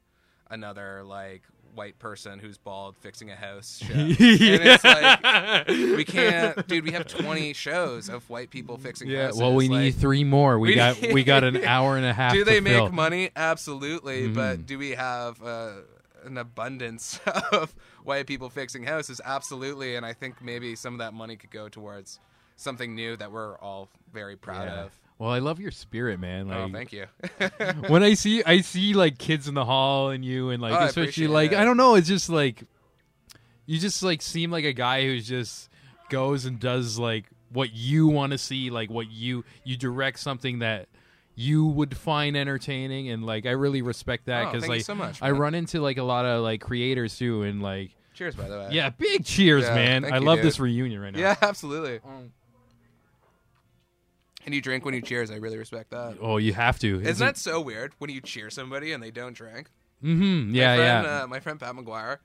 another 0.50 1.04
like 1.04 1.44
white 1.76 2.00
person 2.00 2.40
who's 2.40 2.58
bald 2.58 2.96
fixing 2.98 3.30
a 3.30 3.36
house 3.36 3.78
show. 3.86 3.94
and 3.94 4.16
it's 4.20 4.84
like 4.84 5.68
we 5.68 6.04
can't 6.04 6.68
dude 6.68 6.84
we 6.84 6.92
have 6.92 7.06
20 7.08 7.54
shows 7.54 8.10
of 8.10 8.28
white 8.30 8.50
people 8.50 8.78
fixing 8.78 9.08
yeah. 9.10 9.26
houses 9.26 9.42
Well, 9.42 9.54
we 9.56 9.68
like, 9.70 9.80
need 9.82 9.96
three 9.96 10.24
more. 10.24 10.58
We, 10.60 10.70
we 10.70 10.76
got 10.76 11.02
need- 11.02 11.14
we 11.14 11.24
got 11.24 11.44
an 11.44 11.58
hour 11.66 11.98
and 11.98 12.06
a 12.06 12.14
half. 12.14 12.34
do 12.34 12.40
to 12.40 12.46
they 12.46 12.60
make 12.60 12.74
fill. 12.74 12.90
money 12.90 13.30
absolutely 13.36 14.30
Mhm. 14.30 14.34
but 14.36 14.66
do 14.66 14.78
we 14.78 14.92
have 14.92 15.42
uh, 15.44 15.72
an 16.26 16.38
abundance 16.38 17.20
of 17.52 17.74
white 18.04 18.26
people 18.28 18.50
fixing 18.50 18.84
houses 18.84 19.22
absolutely 19.24 19.96
and 19.96 20.06
i 20.06 20.14
think 20.14 20.42
maybe 20.42 20.76
some 20.76 20.94
of 20.94 21.00
that 21.00 21.14
money 21.14 21.36
could 21.36 21.52
go 21.52 21.70
towards 21.70 22.20
something 22.56 22.96
new 22.96 23.16
that 23.18 23.32
we're 23.32 23.58
all 23.60 23.88
very 24.12 24.36
proud 24.36 24.68
Yeah. 24.68 24.84
of 24.86 24.92
Well, 25.20 25.32
I 25.32 25.40
love 25.40 25.60
your 25.60 25.72
spirit, 25.72 26.20
man. 26.20 26.46
Oh, 26.52 26.68
like, 26.68 26.70
oh 26.70 26.74
thank 26.74 26.94
you 26.94 27.06
when 27.88 28.04
I 28.04 28.14
see 28.16 28.44
I 28.44 28.62
see 28.62 28.94
like 28.94 29.18
kids 29.18 29.48
in 29.48 29.54
the 29.56 29.66
hall 29.66 30.10
and 30.12 30.24
you 30.24 30.50
and 30.52 30.62
like 30.62 30.74
Oh, 30.74 30.86
especially 30.86 31.04
appreciate 31.04 31.30
like 31.30 31.52
it. 31.54 31.58
I 31.58 31.66
don't 31.66 31.78
know, 31.78 31.96
it's 31.96 32.08
just 32.08 32.30
like 32.30 32.64
you 33.66 33.80
just 33.80 34.04
like 34.04 34.22
seem 34.22 34.52
like 34.52 34.66
a 34.66 34.74
guy 34.74 35.04
who's 35.04 35.28
just 35.28 35.70
goes 36.10 36.46
and 36.46 36.60
does 36.60 36.98
like 37.00 37.26
what 37.52 37.74
you 37.74 38.08
want 38.08 38.32
to 38.34 38.38
see, 38.38 38.70
like 38.70 38.90
what 38.90 39.10
you 39.10 39.44
you 39.64 39.76
direct 39.78 40.20
something 40.20 40.60
that 40.60 40.88
you 41.36 41.66
would 41.66 41.96
find 41.96 42.36
entertaining 42.36 43.10
and 43.10 43.24
like 43.26 43.46
I 43.46 43.52
really 43.52 43.82
respect 43.82 44.26
that 44.26 44.44
Oh, 44.48 44.52
because 44.52 44.62
thank 44.64 44.72
you 44.74 44.78
like 44.78 44.86
so 44.86 44.96
much, 44.96 45.20
I 45.22 45.32
run 45.32 45.54
into 45.56 45.82
like 45.82 45.98
a 45.98 46.04
lot 46.04 46.26
of 46.26 46.44
like 46.44 46.62
creators 46.62 47.18
too 47.18 47.44
and 47.44 47.62
like 47.62 47.92
cheers 48.14 48.36
by 48.36 48.48
the 48.48 48.58
way 48.58 48.70
yeah, 48.72 48.90
big 48.90 49.24
cheers, 49.26 49.64
Yeah, 49.64 49.76
man. 49.76 50.06
I 50.06 50.18
you, 50.18 50.26
love 50.26 50.38
dude. 50.38 50.46
this 50.46 50.60
reunion 50.60 51.00
right 51.02 51.14
now. 51.14 51.20
yeah 51.20 51.36
absolutely 51.42 52.00
um, 52.06 52.32
and 54.48 54.56
you 54.56 54.62
drink 54.62 54.84
when 54.86 54.96
you 54.96 55.02
cheers 55.02 55.30
i 55.30 55.36
really 55.36 55.58
respect 55.58 55.92
that 55.92 56.16
Oh, 56.20 56.38
you 56.38 56.54
have 56.54 56.80
to. 56.80 57.00
isn't 57.02 57.24
that 57.24 57.38
so 57.38 57.62
weird 57.62 57.94
when 58.00 58.10
you 58.10 58.22
cheer 58.22 58.50
somebody 58.50 58.94
and 58.94 59.04
they 59.04 59.12
don't 59.12 59.34
drink 59.34 59.70
Mm-hmm. 60.04 60.52
my 60.52 60.58
Yeah, 60.58 60.76
friend, 60.76 61.06
yeah. 61.06 61.24
Uh, 61.24 61.28
my 61.28 61.40
friend 61.40 61.60
Pat 61.60 61.74
McGuire, 61.76 62.18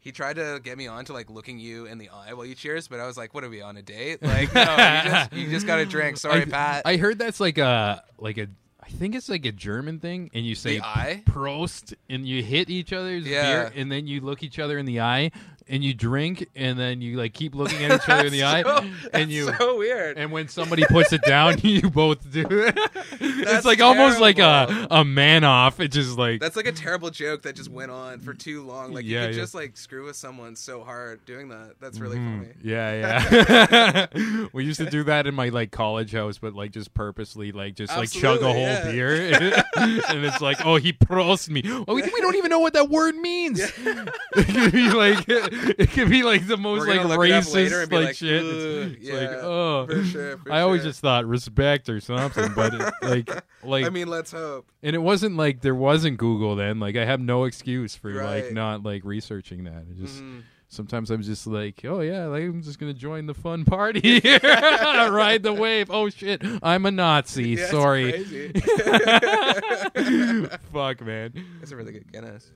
he 0.00 0.12
tried 0.12 0.36
to 0.36 0.60
get 0.64 0.78
me 0.78 0.86
on 0.86 1.04
to 1.04 1.12
like 1.12 1.28
looking 1.28 1.58
you 1.58 1.84
in 1.84 1.98
the 1.98 2.08
eye 2.08 2.32
while 2.32 2.46
you 2.46 2.54
cheers, 2.54 2.88
but 2.88 3.00
I 3.00 3.06
was 3.06 3.18
like, 3.18 3.34
"What 3.34 3.44
are 3.44 3.50
we 3.50 3.60
on 3.60 3.76
a 3.76 3.82
date? 3.82 4.22
Like, 4.22 4.54
no, 4.54 4.62
you 4.62 4.66
just 5.10 5.32
you 5.34 5.50
just 5.50 5.66
got 5.66 5.76
to 5.76 5.84
drink." 5.84 6.16
Sorry, 6.16 6.40
I, 6.42 6.44
Pat. 6.46 6.82
I 6.86 6.96
heard 6.96 7.18
that's 7.18 7.38
like 7.38 7.58
a 7.58 8.02
like 8.18 8.38
a 8.38 8.46
I 8.82 8.88
think 8.88 9.14
it's 9.14 9.28
like 9.28 9.44
a 9.44 9.52
German 9.52 10.00
thing, 10.00 10.30
and 10.32 10.46
you 10.46 10.54
say? 10.54 10.80
Prost, 11.26 11.92
and 12.08 12.26
you 12.26 12.42
hit 12.42 12.70
each 12.70 12.94
other's 12.94 13.26
Yeah. 13.26 13.42
beer, 13.42 13.72
and 13.76 13.92
then 13.92 14.06
you 14.06 14.22
look 14.22 14.42
each 14.42 14.58
other 14.58 14.78
in 14.78 14.86
the 14.86 15.00
eye, 15.00 15.30
and 15.68 15.84
you 15.84 15.94
drink, 15.94 16.48
and 16.54 16.78
then 16.78 17.00
you 17.00 17.16
like 17.16 17.34
keep 17.34 17.54
looking 17.54 17.84
at 17.84 17.92
each 18.02 18.08
other 18.08 18.26
in 18.26 18.32
the 18.32 18.42
eye, 18.44 18.62
So- 18.62 18.76
and 18.78 18.94
that's 19.12 19.30
you. 19.30 19.52
so 19.58 19.78
weird. 19.78 20.16
And 20.18 20.32
when 20.32 20.48
somebody 20.48 20.84
puts 20.86 21.12
it 21.12 21.22
down, 21.22 21.58
you 21.62 21.88
both 21.90 22.30
do 22.30 22.46
it. 22.50 22.78
it's 23.20 23.64
like 23.64 23.80
almost 23.80 24.20
like 24.20 24.38
a 24.38 24.86
a 24.90 25.04
man 25.04 25.44
off. 25.44 25.80
It's 25.80 25.94
just 25.94 26.16
like 26.18 26.40
That's 26.40 26.56
like 26.56 26.66
a 26.66 26.72
terrible 26.72 27.10
joke 27.10 27.42
that 27.42 27.56
just 27.56 27.70
went 27.70 27.90
on 27.90 28.20
for 28.20 28.34
too 28.34 28.62
long. 28.64 28.92
Like 28.92 29.04
Yeah, 29.04 29.22
you 29.22 29.26
could 29.28 29.36
yeah. 29.36 29.42
just 29.42 29.54
like 29.54 29.76
screw 29.76 30.04
with 30.06 30.16
someone 30.16 30.56
so 30.56 30.82
hard 30.84 31.24
doing 31.24 31.48
that. 31.48 31.74
That's 31.80 31.98
really 31.98 32.16
Mhm. 32.18 32.38
funny. 32.38 32.54
Yeah, 32.62 34.06
yeah. 34.22 34.46
we 34.52 34.64
used 34.64 34.80
to 34.80 34.88
do 34.90 35.04
that 35.04 35.26
in 35.26 35.34
my 35.34 35.48
like 35.50 35.70
college 35.70 36.12
house, 36.12 36.38
but 36.38 36.54
like 36.54 36.72
just 36.72 36.94
purposely, 36.94 37.52
like 37.52 37.74
just 37.74 37.96
like 37.96 38.10
chug 38.10 38.40
a 38.42 38.52
whole 38.52 38.56
yeah. 38.56 38.90
beer, 38.90 39.62
and 39.76 40.24
it's 40.24 40.40
like, 40.40 40.64
oh, 40.64 40.76
he 40.76 40.92
prost 40.92 41.48
me. 41.48 41.62
Oh, 41.66 41.94
we, 41.94 42.02
we 42.02 42.20
don't 42.20 42.36
even 42.36 42.50
know 42.50 42.58
what 42.58 42.72
that 42.74 42.88
word 42.90 43.14
means. 43.16 43.60
like 44.34 45.26
it 45.78 45.90
could 45.90 46.08
be 46.10 46.22
like 46.22 46.46
the 46.46 46.56
most 46.56 46.86
like 46.86 46.96
gonna 46.98 47.08
look 47.08 47.26
it 47.26 47.32
up 47.32 47.44
racist 47.44 47.54
later 47.54 47.80
and 47.80 47.90
be 47.90 47.96
like, 47.96 48.06
like, 48.06 48.16
shit. 48.16 48.42
"Ugh, 48.42 48.52
It's, 48.98 49.08
it's 49.08 49.10
like 49.10 49.30
oh, 49.42 49.86
for 49.86 50.04
sure, 50.04 50.38
for 50.44 50.52
I 50.52 50.60
always 50.62 50.82
sure." 50.82 50.90
just 50.90 51.00
thought 51.00 51.26
respect 51.26 51.88
or 51.88 52.00
something, 52.00 52.52
but 52.54 52.74
it, 52.74 52.92
like 53.02 53.42
like 53.62 53.84
I 53.84 53.90
mean, 53.90 54.08
let's 54.08 54.32
hope. 54.32 54.70
and 54.82 54.94
it 54.94 55.00
wasn't 55.00 55.36
like 55.36 55.60
there 55.60 55.74
wasn't 55.74 56.18
Google 56.18 56.56
then. 56.56 56.80
Like 56.80 56.96
I 56.96 57.04
have 57.04 57.20
no 57.20 57.44
excuse 57.44 57.94
for 57.96 58.12
like 58.22 58.52
not 58.52 58.82
like 58.82 59.04
researching 59.04 59.64
that. 59.64 59.84
It 59.90 59.96
just 59.98 60.22
Mhm. 60.22 60.42
sometimes 60.68 61.10
I'm 61.10 61.22
just 61.22 61.46
like, 61.46 61.84
oh 61.84 62.00
yeah, 62.00 62.26
like, 62.26 62.42
I'm 62.44 62.62
just 62.62 62.78
gonna 62.78 62.94
join 62.94 63.26
the 63.26 63.34
fun 63.34 63.64
party 63.64 64.20
here, 64.20 64.38
ride 64.42 65.42
the 65.42 65.52
wave. 65.52 65.90
Oh 65.90 66.08
shit, 66.10 66.42
I'm 66.62 66.86
a 66.86 66.90
Nazi. 66.90 67.50
Yeah, 67.50 67.66
Sorry. 67.70 68.24
Fuck 70.72 71.00
man. 71.02 71.32
That's 71.60 71.72
a 71.72 71.76
really 71.76 71.92
good 71.92 72.10
Guinness. 72.12 72.50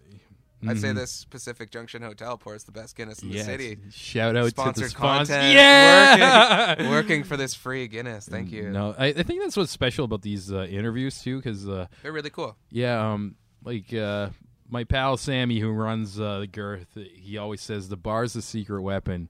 I'd 0.67 0.79
say 0.79 0.93
this 0.93 1.25
Pacific 1.25 1.71
Junction 1.71 2.03
Hotel 2.03 2.39
pours 2.39 2.65
the 2.65 2.73
best 2.73 2.97
Guinness 2.97 3.23
in 3.23 3.31
the 3.31 3.37
Yes. 3.37 3.47
city. 3.47 3.79
Shout 3.91 4.37
out 4.37 4.41
to 4.41 4.45
the 4.45 4.51
Sponsored 4.51 4.91
sponsor. 4.91 5.33
content. 5.33 5.55
Yeah, 5.55 6.69
Working, 6.71 6.91
working 6.91 7.25
for 7.25 7.37
this 7.37 7.55
free 7.55 7.89
Guinness. 7.89 8.29
Thank 8.29 8.53
you. 8.53 8.71
No, 8.71 8.95
I, 8.97 9.07
I 9.07 9.23
think 9.23 9.41
that's 9.43 9.57
what's 9.57 9.71
special 9.73 10.05
about 10.05 10.23
these 10.23 10.53
uh, 10.53 10.67
interviews 10.71 11.21
too, 11.23 11.37
because 11.39 11.69
uh, 11.69 11.87
They're 12.03 12.13
really 12.13 12.31
cool. 12.31 12.57
yeah, 12.71 13.13
um, 13.13 13.35
like 13.65 13.93
uh, 13.93 14.31
my 14.69 14.85
pal 14.85 15.17
Sammy 15.17 15.59
who 15.59 15.71
runs 15.71 16.19
uh, 16.21 16.41
the 16.41 16.47
Girth, 16.47 16.97
he 17.15 17.39
always 17.39 17.61
says 17.61 17.89
the 17.89 17.97
bar's 17.97 18.33
the 18.35 18.43
secret 18.43 18.83
weapon. 18.83 19.29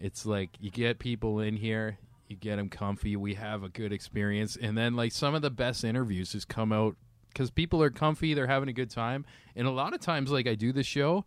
It's 0.00 0.26
like 0.26 0.50
you 0.60 0.70
get 0.70 0.98
people 0.98 1.38
in 1.40 1.56
here, 1.56 1.98
you 2.26 2.36
get 2.36 2.56
them 2.56 2.68
comfy, 2.68 3.14
we 3.16 3.34
have 3.34 3.62
a 3.62 3.68
good 3.68 3.92
experience, 3.92 4.56
and 4.60 4.76
then 4.76 4.96
like 4.96 5.12
some 5.12 5.34
of 5.34 5.42
the 5.42 5.50
best 5.50 5.84
interviews 5.84 6.32
just 6.32 6.48
come 6.48 6.72
out 6.72 6.96
because 7.32 7.50
people 7.50 7.82
are 7.82 7.90
comfy, 7.90 8.34
they're 8.34 8.46
having 8.46 8.68
a 8.68 8.72
good 8.72 8.90
time, 8.90 9.24
and 9.56 9.66
a 9.66 9.70
lot 9.70 9.94
of 9.94 10.00
times 10.00 10.30
like 10.30 10.46
I 10.46 10.54
do 10.54 10.72
the 10.72 10.82
show. 10.82 11.24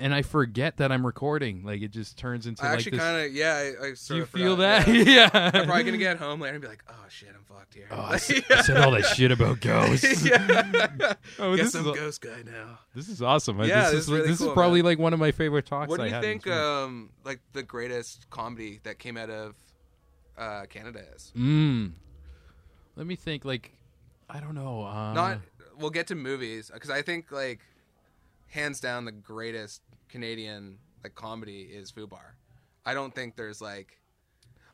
And 0.00 0.14
I 0.14 0.22
forget 0.22 0.76
that 0.76 0.92
I'm 0.92 1.04
recording. 1.04 1.64
Like 1.64 1.82
it 1.82 1.90
just 1.90 2.16
turns 2.16 2.46
into 2.46 2.62
I 2.62 2.68
like 2.68 2.78
actually 2.78 2.98
kind 2.98 3.26
of 3.26 3.32
yeah. 3.32 3.72
I, 3.82 3.86
I 3.88 3.94
sort 3.94 4.16
you 4.18 4.22
of 4.22 4.28
feel 4.28 4.54
forgot, 4.54 4.86
that? 4.86 4.94
Yeah. 4.94 5.04
Yeah. 5.34 5.50
I'm 5.52 5.64
probably 5.66 5.82
gonna 5.82 5.96
get 5.96 6.18
home 6.18 6.40
later 6.40 6.54
and 6.54 6.62
be 6.62 6.68
like, 6.68 6.84
oh 6.88 7.04
shit, 7.08 7.30
I'm 7.34 7.42
fucked 7.42 7.74
here. 7.74 7.88
Oh, 7.90 7.96
I, 8.02 8.14
s- 8.14 8.30
I 8.48 8.62
said 8.62 8.76
all 8.76 8.92
that 8.92 9.06
shit 9.06 9.32
about 9.32 9.58
ghosts. 9.60 10.24
yeah. 10.24 11.14
Oh, 11.40 11.56
Get 11.56 11.64
this 11.64 11.72
some 11.72 11.88
is, 11.88 11.96
ghost 11.96 12.20
guy 12.20 12.42
now. 12.46 12.78
this 12.94 13.08
is 13.08 13.20
awesome. 13.22 13.58
Yeah, 13.64 13.86
this 13.86 13.90
this 13.90 14.00
is 14.04 14.12
really 14.12 14.28
this 14.28 14.38
cool, 14.38 14.48
is 14.50 14.54
probably 14.54 14.82
man. 14.82 14.90
like 14.92 14.98
one 15.00 15.12
of 15.14 15.18
my 15.18 15.32
favorite 15.32 15.66
talks. 15.66 15.88
What 15.90 15.96
do 15.96 16.04
I 16.04 16.14
you 16.14 16.20
think? 16.20 16.44
this. 16.44 16.54
Um, 16.54 17.10
like 17.24 17.40
the 17.52 17.64
greatest 17.64 18.30
comedy 18.30 18.78
that 18.84 19.00
came 19.00 19.16
out 19.16 19.30
of 19.30 19.56
uh, 20.36 20.66
Canada 20.70 21.02
is 21.16 21.32
Mm. 21.36 21.94
Let 22.94 23.04
me 23.08 23.16
think. 23.16 23.44
Like, 23.44 23.72
I 24.30 24.40
don't 24.40 24.54
know. 24.54 24.84
Uh, 24.84 25.12
not. 25.12 25.38
We'll 25.78 25.90
get 25.90 26.08
to 26.08 26.14
movies 26.14 26.70
because 26.72 26.90
I 26.90 27.02
think 27.02 27.30
like 27.30 27.60
hands 28.48 28.80
down 28.80 29.04
the 29.04 29.12
greatest 29.12 29.82
Canadian 30.08 30.78
like 31.02 31.14
comedy 31.14 31.62
is 31.62 31.92
Fubar. 31.92 32.34
I 32.84 32.94
don't 32.94 33.14
think 33.14 33.36
there's 33.36 33.60
like. 33.60 33.94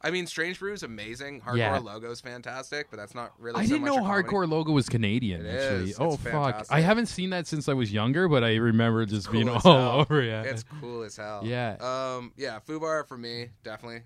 I 0.01 0.11
mean, 0.11 0.27
Strange 0.27 0.59
Brew 0.59 0.75
is 0.75 0.83
amazing. 0.83 1.41
Hardcore 1.41 1.57
Yeah. 1.57 1.79
Logo's 1.79 2.21
fantastic, 2.21 2.89
but 2.91 2.99
that's 2.99 3.15
not 3.15 3.33
really. 3.39 3.61
I 3.61 3.65
so 3.65 3.71
didn't 3.73 3.87
know 3.87 3.97
comedy. 4.03 4.29
Hardcore 4.29 4.47
Logo 4.49 4.73
was 4.73 4.87
Canadian. 4.89 5.47
It 5.47 5.49
actually, 5.59 5.91
is. 5.91 5.97
oh 5.99 6.19
fuck! 6.19 6.67
I 6.69 6.81
haven't 6.81 7.07
seen 7.07 7.31
that 7.31 7.47
since 7.47 7.71
I 7.71 7.73
was 7.73 7.91
younger, 7.91 8.29
but 8.29 8.45
I 8.45 8.57
remember 8.57 9.07
just 9.07 9.33
being 9.33 9.47
Cool 9.47 9.57
as 9.57 9.65
all 9.65 9.79
hell. 9.79 10.01
over. 10.01 10.21
Yeah, 10.23 10.43
It's 10.43 10.63
cool 10.81 11.05
as 11.05 11.17
hell. 11.17 11.41
Yeah. 11.45 11.77
Um. 11.81 12.33
Yeah. 12.37 12.59
Fubar 12.69 13.09
for 13.09 13.17
me 13.17 13.49
definitely 13.63 14.03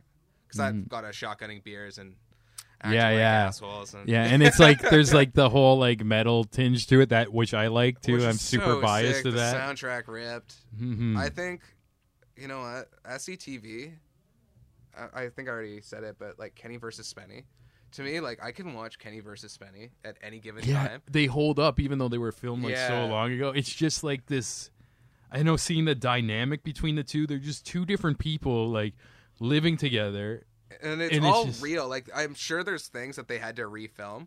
because 0.47 0.61
I've 0.61 0.89
got 0.89 1.05
a 1.05 1.09
shotgunning 1.09 1.65
beers 1.65 1.99
and 1.99 2.11
Mm-hmm. 2.13 2.28
Yeah, 2.85 2.91
like 2.91 2.95
yeah. 3.17 3.47
assholes 3.47 3.95
and 3.95 4.09
yeah, 4.09 4.25
and 4.25 4.41
it's 4.43 4.61
like 4.61 4.81
there's 4.81 5.13
like 5.21 5.33
the 5.33 5.49
whole 5.51 5.79
like 5.79 6.05
metal 6.05 6.45
tinge 6.45 6.87
to 6.89 7.01
it 7.01 7.09
that 7.09 7.33
which 7.33 7.53
I 7.53 7.67
like 7.67 8.01
too. 8.01 8.15
Which 8.15 8.23
I'm 8.23 8.35
super 8.35 8.65
so 8.67 8.81
biased 8.81 9.15
sick. 9.17 9.25
to 9.25 9.31
the 9.33 9.37
that. 9.39 9.57
Soundtrack 9.57 10.07
ripped. 10.07 10.55
Mhm. 10.81 11.17
I 11.17 11.29
think, 11.29 11.63
you 12.37 12.47
know 12.47 12.61
what, 12.61 12.89
SCTV. 13.05 13.95
I, 14.97 15.25
I 15.25 15.29
think 15.29 15.49
I 15.49 15.53
already 15.53 15.81
said 15.81 16.05
it, 16.05 16.17
but 16.21 16.39
like 16.39 16.55
Kenny 16.55 16.77
versus 16.77 17.13
Spenny. 17.13 17.45
To 17.93 18.03
me, 18.03 18.21
like 18.21 18.39
I 18.45 18.53
can 18.53 18.75
watch 18.75 18.99
Kenny 18.99 19.21
versus 19.21 19.57
Spenny 19.57 19.91
at 20.05 20.17
any 20.23 20.39
given 20.39 20.63
yeah, 20.65 20.87
time. 20.87 21.03
they 21.11 21.27
hold 21.27 21.59
up 21.59 21.81
even 21.81 21.99
though 21.99 22.09
they 22.09 22.19
were 22.19 22.33
filmed 22.33 22.63
like 22.63 22.77
so 22.77 23.07
long 23.07 23.33
ago. 23.33 23.49
It's 23.49 23.73
just 23.73 24.05
like 24.05 24.27
this. 24.27 24.71
I 25.33 25.43
know 25.43 25.57
seeing 25.57 25.85
the 25.85 25.95
dynamic 25.95 26.63
between 26.63 26.95
the 26.95 27.03
two. 27.03 27.27
They're 27.27 27.39
just 27.39 27.67
two 27.67 27.85
different 27.85 28.19
people 28.19 28.69
like 28.69 28.95
living 29.41 29.77
together. 29.77 30.45
And 30.83 31.01
it's 31.03 31.15
And 31.17 31.25
it's 31.25 31.35
all 31.35 31.45
just- 31.47 31.63
real. 31.63 31.89
Like 31.89 32.09
I'm 32.15 32.35
sure 32.35 32.63
there's 32.65 32.89
things 32.89 33.17
that 33.17 33.29
they 33.29 33.39
had 33.39 33.57
to 33.57 33.63
refilm, 33.63 34.27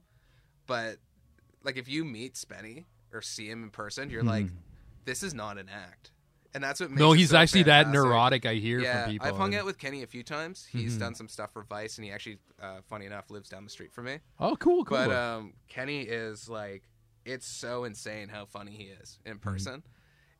but 0.68 0.98
like 1.64 1.78
if 1.78 1.88
you 1.88 2.04
meet 2.06 2.36
Spenny 2.36 2.86
or 3.14 3.22
see 3.22 3.50
him 3.50 3.64
in 3.64 3.70
person, 3.70 4.10
you're 4.10 4.24
like, 4.24 4.48
this 5.06 5.22
is 5.24 5.34
not 5.34 5.58
an 5.58 5.70
act, 5.70 6.12
and 6.54 6.64
that's 6.64 6.80
what 6.80 6.90
makes. 6.90 7.00
Hmm. 7.00 7.04
no, 7.08 7.12
he's 7.14 7.30
so 7.32 7.38
actually 7.38 7.64
that 7.64 7.90
neurotic. 7.90 8.46
I 8.46 8.56
hear 8.56 8.80
Yeah, 8.80 9.04
from 9.04 9.12
people. 9.12 9.28
I've 9.28 9.38
hung 9.38 9.54
and- 9.54 9.60
out 9.62 9.66
with 9.66 9.78
Kenny 9.78 10.04
a 10.04 10.08
few 10.08 10.24
times. 10.24 10.66
He's 10.72 10.98
done 10.98 11.16
some 11.16 11.28
stuff 11.28 11.52
for 11.54 11.64
Vice, 11.64 11.98
and 11.98 12.06
he 12.06 12.12
actually, 12.12 12.38
uh, 12.62 12.82
funny 12.90 13.06
enough, 13.06 13.30
lives 13.30 13.50
down 13.50 13.64
the 13.64 13.70
street 13.70 13.92
from 13.94 14.06
me. 14.06 14.20
Oh, 14.40 14.56
cool, 14.56 14.86
cool. 14.86 14.98
But 14.98 15.12
um, 15.12 15.54
Kenny 15.68 16.02
is 16.02 16.48
like, 16.50 16.84
it's 17.26 17.46
so 17.48 17.84
insane 17.84 18.30
how 18.30 18.46
funny 18.46 18.72
he 18.72 18.84
is 18.86 19.20
in 19.26 19.34
Mm-hmm. 19.38 19.50
person. 19.50 19.84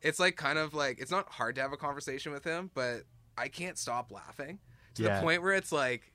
It's 0.00 0.18
like 0.18 0.34
kind 0.36 0.58
of 0.58 0.74
like 0.74 0.98
it's 1.00 1.12
not 1.12 1.28
hard 1.28 1.54
to 1.54 1.60
have 1.60 1.72
a 1.72 1.76
conversation 1.76 2.32
with 2.32 2.42
him, 2.42 2.70
but 2.74 3.02
I 3.38 3.46
can't 3.48 3.78
stop 3.78 4.10
laughing 4.10 4.58
to 4.94 5.02
Yeah. 5.02 5.16
the 5.16 5.22
point 5.22 5.42
where 5.42 5.52
it's 5.54 5.72
like, 5.72 6.12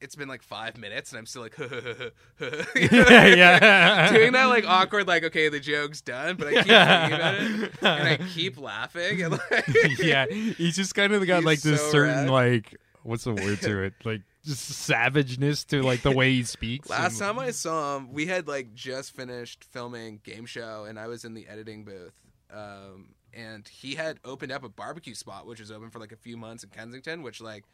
it's 0.00 0.16
been 0.16 0.28
like 0.28 0.42
five 0.42 0.76
minutes 0.76 1.12
and 1.12 1.18
I'm 1.20 1.26
still 1.26 1.42
like, 1.42 1.56
yeah, 1.58 2.10
yeah. 3.26 4.12
doing 4.12 4.32
that 4.32 4.46
like 4.46 4.64
awkward, 4.66 5.06
like 5.06 5.24
okay, 5.24 5.48
the 5.48 5.60
joke's 5.60 6.00
done, 6.00 6.36
but 6.36 6.48
I 6.48 6.52
keep 6.54 6.64
thinking 6.64 7.12
about 7.14 7.34
it 7.34 7.72
and 7.82 8.08
I 8.08 8.16
keep 8.34 8.58
laughing 8.60 9.22
and 9.22 9.32
like, 9.32 9.68
yeah, 9.98 10.26
he's 10.26 10.76
just 10.76 10.94
kind 10.94 11.12
of 11.12 11.24
got 11.26 11.44
like 11.44 11.60
this 11.60 11.80
so 11.80 11.90
certain 11.90 12.24
rad. 12.24 12.30
like 12.30 12.76
what's 13.04 13.24
the 13.24 13.32
word 13.34 13.60
to 13.62 13.82
it? 13.84 13.94
Like 14.04 14.22
just 14.44 14.68
savageness 14.68 15.64
to 15.66 15.82
like 15.82 16.02
the 16.02 16.10
way 16.10 16.32
he 16.32 16.42
speaks. 16.42 16.88
Last 16.90 17.20
and- 17.20 17.36
time 17.36 17.38
I 17.38 17.50
saw 17.52 17.96
him, 17.96 18.12
we 18.12 18.26
had 18.26 18.48
like 18.48 18.74
just 18.74 19.14
finished 19.14 19.64
filming 19.70 20.20
game 20.24 20.46
show, 20.46 20.84
and 20.88 20.98
I 20.98 21.06
was 21.06 21.24
in 21.24 21.34
the 21.34 21.46
editing 21.48 21.84
booth. 21.84 22.14
Um, 22.52 23.14
and 23.32 23.66
he 23.66 23.94
had 23.94 24.18
opened 24.24 24.52
up 24.52 24.62
a 24.62 24.68
barbecue 24.68 25.14
spot, 25.14 25.46
which 25.46 25.58
was 25.60 25.70
open 25.70 25.90
for 25.90 25.98
like 26.00 26.12
a 26.12 26.16
few 26.16 26.36
months 26.36 26.64
in 26.64 26.70
Kensington, 26.70 27.22
which 27.22 27.40
like 27.40 27.64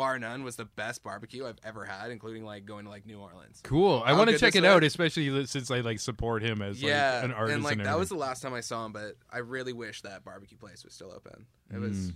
bar 0.00 0.18
none 0.18 0.42
was 0.44 0.56
the 0.56 0.64
best 0.64 1.02
barbecue 1.02 1.46
I've 1.46 1.58
ever 1.64 1.84
had, 1.84 2.10
including 2.10 2.44
like 2.44 2.64
going 2.64 2.84
to 2.86 2.90
like 2.90 3.06
New 3.06 3.18
Orleans. 3.20 3.60
Cool. 3.62 4.02
I 4.04 4.12
want 4.14 4.30
to 4.30 4.38
check 4.38 4.56
it 4.56 4.64
out, 4.64 4.82
especially 4.82 5.46
since 5.46 5.70
I 5.70 5.80
like 5.80 6.00
support 6.00 6.42
him 6.42 6.62
as 6.62 6.82
yeah, 6.82 7.16
like 7.16 7.24
an 7.24 7.32
artist. 7.32 7.54
and 7.54 7.64
like 7.64 7.82
that 7.84 7.98
was 7.98 8.08
the 8.08 8.14
last 8.16 8.40
time 8.42 8.54
I 8.54 8.60
saw 8.60 8.86
him, 8.86 8.92
but 8.92 9.16
I 9.30 9.38
really 9.38 9.72
wish 9.72 10.02
that 10.02 10.24
barbecue 10.24 10.56
place 10.58 10.84
was 10.84 10.94
still 10.94 11.12
open. 11.12 11.46
It 11.70 11.76
Mm. 11.76 11.80
was 11.82 12.12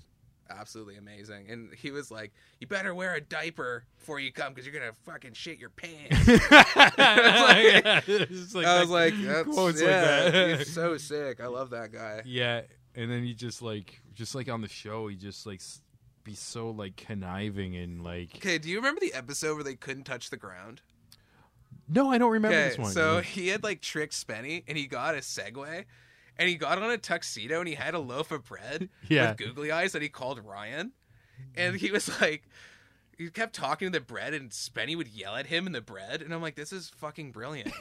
absolutely 0.51 0.97
amazing, 0.97 1.51
and 1.51 1.73
he 1.75 1.91
was 1.91 2.11
like, 2.11 2.33
"You 2.61 2.67
better 2.67 2.95
wear 2.95 3.15
a 3.15 3.21
diaper 3.21 3.85
before 3.99 4.21
you 4.21 4.31
come, 4.31 4.53
because 4.53 4.67
you're 4.71 4.79
gonna 4.79 4.93
fucking 5.05 5.33
shit 5.33 5.59
your 5.59 5.71
pants." 5.71 6.17
It's 8.07 8.29
just 8.29 8.55
like 8.55 8.67
I 8.67 8.81
was 8.81 8.91
like, 8.91 9.15
That's, 9.21 9.49
quotes 9.49 9.81
like 9.81 9.91
yeah, 9.91 10.31
that. 10.31 10.59
he's 10.59 10.73
so 10.73 10.97
sick. 10.97 11.41
I 11.41 11.47
love 11.47 11.71
that 11.71 11.93
guy. 11.93 12.23
yeah, 12.25 12.63
and 12.95 13.11
then 13.11 13.23
he 13.25 13.35
just 13.35 13.63
like, 13.63 14.01
just 14.15 14.35
like 14.35 14.49
on 14.49 14.61
the 14.61 14.69
show, 14.69 15.09
he 15.09 15.17
just 15.17 15.47
like 15.47 15.61
be 16.25 16.35
so 16.35 16.71
like 16.71 16.97
conniving 16.97 17.77
and 17.77 18.03
like. 18.03 18.37
Okay, 18.37 18.59
do 18.59 18.69
you 18.69 18.77
remember 18.77 19.01
the 19.01 19.13
episode 19.15 19.55
where 19.55 19.65
they 19.65 19.75
couldn't 19.75 20.05
touch 20.05 20.31
the 20.31 20.37
ground? 20.37 20.81
No, 21.89 22.11
I 22.11 22.17
don't 22.19 22.31
remember 22.33 22.57
this 22.57 22.79
one. 22.79 22.91
so 22.93 23.21
he 23.21 23.49
had 23.49 23.63
like 23.63 23.81
tricked 23.83 24.15
Spenny, 24.15 24.65
and 24.67 24.77
he 24.79 24.87
got 24.87 25.15
a 25.15 25.19
Segway, 25.19 25.85
and 26.39 26.49
he 26.49 26.55
got 26.57 26.81
on 26.83 26.91
a 26.91 26.99
tuxedo, 26.99 27.59
and 27.61 27.69
he 27.69 27.75
had 27.75 27.95
a 27.95 27.99
loaf 27.99 28.33
of 28.33 28.45
bread 28.45 28.89
Yeah. 29.09 29.29
with 29.31 29.37
googly 29.39 29.71
eyes 29.71 29.93
that 29.93 30.01
he 30.03 30.09
called 30.09 30.41
Ryan, 30.45 30.93
and 31.55 31.77
he 31.77 31.91
was 31.91 32.09
like. 32.21 32.43
He 33.17 33.31
kept 33.31 33.55
talking 33.55 33.93
to 33.93 33.97
the 34.01 34.05
bread, 34.05 34.35
and 34.35 34.51
Spenny 34.51 34.97
would 34.97 35.07
yell 35.07 35.37
at 35.37 35.47
him 35.47 35.69
in 35.69 35.73
the 35.73 35.81
bread, 35.81 36.21
and 36.21 36.35
I'm 36.35 36.43
like, 36.43 36.57
"This 36.57 36.73
is 36.73 36.91
fucking 36.97 37.31
brilliant!" 37.31 37.71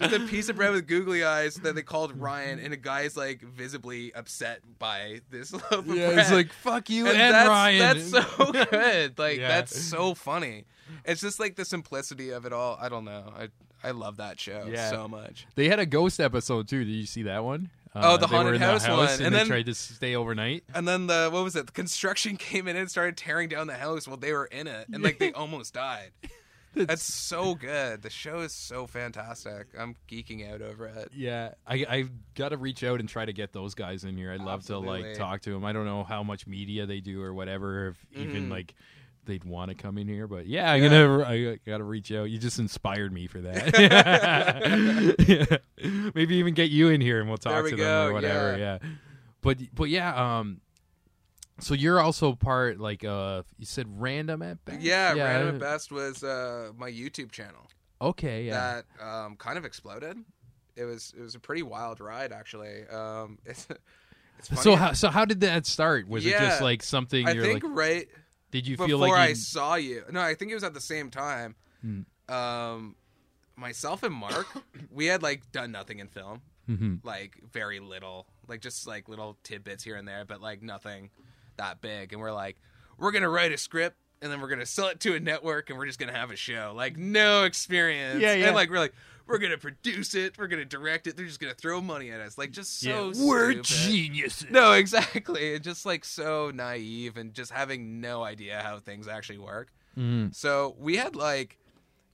Just 0.00 0.14
a 0.14 0.20
piece 0.26 0.48
of 0.48 0.56
bread 0.56 0.72
with 0.72 0.86
googly 0.86 1.22
eyes 1.24 1.56
that 1.56 1.74
they 1.74 1.82
called 1.82 2.18
Ryan, 2.20 2.58
and 2.58 2.72
a 2.72 2.76
guy's 2.76 3.16
like 3.16 3.40
visibly 3.42 4.12
upset 4.14 4.60
by 4.78 5.20
this 5.30 5.52
loaf 5.54 5.70
of 5.72 5.86
yeah, 5.88 6.08
bread. 6.08 6.18
it's 6.18 6.32
like 6.32 6.52
fuck 6.52 6.88
you 6.90 7.06
and, 7.06 7.16
and 7.16 7.34
that's, 7.34 7.48
Ryan. 7.48 7.78
That's 7.78 8.10
so 8.10 8.52
good. 8.70 9.18
Like 9.18 9.38
Yeah. 9.38 9.48
that's 9.48 9.78
so 9.80 10.14
funny. 10.14 10.64
It's 11.04 11.20
just 11.20 11.38
like 11.38 11.56
the 11.56 11.64
simplicity 11.64 12.30
of 12.30 12.46
it 12.46 12.52
all. 12.52 12.76
I 12.80 12.88
don't 12.88 13.04
know. 13.04 13.32
I 13.36 13.48
I 13.82 13.92
love 13.92 14.16
that 14.18 14.38
show 14.40 14.66
Yeah. 14.70 14.90
so 14.90 15.08
much. 15.08 15.46
They 15.54 15.68
had 15.68 15.78
a 15.78 15.86
ghost 15.86 16.20
episode 16.20 16.68
too. 16.68 16.84
Did 16.84 16.92
you 16.92 17.06
see 17.06 17.22
that 17.24 17.44
one? 17.44 17.70
Oh, 17.94 18.00
uh, 18.00 18.16
the 18.18 18.26
they 18.26 18.30
were 18.30 18.36
haunted 18.36 18.54
in 18.54 18.60
the 18.60 18.66
house 18.68 18.86
one. 18.88 19.00
and, 19.00 19.20
And 19.20 19.34
they 19.34 19.38
then- 19.38 19.46
tried 19.48 19.66
to 19.66 19.74
stay 19.74 20.14
overnight. 20.14 20.62
And 20.74 20.86
then 20.86 21.08
the 21.08 21.28
what 21.32 21.42
was 21.44 21.56
it? 21.56 21.66
The 21.66 21.72
construction 21.72 22.36
came 22.38 22.68
in 22.68 22.76
and 22.76 22.90
started 22.90 23.16
tearing 23.16 23.48
down 23.48 23.66
the 23.66 23.74
house 23.74 24.06
while 24.06 24.16
they 24.16 24.32
were 24.32 24.44
in 24.46 24.66
it, 24.68 24.86
and 24.92 25.02
like 25.02 25.18
they 25.18 25.32
almost 25.32 25.74
died. 25.74 26.10
That's 26.74 27.02
so 27.02 27.54
good. 27.54 28.02
The 28.02 28.10
show 28.10 28.40
is 28.40 28.54
so 28.54 28.86
fantastic. 28.86 29.68
I'm 29.78 29.96
geeking 30.08 30.48
out 30.52 30.62
over 30.62 30.86
it. 30.86 31.08
Yeah, 31.12 31.54
I 31.66 31.74
I 31.88 32.04
got 32.34 32.50
to 32.50 32.56
reach 32.56 32.84
out 32.84 33.00
and 33.00 33.08
try 33.08 33.24
to 33.24 33.32
get 33.32 33.52
those 33.52 33.74
guys 33.74 34.04
in 34.04 34.16
here. 34.16 34.32
I'd 34.32 34.40
love 34.40 34.64
to 34.66 34.78
like 34.78 35.14
talk 35.14 35.40
to 35.42 35.50
them. 35.52 35.64
I 35.64 35.72
don't 35.72 35.84
know 35.86 36.04
how 36.04 36.22
much 36.22 36.46
media 36.46 36.86
they 36.86 37.00
do 37.00 37.20
or 37.22 37.34
whatever, 37.34 37.88
if 37.88 38.06
even 38.14 38.46
Mhm. 38.46 38.50
like 38.50 38.74
they'd 39.26 39.44
want 39.44 39.70
to 39.70 39.74
come 39.74 39.98
in 39.98 40.06
here. 40.08 40.26
But 40.28 40.46
yeah, 40.46 40.70
I'm 40.72 40.80
gonna 40.82 41.24
I 41.24 41.58
got 41.66 41.78
to 41.78 41.84
reach 41.84 42.12
out. 42.12 42.24
You 42.30 42.38
just 42.38 42.58
inspired 42.58 43.12
me 43.12 43.26
for 43.26 43.40
that. 43.40 43.78
Yeah. 43.78 45.56
Maybe 46.14 46.36
even 46.36 46.54
get 46.54 46.70
you 46.70 46.88
in 46.90 47.00
here 47.00 47.20
and 47.20 47.28
we'll 47.28 47.38
talk 47.38 47.64
we 47.64 47.70
to 47.70 47.76
them 47.76 48.08
or 48.08 48.12
whatever. 48.12 48.56
yeah. 48.58 48.78
Yeah. 48.82 48.88
But 49.40 49.58
but 49.74 49.88
yeah, 49.88 50.38
um. 50.38 50.60
So 51.60 51.74
you're 51.74 52.00
also 52.00 52.34
part 52.34 52.78
like 52.78 53.04
uh 53.04 53.42
you 53.58 53.66
said 53.66 53.86
random 54.00 54.42
at 54.42 54.64
best. 54.64 54.80
Yeah, 54.80 55.12
Random 55.12 55.56
at 55.56 55.60
Best 55.60 55.92
was 55.92 56.22
uh, 56.24 56.72
my 56.76 56.90
YouTube 56.90 57.30
channel 57.30 57.68
Okay, 58.02 58.44
yeah. 58.44 58.82
that 58.98 59.04
um, 59.04 59.36
kind 59.36 59.58
of 59.58 59.64
exploded. 59.64 60.16
It 60.76 60.84
was 60.84 61.12
it 61.16 61.20
was 61.20 61.34
a 61.34 61.40
pretty 61.40 61.62
wild 61.62 62.00
ride 62.00 62.32
actually. 62.32 62.86
Um, 62.88 63.38
it's, 63.44 63.66
it's 64.38 64.48
funny. 64.48 64.60
so 64.62 64.76
how 64.76 64.92
so 64.92 65.08
how 65.08 65.24
did 65.24 65.40
that 65.40 65.66
start? 65.66 66.08
Was 66.08 66.24
it 66.24 66.30
just 66.30 66.62
like 66.62 66.82
something 66.82 67.26
I 67.26 67.32
you're 67.32 67.44
think 67.44 67.62
like? 67.62 67.72
right 67.74 68.08
Did 68.50 68.66
you 68.66 68.76
before 68.76 68.86
feel 68.88 68.98
like 68.98 69.12
I 69.12 69.32
saw 69.34 69.74
you. 69.74 70.04
No, 70.10 70.20
I 70.20 70.34
think 70.34 70.50
it 70.50 70.54
was 70.54 70.64
at 70.64 70.74
the 70.74 70.80
same 70.80 71.10
time. 71.10 71.56
Hmm. 71.82 72.02
Um, 72.32 72.96
myself 73.56 74.02
and 74.02 74.14
Mark, 74.14 74.46
we 74.90 75.06
had 75.06 75.22
like 75.22 75.52
done 75.52 75.72
nothing 75.72 75.98
in 75.98 76.08
film. 76.08 76.42
like 77.02 77.36
very 77.52 77.80
little, 77.80 78.28
like 78.46 78.60
just 78.60 78.86
like 78.86 79.08
little 79.08 79.36
tidbits 79.42 79.82
here 79.82 79.96
and 79.96 80.06
there, 80.06 80.24
but 80.24 80.40
like 80.40 80.62
nothing 80.62 81.10
that 81.60 81.80
big. 81.80 82.12
And 82.12 82.20
we're 82.20 82.32
like, 82.32 82.56
we're 82.98 83.12
gonna 83.12 83.28
write 83.28 83.52
a 83.52 83.58
script. 83.58 83.96
And 84.22 84.30
then 84.30 84.42
we're 84.42 84.48
gonna 84.48 84.66
sell 84.66 84.88
it 84.88 85.00
to 85.00 85.14
a 85.14 85.20
network, 85.20 85.70
and 85.70 85.78
we're 85.78 85.86
just 85.86 85.98
gonna 85.98 86.12
have 86.12 86.30
a 86.30 86.36
show. 86.36 86.74
Like 86.76 86.98
no 86.98 87.44
experience. 87.44 88.20
Yeah, 88.20 88.34
yeah. 88.34 88.46
And 88.48 88.54
like 88.54 88.68
we're 88.68 88.78
like, 88.78 88.92
we're 89.26 89.38
gonna 89.38 89.56
produce 89.56 90.14
it, 90.14 90.36
we're 90.36 90.46
gonna 90.46 90.66
direct 90.66 91.06
it. 91.06 91.16
They're 91.16 91.24
just 91.24 91.40
gonna 91.40 91.54
throw 91.54 91.80
money 91.80 92.10
at 92.10 92.20
us. 92.20 92.36
Like 92.36 92.50
just 92.50 92.80
so 92.80 93.12
We're 93.16 93.52
stupid. 93.52 93.64
geniuses. 93.64 94.50
No, 94.50 94.72
exactly. 94.72 95.54
And 95.54 95.64
just 95.64 95.86
like 95.86 96.04
so 96.04 96.50
naive 96.52 97.16
and 97.16 97.32
just 97.32 97.50
having 97.50 98.02
no 98.02 98.22
idea 98.22 98.60
how 98.62 98.78
things 98.78 99.08
actually 99.08 99.38
work. 99.38 99.72
Mm-hmm. 99.96 100.32
So 100.32 100.76
we 100.78 100.96
had 100.96 101.16
like 101.16 101.56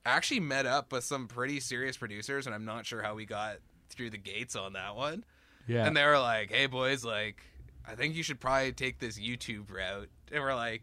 actually 0.04 0.40
met 0.40 0.66
up 0.66 0.92
with 0.92 1.02
some 1.02 1.26
pretty 1.26 1.58
serious 1.58 1.96
producers, 1.96 2.46
and 2.46 2.54
I'm 2.54 2.64
not 2.64 2.86
sure 2.86 3.02
how 3.02 3.16
we 3.16 3.26
got 3.26 3.56
through 3.90 4.10
the 4.10 4.18
gates 4.18 4.54
on 4.54 4.74
that 4.74 4.94
one. 4.94 5.24
Yeah. 5.66 5.86
And 5.86 5.96
they 5.96 6.04
were 6.04 6.20
like, 6.20 6.52
"Hey 6.52 6.66
boys, 6.66 7.04
like 7.04 7.42
I 7.88 7.94
think 7.94 8.14
you 8.14 8.22
should 8.22 8.40
probably 8.40 8.72
take 8.72 8.98
this 8.98 9.18
YouTube 9.18 9.70
route." 9.70 10.08
And 10.32 10.42
we're 10.42 10.54
like, 10.54 10.82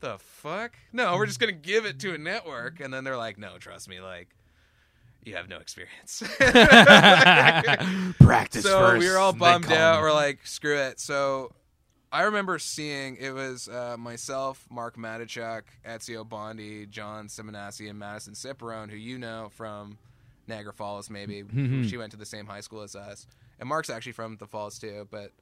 "The 0.00 0.18
fuck? 0.18 0.72
No, 0.92 1.16
we're 1.16 1.26
just 1.26 1.40
gonna 1.40 1.52
give 1.52 1.84
it 1.86 1.98
to 2.00 2.14
a 2.14 2.18
network." 2.18 2.80
And 2.80 2.92
then 2.92 3.04
they're 3.04 3.16
like, 3.16 3.38
"No, 3.38 3.58
trust 3.58 3.88
me, 3.88 4.00
like." 4.00 4.28
You 5.22 5.36
have 5.36 5.50
no 5.50 5.58
experience. 5.58 6.22
Practice 8.20 8.62
so 8.62 8.78
first. 8.80 9.00
we 9.00 9.10
were 9.10 9.18
all 9.18 9.34
bummed 9.34 9.70
out. 9.70 9.96
me. 9.96 10.02
We're 10.02 10.14
like, 10.14 10.46
screw 10.46 10.78
it. 10.78 10.98
So 10.98 11.52
I 12.10 12.22
remember 12.22 12.58
seeing 12.58 13.16
it 13.16 13.32
was 13.32 13.68
uh, 13.68 13.96
myself, 13.98 14.66
Mark 14.70 14.96
Matichuk, 14.96 15.62
Ezio 15.86 16.26
Bondi, 16.28 16.86
John 16.86 17.28
Simonassi, 17.28 17.88
and 17.90 17.98
Madison 17.98 18.32
Ciperone, 18.34 18.90
who 18.90 18.96
you 18.96 19.18
know 19.18 19.50
from 19.54 19.98
Niagara 20.46 20.72
Falls, 20.72 21.10
maybe. 21.10 21.42
Mm-hmm. 21.42 21.82
she 21.84 21.96
went 21.96 22.12
to 22.12 22.16
the 22.16 22.26
same 22.26 22.46
high 22.46 22.60
school 22.60 22.80
as 22.82 22.96
us. 22.96 23.26
And 23.58 23.68
Mark's 23.68 23.90
actually 23.90 24.12
from 24.12 24.38
the 24.38 24.46
Falls 24.46 24.78
too, 24.78 25.06
but 25.10 25.32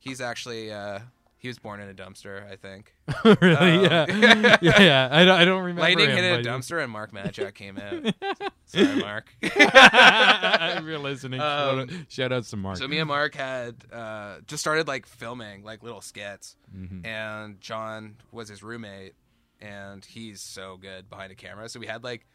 he's 0.00 0.20
actually 0.20 0.72
uh, 0.72 0.98
he 1.38 1.48
was 1.48 1.58
born 1.58 1.80
in 1.80 1.88
a 1.88 1.94
dumpster, 1.94 2.50
I 2.50 2.56
think. 2.56 2.92
really? 3.40 3.86
Um, 3.86 4.10
yeah. 4.22 4.56
yeah, 4.60 4.80
yeah. 4.82 5.08
I 5.10 5.24
don't, 5.24 5.40
I 5.40 5.44
don't 5.46 5.60
remember. 5.62 5.80
Lightning 5.82 6.10
him, 6.10 6.16
hit 6.16 6.44
a 6.46 6.48
dumpster, 6.48 6.82
and 6.82 6.92
Mark 6.92 7.12
Matichuk 7.12 7.54
came 7.54 7.78
out. 7.78 8.14
Sorry, 8.66 8.96
Mark. 8.96 9.32
if 9.40 10.84
you're 10.84 10.98
listening, 10.98 11.40
Um, 11.40 12.06
shout 12.08 12.32
out 12.32 12.44
to 12.44 12.56
Mark. 12.56 12.76
So 12.76 12.86
me 12.88 12.98
and 12.98 13.08
Mark 13.08 13.34
had 13.34 13.76
uh, 13.92 14.36
just 14.46 14.60
started 14.60 14.86
like 14.88 15.06
filming 15.06 15.62
like 15.64 15.82
little 15.82 16.00
skits, 16.00 16.56
Mm-hmm. 16.76 17.04
and 17.06 17.60
John 17.60 18.16
was 18.32 18.48
his 18.48 18.62
roommate, 18.62 19.14
and 19.60 20.04
he's 20.04 20.40
so 20.40 20.76
good 20.76 21.08
behind 21.10 21.32
a 21.32 21.34
camera. 21.34 21.68
So 21.68 21.80
we 21.80 21.86
had 21.86 22.04
like 22.04 22.26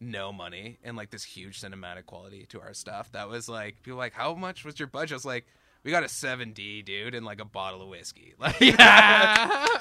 no 0.00 0.32
money 0.32 0.78
and 0.82 0.96
like 0.96 1.10
this 1.10 1.22
huge 1.22 1.60
cinematic 1.60 2.06
quality 2.06 2.46
to 2.46 2.60
our 2.60 2.74
stuff. 2.74 3.12
That 3.12 3.28
was 3.28 3.48
like 3.48 3.76
people 3.82 3.96
were 3.96 4.02
like, 4.04 4.14
how 4.14 4.34
much 4.34 4.64
was 4.64 4.78
your 4.80 4.88
budget? 4.88 5.12
I 5.12 5.16
was 5.16 5.24
like, 5.24 5.46
we 5.84 5.90
got 5.90 6.02
a 6.02 6.08
seven 6.08 6.52
D, 6.52 6.82
dude, 6.82 7.14
and 7.14 7.24
like 7.26 7.40
a 7.40 7.44
bottle 7.44 7.82
of 7.82 7.88
whiskey. 7.88 8.34
Like 8.38 8.58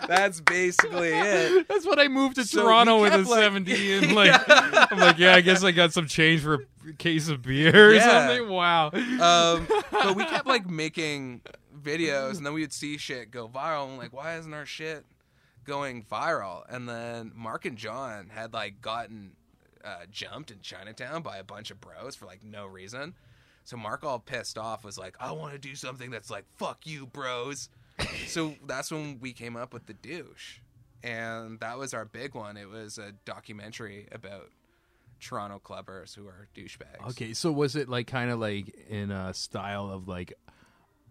that's 0.07 0.41
basically 0.41 1.09
it. 1.09 1.67
That's 1.69 1.85
what 1.85 1.99
I 1.99 2.07
moved 2.07 2.35
to 2.35 2.45
So 2.45 2.63
Toronto 2.63 3.01
with 3.01 3.13
a 3.13 3.17
like- 3.19 3.27
70 3.43 3.93
and 3.93 4.11
like 4.15 4.31
I'm 4.47 4.99
like, 4.99 5.17
yeah, 5.17 5.35
I 5.35 5.41
guess 5.41 5.63
I 5.63 5.71
got 5.71 5.93
some 5.93 6.07
change 6.07 6.41
for 6.41 6.65
a 6.87 6.93
case 6.97 7.29
of 7.29 7.41
beer 7.41 7.89
or 7.89 7.93
Yeah. 7.93 8.27
something. 8.27 8.49
Wow. 8.49 8.87
um, 8.91 9.67
but 9.91 10.15
we 10.15 10.25
kept 10.25 10.45
like 10.45 10.69
making 10.69 11.41
videos, 11.81 12.37
and 12.37 12.45
then 12.45 12.53
we 12.53 12.61
would 12.61 12.73
see 12.73 12.97
shit 12.97 13.31
go 13.31 13.47
viral. 13.47 13.87
And 13.89 13.97
like, 13.97 14.13
why 14.13 14.37
isn't 14.37 14.53
our 14.53 14.65
shit 14.65 15.05
going 15.65 16.03
viral? 16.03 16.63
And 16.69 16.87
then 16.87 17.31
Mark 17.35 17.65
and 17.65 17.77
John 17.77 18.29
had 18.33 18.53
like 18.53 18.81
gotten 18.81 19.31
uh, 19.83 20.05
jumped 20.11 20.51
in 20.51 20.59
Chinatown 20.61 21.21
by 21.23 21.37
a 21.37 21.43
bunch 21.43 21.71
of 21.71 21.79
bros 21.81 22.15
for 22.15 22.25
like 22.25 22.43
no 22.43 22.65
reason. 22.65 23.13
So 23.63 23.77
Mark, 23.77 24.03
all 24.03 24.19
pissed 24.19 24.57
off, 24.57 24.83
was 24.83 24.97
like, 24.97 25.15
"I 25.19 25.31
want 25.31 25.53
to 25.53 25.59
do 25.59 25.75
something 25.75 26.11
that's 26.11 26.29
like 26.29 26.45
fuck 26.57 26.85
you, 26.85 27.05
bros." 27.07 27.69
so 28.27 28.55
that's 28.65 28.91
when 28.91 29.19
we 29.19 29.33
came 29.33 29.55
up 29.55 29.73
with 29.73 29.85
the 29.85 29.93
douche, 29.93 30.59
and 31.03 31.59
that 31.59 31.77
was 31.77 31.93
our 31.93 32.05
big 32.05 32.35
one. 32.35 32.57
It 32.57 32.69
was 32.69 32.97
a 32.97 33.13
documentary 33.25 34.07
about 34.11 34.49
Toronto 35.19 35.61
clubbers 35.63 36.15
who 36.15 36.27
are 36.27 36.47
douchebags. 36.55 37.09
Okay, 37.11 37.33
so 37.33 37.51
was 37.51 37.75
it 37.75 37.87
like 37.87 38.07
kind 38.07 38.29
of 38.31 38.39
like 38.39 38.73
in 38.89 39.11
a 39.11 39.33
style 39.33 39.89
of 39.89 40.07
like 40.07 40.33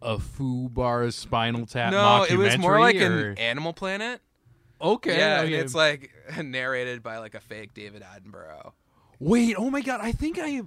a 0.02 0.18
Fubar's 0.18 1.14
Spinal 1.14 1.66
Tap 1.66 1.92
No, 1.92 2.24
it 2.28 2.36
was 2.36 2.58
more 2.58 2.80
like 2.80 2.96
or- 2.96 3.30
an 3.30 3.38
Animal 3.38 3.72
Planet. 3.72 4.20
Okay. 4.80 5.16
yeah, 5.16 5.42
okay. 5.42 5.54
it's 5.54 5.74
like 5.74 6.10
narrated 6.42 7.02
by 7.02 7.18
like 7.18 7.34
a 7.34 7.40
fake 7.40 7.72
David 7.72 8.02
Attenborough. 8.02 8.72
Wait, 9.20 9.54
oh 9.56 9.70
my 9.70 9.80
god, 9.80 10.00
I 10.02 10.10
think 10.10 10.38
I 10.40 10.62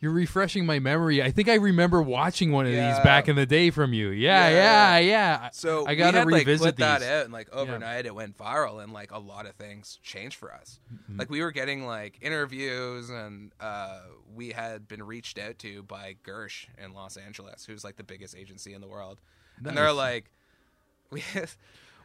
You're 0.00 0.12
refreshing 0.12 0.66
my 0.66 0.80
memory. 0.80 1.22
I 1.22 1.30
think 1.30 1.48
I 1.48 1.54
remember 1.54 2.02
watching 2.02 2.52
one 2.52 2.66
of 2.66 2.72
Yeah. 2.72 2.92
these 2.94 3.02
back 3.02 3.26
in 3.28 3.36
the 3.36 3.46
day 3.46 3.70
from 3.70 3.94
you. 3.94 4.10
Yeah, 4.10 4.48
Yeah. 4.50 4.98
yeah, 4.98 4.98
yeah. 4.98 5.50
So 5.52 5.86
I 5.86 5.94
gotta 5.94 6.18
we 6.18 6.18
had, 6.18 6.26
like, 6.32 6.46
revisit 6.46 6.66
put 6.66 6.76
that 6.76 7.02
out, 7.02 7.24
and 7.24 7.32
like 7.32 7.48
overnight 7.54 8.04
it 8.04 8.14
went 8.14 8.36
viral, 8.36 8.82
and 8.82 8.92
like 8.92 9.12
a 9.12 9.18
lot 9.18 9.46
of 9.46 9.54
things 9.54 9.98
changed 10.02 10.36
for 10.36 10.52
us. 10.52 10.78
Mm-hmm. 10.92 11.18
Like 11.20 11.30
we 11.30 11.40
were 11.40 11.52
getting 11.52 11.86
like 11.86 12.18
interviews, 12.20 13.08
and 13.08 13.52
uh, 13.60 14.00
we 14.34 14.50
had 14.50 14.86
been 14.88 15.02
reached 15.02 15.38
out 15.38 15.58
to 15.60 15.82
by 15.84 16.16
Gersh 16.22 16.66
in 16.76 16.92
Los 16.92 17.16
Angeles, 17.16 17.64
who's 17.64 17.82
like 17.84 17.96
the 17.96 18.04
biggest 18.04 18.36
agency 18.36 18.74
in 18.74 18.82
the 18.82 18.88
world, 18.88 19.20
and 19.64 19.74
they're 19.76 19.92
like, 19.92 20.30
we. 21.10 21.22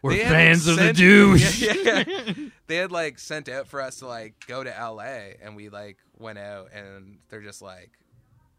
We're 0.02 0.12
they 0.12 0.24
had, 0.24 0.32
fans 0.32 0.68
of 0.68 0.78
the 0.78 0.84
sent- 0.84 0.98
douche. 0.98 1.62
Yeah, 1.62 1.74
yeah, 1.74 2.04
yeah. 2.08 2.34
they 2.68 2.78
had 2.78 2.92
like 2.92 3.20
sent 3.20 3.50
out 3.50 3.68
for 3.68 3.82
us 3.82 3.98
to 3.98 4.08
like 4.08 4.36
go 4.48 4.64
to 4.64 4.70
LA, 4.70 5.34
and 5.42 5.56
we 5.56 5.70
like 5.70 5.98
went 6.18 6.40
out, 6.40 6.72
and 6.74 7.20
they're 7.30 7.42
just 7.42 7.62
like, 7.62 7.92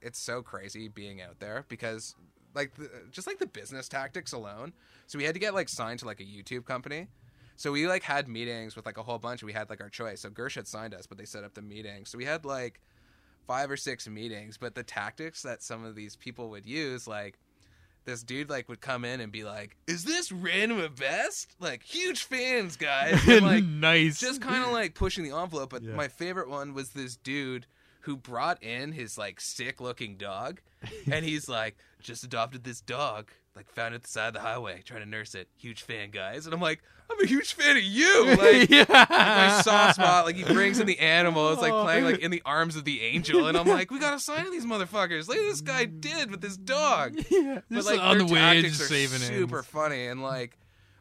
it's 0.03 0.19
so 0.19 0.43
crazy 0.43 0.89
being 0.89 1.21
out 1.23 1.41
there 1.41 1.65
because 1.69 2.15
like 2.55 2.75
the, 2.75 2.91
just 3.11 3.27
like 3.27 3.39
the 3.39 3.47
business 3.47 3.89
tactics 3.89 4.33
alone. 4.33 4.73
So 5.07 5.19
we 5.19 5.25
had 5.25 5.35
to 5.35 5.41
get 5.41 5.55
like 5.55 5.69
signed 5.69 6.01
to 6.01 6.07
like 6.07 6.21
a 6.21 6.25
YouTube 6.25 6.65
company. 6.65 7.09
So 7.57 7.73
we 7.73 7.87
like 7.87 8.03
had 8.03 8.27
meetings 8.27 8.75
with 8.77 8.87
like 8.87 8.97
a 8.97 9.03
whole 9.03 9.19
bunch. 9.19 9.43
We 9.43 9.53
had 9.53 9.69
like 9.69 9.81
our 9.81 9.91
choice. 9.91 10.23
So 10.23 10.31
Gersh 10.31 10.55
had 10.55 10.67
signed 10.67 10.95
us, 10.95 11.07
but 11.07 11.19
they 11.19 11.27
set 11.27 11.45
up 11.45 11.55
the 11.55 11.63
meeting. 11.63 12.07
So 12.07 12.17
we 12.17 12.25
had 12.25 12.45
like 12.45 12.81
five 13.47 13.71
or 13.71 13.77
six 13.77 14.09
meetings. 14.09 14.57
But 14.57 14.75
the 14.75 14.83
tactics 14.83 15.43
that 15.43 15.63
some 15.63 15.85
of 15.85 15.95
these 15.95 16.17
people 16.17 16.49
would 16.51 16.65
use, 16.67 17.07
like 17.07 17.39
this 18.11 18.23
dude 18.23 18.51
like 18.51 18.69
would 18.69 18.81
come 18.81 19.05
in 19.05 19.21
and 19.21 19.31
be 19.33 19.45
like, 19.45 19.77
"Is 19.87 20.05
this 20.05 20.33
random 20.33 20.81
at 20.81 20.97
best? 20.97 21.55
Like 21.61 21.83
huge 21.83 22.25
fans, 22.25 22.77
guys." 22.77 23.21
And, 23.29 23.47
like 23.47 23.65
nice. 23.65 24.19
just 24.21 24.41
kind 24.43 24.65
of 24.65 24.73
like 24.73 24.95
pushing 24.95 25.25
the 25.25 25.37
envelope. 25.37 25.71
But 25.71 25.83
Yeah. 25.83 25.95
my 25.95 26.09
favorite 26.09 26.49
one 26.49 26.75
was 26.75 26.91
this 26.91 27.17
dude 27.17 27.67
who 28.03 28.17
brought 28.17 28.63
in 28.63 28.93
his 28.93 29.17
like 29.19 29.41
sick 29.41 29.81
looking 29.81 30.17
dog, 30.17 30.61
and 31.11 31.25
he's 31.25 31.49
like, 31.49 31.77
just 32.01 32.25
adopted 32.25 32.65
this 32.65 32.81
dog, 32.81 33.31
like 33.57 33.69
found 33.73 33.95
it 33.95 33.97
at 33.97 34.03
the 34.03 34.09
side 34.09 34.29
of 34.29 34.35
the 34.35 34.41
highway, 34.41 34.83
trying 34.85 35.01
to 35.01 35.09
nurse 35.09 35.35
it. 35.35 35.49
Huge 35.57 35.83
fan, 35.83 36.11
guys. 36.11 36.47
And 36.47 36.55
I'm 36.55 36.61
like, 36.61 36.83
I'm 37.11 37.21
a 37.23 37.27
huge 37.27 37.55
fan 37.55 37.77
of 37.77 37.83
you. 37.83 38.37
Like. 38.41 38.71
yeah. 38.71 38.85
My 38.89 39.61
soft 39.63 39.97
spot, 39.97 40.25
like 40.25 40.37
he 40.37 40.45
brings 40.45 40.79
in 40.79 40.87
the 40.87 40.99
animals, 41.01 41.59
like 41.59 41.73
playing 41.73 42.05
like 42.05 42.19
in 42.21 42.31
the 42.31 42.43
arms 42.45 42.77
of 42.77 42.85
the 42.85 43.03
angel, 43.03 43.47
and 43.47 43.59
I'm 43.59 43.67
like, 43.67 43.91
we 43.91 43.99
gotta 43.99 44.21
sign 44.21 44.51
these 44.51 44.65
motherfuckers. 44.65 45.29
Look 45.29 45.37
at 45.37 45.43
this 45.43 45.61
guy 45.61 45.85
did 45.85 46.31
with 46.31 46.41
this 46.41 46.57
dog 46.57 47.17
yeah. 47.31 47.61
but 47.71 47.85
like 47.85 48.01
on 48.01 48.19
their 48.19 48.27
the 48.27 48.33
way, 48.33 48.41
tactics 48.41 48.79
just 48.79 48.91
are 48.91 48.95
saving 48.95 49.19
super 49.19 49.57
hands. 49.57 49.67
funny 49.67 50.07
and 50.07 50.23
like 50.23 50.59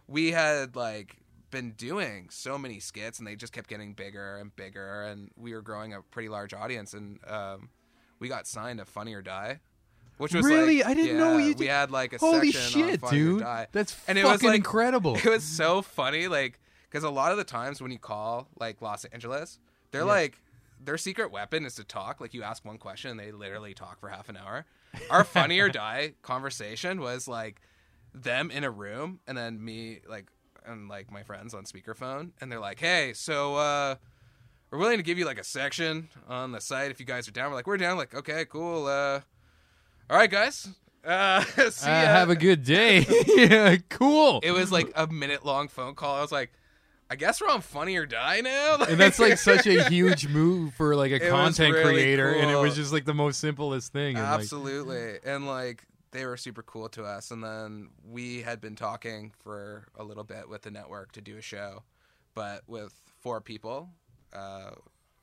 we 0.08 0.32
had 0.32 0.76
like 0.76 1.16
been 1.52 1.72
doing 1.72 2.28
so 2.32 2.58
many 2.58 2.80
skits 2.80 3.20
and 3.20 3.28
they 3.28 3.36
just 3.36 3.54
kept 3.54 3.70
getting 3.70 3.94
bigger 3.94 4.38
and 4.38 4.56
bigger 4.56 5.04
and 5.04 5.30
we 5.36 5.54
were 5.54 5.62
growing 5.62 5.94
a 5.94 6.02
pretty 6.02 6.30
large 6.30 6.54
audience 6.54 6.94
and 6.94 7.20
um, 7.28 7.70
we 8.20 8.28
got 8.28 8.48
signed 8.48 8.80
to 8.80 8.86
Funny 8.86 9.14
or 9.14 9.22
Die. 9.22 9.60
Which 10.20 10.34
was 10.34 10.46
Really? 10.46 10.80
like- 10.80 10.86
I 10.86 10.94
didn't 10.94 11.18
know 11.18 11.38
yeah, 11.38 11.48
you 11.48 11.56
We 11.58 11.68
had 11.68 11.92
like 11.92 12.12
a 12.12 12.18
Holy 12.18 12.52
section 12.52 12.84
on 12.84 12.90
shit, 12.90 13.10
dude. 13.10 13.40
That's 13.72 13.94
and 14.06 14.18
fucking 14.18 14.18
it 14.18 14.26
was 14.26 14.44
like, 14.44 14.56
incredible. 14.58 15.16
It 15.16 15.26
was 15.26 15.46
so 15.46 15.82
funny, 15.82 16.28
like 16.28 16.60
because 16.90 17.06
a 17.06 17.10
lot 17.10 17.32
of 17.32 17.38
the 17.38 17.46
times 17.46 17.82
when 17.82 17.90
you 17.90 18.00
call 18.00 18.50
like 18.60 18.82
Los 18.82 19.06
Angeles, 19.06 19.60
they're 19.92 20.04
like 20.04 20.42
their 20.84 20.98
secret 20.98 21.32
weapon 21.32 21.66
is 21.66 21.76
to 21.76 21.86
talk. 21.86 22.20
Like 22.20 22.34
you 22.34 22.44
ask 22.44 22.66
one 22.66 22.78
question, 22.78 23.12
and 23.12 23.20
they 23.20 23.32
literally 23.32 23.74
talk 23.74 24.02
for 24.02 24.10
half 24.10 24.28
an 24.28 24.36
hour. 24.36 24.66
Our 25.10 25.24
funny 25.24 25.58
or 25.62 25.70
die 25.86 26.16
conversation 26.22 27.00
was 27.00 27.28
like 27.30 27.62
them 28.14 28.52
in 28.52 28.66
a 28.66 28.72
room, 28.72 29.22
and 29.26 29.38
then 29.38 29.64
me 29.64 30.00
like 30.06 30.26
and 30.66 30.90
like 30.90 31.10
my 31.12 31.24
friends 31.24 31.54
on 31.54 31.64
speakerphone, 31.64 32.32
and 32.42 32.52
they're 32.52 32.60
like, 32.60 32.82
"Hey, 32.82 33.14
so 33.14 33.56
uh, 33.56 33.96
we're 34.70 34.80
willing 34.80 34.98
to 34.98 35.04
give 35.04 35.18
you 35.18 35.24
like 35.26 35.40
a 35.40 35.46
section 35.46 36.10
on 36.28 36.52
the 36.52 36.60
site 36.60 36.92
if 36.92 37.00
you 37.00 37.06
guys 37.06 37.26
are 37.30 37.32
down." 37.32 37.52
We're 37.52 37.56
like, 37.56 37.68
"We're 37.68 37.78
down." 37.78 37.96
Like, 37.98 38.14
okay, 38.14 38.44
cool. 38.44 38.88
Uh, 38.88 39.22
all 40.10 40.18
right, 40.18 40.30
guys. 40.30 40.68
Uh, 41.06 41.42
see 41.70 41.88
Uh, 41.90 41.94
ya. 41.94 42.06
have 42.08 42.30
a 42.30 42.36
good 42.36 42.64
day. 42.64 43.06
yeah, 43.28 43.76
cool. 43.90 44.40
It 44.44 44.52
was 44.52 44.72
like 44.72 44.92
a 44.96 45.08
minute 45.08 45.46
long 45.46 45.68
phone 45.68 45.96
call. 45.96 46.16
I 46.16 46.22
was 46.22 46.32
like, 46.32 46.52
I 47.12 47.16
guess 47.16 47.42
we're 47.42 47.50
on 47.50 47.62
Funny 47.62 47.96
or 47.96 48.06
Die 48.06 48.42
now. 48.42 48.78
and 48.88 49.00
that's 49.00 49.18
like 49.20 49.38
such 49.52 49.66
a 49.66 49.90
huge 49.90 50.28
move 50.28 50.74
for 50.76 50.96
like 50.96 51.12
a 51.12 51.16
It 51.16 51.22
was 51.24 51.30
content 51.32 51.74
really 51.74 51.94
creator, 51.94 52.30
and 52.34 52.52
it 52.52 52.56
was 52.58 52.76
just 52.76 52.94
like 52.94 53.06
the 53.06 53.14
most 53.14 53.40
simplest 53.40 53.92
thing. 53.94 54.16
And, 54.18 54.26
like, 54.26 54.40
absolutely, 54.42 55.18
and 55.26 55.48
like 55.48 55.86
they 56.12 56.26
were 56.26 56.38
super 56.38 56.64
cool 56.64 56.90
to 56.90 57.04
us. 57.06 57.32
And 57.32 57.44
then 57.44 57.90
we 58.08 58.42
had 58.42 58.60
been 58.62 58.76
talking 58.76 59.32
for 59.44 59.88
a 59.96 60.04
little 60.04 60.24
bit 60.24 60.50
with 60.50 60.64
the 60.64 60.72
network 60.72 61.12
to 61.14 61.22
do 61.22 61.38
a 61.38 61.42
show, 61.42 61.84
but 62.36 62.62
with 62.68 62.94
four 63.22 63.42
people, 63.42 63.90
uh, 64.34 64.72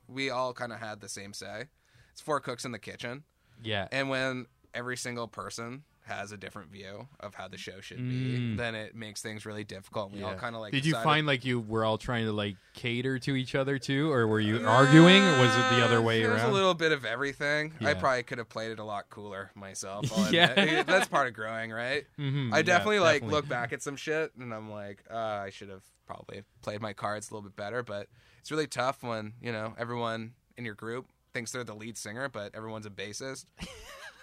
we 0.07 0.29
all 0.29 0.53
kind 0.53 0.71
of 0.73 0.79
had 0.79 0.99
the 1.01 1.09
same 1.09 1.33
say. 1.33 1.65
It's 2.11 2.21
four 2.21 2.39
cooks 2.39 2.65
in 2.65 2.71
the 2.71 2.79
kitchen. 2.79 3.23
yeah, 3.61 3.87
And 3.91 4.09
when 4.09 4.45
every 4.77 4.95
single 4.97 5.27
person 5.27 5.83
has 6.05 6.31
a 6.31 6.37
different 6.37 6.71
view 6.71 7.05
of 7.19 7.35
how 7.35 7.49
the 7.49 7.57
show 7.57 7.81
should 7.81 7.97
be, 7.97 8.37
Mm. 8.39 8.55
then 8.57 8.75
it 8.75 8.95
makes 8.95 9.21
things 9.21 9.45
really 9.45 9.65
difficult. 9.65 10.13
We 10.13 10.23
all 10.23 10.35
kind 10.35 10.55
of 10.55 10.61
like. 10.61 10.71
Did 10.71 10.85
you 10.85 10.93
find 10.93 11.27
like 11.27 11.43
you 11.43 11.59
were 11.59 11.83
all 11.83 11.97
trying 11.97 12.23
to 12.27 12.31
like 12.31 12.55
cater 12.73 13.19
to 13.19 13.35
each 13.35 13.55
other 13.55 13.77
too, 13.77 14.09
or 14.11 14.25
were 14.25 14.39
you 14.39 14.65
arguing, 14.65 15.21
or 15.21 15.39
was 15.41 15.53
it 15.53 15.69
the 15.75 15.83
other 15.83 16.01
way 16.01 16.23
around? 16.23 16.49
a 16.49 16.53
little 16.53 16.73
bit 16.73 16.93
of 16.93 17.03
everything. 17.03 17.73
I 17.81 17.93
probably 17.93 18.23
could 18.23 18.37
have 18.37 18.47
played 18.47 18.71
it 18.71 18.79
a 18.79 18.85
lot 18.85 19.09
cooler 19.09 19.51
myself. 19.55 20.05
Yeah. 20.31 20.83
that's 20.83 21.09
part 21.09 21.27
of 21.27 21.33
growing, 21.33 21.71
right? 21.71 22.05
Mhm, 22.17 22.53
I 22.53 22.57
yeah, 22.57 22.61
definitely 22.61 22.99
like 22.99 23.15
definitely. 23.15 23.35
look 23.35 23.49
back 23.49 23.73
at 23.73 23.81
some 23.83 23.97
shit 23.97 24.31
and 24.39 24.53
I'm 24.53 24.71
like, 24.71 25.03
uh, 25.11 25.15
I 25.17 25.49
should 25.49 25.67
have 25.69 25.83
probably 26.05 26.43
played 26.61 26.79
my 26.81 26.93
cards 26.93 27.29
a 27.29 27.33
little 27.33 27.49
bit 27.49 27.57
better. 27.57 27.83
But 27.83 28.07
it's 28.39 28.49
really 28.49 28.67
tough 28.67 29.03
when 29.03 29.33
you 29.41 29.51
know 29.51 29.73
everyone 29.77 30.35
in 30.55 30.63
your 30.63 30.75
group 30.75 31.07
thinks 31.33 31.51
they're 31.51 31.65
the 31.65 31.75
lead 31.75 31.97
singer, 31.97 32.29
but 32.29 32.55
everyone's 32.55 32.85
a 32.85 32.89
bassist, 32.89 33.45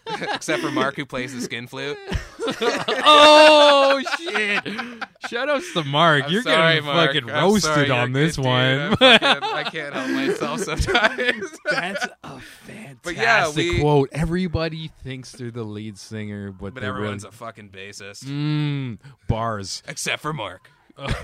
except 0.35 0.63
for 0.63 0.71
Mark 0.71 0.97
who 0.97 1.07
plays 1.07 1.35
the 1.35 1.41
skin 1.41 1.67
flute. 1.67 1.97
oh 2.47 4.03
shit! 4.19 4.63
Shout 5.31 5.49
outs 5.49 5.73
to 5.73 5.83
Mark. 5.85 6.25
I'm 6.25 6.31
You're 6.33 6.43
sorry, 6.43 6.75
getting 6.75 6.85
Mark. 6.87 7.07
fucking 7.15 7.31
I'm 7.31 7.43
roasted 7.45 7.63
sorry, 7.63 7.87
you're 7.87 7.97
on 7.97 8.11
a 8.11 8.13
this 8.13 8.37
good 8.37 8.43
dude. 8.43 8.51
one. 8.51 8.79
I'm 8.81 8.97
fucking- 8.97 9.29
I 9.43 9.63
can't 9.71 9.95
help 9.95 10.11
myself 10.11 10.61
sometimes. 10.61 11.47
That's 11.71 12.07
a 12.23 12.41
fantastic 12.41 12.99
But 13.03 13.17
yeah, 13.17 13.51
we- 13.51 13.81
quote. 13.81 14.11
Everybody 14.13 14.89
thinks 15.03 15.33
they're 15.33 15.51
the 15.51 15.65
lead 15.65 15.97
singer, 15.99 16.53
but, 16.53 16.75
but 16.75 16.81
they're 16.83 16.91
everyone's 16.91 17.25
really... 17.25 17.35
a 17.35 17.39
fucking 17.39 17.71
bassist. 17.71 18.25
mm, 18.25 18.99
bars. 19.29 19.83
except 19.89 20.21
for 20.23 20.33
Mark. 20.35 20.69
but 20.97 21.15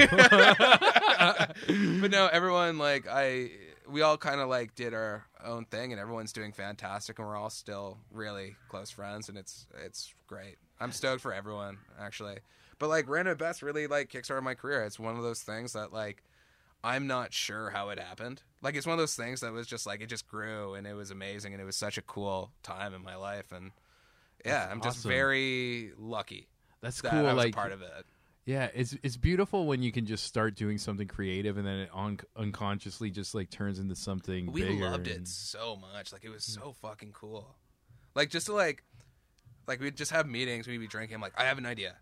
no, 2.11 2.29
everyone 2.33 2.79
like 2.79 3.07
I 3.09 3.51
we 3.91 4.03
all 4.03 4.17
kind 4.17 4.41
of 4.41 4.49
like 4.49 4.75
did 4.75 4.95
our 4.95 5.27
own 5.45 5.65
thing 5.65 5.93
and 5.93 6.01
everyone's 6.01 6.33
doing 6.33 6.53
fantastic 6.53 7.19
and 7.19 7.27
we're 7.27 7.37
all 7.37 7.51
still 7.51 7.99
really 8.13 8.57
close 8.69 8.91
friends 8.91 9.29
and 9.29 9.37
it's 9.37 9.67
it's 9.85 10.15
great. 10.27 10.57
I'm 10.81 10.93
stoked 10.93 11.21
for 11.23 11.33
everyone 11.35 11.79
actually. 12.01 12.39
But 12.79 12.89
like 12.89 13.09
Random 13.09 13.37
Best 13.37 13.63
really 13.63 13.87
like 13.87 14.11
kickstarted 14.11 14.43
my 14.43 14.55
career. 14.55 14.83
It's 14.85 14.99
one 14.99 15.17
of 15.17 15.23
those 15.23 15.43
things 15.43 15.73
that 15.75 15.93
like 15.93 16.23
I'm 16.83 17.07
not 17.07 17.33
sure 17.35 17.71
how 17.71 17.91
it 17.91 17.99
happened. 17.99 18.43
Like 18.63 18.75
it's 18.75 18.87
one 18.87 18.95
of 18.95 18.99
those 18.99 19.15
things 19.15 19.41
that 19.41 19.53
was 19.53 19.67
just 19.67 19.87
like 19.87 20.01
it 20.01 20.07
just 20.07 20.27
grew 20.27 20.75
and 20.75 20.87
it 20.87 20.95
was 20.95 21.11
amazing 21.11 21.53
and 21.53 21.61
it 21.61 21.67
was 21.67 21.77
such 21.77 21.99
a 21.99 22.03
cool 22.03 22.53
time 22.63 22.95
in 22.95 23.03
my 23.03 23.17
life 23.17 23.53
and 23.53 23.73
yeah, 24.45 24.61
That's 24.61 24.73
I'm 24.73 24.81
just 24.81 24.99
awesome. 25.01 25.11
very 25.11 25.93
lucky 25.99 26.49
That's 26.81 27.01
that 27.03 27.11
cool. 27.11 27.27
I 27.27 27.35
was 27.35 27.45
like 27.45 27.55
part 27.55 27.73
of 27.73 27.83
it. 27.83 28.07
Yeah, 28.47 28.69
it's 28.75 28.97
it's 29.03 29.17
beautiful 29.17 29.67
when 29.67 29.83
you 29.83 29.93
can 29.93 30.07
just 30.07 30.25
start 30.25 30.55
doing 30.55 30.79
something 30.79 31.07
creative 31.07 31.59
and 31.59 31.67
then 31.67 31.81
it 31.81 31.91
un- 31.95 32.21
unconsciously 32.37 33.11
just 33.11 33.35
like 33.35 33.51
turns 33.51 33.79
into 33.79 33.95
something 33.95 34.51
we 34.51 34.81
loved 34.81 35.09
it 35.09 35.29
so 35.29 35.77
much. 35.77 36.13
Like 36.13 36.25
it 36.25 36.31
was 36.31 36.45
mm. 36.45 36.55
so 36.55 36.75
fucking 36.81 37.13
cool. 37.13 37.55
Like 38.15 38.31
just 38.31 38.47
to 38.47 38.55
like 38.55 38.83
like 39.67 39.81
we'd 39.81 39.97
just 39.97 40.11
have 40.11 40.27
meetings 40.27 40.67
we'd 40.67 40.79
be 40.79 40.89
drinking 40.89 41.15
I'm 41.15 41.21
like 41.21 41.39
i 41.39 41.45
have 41.45 41.59
an 41.59 41.67
idea. 41.67 41.97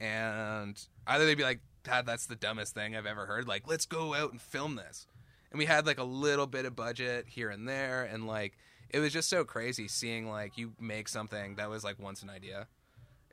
And 0.00 0.80
either 1.06 1.26
they'd 1.26 1.34
be 1.34 1.42
like 1.42 1.60
dad 1.82 2.06
that's 2.06 2.26
the 2.26 2.36
dumbest 2.36 2.74
thing 2.74 2.96
i've 2.96 3.06
ever 3.06 3.26
heard. 3.26 3.48
Like 3.48 3.68
let's 3.68 3.86
go 3.86 4.14
out 4.14 4.30
and 4.30 4.40
film 4.40 4.76
this. 4.76 5.06
And 5.50 5.58
we 5.58 5.66
had 5.66 5.86
like 5.86 5.98
a 5.98 6.04
little 6.04 6.46
bit 6.46 6.66
of 6.66 6.76
budget 6.76 7.26
here 7.28 7.50
and 7.50 7.68
there 7.68 8.04
and 8.04 8.26
like 8.26 8.56
it 8.90 9.00
was 9.00 9.12
just 9.12 9.28
so 9.28 9.44
crazy 9.44 9.88
seeing 9.88 10.30
like 10.30 10.56
you 10.56 10.72
make 10.80 11.08
something 11.08 11.56
that 11.56 11.68
was 11.68 11.82
like 11.82 11.98
once 11.98 12.22
an 12.22 12.30
idea 12.30 12.68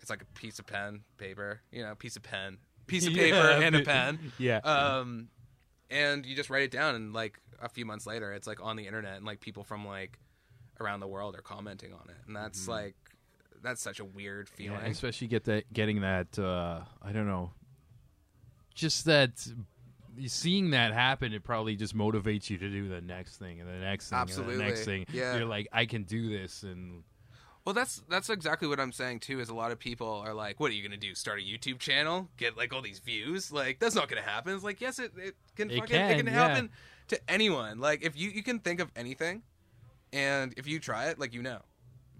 it's 0.02 0.10
like 0.10 0.22
a 0.22 0.40
piece 0.40 0.60
of 0.60 0.65
pen 0.65 1.02
paper 1.18 1.61
you 1.72 1.82
know 1.84 1.94
piece 1.95 2.15
of 2.15 2.23
pen 2.23 2.57
piece 2.88 3.06
of 3.07 3.14
paper 3.23 3.36
Yeah, 3.38 3.60
and 3.61 3.76
a 3.76 3.82
pen 3.86 4.19
Yeah. 4.38 4.57
um, 4.57 5.30
and 5.90 6.26
you 6.26 6.36
just 6.36 6.49
write 6.49 6.64
it 6.64 6.72
down, 6.72 6.95
and 6.95 7.14
like 7.14 7.40
a 7.61 7.68
few 7.69 7.86
months 7.86 8.07
later, 8.07 8.32
it's 8.32 8.48
like 8.48 8.64
on 8.64 8.76
the 8.78 8.88
internet, 8.88 9.18
and 9.18 9.26
like 9.26 9.40
people 9.41 9.64
from 9.64 9.86
like 9.86 10.18
around 10.80 10.99
the 11.02 11.07
world 11.07 11.36
are 11.36 11.41
commenting 11.41 11.94
on 11.94 12.10
it, 12.10 12.15
and 12.28 12.36
that's 12.36 12.68
like 12.68 12.95
that's 13.61 13.82
such 13.82 13.99
a 13.99 14.06
weird 14.06 14.49
Yeah, 14.57 14.69
feeling. 14.78 14.91
especially 14.91 15.28
get 15.28 15.44
that 15.44 15.72
getting 15.73 16.02
that 16.02 16.40
uh 16.40 16.82
I 17.02 17.11
don't 17.11 17.28
know. 17.28 17.52
Just 18.73 19.06
that 19.06 19.32
seeing 20.28 20.72
that 20.72 20.94
happen 20.94 21.34
it 21.34 21.44
probably 21.44 21.76
just 21.76 21.95
motivates 21.95 22.49
you 22.49 22.57
to 22.57 22.69
do 22.69 22.88
the 22.90 23.02
next 23.02 23.38
thing 23.38 23.60
and 23.61 23.69
the 23.69 23.73
next 23.73 24.10
thing 24.10 24.18
and 24.19 24.30
Absolutely. 24.30 24.57
the 24.57 24.64
next 24.64 24.86
thing. 24.86 25.06
Yeah. 25.11 25.36
You're 25.38 25.45
like 25.45 25.68
I 25.72 25.86
can 25.86 26.03
do 26.03 26.30
this 26.30 26.64
and 26.64 27.03
Well, 27.65 27.73
that's 27.73 28.01
that's 28.09 28.29
exactly 28.29 28.67
what 28.67 28.79
I'm 28.79 28.91
saying 28.91 29.19
too. 29.19 29.39
Is 29.39 29.49
a 29.49 29.53
lot 29.53 29.71
of 29.71 29.77
people 29.77 30.23
are 30.25 30.33
like, 30.33 30.59
"What 30.59 30.71
are 30.71 30.73
you 30.73 30.81
gonna 30.83 30.97
do? 30.97 31.13
Start 31.13 31.39
a 31.39 31.43
YouTube 31.43 31.79
channel? 31.79 32.27
Get 32.38 32.57
like 32.57 32.73
all 32.73 32.81
these 32.81 32.99
views? 32.99 33.51
Like 33.51 33.79
that's 33.79 33.93
not 33.95 34.09
gonna 34.09 34.21
happen." 34.21 34.55
It's 34.55 34.63
like, 34.63 34.81
yes, 34.81 34.97
it, 34.97 35.11
it 35.17 35.35
can. 35.55 35.69
It 35.69 35.79
fucking, 35.79 35.95
it 35.95 36.07
can, 36.07 36.17
can 36.17 36.25
yeah. 36.25 36.31
happen 36.33 36.69
to 37.09 37.19
anyone. 37.29 37.79
Like 37.79 38.03
if 38.03 38.17
you 38.17 38.29
you 38.29 38.41
can 38.41 38.59
think 38.59 38.79
of 38.79 38.91
anything, 38.95 39.43
and 40.11 40.53
if 40.57 40.67
you 40.67 40.79
try 40.79 41.07
it, 41.09 41.19
like 41.19 41.33
you 41.33 41.41
know, 41.43 41.59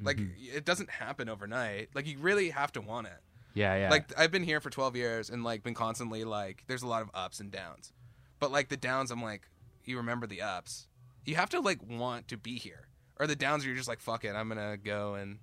like 0.02 0.18
Mm-hmm. 0.18 0.58
it 0.58 0.66
doesn't 0.66 0.90
happen 0.90 1.28
overnight. 1.30 1.90
Like 1.96 2.06
you 2.08 2.18
really 2.20 2.50
have 2.52 2.72
to 2.74 2.82
want 2.82 3.08
it. 3.08 3.20
yeah, 3.54 3.76
yeah. 3.76 3.90
Like 3.90 4.12
I've 4.18 4.32
been 4.32 4.44
here 4.44 4.60
for 4.62 4.70
12 4.70 4.96
years 4.96 5.30
and 5.30 5.44
like 5.44 5.64
been 5.64 5.74
constantly 5.74 6.24
like 6.24 6.64
there's 6.68 6.84
a 6.84 6.88
lot 6.88 7.02
of 7.02 7.10
ups 7.14 7.40
and 7.40 7.52
downs. 7.52 7.94
But 8.40 8.52
like 8.52 8.70
the 8.70 8.78
downs 8.78 9.10
I'm 9.12 9.22
like 9.24 9.48
you 9.86 9.98
remember 9.98 10.28
the 10.28 10.42
ups. 10.42 10.88
You 11.26 11.36
have 11.36 11.50
to 11.50 11.60
like 11.60 11.80
want 11.88 12.28
to 12.30 12.38
be 12.38 12.58
here. 12.58 12.88
Or 13.22 13.28
the 13.28 13.36
downs 13.36 13.66
you're 13.66 13.76
just 13.76 13.88
like 13.88 14.00
fuck 14.02 14.26
it, 14.26 14.36
I'm 14.36 14.50
to 14.50 14.78
go 14.84 15.14
and 15.14 15.38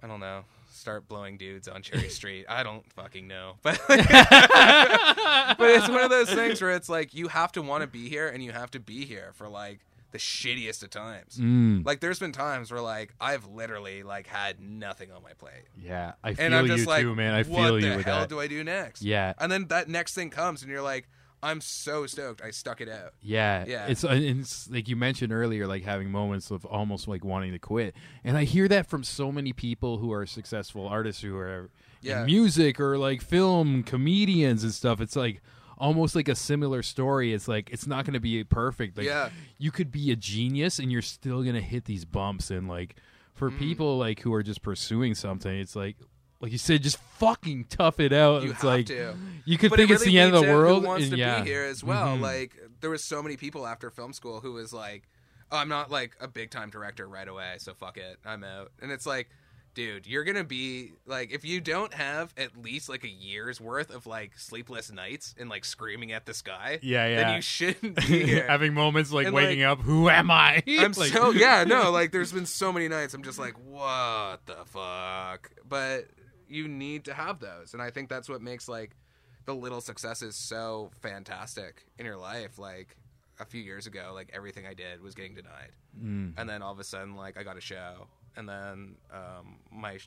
I 0.00 0.06
don't 0.06 0.20
know, 0.20 0.44
start 0.70 1.08
blowing 1.08 1.36
dudes 1.36 1.66
on 1.68 1.82
Cherry 1.82 2.08
Street. 2.20 2.46
I 2.48 2.62
don't 2.62 2.90
fucking 2.92 3.26
know. 3.26 3.54
But 3.62 3.80
but 3.88 5.70
it's 5.70 5.88
one 5.88 6.02
of 6.02 6.10
those 6.10 6.30
things 6.32 6.60
where 6.60 6.70
it's 6.72 6.88
like 6.88 7.14
you 7.14 7.28
have 7.28 7.52
to 7.52 7.62
want 7.62 7.82
to 7.82 7.86
be 7.86 8.08
here 8.08 8.28
and 8.28 8.42
you 8.42 8.52
have 8.52 8.70
to 8.72 8.80
be 8.80 9.04
here 9.04 9.30
for 9.34 9.48
like 9.48 9.80
the 10.12 10.18
shittiest 10.18 10.82
of 10.82 10.90
times. 10.90 11.36
Mm, 11.38 11.84
Like 11.84 12.00
there's 12.00 12.18
been 12.18 12.32
times 12.32 12.70
where 12.70 12.80
like 12.80 13.12
I've 13.20 13.46
literally 13.48 14.02
like 14.02 14.26
had 14.26 14.60
nothing 14.60 15.10
on 15.12 15.22
my 15.22 15.32
plate 15.32 15.64
yeah, 15.82 16.12
I 16.22 16.34
feel 16.34 16.46
and 16.46 16.54
I'm 16.54 16.66
just 16.66 16.80
you 16.80 16.86
like, 16.86 17.02
too, 17.02 17.14
man. 17.14 17.34
I 17.34 17.42
what 17.42 17.64
feel 17.66 17.74
the 17.80 17.80
you 17.88 17.96
with 17.96 18.04
hell 18.06 18.20
that. 18.20 18.28
do 18.28 18.40
I 18.40 18.46
do 18.46 18.62
next? 18.64 19.02
Yeah. 19.02 19.32
and 19.38 19.50
then 19.50 19.66
that 19.68 19.88
next 19.88 20.14
thing 20.14 20.30
comes, 20.30 20.62
and 20.62 20.70
you're 20.70 20.82
like, 20.82 21.08
I'm 21.46 21.60
so 21.60 22.06
stoked, 22.06 22.42
I 22.42 22.50
stuck 22.50 22.80
it 22.80 22.88
out. 22.88 23.14
Yeah, 23.22 23.64
Yeah. 23.66 23.86
It's, 23.86 24.04
it's 24.04 24.68
like 24.70 24.88
you 24.88 24.96
mentioned 24.96 25.32
earlier, 25.32 25.66
like 25.66 25.84
having 25.84 26.10
moments 26.10 26.50
of 26.50 26.64
almost 26.66 27.08
like 27.08 27.24
wanting 27.24 27.52
to 27.52 27.58
quit, 27.58 27.94
and 28.24 28.36
I 28.36 28.44
hear 28.44 28.68
that 28.68 28.86
from 28.86 29.04
so 29.04 29.30
many 29.32 29.52
people 29.52 29.98
who 29.98 30.12
are 30.12 30.26
successful 30.26 30.86
artists 30.88 31.22
who 31.22 31.36
are 31.36 31.70
Yeah. 32.02 32.20
in 32.20 32.26
music 32.26 32.78
or 32.80 32.98
like 32.98 33.20
film 33.22 33.82
comedians 33.82 34.62
and 34.64 34.72
stuff. 34.72 35.00
It's 35.00 35.16
like 35.16 35.40
almost 35.78 36.14
like 36.16 36.28
a 36.28 36.34
similar 36.34 36.82
story. 36.82 37.32
It's 37.34 37.48
like 37.48 37.70
it's 37.70 37.86
not 37.86 38.04
going 38.04 38.14
to 38.14 38.20
be 38.20 38.42
perfect. 38.44 38.96
Like, 38.96 39.06
Yeah. 39.06 39.30
you 39.58 39.70
could 39.70 39.90
be 39.92 40.10
a 40.10 40.16
genius 40.16 40.78
and 40.78 40.90
you're 40.90 41.02
still 41.02 41.42
going 41.42 41.54
to 41.54 41.60
hit 41.60 41.84
these 41.84 42.04
bumps. 42.04 42.50
And 42.50 42.66
like 42.68 42.96
for 43.34 43.50
Mm. 43.50 43.58
people 43.58 43.98
like 43.98 44.20
who 44.20 44.32
are 44.34 44.42
just 44.42 44.62
pursuing 44.62 45.14
something, 45.14 45.54
it's 45.54 45.76
like. 45.76 45.96
Like 46.40 46.52
you 46.52 46.58
said, 46.58 46.82
just 46.82 46.98
fucking 47.18 47.64
tough 47.70 47.98
it 48.00 48.12
out. 48.12 48.42
You 48.42 48.50
it's 48.50 48.62
have 48.62 48.64
like 48.64 48.86
to. 48.86 49.14
you 49.46 49.56
could 49.58 49.70
But 49.70 49.78
think 49.78 49.90
it 49.90 49.94
it's 49.94 50.04
the 50.04 50.18
end 50.18 50.34
of 50.34 50.42
the 50.44 50.52
world. 50.52 50.82
Who 50.82 50.88
wants 50.88 51.04
and 51.04 51.12
to 51.12 51.18
yeah. 51.18 51.40
be 51.42 51.48
here 51.48 51.64
as 51.64 51.82
well? 51.82 52.16
Mhm. 52.18 52.20
Like 52.20 52.56
there 52.80 52.90
was 52.90 53.02
so 53.02 53.22
many 53.22 53.36
people 53.36 53.66
after 53.66 53.90
film 53.90 54.12
school 54.12 54.40
who 54.40 54.52
was 54.52 54.72
like, 54.72 55.08
oh, 55.50 55.56
I'm 55.56 55.68
not 55.68 55.90
like 55.90 56.14
a 56.20 56.28
big 56.28 56.50
time 56.50 56.68
director 56.70 57.08
right 57.08 57.26
away, 57.28 57.54
so 57.58 57.72
fuck 57.74 57.96
it, 57.96 58.18
I'm 58.24 58.44
out. 58.44 58.72
And 58.82 58.90
it's 58.92 59.06
like. 59.06 59.28
Dude, 59.74 60.06
you're 60.06 60.24
gonna 60.24 60.42
be 60.42 60.92
like 61.04 61.30
if 61.32 61.44
you 61.44 61.60
don't 61.60 61.92
have 61.92 62.32
at 62.38 62.56
least 62.56 62.88
like 62.88 63.04
a 63.04 63.08
year's 63.10 63.60
worth 63.60 63.90
of 63.94 64.06
like 64.06 64.38
sleepless 64.38 64.90
nights 64.90 65.34
and 65.38 65.50
like 65.50 65.66
screaming 65.66 66.12
at 66.12 66.24
the 66.24 66.32
sky, 66.32 66.78
Yeah, 66.80 67.06
yeah. 67.06 67.16
then 67.16 67.34
you 67.34 67.42
shouldn't 67.42 67.94
be 68.08 68.24
here. 68.24 68.46
having 68.48 68.72
moments 68.72 69.12
like 69.12 69.26
And, 69.26 69.34
waking 69.34 69.60
like, 69.64 69.68
up. 69.78 69.80
Who 69.84 70.08
am 70.08 70.30
I? 70.30 70.62
I'm 70.66 70.92
Like- 70.96 71.12
so 71.12 71.28
yeah, 71.30 71.64
no, 71.64 71.90
like 71.98 72.10
there's 72.10 72.32
been 72.32 72.46
so 72.46 72.72
many 72.72 72.88
nights 72.88 73.12
I'm 73.12 73.22
just 73.22 73.38
like, 73.38 73.52
what 73.66 74.46
the 74.46 74.56
fuck? 74.64 75.50
But 75.68 76.06
you 76.48 76.68
need 76.68 77.04
to 77.04 77.14
have 77.14 77.40
those, 77.40 77.72
and 77.74 77.82
I 77.82 77.90
think 77.90 78.08
that's 78.08 78.28
what 78.28 78.40
makes 78.42 78.68
like 78.68 78.96
the 79.44 79.54
little 79.54 79.80
successes 79.80 80.34
so 80.36 80.90
fantastic 81.00 81.84
in 81.98 82.06
your 82.06 82.16
life. 82.16 82.58
Like 82.58 82.96
a 83.38 83.44
few 83.44 83.60
years 83.62 83.86
ago, 83.86 84.12
like 84.14 84.30
everything 84.32 84.66
I 84.66 84.74
did 84.74 85.02
was 85.02 85.14
getting 85.14 85.34
denied, 85.34 85.72
Mm. 86.02 86.34
and 86.36 86.48
then 86.48 86.62
all 86.62 86.72
of 86.72 86.78
a 86.78 86.84
sudden, 86.84 87.14
like 87.16 87.36
I 87.38 87.42
got 87.42 87.56
a 87.56 87.60
show, 87.60 88.06
and 88.36 88.48
then 88.48 88.96
um, 89.12 89.56
my 89.72 89.98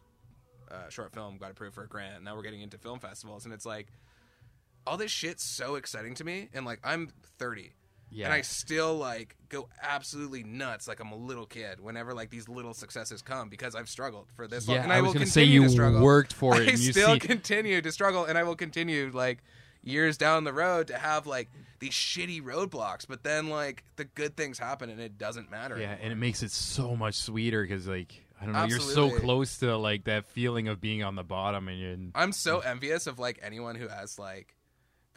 uh, 0.72 0.88
short 0.90 1.14
film 1.14 1.38
got 1.38 1.52
approved 1.52 1.74
for 1.76 1.84
a 1.84 1.88
grant. 1.88 2.24
Now 2.24 2.36
we're 2.36 2.44
getting 2.44 2.62
into 2.62 2.78
film 2.78 3.00
festivals, 3.00 3.46
and 3.46 3.54
it's 3.54 3.66
like 3.66 3.88
all 4.88 4.98
this 4.98 5.12
shit's 5.12 5.44
so 5.44 5.76
exciting 5.76 6.14
to 6.16 6.24
me, 6.24 6.50
and 6.54 6.66
like 6.66 6.80
I'm 6.84 7.12
30 7.40 7.72
Yeah. 8.12 8.26
and 8.26 8.34
I 8.34 8.42
still 8.42 8.96
like 8.96 9.36
go 9.50 9.70
absolutely 9.82 10.44
nuts, 10.44 10.88
like 10.88 11.00
I'm 11.00 11.12
a 11.12 11.16
little 11.16 11.46
kid. 11.46 11.80
Whenever 11.80 12.14
like 12.14 12.30
these 12.30 12.48
little 12.50 12.74
successes 12.74 13.22
come, 13.22 13.50
because 13.50 13.76
I've 13.76 13.90
struggled 13.90 14.28
for 14.36 14.48
this 14.48 14.68
long, 14.68 14.78
Yeah, 14.78 14.84
and 14.84 14.92
I 14.94 14.98
I, 14.98 15.02
was 15.02 15.08
will 15.10 15.14
gonna 15.16 15.26
continue 15.26 15.48
say 15.48 15.54
you 15.54 15.64
to 15.64 15.70
struggle. 15.70 16.02
worked 16.02 16.34
for 16.34 16.56
it 16.60 16.60
I 16.68 16.72
and 16.72 16.80
you 16.80 16.92
still 16.92 17.14
see- 17.14 17.20
continue 17.20 17.82
to 17.82 17.92
struggle, 17.92 18.26
and 18.26 18.38
I 18.38 18.44
will 18.44 18.56
continue 18.56 19.12
like 19.14 19.44
years 19.84 20.18
down 20.18 20.44
the 20.44 20.54
road 20.54 20.88
to 20.88 20.98
have 20.98 21.26
like 21.28 21.50
these 21.80 21.94
shitty 21.94 22.42
roadblocks. 22.42 23.06
But 23.08 23.24
then 23.24 23.50
like 23.50 23.84
the 23.96 24.06
good 24.06 24.36
things 24.36 24.60
happen, 24.60 24.90
and 24.90 25.00
it 25.00 25.18
doesn't 25.18 25.50
matter. 25.52 25.78
Yeah, 25.78 25.84
anymore. 25.90 26.00
and 26.04 26.12
it 26.14 26.18
makes 26.18 26.44
it 26.44 26.52
so 26.52 26.96
much 26.96 27.16
sweeter 27.16 27.62
because, 27.64 27.88
like, 27.88 28.26
I 28.42 28.46
don't 28.46 28.54
know, 28.54 28.66
you're 28.66 28.80
so 28.80 29.10
close 29.20 29.58
to 29.60 29.78
like 29.78 30.06
that 30.06 30.26
feeling 30.26 30.68
of 30.68 30.82
being 30.82 31.04
on 31.04 31.16
the 31.16 31.24
bottom, 31.24 31.68
and 31.68 31.80
you're, 31.80 31.98
I'm 32.16 32.32
so 32.32 32.60
envious 32.60 33.06
of 33.08 33.20
like 33.20 33.40
anyone 33.42 33.76
who 33.76 33.88
has 33.88 34.18
like 34.20 34.56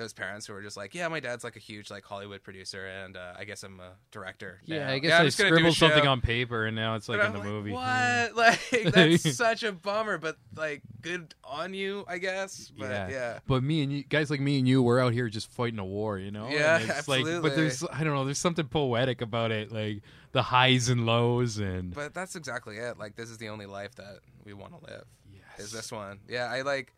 those 0.02 0.12
parents 0.12 0.46
who 0.46 0.52
were 0.52 0.62
just 0.62 0.76
like, 0.76 0.94
yeah, 0.94 1.08
my 1.08 1.20
dad's 1.20 1.44
like 1.44 1.56
a 1.56 1.60
huge 1.60 1.90
like 1.90 2.04
Hollywood 2.04 2.42
producer, 2.42 2.86
and 2.86 3.16
uh, 3.16 3.34
I 3.38 3.44
guess 3.44 3.62
I'm 3.62 3.80
a 3.80 3.92
director. 4.10 4.60
Yeah, 4.64 4.86
now. 4.86 4.92
I 4.92 4.98
guess 4.98 5.12
I'm 5.12 5.22
I 5.22 5.24
just 5.24 5.38
gonna 5.38 5.50
do 5.50 5.54
a 5.54 5.58
scribbled 5.58 5.76
something 5.76 6.06
on 6.06 6.20
paper 6.20 6.66
and 6.66 6.76
now 6.76 6.96
it's 6.96 7.08
like 7.08 7.18
But 7.20 7.26
in 7.26 7.32
the 7.32 7.38
like, 7.38 7.48
movie. 7.48 7.72
What? 7.72 8.36
Like 8.42 8.60
that's 8.92 9.36
such 9.36 9.62
a 9.62 9.72
bummer, 9.72 10.18
but 10.18 10.36
like 10.56 10.82
good 11.00 11.34
on 11.44 11.74
you, 11.74 12.04
I 12.08 12.18
guess. 12.18 12.72
But 12.76 12.90
Yeah. 12.90 13.08
yeah. 13.08 13.38
But 13.46 13.62
me 13.62 13.82
and 13.82 13.92
you, 13.92 14.02
guys 14.02 14.30
like 14.30 14.40
me 14.40 14.58
and 14.58 14.66
you, 14.66 14.82
we're 14.82 15.00
out 15.00 15.12
here 15.12 15.28
just 15.28 15.50
fighting 15.50 15.78
a 15.78 15.84
war, 15.84 16.18
you 16.18 16.30
know? 16.30 16.48
Yeah, 16.48 16.78
And 16.78 16.90
it's 16.90 17.06
Like, 17.08 17.24
but 17.24 17.54
there's, 17.54 17.84
I 17.92 18.02
don't 18.04 18.14
know, 18.14 18.24
there's 18.24 18.38
something 18.38 18.66
poetic 18.66 19.20
about 19.22 19.52
it, 19.52 19.70
like 19.70 20.02
the 20.32 20.42
highs 20.42 20.88
and 20.88 21.06
lows, 21.06 21.58
and 21.58 21.94
But 21.94 22.14
that's 22.14 22.34
exactly 22.36 22.78
it. 22.78 22.98
Like 22.98 23.16
this 23.16 23.30
is 23.30 23.38
the 23.38 23.48
only 23.50 23.66
life 23.66 23.94
that 23.96 24.20
we 24.44 24.52
want 24.54 24.72
to 24.78 24.90
live. 24.90 25.04
Yes. 25.32 25.66
Is 25.66 25.72
this 25.72 25.92
one? 25.92 26.20
Yeah, 26.28 26.46
I 26.50 26.62
like. 26.62 26.92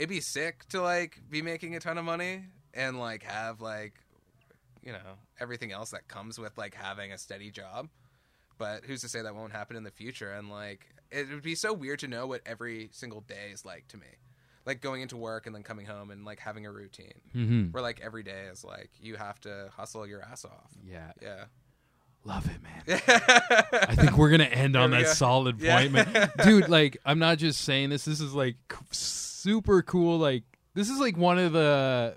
It'd 0.00 0.08
be 0.08 0.22
sick 0.22 0.66
to 0.70 0.80
like 0.80 1.20
be 1.28 1.42
making 1.42 1.76
a 1.76 1.80
ton 1.80 1.98
of 1.98 2.06
money 2.06 2.44
and 2.72 2.98
like 2.98 3.22
have 3.24 3.60
like, 3.60 3.92
you 4.82 4.92
know, 4.92 5.18
everything 5.38 5.72
else 5.72 5.90
that 5.90 6.08
comes 6.08 6.38
with 6.38 6.56
like 6.56 6.74
having 6.74 7.12
a 7.12 7.18
steady 7.18 7.50
job. 7.50 7.90
But 8.56 8.84
who's 8.86 9.02
to 9.02 9.08
say 9.10 9.20
that 9.20 9.34
won't 9.34 9.52
happen 9.52 9.76
in 9.76 9.84
the 9.84 9.90
future? 9.90 10.32
And 10.32 10.48
like, 10.48 10.86
it 11.10 11.28
would 11.28 11.42
be 11.42 11.54
so 11.54 11.74
weird 11.74 11.98
to 11.98 12.08
know 12.08 12.26
what 12.26 12.40
every 12.46 12.88
single 12.92 13.20
day 13.20 13.50
is 13.52 13.66
like 13.66 13.88
to 13.88 13.98
me. 13.98 14.06
Like 14.64 14.80
going 14.80 15.02
into 15.02 15.18
work 15.18 15.44
and 15.46 15.54
then 15.54 15.62
coming 15.62 15.84
home 15.84 16.10
and 16.10 16.24
like 16.24 16.38
having 16.38 16.64
a 16.64 16.72
routine 16.72 17.20
Mhm. 17.34 17.72
where 17.72 17.82
like 17.82 18.00
every 18.00 18.22
day 18.22 18.44
is 18.50 18.64
like 18.64 18.90
you 19.00 19.16
have 19.16 19.38
to 19.40 19.70
hustle 19.76 20.06
your 20.06 20.22
ass 20.22 20.46
off. 20.46 20.70
yeah, 20.82 21.12
Yeah. 21.20 21.44
Love 22.24 22.46
it, 22.46 22.62
man. 22.62 23.00
I 23.88 23.94
think 23.94 24.16
we're 24.16 24.30
gonna 24.30 24.44
end 24.44 24.76
on 24.76 24.90
that 24.92 25.04
go. 25.04 25.12
solid 25.12 25.60
Yeah. 25.60 25.78
point, 25.78 25.92
man. 25.92 26.30
Dude, 26.44 26.68
like, 26.68 26.96
I'm 27.04 27.18
not 27.18 27.38
just 27.38 27.62
saying 27.62 27.90
this. 27.90 28.04
This 28.04 28.20
is 28.20 28.34
like 28.34 28.56
super 28.90 29.82
cool. 29.82 30.18
Like, 30.18 30.44
this 30.74 30.88
is 30.90 30.98
like 30.98 31.16
one 31.16 31.38
of 31.38 31.52
the, 31.52 32.16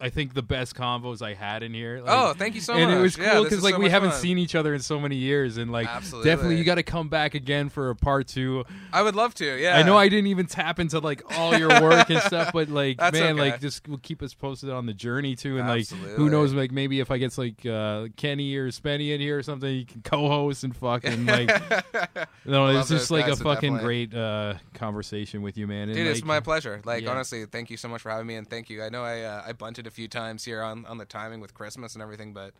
I 0.00 0.10
think, 0.10 0.34
the 0.34 0.42
best 0.42 0.76
combos 0.76 1.22
I 1.22 1.34
had 1.34 1.62
in 1.62 1.74
here. 1.74 2.00
Like, 2.00 2.16
oh, 2.16 2.32
thank 2.32 2.54
you 2.54 2.60
so 2.60 2.74
and 2.74 2.90
much. 2.90 2.98
it 2.98 3.02
was 3.02 3.16
cool 3.16 3.42
because 3.42 3.58
is 3.58 3.64
like 3.64 3.74
so 3.74 3.80
we 3.80 3.90
haven't 3.90 4.10
fun. 4.10 4.20
seen 4.20 4.38
each 4.38 4.54
other 4.54 4.72
in 4.72 4.80
so 4.80 5.00
many 5.00 5.16
years, 5.16 5.56
and 5.56 5.72
like 5.72 5.88
Absolutely. 5.88 6.30
definitely 6.30 6.56
you 6.56 6.64
got 6.64 6.76
to 6.76 6.84
come 6.84 7.08
back 7.08 7.34
again 7.34 7.68
for 7.68 7.90
a 7.90 7.96
part 7.96 8.28
two. 8.28 8.64
I 8.92 9.02
would 9.02 9.16
love 9.16 9.34
to. 9.34 9.60
Yeah. 9.60 9.76
I 9.76 9.82
know 9.82 9.96
I 9.96 10.08
didn't 10.08 10.28
even 10.28 10.46
tap 10.46 10.78
into 10.78 11.00
like 11.00 11.22
all 11.36 11.58
your 11.58 11.68
work 11.82 12.10
and 12.10 12.20
stuff, 12.20 12.52
but 12.52 12.68
like 12.68 12.98
That's 12.98 13.18
man, 13.18 13.32
okay. 13.32 13.50
like 13.50 13.60
just 13.60 13.86
keep 14.02 14.22
us 14.22 14.34
posted 14.34 14.70
on 14.70 14.86
the 14.86 14.94
journey 14.94 15.34
too, 15.34 15.58
and 15.58 15.66
like 15.66 15.88
who 15.88 16.30
knows, 16.30 16.52
like 16.54 16.70
maybe 16.70 17.00
if 17.00 17.10
I 17.10 17.18
get 17.18 17.36
like 17.36 17.66
uh, 17.66 18.06
Kenny 18.16 18.54
or 18.54 18.70
Spenny 18.70 19.12
in 19.12 19.20
here 19.20 19.38
or 19.38 19.42
something, 19.42 19.74
you 19.74 19.84
can 19.84 20.02
co-host 20.02 20.62
and 20.62 20.76
fucking 20.76 21.26
like 21.26 21.48
no, 22.44 22.68
it's 22.68 22.88
just 22.88 23.10
like 23.10 23.26
a 23.26 23.34
fucking 23.34 23.74
definitely. 23.74 24.06
great 24.06 24.14
uh, 24.14 24.54
conversation 24.74 25.42
with 25.42 25.58
you, 25.58 25.66
man. 25.66 25.88
And, 25.88 25.94
Dude, 25.94 26.06
it's 26.06 26.24
my 26.24 26.38
pleasure. 26.38 26.80
Like 26.84 27.02
yeah. 27.02 27.10
honestly, 27.10 27.44
thank 27.46 27.68
you 27.68 27.76
so 27.76 27.88
much 27.88 28.00
for 28.00 28.10
having 28.10 28.28
me, 28.28 28.36
and 28.36 28.48
thank 28.48 28.70
you. 28.70 28.80
I 28.82 28.90
know 28.90 29.02
I 29.02 29.22
uh, 29.22 29.42
I 29.44 29.52
bunted 29.52 29.87
a 29.88 29.90
few 29.90 30.06
times 30.06 30.44
here 30.44 30.62
on, 30.62 30.86
on 30.86 30.98
the 30.98 31.04
timing 31.04 31.40
with 31.40 31.54
Christmas 31.54 31.94
and 31.94 32.02
everything, 32.02 32.32
but 32.32 32.52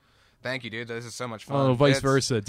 thank 0.43 0.65
you, 0.65 0.71
dude. 0.71 0.89
This 0.89 1.05
is 1.05 1.15
so 1.15 1.29
much 1.29 1.45
fun. 1.45 1.57
Oh, 1.71 1.75
vice 1.75 1.99
It's- 1.99 2.03
versa. 2.03 2.43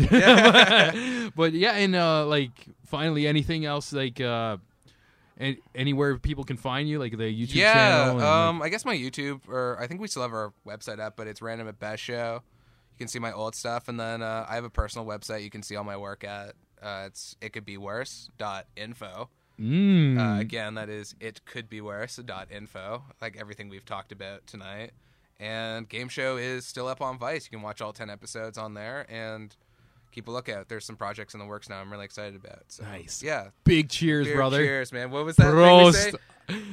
but 1.35 1.53
yeah, 1.53 1.73
and 1.73 1.95
uh, 1.95 2.25
like 2.25 2.51
finally, 2.85 3.27
anything 3.27 3.65
else 3.65 3.93
like 3.93 4.19
uh, 4.19 4.57
an- 5.37 5.57
anywhere 5.75 6.17
people 6.17 6.43
can 6.43 6.57
find 6.57 6.89
you, 6.89 6.97
like 6.99 7.17
the 7.17 7.23
YouTube 7.25 7.55
Yeah, 7.55 7.73
channel? 7.73 8.15
like- 8.15 8.25
um, 8.25 8.61
I 8.61 8.69
guess 8.69 8.85
my 8.85 8.95
YouTube, 8.95 9.41
or 9.47 9.77
I 9.79 9.87
think 9.87 10.01
we 10.01 10.07
still 10.07 10.23
have 10.23 10.33
our 10.33 10.53
website 10.65 10.99
up, 10.99 11.15
but 11.15 11.27
it's 11.27 11.41
Random 11.41 11.67
at 11.67 11.79
Best 11.79 12.01
Show. 12.03 12.41
You 12.93 12.97
can 12.97 13.07
see 13.07 13.19
my 13.19 13.31
old 13.31 13.55
stuff, 13.55 13.87
and 13.87 13.99
then 13.99 14.21
uh, 14.21 14.45
I 14.49 14.55
have 14.55 14.63
a 14.65 14.69
personal 14.69 15.05
website 15.07 15.43
you 15.43 15.49
can 15.49 15.63
see 15.63 15.75
all 15.75 15.83
my 15.83 15.97
work 15.97 16.23
at. 16.23 16.55
Uh, 16.81 17.03
it's 17.07 17.35
it 17.41 17.51
could 17.53 17.65
be 17.65 17.77
worse 17.77 18.29
dot 18.37 18.65
info. 18.77 19.29
Mm. 19.59 20.17
Uh, 20.37 20.39
again, 20.39 20.75
that 20.75 20.89
is 20.89 21.15
it 21.19 21.45
could 21.45 21.69
be 21.69 21.81
worse 21.81 22.15
dot 22.17 22.47
info. 22.51 23.03
Like 23.21 23.37
everything 23.37 23.69
we've 23.69 23.85
talked 23.85 24.11
about 24.11 24.47
tonight. 24.47 24.91
And 25.39 25.87
game 25.87 26.09
show 26.09 26.37
is 26.37 26.65
still 26.65 26.87
up 26.87 27.01
on 27.01 27.17
Vice. 27.17 27.45
You 27.45 27.51
can 27.57 27.61
watch 27.61 27.81
all 27.81 27.93
ten 27.93 28.09
episodes 28.09 28.57
on 28.57 28.73
there 28.73 29.05
and 29.09 29.55
keep 30.11 30.27
a 30.27 30.31
lookout. 30.31 30.67
There's 30.69 30.85
some 30.85 30.95
projects 30.97 31.33
in 31.33 31.39
the 31.39 31.45
works 31.45 31.69
now. 31.69 31.79
I'm 31.79 31.91
really 31.91 32.05
excited 32.05 32.35
about. 32.35 32.63
So, 32.67 32.83
Nice. 32.83 33.21
Yeah. 33.23 33.49
Big 33.63 33.89
cheers, 33.89 34.27
Beer 34.27 34.35
brother. 34.35 34.57
Cheers, 34.57 34.91
man. 34.91 35.11
What 35.11 35.25
was 35.25 35.35
that? 35.37 35.43
thing? 35.43 35.53
Prost. 35.53 36.15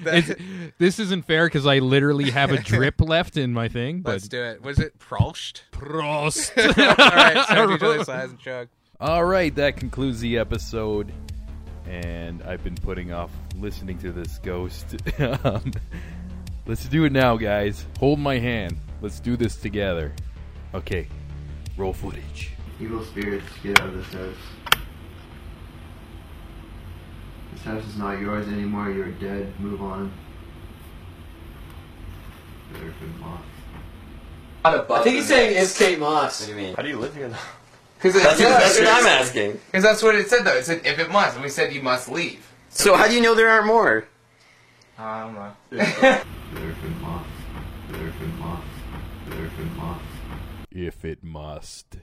That- 0.04 0.38
this 0.78 0.98
isn't 0.98 1.26
fair 1.26 1.44
because 1.44 1.66
I 1.66 1.80
literally 1.80 2.30
have 2.30 2.50
a 2.50 2.56
drip 2.56 2.98
left 3.00 3.36
in 3.36 3.52
my 3.52 3.68
thing. 3.68 4.00
But 4.00 4.12
Let's 4.12 4.28
do 4.28 4.42
it. 4.42 4.62
Was 4.62 4.78
it 4.78 4.98
Prost? 4.98 5.64
Prost. 5.70 6.56
all 6.98 7.06
right. 7.14 7.46
So 7.46 7.74
each 7.74 7.82
other 7.82 8.04
size 8.04 8.30
and 8.30 8.38
chug. 8.38 8.68
All 8.98 9.26
right, 9.26 9.54
that 9.56 9.76
concludes 9.76 10.20
the 10.20 10.38
episode. 10.38 11.12
And 11.88 12.42
I've 12.42 12.64
been 12.64 12.74
putting 12.74 13.12
off 13.12 13.30
listening 13.56 13.98
to 13.98 14.12
this 14.12 14.38
ghost. 14.38 14.96
um, 15.44 15.72
let's 16.66 16.86
do 16.88 17.04
it 17.04 17.12
now, 17.12 17.36
guys. 17.36 17.86
Hold 17.98 18.18
my 18.18 18.38
hand. 18.38 18.78
Let's 19.00 19.20
do 19.20 19.36
this 19.36 19.56
together. 19.56 20.12
Okay, 20.74 21.06
roll 21.76 21.92
footage. 21.92 22.50
Evil 22.80 23.04
spirits, 23.04 23.46
get 23.62 23.80
out 23.80 23.88
of 23.88 23.94
this 23.94 24.12
house. 24.12 24.80
This 27.52 27.62
house 27.62 27.86
is 27.86 27.96
not 27.96 28.20
yours 28.20 28.48
anymore. 28.48 28.90
You're 28.90 29.12
dead. 29.12 29.58
Move 29.60 29.80
on. 29.80 30.12
Better 32.72 32.92
good 33.00 33.20
moth. 33.20 33.40
I 34.64 35.02
think 35.02 35.16
he's 35.16 35.28
saying 35.28 35.56
is 35.56 35.76
Kate 35.78 35.98
Moss. 35.98 36.40
What 36.40 36.46
do 36.46 36.52
you 36.52 36.66
mean? 36.66 36.74
How 36.74 36.82
do 36.82 36.88
you 36.88 36.98
live 36.98 37.14
here? 37.14 37.30
Because 37.98 38.14
That's, 38.22 38.38
that's 38.38 38.78
what 38.78 38.88
I'm 38.88 39.06
asking. 39.06 39.52
Because 39.66 39.82
that's 39.82 40.02
what 40.02 40.14
it 40.14 40.28
said, 40.28 40.44
though. 40.44 40.54
It 40.56 40.64
said 40.64 40.82
if 40.84 40.98
it 40.98 41.10
must, 41.10 41.34
and 41.34 41.42
we 41.42 41.48
said 41.48 41.72
you 41.72 41.82
must 41.82 42.08
leave. 42.10 42.52
So 42.68 42.94
how 42.94 43.08
do 43.08 43.14
you 43.14 43.20
know 43.22 43.34
there 43.34 43.48
aren't 43.48 43.66
more? 43.66 44.06
I 44.98 45.20
don't 45.22 45.34
know. 45.34 46.20
If 50.70 51.04
it 51.06 51.24
must. 51.24 51.96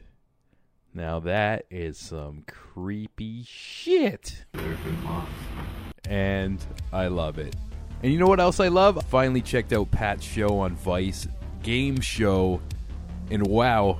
Now 0.95 1.20
that 1.22 1.65
is 1.70 1.98
some 1.98 2.44
creepy 2.48 3.44
shit. 3.44 4.45
Better 4.52 4.78
good 4.84 5.03
moth. 5.03 5.30
and 6.10 6.64
I 6.91 7.07
love 7.07 7.38
it. 7.38 7.56
And 8.02 8.11
you 8.11 8.18
know 8.20 8.26
what 8.28 8.40
else 8.40 8.60
I 8.60 8.68
love? 8.70 9.03
Finally 9.10 9.41
checked 9.41 9.74
out 9.74 9.91
Pat's 9.91 10.24
show 10.24 10.60
on 10.60 10.76
Vice, 10.76 11.28
Game 11.61 11.99
Show, 12.02 12.61
and 13.30 13.45
wow, 13.48 13.99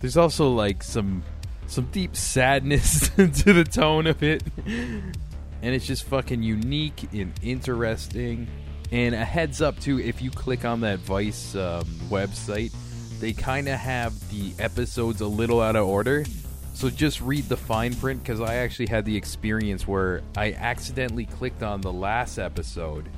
There's 0.00 0.16
also 0.16 0.50
like 0.50 0.82
some 0.82 1.22
some 1.66 1.84
deep 1.92 2.16
sadness 2.16 3.08
to 3.16 3.26
the 3.26 3.64
tone 3.64 4.06
of 4.06 4.22
it. 4.22 4.42
And 4.66 5.74
it's 5.74 5.86
just 5.86 6.04
fucking 6.04 6.42
unique 6.42 7.08
and 7.12 7.32
interesting. 7.42 8.48
And 8.94 9.12
a 9.12 9.24
heads 9.24 9.60
up 9.60 9.80
too, 9.80 9.98
if 9.98 10.22
you 10.22 10.30
click 10.30 10.64
on 10.64 10.82
that 10.82 11.00
Vice 11.00 11.56
um, 11.56 11.82
website, 12.08 12.72
they 13.18 13.32
kind 13.32 13.66
of 13.66 13.74
have 13.74 14.14
the 14.30 14.54
episodes 14.62 15.20
a 15.20 15.26
little 15.26 15.60
out 15.60 15.74
of 15.74 15.84
order. 15.88 16.24
So 16.74 16.88
just 16.90 17.20
read 17.20 17.48
the 17.48 17.56
fine 17.56 17.92
print 17.96 18.22
because 18.22 18.40
I 18.40 18.54
actually 18.54 18.86
had 18.86 19.04
the 19.04 19.16
experience 19.16 19.88
where 19.88 20.22
I 20.36 20.52
accidentally 20.52 21.26
clicked 21.26 21.64
on 21.64 21.80
the 21.80 21.92
last 21.92 22.38
episode, 22.38 23.08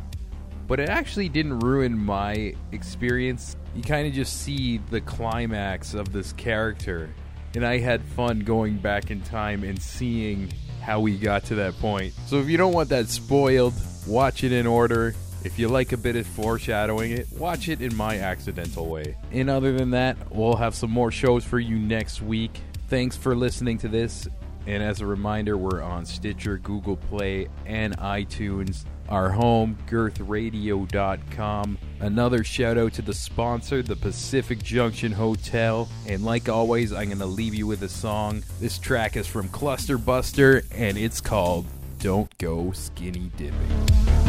but 0.67 0.81
it 0.81 0.89
actually 0.89 1.29
didn't 1.29 1.59
ruin 1.59 1.95
my 1.99 2.55
experience. 2.73 3.55
You 3.75 3.83
kind 3.83 4.09
of 4.09 4.15
just 4.15 4.41
see 4.41 4.79
the 4.79 5.03
climax 5.03 5.93
of 5.93 6.11
this 6.11 6.33
character, 6.33 7.11
and 7.55 7.67
I 7.67 7.81
had 7.81 8.03
fun 8.03 8.41
going 8.41 8.79
back 8.79 9.11
in 9.11 9.21
time 9.21 9.63
and 9.63 9.79
seeing 9.81 10.51
how 10.81 11.01
we 11.01 11.19
got 11.19 11.45
to 11.45 11.55
that 11.57 11.75
point. 11.81 12.15
So 12.29 12.41
if 12.41 12.49
you 12.49 12.57
don't 12.57 12.73
want 12.73 12.89
that 12.89 13.11
spoiled, 13.11 13.75
watch 14.07 14.43
it 14.43 14.53
in 14.53 14.67
order. 14.67 15.15
If 15.47 15.61
you 15.61 15.69
like 15.69 15.93
a 15.93 15.97
bit 15.97 16.17
of 16.17 16.27
foreshadowing 16.27 17.13
it, 17.13 17.29
watch 17.39 17.69
it 17.69 17.81
in 17.81 17.95
my 17.95 18.19
accidental 18.19 18.89
way. 18.89 19.17
And 19.31 19.49
other 19.49 19.73
than 19.73 19.91
that, 19.93 20.17
we'll 20.35 20.57
have 20.57 20.75
some 20.75 20.91
more 20.91 21.13
shows 21.13 21.45
for 21.45 21.61
you 21.61 21.79
next 21.79 22.21
week. 22.21 22.61
Thanks 22.89 23.15
for 23.17 23.37
listening 23.37 23.79
to 23.79 23.89
this. 23.89 24.27
And 24.67 24.83
as 24.83 25.01
a 25.01 25.07
reminder, 25.07 25.57
we're 25.57 25.81
on 25.83 26.05
Stitcher, 26.05 26.59
Google 26.59 26.97
Play, 26.97 27.47
and 27.65 27.97
iTunes. 27.99 28.87
Our 29.09 29.31
home, 29.31 29.79
girthradio.com. 29.87 31.79
Another 32.01 32.43
shout 32.43 32.77
out 32.77 32.95
to 32.95 33.03
the 33.03 33.15
sponsor, 33.15 33.85
the 33.85 33.95
Pacific 33.95 34.61
Junction 34.65 35.13
Hotel. 35.13 35.89
And 36.09 36.25
like 36.25 36.49
always, 36.49 36.93
I'm 36.93 37.07
going 37.07 37.21
to 37.21 37.27
leave 37.27 37.55
you 37.55 37.69
with 37.69 37.85
a 37.85 37.89
song. 37.89 38.43
This 38.59 38.81
track 38.81 39.17
is 39.17 39.29
from 39.29 39.49
Cluster 39.51 39.97
Buster, 39.97 40.65
and 40.73 40.99
it's 40.99 41.21
called 41.21 41.67
Don't 42.01 42.37
Go 42.39 42.73
Skinny 42.73 43.31
Dipping. 43.37 44.26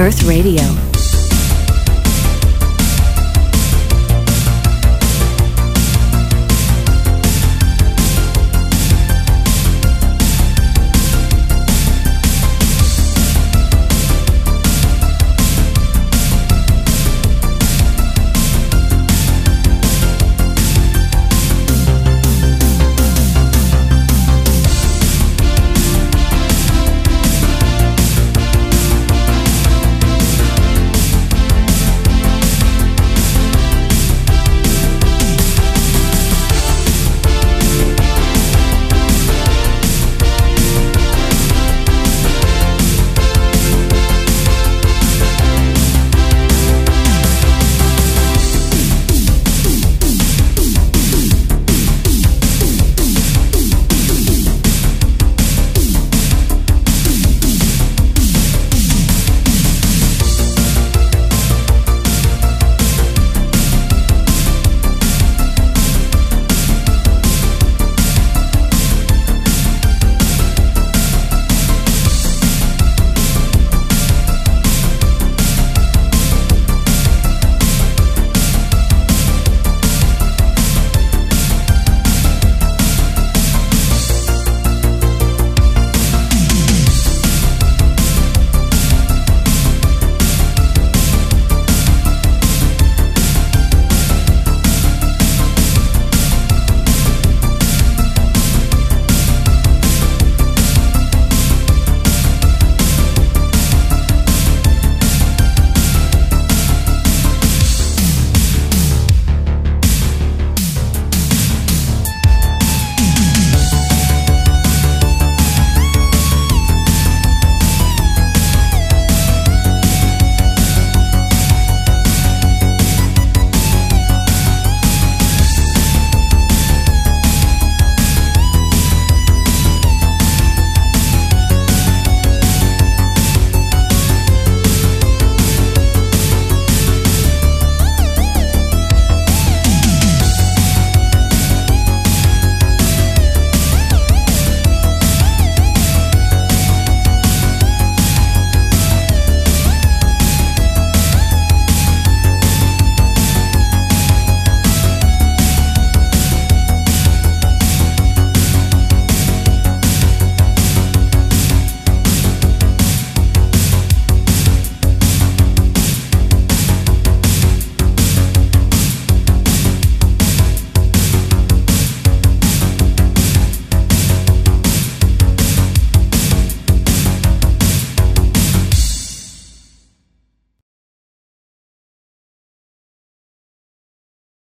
Girth 0.00 0.22
Radio. 0.22 0.89